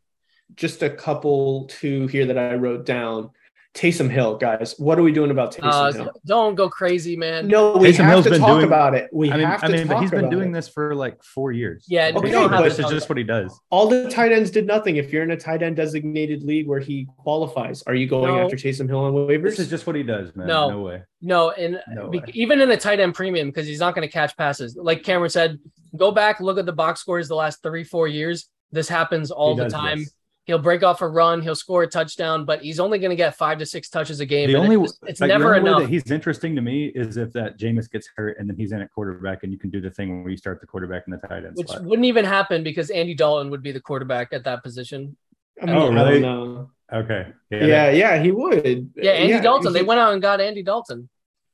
Just 0.55 0.83
a 0.83 0.91
couple 0.91 1.67
two 1.67 2.07
here 2.07 2.27
that 2.27 2.39
I 2.39 2.55
wrote 2.55 2.85
down. 2.87 3.31
Taysom 3.77 4.11
Hill, 4.11 4.37
guys. 4.39 4.75
What 4.79 4.99
are 4.99 5.03
we 5.03 5.13
doing 5.13 5.31
about 5.31 5.53
Taysom 5.55 5.71
Uh, 5.71 5.93
Hill? 5.93 6.13
don't 6.25 6.55
go 6.55 6.69
crazy, 6.71 7.15
man. 7.15 7.47
No, 7.47 7.77
we 7.77 7.89
Taysom 7.91 7.97
have 7.97 8.09
Hill's 8.11 8.25
to 8.25 8.31
been 8.31 8.41
talk 8.41 8.49
doing- 8.49 8.65
about 8.65 8.95
it. 8.95 9.11
We 9.13 9.31
I 9.31 9.37
mean, 9.37 9.47
have 9.47 9.61
to 9.61 9.67
I 9.67 9.69
mean, 9.69 9.87
but 9.87 10.01
he's 10.01 10.11
been 10.11 10.31
doing 10.31 10.49
it. 10.51 10.53
this 10.55 10.67
for 10.69 10.95
like 10.95 11.23
four 11.23 11.53
years. 11.53 11.85
Yeah, 11.87 12.13
Okay, 12.17 12.21
we 12.41 12.49
but- 12.49 12.63
this 12.63 12.79
is 12.79 12.87
just 12.87 13.09
what 13.11 13.19
he 13.19 13.25
does. 13.25 13.59
All 13.71 13.87
the 13.87 14.09
tight 14.09 14.33
ends 14.33 14.51
did 14.51 14.67
nothing. 14.67 14.97
If 14.97 15.13
you're 15.13 15.23
in 15.23 15.31
a 15.31 15.37
tight 15.37 15.63
end 15.63 15.77
designated 15.77 16.43
league 16.43 16.67
where 16.67 16.81
he 16.81 17.07
qualifies, 17.19 17.83
are 17.87 17.95
you 17.95 18.07
going 18.07 18.35
No. 18.35 18.41
after 18.45 18.57
Taysom 18.57 18.89
Hill 18.89 18.99
on 19.01 19.13
waivers? 19.13 19.43
This 19.43 19.59
is 19.61 19.71
just 19.71 19.87
what 19.87 19.95
he 19.95 20.03
does, 20.03 20.35
man. 20.35 20.47
No. 20.47 20.71
No, 20.71 20.81
way. 20.81 21.03
No, 21.21 21.51
and 21.51 21.79
No 21.95 22.09
be- 22.09 22.23
even 22.33 22.61
in 22.63 22.71
a 22.71 22.77
tight 22.79 22.99
end 22.99 23.15
premium 23.15 23.49
because 23.49 23.67
he's 23.67 23.81
not 23.81 23.95
going 23.95 24.09
to 24.09 24.13
catch 24.13 24.37
passes. 24.39 24.75
Like 24.77 25.03
Cameron 25.03 25.29
said, 25.31 25.59
go 25.95 26.11
back 26.13 26.41
look 26.41 26.59
at 26.59 26.65
the 26.67 26.73
box 26.73 27.01
scores 27.01 27.29
the 27.29 27.35
last 27.37 27.63
three 27.63 27.85
four 27.85 28.09
years. 28.09 28.49
This 28.73 28.89
happens 28.89 29.31
all 29.31 29.55
He 29.57 29.63
the 29.65 29.69
time. 29.71 29.99
this. 30.01 30.13
He'll 30.47 30.61
break 30.61 30.85
off 30.85 31.03
a 31.03 31.09
run, 31.09 31.43
he'll 31.43 31.57
score 31.57 31.83
a 31.83 31.89
touchdown, 31.89 32.45
but 32.45 32.63
he's 32.63 32.79
only 32.79 33.01
going 33.01 33.11
to 33.11 33.17
get 33.17 33.35
five 33.37 33.59
to 33.59 33.67
six 33.67 33.89
touches 33.89 34.21
a 34.21 34.27
game. 34.27 34.49
The 34.49 34.55
and 34.55 34.65
only 34.73 34.85
it's, 34.85 34.97
it's 35.05 35.21
like, 35.21 35.27
never 35.29 35.45
the 35.45 35.49
only 35.57 35.61
way 35.63 35.69
enough. 35.71 35.81
that 35.83 35.89
he's 35.89 36.09
interesting 36.09 36.55
to 36.55 36.63
me 36.63 36.87
is 36.95 37.17
if 37.17 37.33
that 37.33 37.59
Jameis 37.59 37.91
gets 37.91 38.09
hurt 38.15 38.39
and 38.39 38.49
then 38.49 38.57
he's 38.57 38.71
in 38.71 38.81
at 38.81 38.93
quarterback 38.93 39.43
and 39.43 39.53
you 39.53 39.59
can 39.59 39.71
do 39.71 39.81
the 39.81 39.91
thing 39.91 40.23
where 40.23 40.31
you 40.31 40.37
start 40.37 40.61
the 40.61 40.67
quarterback 40.69 41.03
in 41.09 41.11
the 41.11 41.27
tight 41.27 41.45
end 41.45 41.57
which 41.57 41.67
spot. 41.67 41.83
wouldn't 41.83 42.07
even 42.07 42.25
happen 42.25 42.63
because 42.63 42.91
Andy 42.91 43.13
Dalton 43.13 43.51
would 43.51 43.61
be 43.63 43.73
the 43.73 43.81
quarterback 43.81 44.33
at 44.33 44.45
that 44.45 44.63
position. 44.63 45.17
I 45.61 45.67
mean, 45.67 45.75
Oh, 45.75 45.91
I 45.91 45.95
really? 45.95 46.21
don't 46.21 46.23
know. 46.55 46.71
Okay. 46.93 47.27
Yeah, 47.51 47.91
yeah, 47.91 48.23
he 48.23 48.31
would. 48.31 48.93
Yeah, 48.95 49.11
Andy 49.11 49.41
Dalton. 49.43 49.73
he- 49.75 49.81
They 49.81 49.85
went 49.85 49.99
out 49.99 50.13
and 50.13 50.23
got 50.23 50.41
Andy 50.41 50.63
Dalton. 50.63 51.09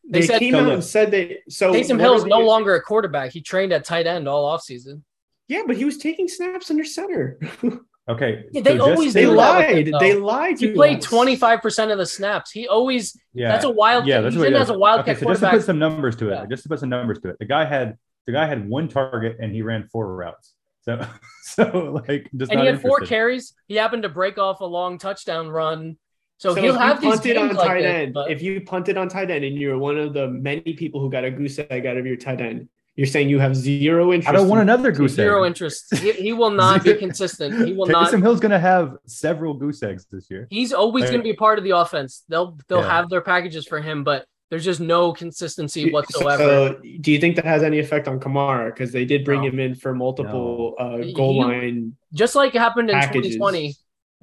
They, 0.07 0.21
they 0.21 0.27
said- 0.27 0.39
came 0.39 0.55
out 0.55 0.71
and 0.71 0.85
said 0.85 1.11
that. 1.13 1.39
So 1.49 1.73
Taysom 1.73 1.99
Hill 1.99 2.17
is 2.17 2.25
no 2.25 2.37
gonna- 2.37 2.45
longer 2.45 2.75
a 2.75 2.83
quarterback. 2.83 3.33
He 3.33 3.41
trained 3.41 3.73
at 3.73 3.85
tight 3.87 4.07
end 4.07 4.29
all 4.29 4.55
offseason. 4.55 5.01
Yeah, 5.49 5.63
but 5.67 5.77
he 5.79 5.87
was 5.87 5.97
taking 5.97 6.29
snaps 6.29 6.71
under 6.71 6.85
center. 6.85 7.39
Okay. 8.09 8.45
Yeah, 8.53 8.63
they 8.63 8.79
so 8.79 8.91
always 8.91 9.13
they 9.13 9.23
do 9.23 9.31
him, 9.31 9.37
lied. 9.37 9.87
though. 9.93 9.99
They 10.01 10.15
lied. 10.17 10.59
He 10.59 10.73
played 10.73 11.01
25% 11.01 11.93
of 11.93 11.99
the 11.99 12.07
snaps. 12.07 12.51
He 12.51 12.67
always 12.67 13.17
Yeah. 13.33 13.49
that's 13.53 13.65
a 13.65 13.71
wild 13.71 14.07
Yeah, 14.07 14.21
that's 14.21 14.35
he's 14.35 14.41
what 14.41 14.49
in 14.49 14.55
he 14.55 14.61
as 14.61 14.71
a 14.71 14.79
wildcat 14.79 15.17
okay, 15.17 15.25
so 15.25 15.31
just 15.31 15.41
to 15.43 15.51
put 15.51 15.63
some 15.65 15.79
numbers 15.79 16.17
to 16.17 16.29
it, 16.31 16.33
Yeah. 16.35 16.47
just 16.47 16.65
to 16.65 16.69
put 16.69 16.81
some 16.81 16.89
numbers 16.89 17.21
to 17.21 17.29
it, 17.31 17.39
the 17.39 17.45
guy 17.45 17.65
had 17.65 17.97
the 18.27 18.33
guy 18.33 18.47
had 18.47 18.69
one 18.69 18.89
target 18.89 19.37
and 19.41 19.53
he 19.55 19.63
ran 19.63 19.89
four 19.93 20.15
routes. 20.17 20.55
So, 20.83 21.07
so 21.43 22.03
like, 22.09 22.29
just 22.37 22.51
and 22.51 22.59
not 22.59 22.67
he 22.67 22.73
had 22.73 22.83
four 22.83 23.01
carries. 23.01 23.55
He 23.69 23.77
happened 23.77 24.03
to 24.03 24.09
break 24.09 24.37
off 24.37 24.61
a 24.61 24.65
long 24.67 24.99
touchdown 24.99 25.49
run. 25.49 25.97
So, 26.39 26.55
So 26.57 26.61
he'll 26.61 26.75
if 26.75 26.81
have 26.81 27.05
you 27.05 27.11
these 27.11 27.21
punted 27.21 27.37
games 27.37 27.51
on 27.51 27.57
like 27.57 27.67
tight 27.69 27.83
this, 27.83 27.95
end, 27.95 28.15
but 28.15 28.31
if 28.33 28.43
you 28.43 28.61
punted 28.63 28.97
on 28.97 29.09
tight 29.09 29.31
end 29.31 29.45
and 29.45 29.57
you're 29.57 29.79
one 29.79 29.97
of 29.97 30.13
the 30.13 30.27
many 30.27 30.73
people 30.75 31.01
who 31.01 31.09
got 31.09 31.25
a 31.25 31.31
goose 31.31 31.61
egg 31.71 31.87
out 31.87 31.97
of 31.97 32.05
your 32.05 32.17
tight 32.17 32.41
end, 32.41 32.69
you're 32.97 33.07
saying 33.07 33.29
you 33.29 33.39
have 33.39 33.57
zero 33.57 34.13
interest. 34.13 34.29
I 34.29 34.33
don't 34.33 34.49
want 34.49 34.61
in- 34.61 34.69
another 34.69 34.93
goose 34.93 35.13
zero 35.15 35.45
egg. 35.45 35.49
interest. 35.49 35.97
He, 35.97 36.13
he 36.13 36.33
will 36.33 36.51
not 36.51 36.85
be 36.85 36.95
consistent. 37.07 37.67
He 37.67 37.73
will 37.73 37.87
not. 37.87 38.11
Taysom 38.13 38.21
Hill's 38.23 38.41
gonna 38.41 38.59
have 38.59 38.97
several 39.07 39.55
goose 39.55 39.83
eggs 39.83 40.07
this 40.13 40.31
year. 40.31 40.47
He's 40.51 40.73
always 40.73 41.05
going 41.05 41.19
to 41.19 41.23
be 41.23 41.33
part 41.33 41.59
of 41.59 41.65
the 41.65 41.71
offense. 41.71 42.25
They'll 42.29 42.59
they'll 42.69 42.81
Yeah. 42.81 42.91
have 42.91 43.09
their 43.09 43.23
packages 43.23 43.67
for 43.67 43.81
him, 43.81 44.05
but 44.05 44.27
there's 44.51 44.65
just 44.65 44.81
no 44.81 45.15
consistency 45.15 45.91
whatsoever. 45.91 46.43
So, 46.43 46.81
do 47.01 47.11
you 47.11 47.19
think 47.19 47.37
that 47.37 47.47
has 47.47 47.63
any 47.63 47.79
effect 47.79 48.07
on 48.07 48.21
Kamara? 48.21 48.67
Because 48.67 48.93
they 48.93 49.07
did 49.07 49.25
bring 49.25 49.41
No. 49.41 49.49
him 49.49 49.59
in 49.59 49.75
for 49.75 49.95
multiple 49.95 50.75
uh, 50.79 50.99
goal 51.17 51.33
he- 51.35 51.41
line. 51.41 51.97
just 52.13 52.35
like 52.35 52.55
it 52.55 52.59
happened 52.59 52.91
in 52.91 52.95
Packages. 52.97 53.37
2020. 53.37 53.75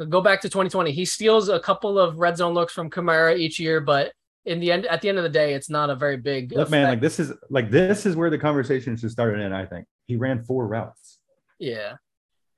Go 0.07 0.21
back 0.21 0.41
to 0.41 0.47
2020. 0.49 0.91
He 0.91 1.03
steals 1.03 1.49
a 1.49 1.59
couple 1.59 1.97
of 1.99 2.19
red 2.19 2.37
zone 2.37 2.53
looks 2.53 2.71
from 2.73 2.89
Kamara 2.91 3.35
each 3.37 3.59
year, 3.59 3.81
but 3.81 4.13
in 4.49 4.59
the 4.59 4.71
end, 4.71 4.85
at 4.87 5.01
the 5.01 5.09
end 5.09 5.17
of 5.17 5.23
the 5.23 5.29
day, 5.29 5.53
it's 5.53 5.69
not 5.69 5.89
a 5.89 5.95
very 5.95 6.17
big. 6.17 6.51
Look, 6.51 6.69
man, 6.69 6.85
like 6.89 7.01
this 7.01 7.19
is 7.19 7.31
like 7.49 7.69
this 7.71 8.05
is 8.05 8.15
where 8.15 8.29
the 8.29 8.37
conversation 8.37 8.97
should 8.97 9.11
start 9.11 9.39
in. 9.39 9.53
I 9.53 9.65
think 9.65 9.85
he 10.07 10.15
ran 10.15 10.43
four 10.43 10.67
routes. 10.67 11.19
yeah, 11.59 11.93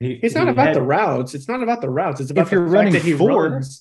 He, 0.00 0.12
It's 0.14 0.34
not 0.34 0.48
about 0.48 0.68
had- 0.68 0.76
the 0.76 0.82
routes. 0.82 1.34
It's 1.34 1.48
not 1.48 1.62
about 1.62 1.80
the 1.80 1.90
routes. 1.90 2.20
It's 2.20 2.30
about 2.30 2.46
If 2.46 2.52
you're 2.52 2.62
the 2.64 2.68
fact 2.70 2.74
running 2.74 2.92
that 2.94 3.02
he 3.02 3.12
four- 3.12 3.50
runs. 3.50 3.80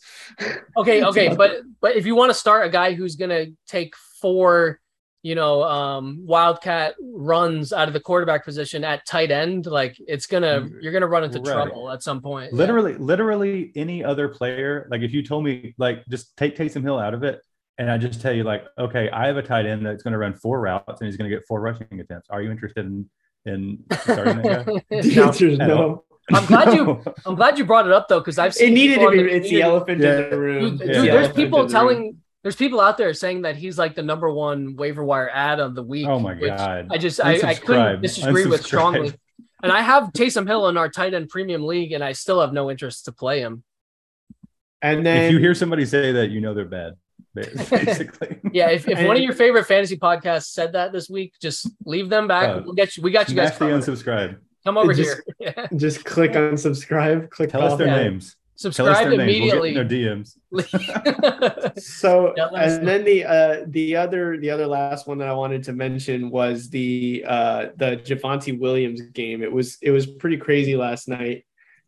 okay, 0.78 1.04
okay, 1.10 1.36
but 1.36 1.62
but 1.80 1.96
if 1.96 2.06
you 2.06 2.16
want 2.16 2.30
to 2.30 2.36
start 2.36 2.66
a 2.68 2.70
guy 2.70 2.94
who's 2.94 3.16
gonna 3.16 3.46
take 3.68 3.96
four, 4.22 4.80
you 5.24 5.36
know, 5.36 5.64
um, 5.64 6.24
wildcat 6.26 6.96
runs 7.02 7.72
out 7.72 7.88
of 7.88 7.94
the 7.94 8.00
quarterback 8.00 8.44
position 8.44 8.84
at 8.84 9.06
tight 9.06 9.32
end, 9.32 9.66
like 9.68 9.96
it's 10.00 10.26
gonna 10.28 10.68
you're 10.82 10.92
gonna 10.94 11.08
run 11.08 11.24
into 11.24 11.40
Right. 11.40 11.54
trouble 11.54 11.90
at 11.92 12.02
some 12.04 12.22
point. 12.22 12.52
Yeah. 12.52 12.58
literally, 12.58 12.96
literally 12.96 13.72
any 13.76 14.04
other 14.04 14.28
player. 14.28 14.88
Like 14.92 15.02
if 15.02 15.14
you 15.14 15.24
told 15.24 15.44
me, 15.46 15.76
like 15.78 16.04
just 16.08 16.36
take 16.38 16.58
Taysom 16.58 16.82
Hill 16.84 17.00
out 17.00 17.14
of 17.14 17.24
it, 17.24 17.40
and 17.82 17.90
I 17.90 17.98
just 17.98 18.22
tell 18.22 18.32
you, 18.32 18.44
like, 18.44 18.64
okay, 18.78 19.10
I 19.10 19.26
have 19.26 19.38
a 19.38 19.42
tight 19.42 19.66
end 19.66 19.84
that's 19.84 20.04
going 20.04 20.12
to 20.12 20.18
run 20.20 20.36
four 20.36 20.62
routes 20.62 21.02
and 21.02 21.08
he's 21.08 21.18
going 21.18 21.28
to 21.30 21.36
get 21.36 21.48
four 21.48 21.60
rushing 21.62 22.00
attempts. 22.00 22.30
Are 22.30 22.40
you 22.42 22.52
interested 22.52 22.86
in 22.86 23.10
in 23.46 23.84
starting 24.04 24.42
that 24.44 24.66
guy? 24.68 24.84
The 25.02 25.16
No. 25.16 25.24
answer 25.26 25.48
is 25.48 25.58
no. 25.58 25.78
all. 25.78 26.06
I'm 26.34 26.46
glad 26.46 26.76
you- 26.76 27.04
I'm 27.26 27.34
glad 27.34 27.58
you 27.58 27.66
brought 27.66 27.88
it 27.88 27.92
up 27.92 28.08
though, 28.08 28.20
because 28.20 28.38
I've 28.38 28.54
seen 28.54 28.70
It 28.70 28.76
needed 28.76 29.00
to 29.00 29.10
be. 29.10 29.18
the 29.24 29.36
It's 29.36 29.50
the 29.50 29.64
elephant 29.64 30.00
Yeah. 30.02 30.20
in 30.20 30.30
the 30.30 30.40
room. 30.40 30.62
Dude, 30.62 30.74
It's 30.74 30.82
dude, 30.82 31.08
there's 31.08 31.08
elephant 31.16 31.36
people 31.36 31.62
in 31.62 31.68
the 31.68 31.74
room. 31.74 31.88
telling 31.88 32.18
there's 32.44 32.56
people 32.56 32.80
out 32.80 32.98
there 33.00 33.14
saying 33.16 33.42
that 33.44 33.56
he's 33.56 33.78
like 33.80 33.96
the 33.96 34.04
number 34.04 34.32
one 34.32 34.76
waiver 34.76 35.04
wire 35.04 35.32
ad 35.34 35.60
of 35.60 35.74
the 35.74 35.84
week. 35.84 36.08
Oh 36.08 36.20
my 36.20 36.36
god! 36.36 36.88
I 36.92 36.98
just 37.00 37.20
I, 37.20 37.34
I 37.52 37.56
couldn't 37.56 38.02
disagree 38.02 38.46
with 38.46 38.64
strongly. 38.64 39.12
And 39.64 39.72
I 39.72 39.82
have 39.82 40.06
Taysom 40.14 40.48
Hill 40.48 40.70
in 40.70 40.76
our 40.78 40.90
tight 40.90 41.14
end 41.14 41.30
premium 41.30 41.64
league, 41.68 41.92
and 41.92 42.04
I 42.04 42.14
still 42.14 42.42
have 42.42 42.52
no 42.52 42.72
interest 42.72 43.06
to 43.06 43.12
play 43.12 43.42
him. 43.42 43.64
And 44.82 45.06
then 45.06 45.26
if 45.26 45.32
you 45.34 45.38
hear 45.38 45.54
somebody 45.54 45.86
say 45.86 46.12
that, 46.14 46.32
you 46.32 46.42
know 46.42 46.56
they're 46.56 46.66
bad. 46.66 46.94
Basically. 47.70 48.40
Yeah, 48.52 48.70
if, 48.72 48.88
if 48.88 49.06
one 49.08 49.16
of 49.16 49.22
your 49.24 49.34
favorite 49.34 49.66
fantasy 49.66 49.98
podcasts 49.98 50.48
said 50.52 50.74
that 50.74 50.92
this 50.92 51.10
week, 51.10 51.34
just 51.42 51.70
leave 51.86 52.10
them 52.10 52.28
back. 52.28 52.50
Oh. 52.50 52.62
we'll 52.66 52.74
get 52.74 52.98
you. 52.98 53.04
We 53.04 53.12
got 53.12 53.30
you 53.30 53.36
guys. 53.36 53.56
Smash 53.56 53.60
the 53.60 53.66
covered. 53.70 53.84
unsubscribe. 53.84 54.38
Come 54.66 54.78
over 54.78 54.94
Just- 54.94 55.22
here. 55.40 55.68
Just 55.76 56.04
click 56.06 56.36
on 56.36 56.58
subscribe, 56.58 57.30
click 57.30 57.50
Tell 57.52 57.64
us 57.64 57.78
their 57.78 57.88
Yeah. 57.88 58.04
names. 58.04 58.36
Subscribe 58.56 59.10
their 59.10 59.18
names. 59.18 59.20
We'll 59.20 59.64
immediately. 59.64 59.74
get 59.74 59.82
in 59.82 59.88
their 59.88 60.16
DMs. 60.16 61.74
So 61.82 62.34
Yeah, 62.38 62.50
and 62.54 62.88
then 62.88 63.04
the 63.04 63.26
uh 63.26 63.58
the 63.68 63.96
other 63.96 64.38
the 64.38 64.50
other 64.52 64.68
last 64.68 65.08
one 65.08 65.18
that 65.20 65.28
I 65.28 65.34
wanted 65.34 65.64
to 65.64 65.74
mention 65.74 66.30
was 66.30 66.70
the 66.70 67.24
uh 67.28 67.68
the 67.78 67.98
Javonte 67.98 68.60
Williams 68.60 69.02
game. 69.02 69.42
It 69.42 69.52
was 69.52 69.78
it 69.82 69.90
was 69.92 70.06
pretty 70.06 70.38
crazy 70.38 70.76
last 70.76 71.08
night. 71.08 71.46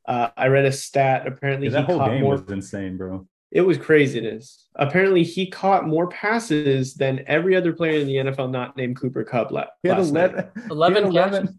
Uh, 0.07 0.29
I 0.35 0.47
read 0.47 0.65
a 0.65 0.71
stat. 0.71 1.27
Apparently, 1.27 1.67
Yeah, 1.67 1.73
that 1.73 1.79
he 1.81 1.85
whole 1.85 1.97
caught 1.99 2.09
game 2.09 2.21
more. 2.21 2.33
was 2.37 2.49
insane, 2.49 2.97
bro. 2.97 3.25
It 3.53 3.61
was 3.61 3.77
craziness. 3.77 4.67
Apparently, 4.75 5.23
he 5.23 5.45
caught 5.49 5.87
more 5.87 6.07
passes 6.07 6.95
than 6.95 7.23
every 7.27 7.55
other 7.55 7.71
player 7.71 7.99
in 8.01 8.07
the 8.07 8.15
NFL 8.15 8.49
not 8.51 8.75
named 8.75 8.95
Cooper 8.99 9.23
Kupp 9.23 9.51
la- 9.51 9.65
He 9.83 9.89
had 9.89 9.99
last 9.99 10.11
night. 10.11 10.47
11, 10.71 11.11
he 11.11 11.17
had 11.17 11.31
catches, 11.31 11.49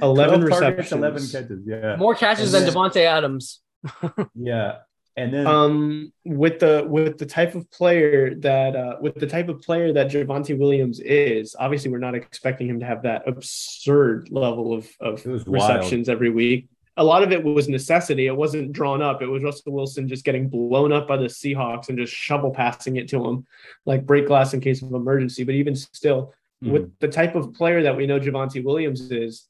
11 0.00 0.40
12 0.40 0.50
targets, 0.60 0.90
receptions. 0.92 0.92
11 0.92 1.22
catches. 1.28 1.66
Yeah. 1.66 1.96
more 1.96 2.14
catches 2.14 2.54
And 2.54 2.66
than 2.66 2.74
then- 2.74 2.82
Davante 2.82 3.00
Adams. 3.04 3.60
Yeah. 4.34 4.78
And 5.18 5.32
then 5.32 5.46
um 5.46 6.12
with 6.26 6.58
the 6.58 6.84
with 6.86 7.16
the 7.16 7.24
type 7.24 7.54
of 7.54 7.70
player 7.70 8.34
that 8.40 8.76
uh 8.76 8.96
with 9.00 9.14
the 9.14 9.26
type 9.26 9.48
of 9.48 9.62
player 9.62 9.90
that 9.94 10.10
Javonte 10.10 10.58
Williams 10.58 11.00
is 11.00 11.56
obviously 11.58 11.90
we're 11.90 11.98
not 12.00 12.14
expecting 12.14 12.68
him 12.68 12.80
to 12.80 12.86
have 12.86 13.02
that 13.04 13.26
absurd 13.26 14.28
level 14.30 14.74
of 14.74 14.86
of 15.00 15.24
It 15.24 15.30
was 15.30 15.46
wild. 15.46 15.70
receptions 15.76 16.10
every 16.10 16.28
week 16.28 16.68
a 16.98 17.04
lot 17.04 17.22
of 17.22 17.30
it 17.32 17.42
was 17.44 17.68
necessity 17.68 18.26
it 18.26 18.36
wasn't 18.36 18.72
drawn 18.72 19.02
up 19.02 19.20
it 19.22 19.26
was 19.26 19.42
Russell 19.42 19.72
Wilson 19.72 20.08
just 20.08 20.24
getting 20.24 20.48
blown 20.48 20.92
up 20.92 21.06
by 21.06 21.16
the 21.16 21.26
Seahawks 21.26 21.88
and 21.88 21.98
just 21.98 22.12
shovel 22.12 22.50
passing 22.50 22.96
it 22.96 23.08
to 23.08 23.24
him 23.24 23.46
like 23.84 24.06
break 24.06 24.26
glass 24.26 24.54
in 24.54 24.60
case 24.60 24.80
of 24.82 24.92
emergency 24.92 25.44
but 25.44 25.54
even 25.54 25.74
still 25.74 26.32
Mhm. 26.64 26.70
with 26.72 26.98
the 27.00 27.08
type 27.08 27.34
of 27.34 27.52
player 27.52 27.82
that 27.82 27.94
we 27.96 28.06
know 28.06 28.18
Javonte 28.18 28.64
Williams 28.64 29.10
is, 29.10 29.46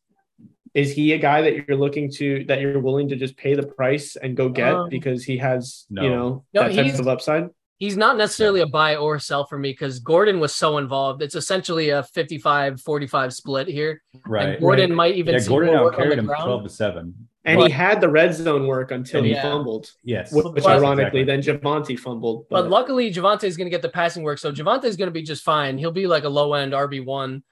is 0.74 0.92
he 0.92 1.12
a 1.12 1.18
guy 1.18 1.40
that 1.40 1.55
you're 1.68 1.76
looking 1.76 2.11
to 2.14 2.44
that 2.49 2.61
you're 2.61 2.80
willing 2.80 3.09
to 3.11 3.16
just 3.16 3.36
pay 3.36 3.55
the 3.55 3.62
price 3.64 4.16
and 4.16 4.36
go 4.36 4.49
get 4.49 4.74
Um, 4.74 4.88
because 4.88 5.22
he 5.22 5.36
has 5.38 5.86
no. 5.88 6.03
you 6.03 6.11
know 6.11 6.44
No, 6.53 6.62
that 6.68 6.74
type 6.74 6.99
of 6.99 7.07
upside? 7.07 7.49
He's 7.78 7.97
not 7.97 8.16
necessarily 8.16 8.61
a 8.62 8.66
buy 8.66 8.97
or 8.97 9.18
sell 9.20 9.44
for 9.47 9.57
me 9.59 9.70
because 9.70 9.99
Gordon 10.01 10.40
was 10.40 10.53
so 10.55 10.78
involved. 10.78 11.22
It's 11.22 11.34
essentially 11.36 11.90
a 11.90 12.03
55 12.03 12.80
45 12.80 13.32
split 13.34 13.68
here. 13.68 14.03
right. 14.26 14.49
And 14.49 14.61
Gordon 14.61 14.92
might 14.94 15.14
even 15.14 15.34
Yeah, 15.34 15.40
see 15.40 15.49
Gordon 15.51 15.74
more 15.74 15.84
work 15.84 15.99
on 16.01 16.09
the 16.09 16.16
him 16.16 16.26
ground. 16.26 16.44
12 16.44 16.62
to 16.64 16.68
7. 16.70 17.14
And 17.47 17.61
But- 17.61 17.68
he 17.68 17.72
had 17.72 18.01
the 18.01 18.09
red 18.09 18.34
zone 18.34 18.66
work 18.66 18.90
until 18.90 19.22
he 19.22 19.30
Yeah. 19.30 19.42
fumbled, 19.42 19.92
Yes. 20.03 20.32
which, 20.32 20.44
But- 20.44 20.66
ironically 20.66 21.20
Exactly. 21.20 21.53
then 21.53 21.61
Javonte 21.62 21.99
fumbled. 21.99 22.47
But 22.51 22.62
But, 22.62 22.70
luckily, 22.70 23.12
Javonte 23.12 23.44
is 23.44 23.57
going 23.57 23.66
to 23.66 23.70
get 23.70 23.82
the 23.82 23.88
passing 23.88 24.24
work. 24.24 24.38
So 24.38 24.51
Javonte 24.53 24.84
is 24.84 24.97
going 24.97 25.07
to 25.07 25.12
be 25.12 25.22
just 25.22 25.44
fine. 25.44 25.78
He'll 25.78 25.92
be 25.92 26.09
like 26.09 26.24
a 26.24 26.28
low 26.28 26.55
end 26.55 26.74
RB1. 26.74 27.42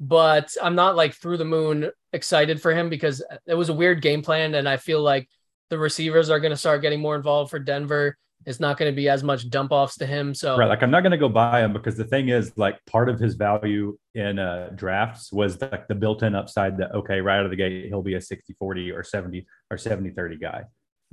But 0.00 0.50
I'm 0.60 0.74
not 0.74 0.96
like 0.96 1.14
through 1.14 1.36
the 1.36 1.44
moon 1.44 1.90
excited 2.12 2.60
for 2.60 2.72
him 2.74 2.88
because 2.90 3.24
it 3.46 3.54
was 3.54 3.68
a 3.68 3.72
weird 3.74 4.02
game 4.02 4.22
plan. 4.22 4.56
And 4.56 4.68
I 4.68 4.76
feel 4.76 5.00
like 5.00 5.28
the 5.70 5.78
receivers 5.78 6.30
are 6.30 6.40
going 6.40 6.50
to 6.50 6.56
start 6.56 6.82
getting 6.82 7.00
more 7.00 7.14
involved 7.14 7.50
for 7.50 7.60
Denver. 7.60 8.18
It's 8.46 8.60
not 8.60 8.76
going 8.78 8.90
to 8.90 8.96
be 8.96 9.08
as 9.08 9.22
much 9.22 9.48
dump 9.50 9.72
offs 9.72 9.96
to 9.98 10.06
him. 10.06 10.34
So 10.34 10.56
Right. 10.56 10.68
Like 10.68 10.82
I'm 10.82 10.90
not 10.90 11.02
going 11.02 11.12
to 11.12 11.18
go 11.18 11.28
buy 11.28 11.62
him 11.62 11.72
because 11.72 11.96
the 11.96 12.04
thing 12.04 12.28
is, 12.28 12.52
like, 12.56 12.78
part 12.86 13.08
of 13.08 13.18
his 13.18 13.34
value 13.34 13.96
in 14.14 14.38
uh, 14.38 14.70
drafts 14.74 15.32
was 15.32 15.60
like 15.60 15.88
the 15.88 15.94
built 15.94 16.22
in 16.22 16.34
upside 16.34 16.78
that, 16.78 16.94
okay, 16.94 17.20
right 17.20 17.38
out 17.38 17.44
of 17.44 17.50
the 17.50 17.56
gate, 17.56 17.86
he'll 17.86 18.02
be 18.02 18.14
a 18.14 18.20
60 18.20 18.54
40 18.58 18.92
or 18.92 19.02
70 19.02 19.46
or 19.70 19.78
70 19.78 20.10
30 20.10 20.36
guy. 20.38 20.64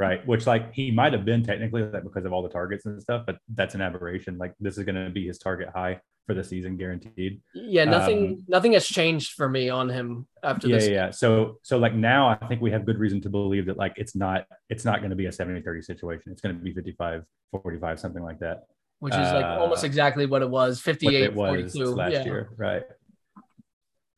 Right. 0.01 0.25
Which, 0.25 0.47
like, 0.47 0.73
he 0.73 0.89
might 0.89 1.13
have 1.13 1.25
been 1.25 1.43
technically 1.43 1.83
like 1.83 2.03
because 2.03 2.25
of 2.25 2.33
all 2.33 2.41
the 2.41 2.49
targets 2.49 2.85
and 2.87 2.99
stuff, 2.99 3.23
but 3.27 3.37
that's 3.53 3.75
an 3.75 3.81
aberration. 3.81 4.37
Like, 4.39 4.53
this 4.59 4.77
is 4.79 4.83
going 4.83 4.95
to 4.95 5.11
be 5.11 5.27
his 5.27 5.37
target 5.37 5.69
high 5.75 5.99
for 6.25 6.33
the 6.33 6.43
season 6.43 6.75
guaranteed. 6.75 7.39
yeah, 7.53 7.83
nothing 7.85 8.19
Um, 8.25 8.45
nothing 8.47 8.73
has 8.73 8.85
changed 8.87 9.33
for 9.33 9.47
me 9.47 9.69
on 9.69 9.89
him 9.89 10.27
after 10.43 10.67
yeah, 10.67 10.75
this. 10.75 10.87
yeah. 10.87 10.93
Yeah. 10.93 11.09
So, 11.11 11.59
so 11.61 11.77
like 11.77 11.93
now, 11.93 12.29
I 12.29 12.47
think 12.47 12.61
we 12.61 12.71
have 12.71 12.85
good 12.85 12.97
reason 12.99 13.21
to 13.21 13.29
believe 13.29 13.65
that 13.67 13.77
like 13.77 13.93
it's 13.97 14.15
not 14.15 14.45
it's 14.69 14.85
not 14.85 14.99
going 15.01 15.09
to 15.11 15.15
be 15.15 15.27
a 15.27 15.31
70 15.31 15.61
30 15.61 15.81
situation. 15.81 16.31
It's 16.31 16.41
going 16.41 16.55
to 16.57 16.63
be 16.63 16.73
55 16.73 17.23
45, 17.51 17.99
something 17.99 18.23
like 18.23 18.39
that. 18.39 18.63
Which 18.99 19.13
is 19.13 19.19
like 19.19 19.45
Uh, 19.45 19.59
almost 19.59 19.83
exactly 19.83 20.25
what 20.25 20.41
it 20.41 20.49
was 20.49 20.77
what 20.79 20.95
58 20.95 21.23
it 21.23 21.33
was 21.35 21.73
42. 21.73 21.85
last 21.95 22.13
yeah. 22.13 22.23
year, 22.23 22.49
right? 22.57 22.83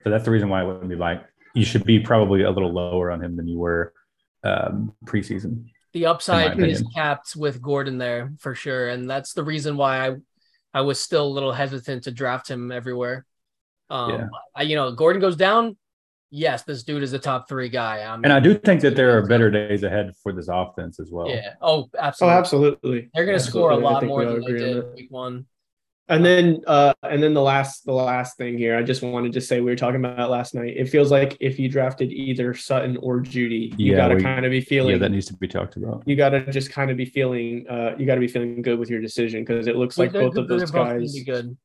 So 0.03 0.09
that's 0.09 0.25
the 0.25 0.31
reason 0.31 0.49
why 0.49 0.59
I 0.61 0.63
wouldn't 0.63 0.89
be 0.89 0.95
like 0.95 1.23
you 1.55 1.65
should 1.65 1.85
be 1.85 1.99
probably 1.99 2.43
a 2.43 2.51
little 2.51 2.71
lower 2.73 3.11
on 3.11 3.23
him 3.23 3.35
than 3.37 3.47
you 3.47 3.59
were 3.59 3.93
um, 4.43 4.93
preseason. 5.05 5.65
The 5.93 6.07
upside 6.07 6.59
is 6.59 6.83
capped 6.93 7.35
with 7.35 7.61
Gordon 7.61 7.97
there 7.97 8.33
for 8.39 8.55
sure, 8.55 8.89
and 8.89 9.09
that's 9.09 9.33
the 9.33 9.43
reason 9.43 9.77
why 9.77 10.07
I 10.07 10.15
I 10.73 10.81
was 10.81 10.99
still 10.99 11.25
a 11.25 11.29
little 11.29 11.51
hesitant 11.51 12.05
to 12.05 12.11
draft 12.11 12.49
him 12.49 12.71
everywhere. 12.71 13.25
Um, 13.89 14.11
Yeah. 14.11 14.27
I, 14.55 14.63
you 14.63 14.75
know, 14.75 14.91
Gordon 14.91 15.21
goes 15.21 15.35
down. 15.35 15.77
Yes, 16.31 16.63
this 16.63 16.81
dude 16.81 17.03
is 17.03 17.13
a 17.13 17.19
top 17.19 17.47
three 17.47 17.69
guy. 17.69 18.01
I'm, 18.01 18.23
And 18.23 18.33
I 18.33 18.39
do 18.39 18.57
think 18.57 18.81
that 18.81 18.95
there 18.95 19.15
are 19.15 19.27
better 19.27 19.51
days 19.51 19.83
ahead 19.83 20.13
for 20.23 20.33
this 20.33 20.47
offense 20.51 20.99
as 20.99 21.11
well. 21.11 21.29
yeah. 21.29 21.53
Oh, 21.61 21.91
absolutely. 21.99 22.35
oh, 22.35 22.39
absolutely. 22.39 22.69
absolutely. 22.79 23.09
They're 23.13 23.25
going 23.25 23.37
to 23.37 23.43
score 23.43 23.69
a 23.69 23.77
lot 23.77 24.03
more 24.03 24.25
than 24.25 24.41
they 24.41 24.53
did 24.53 24.83
week 24.95 25.11
one. 25.11 25.45
And 26.09 26.23
then 26.25 26.59
uh 26.67 26.93
and 27.03 27.23
then 27.23 27.33
the 27.33 27.41
last 27.41 27.85
the 27.85 27.93
last 27.93 28.35
thing 28.37 28.57
here, 28.57 28.75
I 28.75 28.83
just 28.83 29.01
wanted 29.01 29.31
to 29.33 29.41
say 29.41 29.61
we 29.61 29.71
were 29.71 29.75
talking 29.77 30.03
about 30.03 30.29
last 30.29 30.53
night. 30.53 30.73
It 30.75 30.89
feels 30.89 31.11
like 31.11 31.37
if 31.39 31.57
you 31.57 31.69
drafted 31.69 32.11
either 32.11 32.53
Sutton 32.53 32.97
or 32.97 33.21
Jeudy, 33.21 33.73
you 33.79 33.91
Yeah, 33.91 33.97
gotta 33.97 34.19
kind 34.21 34.45
of 34.45 34.51
be 34.51 34.59
feeling 34.59 34.91
Yeah, 34.91 34.97
that 34.97 35.11
needs 35.11 35.27
to 35.27 35.33
be 35.35 35.47
talked 35.47 35.77
about. 35.77 36.03
you 36.05 36.15
gotta 36.17 36.45
just 36.51 36.71
kind 36.71 36.91
of 36.91 36.97
be 36.97 37.05
feeling 37.05 37.65
uh 37.69 37.95
you 37.97 38.05
gotta 38.05 38.19
be 38.19 38.27
feeling 38.27 38.61
good 38.61 38.77
with 38.79 38.89
your 38.89 38.99
decision 38.99 39.43
because 39.43 39.65
it 39.67 39.77
looks 39.77 39.97
like 39.97 40.11
They're 40.11 40.23
both 40.23 40.33
good- 40.33 40.41
of 40.43 40.47
those 40.49 40.59
they're 40.71 40.81
both 40.83 40.89
gonna 40.89 40.99
guys 40.99 41.13
be 41.13 41.23
good. 41.23 41.57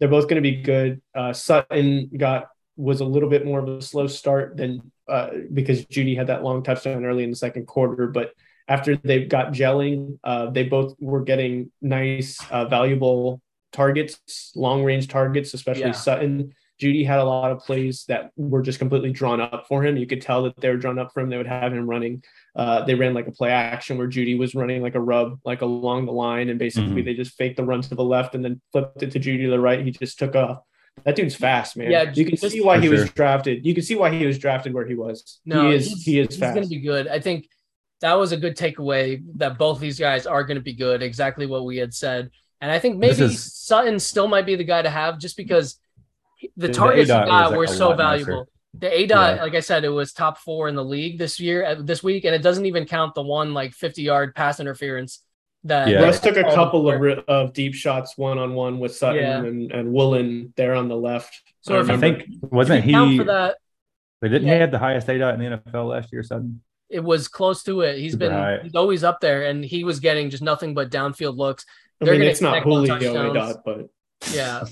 they're 0.00 0.08
both 0.08 0.24
going 0.26 0.42
to 0.42 0.50
be 0.50 0.62
good. 0.62 1.00
Uh, 1.14 1.32
Sutton 1.32 2.10
got 2.16 2.48
was 2.76 3.00
a 3.00 3.04
little 3.04 3.28
bit 3.28 3.44
more 3.44 3.60
of 3.60 3.68
a 3.68 3.82
slow 3.82 4.06
start 4.08 4.56
than 4.56 4.90
uh, 5.08 5.28
because 5.52 5.84
Jeudy 5.86 6.16
had 6.16 6.26
that 6.28 6.42
long 6.42 6.62
touchdown 6.64 7.04
early 7.04 7.22
in 7.22 7.30
the 7.30 7.36
second 7.36 7.66
quarter, 7.66 8.06
but 8.08 8.32
after 8.66 8.96
they 8.96 9.26
got 9.26 9.52
gelling, 9.52 10.18
uh, 10.24 10.50
they 10.50 10.64
both 10.64 10.96
were 10.98 11.20
getting 11.22 11.70
nice, 11.82 12.38
uh, 12.50 12.64
valuable 12.64 13.40
targets, 13.72 14.52
long 14.54 14.84
range 14.84 15.08
targets, 15.08 15.54
especially 15.54 15.82
Yeah. 15.82 15.92
Sutton. 15.92 16.52
Jeudy 16.80 17.06
had 17.06 17.20
a 17.20 17.24
lot 17.24 17.52
of 17.52 17.60
plays 17.60 18.04
that 18.08 18.30
were 18.36 18.62
just 18.62 18.78
completely 18.80 19.12
drawn 19.12 19.40
up 19.40 19.66
for 19.68 19.84
him. 19.84 19.96
You 19.96 20.06
could 20.06 20.20
tell 20.20 20.42
that 20.44 20.56
they 20.60 20.68
were 20.68 20.76
drawn 20.76 20.98
up 20.98 21.12
for 21.12 21.20
him. 21.20 21.28
They 21.30 21.36
would 21.36 21.46
have 21.46 21.72
him 21.72 21.88
running. 21.88 22.24
Uh, 22.56 22.84
they 22.84 22.94
ran 22.94 23.14
like 23.14 23.28
a 23.28 23.32
play 23.32 23.50
action 23.50 23.98
where 23.98 24.08
Jeudy 24.08 24.36
was 24.36 24.54
running 24.54 24.82
like 24.82 24.96
a 24.96 25.00
rub, 25.00 25.38
like 25.44 25.62
along 25.62 26.06
the 26.06 26.12
line, 26.12 26.48
and 26.48 26.58
basically 26.58 27.02
Mhm. 27.02 27.04
they 27.04 27.14
just 27.14 27.34
faked 27.36 27.56
the 27.56 27.64
run 27.64 27.82
to 27.82 27.94
the 27.94 28.02
left 28.02 28.34
and 28.34 28.44
then 28.44 28.60
flipped 28.72 29.02
it 29.02 29.12
to 29.12 29.20
Jeudy 29.20 29.44
to 29.44 29.50
the 29.50 29.60
right. 29.60 29.84
He 29.84 29.92
just 29.92 30.18
took 30.18 30.34
off. 30.34 30.58
That 31.04 31.14
dude's 31.14 31.36
fast, 31.36 31.76
man. 31.76 31.90
Yeah, 31.90 32.10
you 32.12 32.24
can 32.24 32.36
just- 32.36 32.52
see 32.52 32.60
why 32.60 32.76
For 32.78 32.82
he 32.82 32.88
was 32.88 33.08
drafted. 33.10 33.64
You 33.64 33.74
can 33.74 33.84
see 33.84 33.94
why 33.94 34.10
he 34.12 34.26
was 34.26 34.38
drafted 34.38 34.74
where 34.74 34.86
he 34.86 34.94
was. 34.94 35.40
No, 35.46 35.68
he 35.70 35.76
is. 35.76 35.86
he's, 35.88 36.02
He 36.04 36.18
is 36.18 36.28
he's 36.30 36.38
fast. 36.38 36.54
going 36.54 36.64
to 36.68 36.70
be 36.70 36.80
good. 36.80 37.06
I 37.06 37.20
think 37.20 37.46
that 38.00 38.14
was 38.14 38.32
a 38.32 38.36
good 38.36 38.56
takeaway 38.56 39.22
that 39.36 39.56
both 39.56 39.78
these 39.78 39.98
guys 40.00 40.26
are 40.26 40.42
going 40.42 40.56
to 40.58 40.62
be 40.62 40.74
good. 40.74 41.00
Exactly 41.02 41.46
what 41.46 41.64
we 41.64 41.76
had 41.76 41.94
said, 41.94 42.30
and 42.62 42.70
I 42.70 42.78
think 42.78 42.96
maybe 42.96 43.24
is- 43.24 43.52
Sutton 43.52 43.98
still 43.98 44.26
might 44.28 44.46
be 44.46 44.56
the 44.56 44.64
guy 44.64 44.80
to 44.80 44.88
have 44.90 45.18
just 45.18 45.36
because 45.36 45.78
the 46.56 46.68
The 46.68 46.72
targets 46.72 47.10
he 47.10 47.14
ADOT 47.14 47.20
was, 47.20 47.28
got 47.28 47.50
like, 47.50 47.58
were 47.58 47.66
so 47.66 47.88
lot 47.90 47.98
nicer. 47.98 48.24
valuable. 48.24 48.48
The 48.78 48.98
A 49.00 49.06
dot, 49.06 49.36
Yeah. 49.36 49.42
like 49.42 49.54
I 49.54 49.60
said, 49.60 49.84
it 49.84 49.90
was 49.90 50.12
top 50.14 50.38
four 50.38 50.66
in 50.68 50.74
the 50.74 50.84
league 50.84 51.18
this 51.18 51.38
year, 51.38 51.62
uh, 51.66 51.74
this 51.78 52.02
week, 52.02 52.24
and 52.24 52.34
it 52.34 52.40
doesn't 52.40 52.64
even 52.64 52.86
count 52.86 53.14
the 53.14 53.22
one 53.22 53.52
like 53.52 53.74
fifty 53.74 54.00
yard 54.02 54.34
pass 54.34 54.58
interference 54.60 55.22
that 55.64 55.88
Yeah. 55.88 56.02
Russ 56.02 56.18
took 56.20 56.36
a 56.38 56.42
couple 56.44 56.90
of, 56.90 57.18
of 57.28 57.52
deep 57.52 57.74
shots 57.74 58.16
one 58.16 58.38
on 58.38 58.54
one 58.54 58.78
with 58.80 58.96
Sutton 58.96 59.22
Yeah. 59.22 59.38
and, 59.44 59.70
and 59.70 59.92
Woolen 59.92 60.52
there 60.56 60.74
on 60.74 60.88
the 60.88 60.96
left. 60.96 61.38
So 61.60 61.78
if 61.80 61.90
I 61.90 61.96
think 61.98 62.24
wasn't 62.40 62.84
count 62.90 63.10
he? 63.12 63.18
for 63.18 63.24
that. 63.24 63.58
They 64.22 64.28
didn't 64.28 64.48
Yeah. 64.48 64.54
he 64.54 64.60
have 64.60 64.70
the 64.72 64.78
highest 64.78 65.08
A 65.08 65.18
dot 65.18 65.34
in 65.34 65.40
the 65.40 65.46
NFL 65.58 65.88
last 65.88 66.10
year, 66.12 66.22
Sutton? 66.22 66.62
It 66.88 67.04
was 67.04 67.28
close 67.28 67.62
to 67.64 67.82
it. 67.82 67.98
He's 67.98 68.12
Super 68.12 68.26
been 68.28 68.32
high. 68.32 68.60
he's 68.62 68.74
always 68.74 69.04
up 69.04 69.20
there, 69.20 69.46
and 69.46 69.64
he 69.64 69.84
was 69.84 70.00
getting 70.00 70.30
just 70.30 70.42
nothing 70.42 70.74
but 70.74 70.90
downfield 70.90 71.36
looks. 71.36 71.64
I 72.02 72.12
mean, 72.12 72.22
it's 72.22 72.40
not 72.40 72.62
connect 72.62 72.90
on 72.90 73.00
Julio 73.00 73.32
touchdowns. 73.32 73.56
But 73.64 73.88
Yeah. 74.34 74.64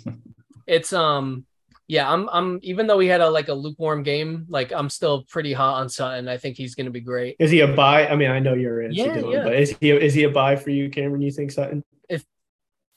it's 0.66 0.93
um 0.93 1.44
yeah, 1.89 2.09
I'm 2.09 2.28
I'm 2.28 2.61
even 2.62 2.86
though 2.86 3.01
he 3.01 3.09
had 3.09 3.20
a 3.20 3.28
like 3.28 3.48
a 3.48 3.52
lukewarm 3.55 4.05
game, 4.05 4.47
like 4.48 4.73
I'm 4.73 4.89
still 4.89 5.24
pretty 5.24 5.52
hot 5.52 5.81
on 5.81 5.89
Sutton. 5.89 6.28
I 6.28 6.36
think 6.36 6.57
he's 6.57 6.77
gonna 6.77 6.90
be 6.90 7.01
great. 7.01 7.35
is 7.40 7.51
he 7.51 7.61
a 7.61 7.66
buy? 7.69 8.07
I 8.07 8.15
mean, 8.15 8.31
I 8.31 8.39
know 8.39 8.55
your 8.55 8.81
answer, 8.82 8.94
Yeah, 9.02 9.16
Dylan, 9.16 9.32
yeah. 9.32 9.43
but 9.44 9.55
is 9.55 9.77
he 9.81 9.90
is 9.90 10.15
he 10.15 10.23
a 10.23 10.31
buy 10.31 10.55
for 10.55 10.70
you, 10.70 10.89
Cameron? 10.89 11.20
You 11.20 11.32
think 11.32 11.51
Sutton? 11.51 11.82
If 12.09 12.24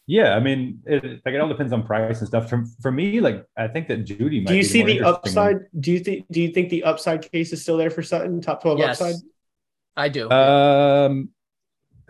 yeah, 0.06 0.36
I 0.36 0.40
mean, 0.40 0.80
it, 0.86 1.04
like 1.26 1.34
it 1.34 1.42
all 1.42 1.48
depends 1.48 1.74
on 1.74 1.82
price 1.82 2.20
and 2.20 2.28
stuff. 2.28 2.48
For, 2.50 2.66
for 2.82 2.92
me, 2.92 3.20
like 3.20 3.44
I 3.58 3.68
think 3.68 3.88
that 3.88 4.06
Jeudy. 4.06 4.42
Might 4.44 4.50
Do 4.50 4.56
you 4.58 4.62
be 4.62 4.64
see 4.64 4.84
the 4.84 4.98
interesting 4.98 5.06
one. 5.06 5.14
upside? 5.16 5.58
Do 5.80 5.92
you 5.92 6.00
think 6.00 6.26
do 6.30 6.40
you 6.42 6.50
think 6.50 6.70
the 6.70 6.84
upside 6.84 7.32
case 7.32 7.52
is 7.52 7.64
still 7.64 7.78
there 7.78 7.90
for 7.90 8.04
Sutton? 8.04 8.42
Top 8.42 8.62
twelve 8.62 8.78
Yes. 8.78 9.02
upside? 9.02 9.16
I 9.98 10.10
do. 10.10 10.30
Um, 10.30 11.30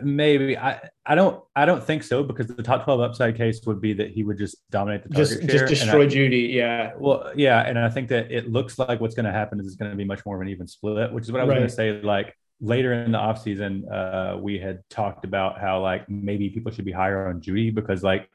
Maybe 0.00 0.56
I 0.58 0.80
I 1.06 1.14
don't 1.14 1.42
I 1.54 1.64
don't 1.64 1.82
think 1.82 2.02
so 2.02 2.22
because 2.22 2.46
the 2.48 2.62
top 2.62 2.84
twelve 2.84 3.00
upside 3.00 3.36
case 3.36 3.60
would 3.66 3.80
be 3.80 3.92
that 3.94 4.10
he 4.10 4.24
would 4.24 4.38
just 4.38 4.56
dominate 4.70 5.02
the 5.02 5.08
target 5.10 5.40
Just 5.40 5.50
just 5.50 5.66
destroy 5.66 6.04
I- 6.04 6.06
Jeudy. 6.06 6.52
Yeah. 6.52 6.92
Well, 6.98 7.32
yeah, 7.36 7.60
and 7.60 7.78
I 7.78 7.88
think 7.88 8.08
that 8.08 8.30
it 8.30 8.50
looks 8.50 8.78
like 8.78 9.00
what's 9.00 9.14
going 9.14 9.26
to 9.26 9.32
happen 9.32 9.60
is 9.60 9.66
it's 9.66 9.76
going 9.76 9.90
to 9.90 9.96
be 9.96 10.04
much 10.04 10.24
more 10.26 10.36
of 10.36 10.42
an 10.42 10.48
even 10.48 10.66
split, 10.66 11.12
which 11.12 11.24
is 11.24 11.32
what 11.32 11.40
I 11.40 11.44
was 11.44 11.54
going 11.54 11.68
to 11.68 11.72
say. 11.72 12.00
Like 12.00 12.36
later 12.60 12.92
in 12.92 13.12
the 13.12 13.18
offseason, 13.18 13.90
uh, 13.90 14.38
we 14.38 14.58
had 14.58 14.80
talked 14.90 15.24
about 15.24 15.60
how 15.60 15.80
like 15.80 16.08
maybe 16.08 16.50
people 16.50 16.72
should 16.72 16.84
be 16.84 16.92
higher 16.92 17.28
on 17.28 17.40
Jeudy 17.40 17.74
because 17.74 18.02
like 18.02 18.28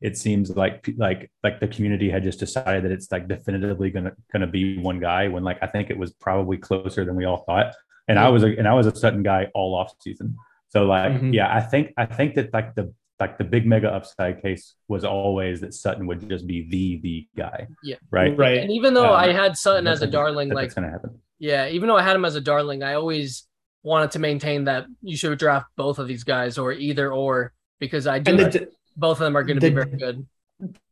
it 0.00 0.18
seems 0.18 0.50
like 0.50 0.88
like 0.96 1.30
like 1.42 1.60
the 1.60 1.68
community 1.68 2.10
had 2.10 2.22
just 2.22 2.38
decided 2.38 2.84
that 2.84 2.92
it's 2.92 3.10
like 3.10 3.28
definitively 3.28 3.90
gonna 3.90 4.12
gonna 4.32 4.46
be 4.46 4.78
one 4.78 5.00
guy 5.00 5.28
when 5.28 5.44
like 5.44 5.58
I 5.62 5.66
think 5.66 5.90
it 5.90 5.96
was 5.96 6.12
probably 6.12 6.56
closer 6.56 7.04
than 7.04 7.16
we 7.16 7.24
all 7.24 7.44
thought. 7.44 7.74
And 8.06 8.18
I 8.18 8.28
was 8.28 8.42
a 8.42 8.48
and 8.48 8.68
I 8.68 8.74
was 8.74 8.86
a 8.86 8.94
Sutton 8.94 9.22
guy 9.22 9.48
all 9.54 9.74
off 9.74 9.92
season. 10.00 10.36
So 10.74 10.84
like 10.84 11.12
Mhm. 11.12 11.32
yeah, 11.34 11.54
I 11.54 11.60
think 11.60 11.92
I 11.96 12.06
think 12.06 12.34
that 12.34 12.52
like 12.52 12.74
the 12.74 12.92
like 13.20 13.38
the 13.38 13.44
big 13.44 13.64
mega 13.64 13.88
upside 13.88 14.42
case 14.42 14.74
was 14.88 15.04
always 15.04 15.60
that 15.60 15.72
Sutton 15.72 16.06
would 16.08 16.28
just 16.28 16.46
be 16.46 16.68
the 16.68 17.00
the 17.00 17.28
guy. 17.36 17.68
Yeah. 17.82 17.96
Right. 18.10 18.36
Right. 18.36 18.58
And 18.58 18.70
even 18.72 18.92
though 18.94 19.14
Um, 19.14 19.20
I 19.20 19.32
had 19.32 19.56
Sutton 19.56 19.86
as 19.86 20.02
a 20.02 20.06
darling, 20.08 20.48
that 20.48 20.56
like 20.56 20.64
that's 20.64 20.74
gonna 20.74 20.90
happen. 20.90 21.20
yeah, 21.38 21.68
even 21.68 21.88
though 21.88 21.96
I 21.96 22.02
had 22.02 22.16
him 22.16 22.24
as 22.24 22.34
a 22.34 22.40
darling, 22.40 22.82
I 22.82 22.94
always 22.94 23.46
wanted 23.84 24.10
to 24.12 24.18
maintain 24.18 24.64
that 24.64 24.86
you 25.02 25.16
should 25.16 25.38
draft 25.38 25.66
both 25.76 25.98
of 26.00 26.08
these 26.08 26.24
guys 26.24 26.58
or 26.58 26.72
either 26.72 27.12
or 27.12 27.52
because 27.78 28.06
I 28.06 28.18
do 28.18 28.36
the, 28.36 28.68
both 28.96 29.18
of 29.20 29.24
them 29.26 29.36
are 29.36 29.44
going 29.44 29.60
to 29.60 29.68
be 29.70 29.74
very 29.74 29.96
good. 29.96 30.26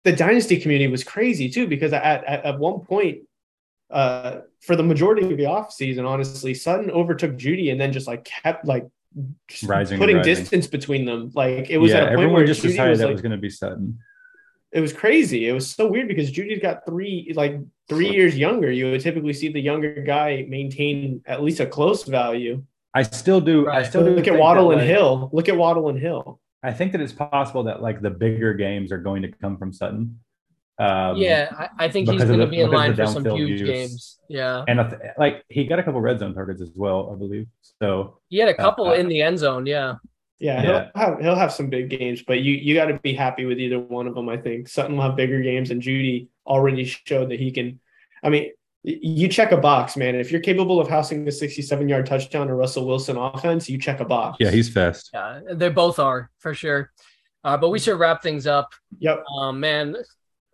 the 0.05 0.13
dynasty 0.13 0.59
community 0.61 0.91
was 0.91 1.03
crazy 1.03 1.49
too 1.49 1.67
because 1.67 1.93
at, 1.93 2.23
at, 2.25 2.45
at 2.45 2.59
one 2.59 2.81
point 2.81 3.21
uh 3.91 4.41
for 4.61 4.75
the 4.77 4.83
majority 4.83 5.23
of 5.31 5.37
the 5.39 5.45
offseason 5.45 6.07
honestly 6.07 6.53
sutton 6.55 6.91
overtook 6.91 7.33
jeudy 7.37 7.71
and 7.71 7.81
then 7.81 7.93
just 7.93 8.07
like 8.07 8.25
kept 8.25 8.65
like 8.65 8.85
just 8.85 8.93
Rising 9.65 9.99
putting 9.99 10.17
rising. 10.17 10.35
distance 10.35 10.67
between 10.67 11.05
them 11.05 11.31
like 11.35 11.71
it 11.71 11.79
was 11.79 11.91
yeah, 11.91 11.99
at 11.99 12.03
a 12.03 12.07
point 12.07 12.13
everyone 12.15 12.35
where 12.35 12.47
just 12.47 12.63
jeudy 12.63 12.71
decided 12.71 12.91
was 12.91 12.99
that 13.01 13.07
like 13.07 13.13
was 13.15 13.23
going 13.23 13.33
to 13.33 13.39
be 13.39 13.51
Sutton. 13.51 13.99
it 14.73 14.81
was 14.81 14.93
crazy 14.93 15.49
it 15.49 15.53
was 15.53 15.71
so 15.71 15.87
weird 15.87 16.09
because 16.09 16.31
jeudy's 16.31 16.61
got 16.61 16.85
three 16.87 17.33
like 17.35 17.59
three 17.89 18.11
years 18.11 18.37
younger 18.37 18.71
you 18.71 18.91
would 18.91 19.01
typically 19.01 19.33
see 19.33 19.53
the 19.53 19.61
younger 19.61 20.03
guy 20.03 20.47
maintain 20.49 21.23
at 21.27 21.43
least 21.43 21.61
a 21.61 21.67
close 21.67 22.05
value 22.05 22.63
I 22.95 23.03
still 23.05 23.41
do. 23.41 23.71
I 23.71 23.85
still 23.85 24.05
do 24.05 24.11
look 24.11 24.27
at 24.27 24.33
think 24.33 24.41
waddle 24.41 24.69
that, 24.69 24.79
and 24.79 24.83
like, 24.83 24.97
hill 24.97 25.31
look 25.33 25.49
at 25.49 25.57
waddle 25.57 25.89
and 25.89 25.99
hill 25.99 26.41
I 26.63 26.73
think 26.73 26.93
that 26.93 27.01
it's 27.01 27.13
possible 27.13 27.65
that 27.65 27.83
like 27.83 28.01
the 28.01 28.11
bigger 28.11 28.55
games 28.55 28.93
are 28.93 28.99
going 28.99 29.23
to 29.23 29.29
come 29.29 29.57
from 29.59 29.73
Sutton. 29.73 30.21
Um, 30.83 31.17
yeah, 31.17 31.49
I, 31.57 31.85
I 31.85 31.89
think 31.89 32.09
he's 32.11 32.25
going 32.25 32.41
to 32.41 32.47
be 32.47 32.61
in 32.61 32.71
line 32.71 32.95
for 32.97 33.07
some 33.07 33.25
huge 33.25 33.61
use. 33.61 33.69
games. 33.69 34.19
Yeah, 34.29 34.65
and 34.67 34.81
th- 34.91 35.01
like 35.19 35.45
he 35.49 35.65
got 35.65 35.79
a 35.79 35.83
couple 35.83 36.01
red 36.01 36.19
zone 36.19 36.35
targets 36.35 36.61
as 36.63 36.71
well, 36.75 37.11
I 37.13 37.19
believe. 37.19 37.47
So 37.81 38.19
he 38.29 38.39
had 38.39 38.49
a 38.49 38.55
couple 38.55 38.89
Uh, 38.89 38.95
in 38.95 39.07
the 39.09 39.21
end 39.23 39.39
zone. 39.39 39.67
Yeah, 39.67 39.97
Yeah, 40.39 40.63
Yeah. 40.63 40.63
he'll 40.95 41.03
have 41.03 41.21
he'll 41.21 41.35
have 41.37 41.53
some 41.53 41.69
big 41.71 41.89
games, 41.91 42.23
but 42.27 42.41
you 42.41 42.55
you 42.55 42.75
got 42.75 42.87
to 42.87 42.99
be 42.99 43.13
happy 43.15 43.45
with 43.45 43.59
either 43.61 43.79
one 43.79 44.07
of 44.07 44.15
them. 44.15 44.29
I 44.29 44.37
think 44.39 44.69
Sutton 44.69 44.97
will 44.97 45.03
have 45.05 45.15
bigger 45.17 45.41
games, 45.43 45.71
and 45.71 45.81
Jeudy 45.83 46.29
already 46.47 46.85
showed 46.85 47.31
that 47.31 47.39
he 47.39 47.51
can. 47.53 47.79
I 48.25 48.29
mean, 48.31 48.51
you 48.83 49.29
check 49.29 49.53
a 49.53 49.57
box, 49.57 49.97
man. 49.97 50.15
If 50.17 50.33
you're 50.33 50.41
capable 50.41 50.81
of 50.81 50.89
housing 50.89 51.25
the 51.25 51.31
67 51.33 51.89
yard 51.89 52.07
touchdown 52.07 52.49
to 52.49 52.55
Russell 52.55 52.87
Wilson 52.87 53.17
offense, 53.17 53.69
you 53.69 53.79
check 53.79 54.01
a 54.01 54.05
box. 54.05 54.39
yeah, 54.41 54.51
he's 54.51 54.69
fast. 54.73 55.11
yeah, 55.15 55.41
they 55.53 55.69
both 55.69 55.99
are 56.01 56.31
for 56.39 56.55
sure. 56.55 56.91
Uh, 57.45 57.57
but 57.57 57.69
we 57.71 57.79
should 57.79 57.99
wrap 57.99 58.23
things 58.23 58.47
up. 58.47 58.73
yep. 58.99 59.23
Um, 59.39 59.61
man, 59.61 59.97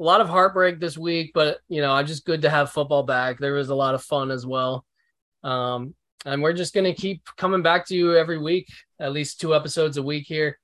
a 0.00 0.02
lot 0.02 0.20
of 0.20 0.28
heartbreak 0.28 0.78
this 0.80 0.96
week, 0.96 1.32
but 1.34 1.58
you 1.68 1.80
know, 1.80 1.92
I'm 1.92 2.06
just 2.06 2.24
good 2.24 2.42
to 2.42 2.50
have 2.50 2.70
football 2.70 3.02
back. 3.02 3.38
There 3.38 3.54
was 3.54 3.70
a 3.70 3.74
lot 3.74 3.94
of 3.94 4.02
fun 4.02 4.30
as 4.30 4.46
well. 4.46 4.84
Um, 5.42 5.94
and 6.24 6.42
we're 6.42 6.52
just 6.52 6.74
gonna 6.74 6.94
keep 6.94 7.24
coming 7.36 7.62
back 7.62 7.86
to 7.86 7.94
you 7.94 8.16
every 8.16 8.38
week, 8.38 8.68
at 9.00 9.12
least 9.12 9.40
two 9.40 9.54
episodes 9.54 9.96
a 9.96 10.02
week 10.02 10.26
here. 10.26 10.58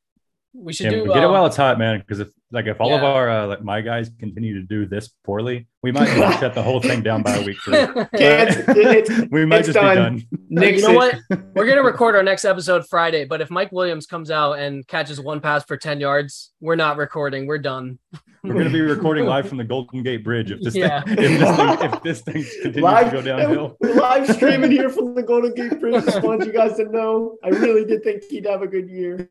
We 0.53 0.73
should 0.73 0.87
Yeah, 0.87 0.99
do 0.99 1.07
get 1.07 1.19
it 1.19 1.25
um, 1.25 1.33
while 1.33 1.47
it's 1.47 1.57
hot, 1.57 1.79
man. 1.79 1.99
Because 1.99 2.21
if 2.21 2.29
like 2.55 2.67
if 2.67 2.81
all 2.81 2.95
of 2.95 3.03
our 3.05 3.29
uh, 3.29 3.47
like 3.49 3.63
my 3.63 3.81
guys 3.81 4.11
continue 4.19 4.55
to 4.55 4.63
do 4.67 4.87
this 4.87 5.09
poorly, 5.25 5.67
we 5.83 5.93
might 5.93 6.09
need 6.17 6.39
shut 6.39 6.55
the 6.55 6.63
whole 6.63 6.81
thing 6.81 7.03
down 7.03 7.23
by 7.23 7.39
week 7.41 7.59
three. 7.65 7.75
Yeah, 8.15 8.43
it's- 8.43 8.59
it's- 8.69 9.29
we 9.31 9.45
might 9.45 9.61
it's 9.61 9.69
just 9.69 9.75
done. 9.79 10.17
be 10.17 10.21
done. 10.23 10.29
Nix 10.49 10.81
you 10.81 10.89
know 10.89 10.95
what? 10.95 11.19
We're 11.55 11.67
gonna 11.67 11.83
record 11.83 12.15
our 12.17 12.23
next 12.23 12.45
episode 12.45 12.87
Friday, 12.89 13.25
but 13.25 13.41
if 13.41 13.51
Mike 13.51 13.73
Williams 13.73 14.07
comes 14.07 14.31
out 14.31 14.55
and 14.59 14.87
catches 14.87 15.21
one 15.21 15.41
pass 15.41 15.65
for 15.65 15.77
10 15.77 16.01
yards, 16.01 16.53
we're 16.61 16.77
not 16.77 16.97
recording. 16.97 17.47
We're 17.47 17.59
done. 17.59 17.99
We're 18.43 18.53
going 18.53 18.67
to 18.67 18.71
be 18.71 18.83
recording 18.83 19.25
live 19.25 19.49
from 19.49 19.57
the 19.57 19.65
Golden 19.65 20.03
Gate 20.03 20.23
Bridge 20.23 20.51
if 20.51 20.61
this 20.61 20.75
Yeah. 20.75 21.01
thing, 21.03 21.17
if 21.19 21.41
this 21.41 21.57
thing, 21.57 21.79
if 21.81 22.03
this 22.03 22.21
thing 22.21 22.45
continues 22.63 22.83
Live, 22.83 23.07
to 23.11 23.17
go 23.17 23.23
downhill. 23.23 23.77
live 23.81 24.29
streaming 24.37 24.71
here 24.71 24.91
from 24.91 25.15
the 25.15 25.23
Golden 25.23 25.55
Gate 25.55 25.81
Bridge. 25.81 26.05
Just 26.05 26.21
want 26.23 26.45
you 26.45 26.53
guys 26.53 26.77
to 26.77 26.85
know, 26.85 27.39
I 27.43 27.49
really 27.49 27.87
did 27.87 28.05
think 28.05 28.23
he'd 28.25 28.45
have 28.45 28.61
a 28.61 28.67
good 28.67 28.91
year. 28.91 29.31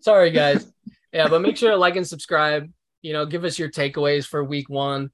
Sorry, 0.00 0.32
guys. 0.32 0.66
Yeah, 1.12 1.28
but 1.28 1.42
make 1.42 1.56
sure 1.56 1.70
to 1.70 1.76
like 1.76 1.96
and 1.96 2.06
subscribe. 2.06 2.70
You 3.02 3.12
know, 3.12 3.26
give 3.26 3.44
us 3.44 3.58
your 3.58 3.68
takeaways 3.68 4.26
for 4.26 4.42
week 4.42 4.68
one. 4.68 5.10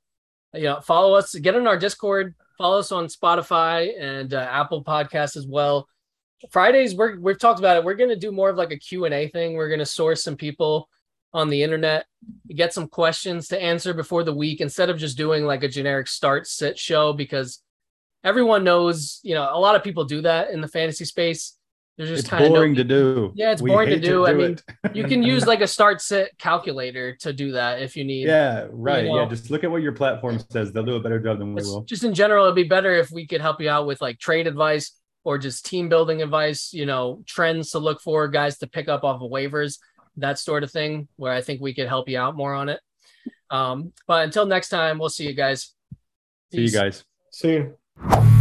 You 0.54 0.64
know, 0.64 0.80
follow 0.80 1.14
us, 1.14 1.34
get 1.34 1.56
on 1.56 1.66
our 1.66 1.78
Discord, 1.78 2.34
follow 2.56 2.78
us 2.78 2.92
on 2.92 3.06
Spotify 3.06 3.90
and 4.00 4.32
uh, 4.32 4.38
Apple 4.50 4.84
Podcasts 4.84 5.36
as 5.36 5.46
well. 5.46 5.88
Fridays, 6.50 6.94
we're 6.94 7.18
we've 7.18 7.38
talked 7.38 7.58
about 7.58 7.76
it. 7.76 7.84
We're 7.84 7.94
gonna 7.94 8.16
do 8.16 8.30
more 8.30 8.48
of 8.50 8.56
like 8.56 8.70
a 8.70 8.78
Q 8.78 9.04
and 9.04 9.14
A 9.14 9.28
thing. 9.28 9.54
We're 9.54 9.68
gonna 9.68 9.86
source 9.86 10.22
some 10.22 10.36
people 10.36 10.88
on 11.34 11.50
the 11.50 11.62
internet, 11.62 12.06
get 12.54 12.72
some 12.72 12.88
questions 12.88 13.48
to 13.48 13.62
answer 13.62 13.92
before 13.92 14.24
the 14.24 14.34
week 14.34 14.60
instead 14.60 14.88
of 14.88 14.98
just 14.98 15.16
doing 15.16 15.44
like 15.44 15.62
a 15.62 15.68
generic 15.68 16.06
start 16.06 16.46
sit 16.46 16.78
show 16.78 17.12
because 17.12 17.62
everyone 18.24 18.64
knows, 18.64 19.20
you 19.22 19.34
know, 19.34 19.48
a 19.52 19.60
lot 19.60 19.76
of 19.76 19.84
people 19.84 20.04
do 20.04 20.22
that 20.22 20.50
in 20.50 20.60
the 20.60 20.68
fantasy 20.68 21.04
space. 21.04 21.57
There's 21.98 22.10
just 22.10 22.20
It's 22.20 22.28
kind 22.30 22.44
of 22.44 22.50
boring 22.52 22.76
to 22.76 22.84
do. 22.84 23.32
Yeah, 23.34 23.50
it's 23.50 23.60
We 23.60 23.70
boring 23.70 23.88
to 23.88 23.96
hate 23.96 24.04
do. 24.04 24.24
I 24.24 24.32
mean, 24.32 24.56
you 24.94 25.02
can 25.02 25.20
use 25.20 25.46
like 25.48 25.60
a 25.62 25.66
start 25.66 26.00
sit 26.00 26.30
calculator 26.38 27.16
to 27.16 27.32
do 27.32 27.52
that 27.52 27.82
if 27.82 27.96
you 27.96 28.04
need. 28.04 28.28
yeah, 28.28 28.68
right. 28.70 29.04
know. 29.04 29.20
yeah, 29.20 29.28
just 29.28 29.50
look 29.50 29.64
at 29.64 29.70
what 29.70 29.82
your 29.82 29.90
platform 29.92 30.38
says. 30.50 30.70
They'll 30.70 30.84
do 30.84 30.94
a 30.94 31.00
better 31.00 31.18
job 31.18 31.40
than 31.40 31.54
we 31.54 31.60
It's 31.60 31.68
will. 31.68 31.82
just 31.82 32.04
in 32.04 32.14
general, 32.14 32.44
it'd 32.44 32.54
be 32.54 32.62
better 32.62 32.94
if 32.94 33.10
we 33.10 33.26
could 33.26 33.40
help 33.40 33.60
you 33.60 33.68
out 33.68 33.88
with 33.88 34.00
like 34.00 34.20
trade 34.20 34.46
advice 34.46 34.92
or 35.24 35.38
just 35.38 35.66
team 35.66 35.88
building 35.88 36.22
advice, 36.22 36.72
you 36.72 36.86
know, 36.86 37.24
trends 37.26 37.72
to 37.72 37.80
look 37.80 38.00
for, 38.00 38.28
guys 38.28 38.58
to 38.58 38.68
pick 38.68 38.88
up 38.88 39.02
off 39.02 39.20
of 39.20 39.30
waivers, 39.32 39.78
that 40.18 40.38
sort 40.38 40.62
of 40.62 40.70
thing, 40.70 41.08
where 41.16 41.32
I 41.32 41.40
think 41.40 41.60
we 41.60 41.74
could 41.74 41.88
help 41.88 42.08
you 42.08 42.18
out 42.18 42.36
more 42.36 42.54
on 42.54 42.68
it. 42.68 42.80
Um, 43.50 43.92
but 44.06 44.24
until 44.24 44.46
next 44.46 44.68
time, 44.68 45.00
we'll 45.00 45.08
see 45.08 45.26
you 45.26 45.34
guys. 45.34 45.74
See 46.52 46.62
you 46.62 46.70
guys. 46.70 47.04
See 47.32 47.54
you. 47.54 48.37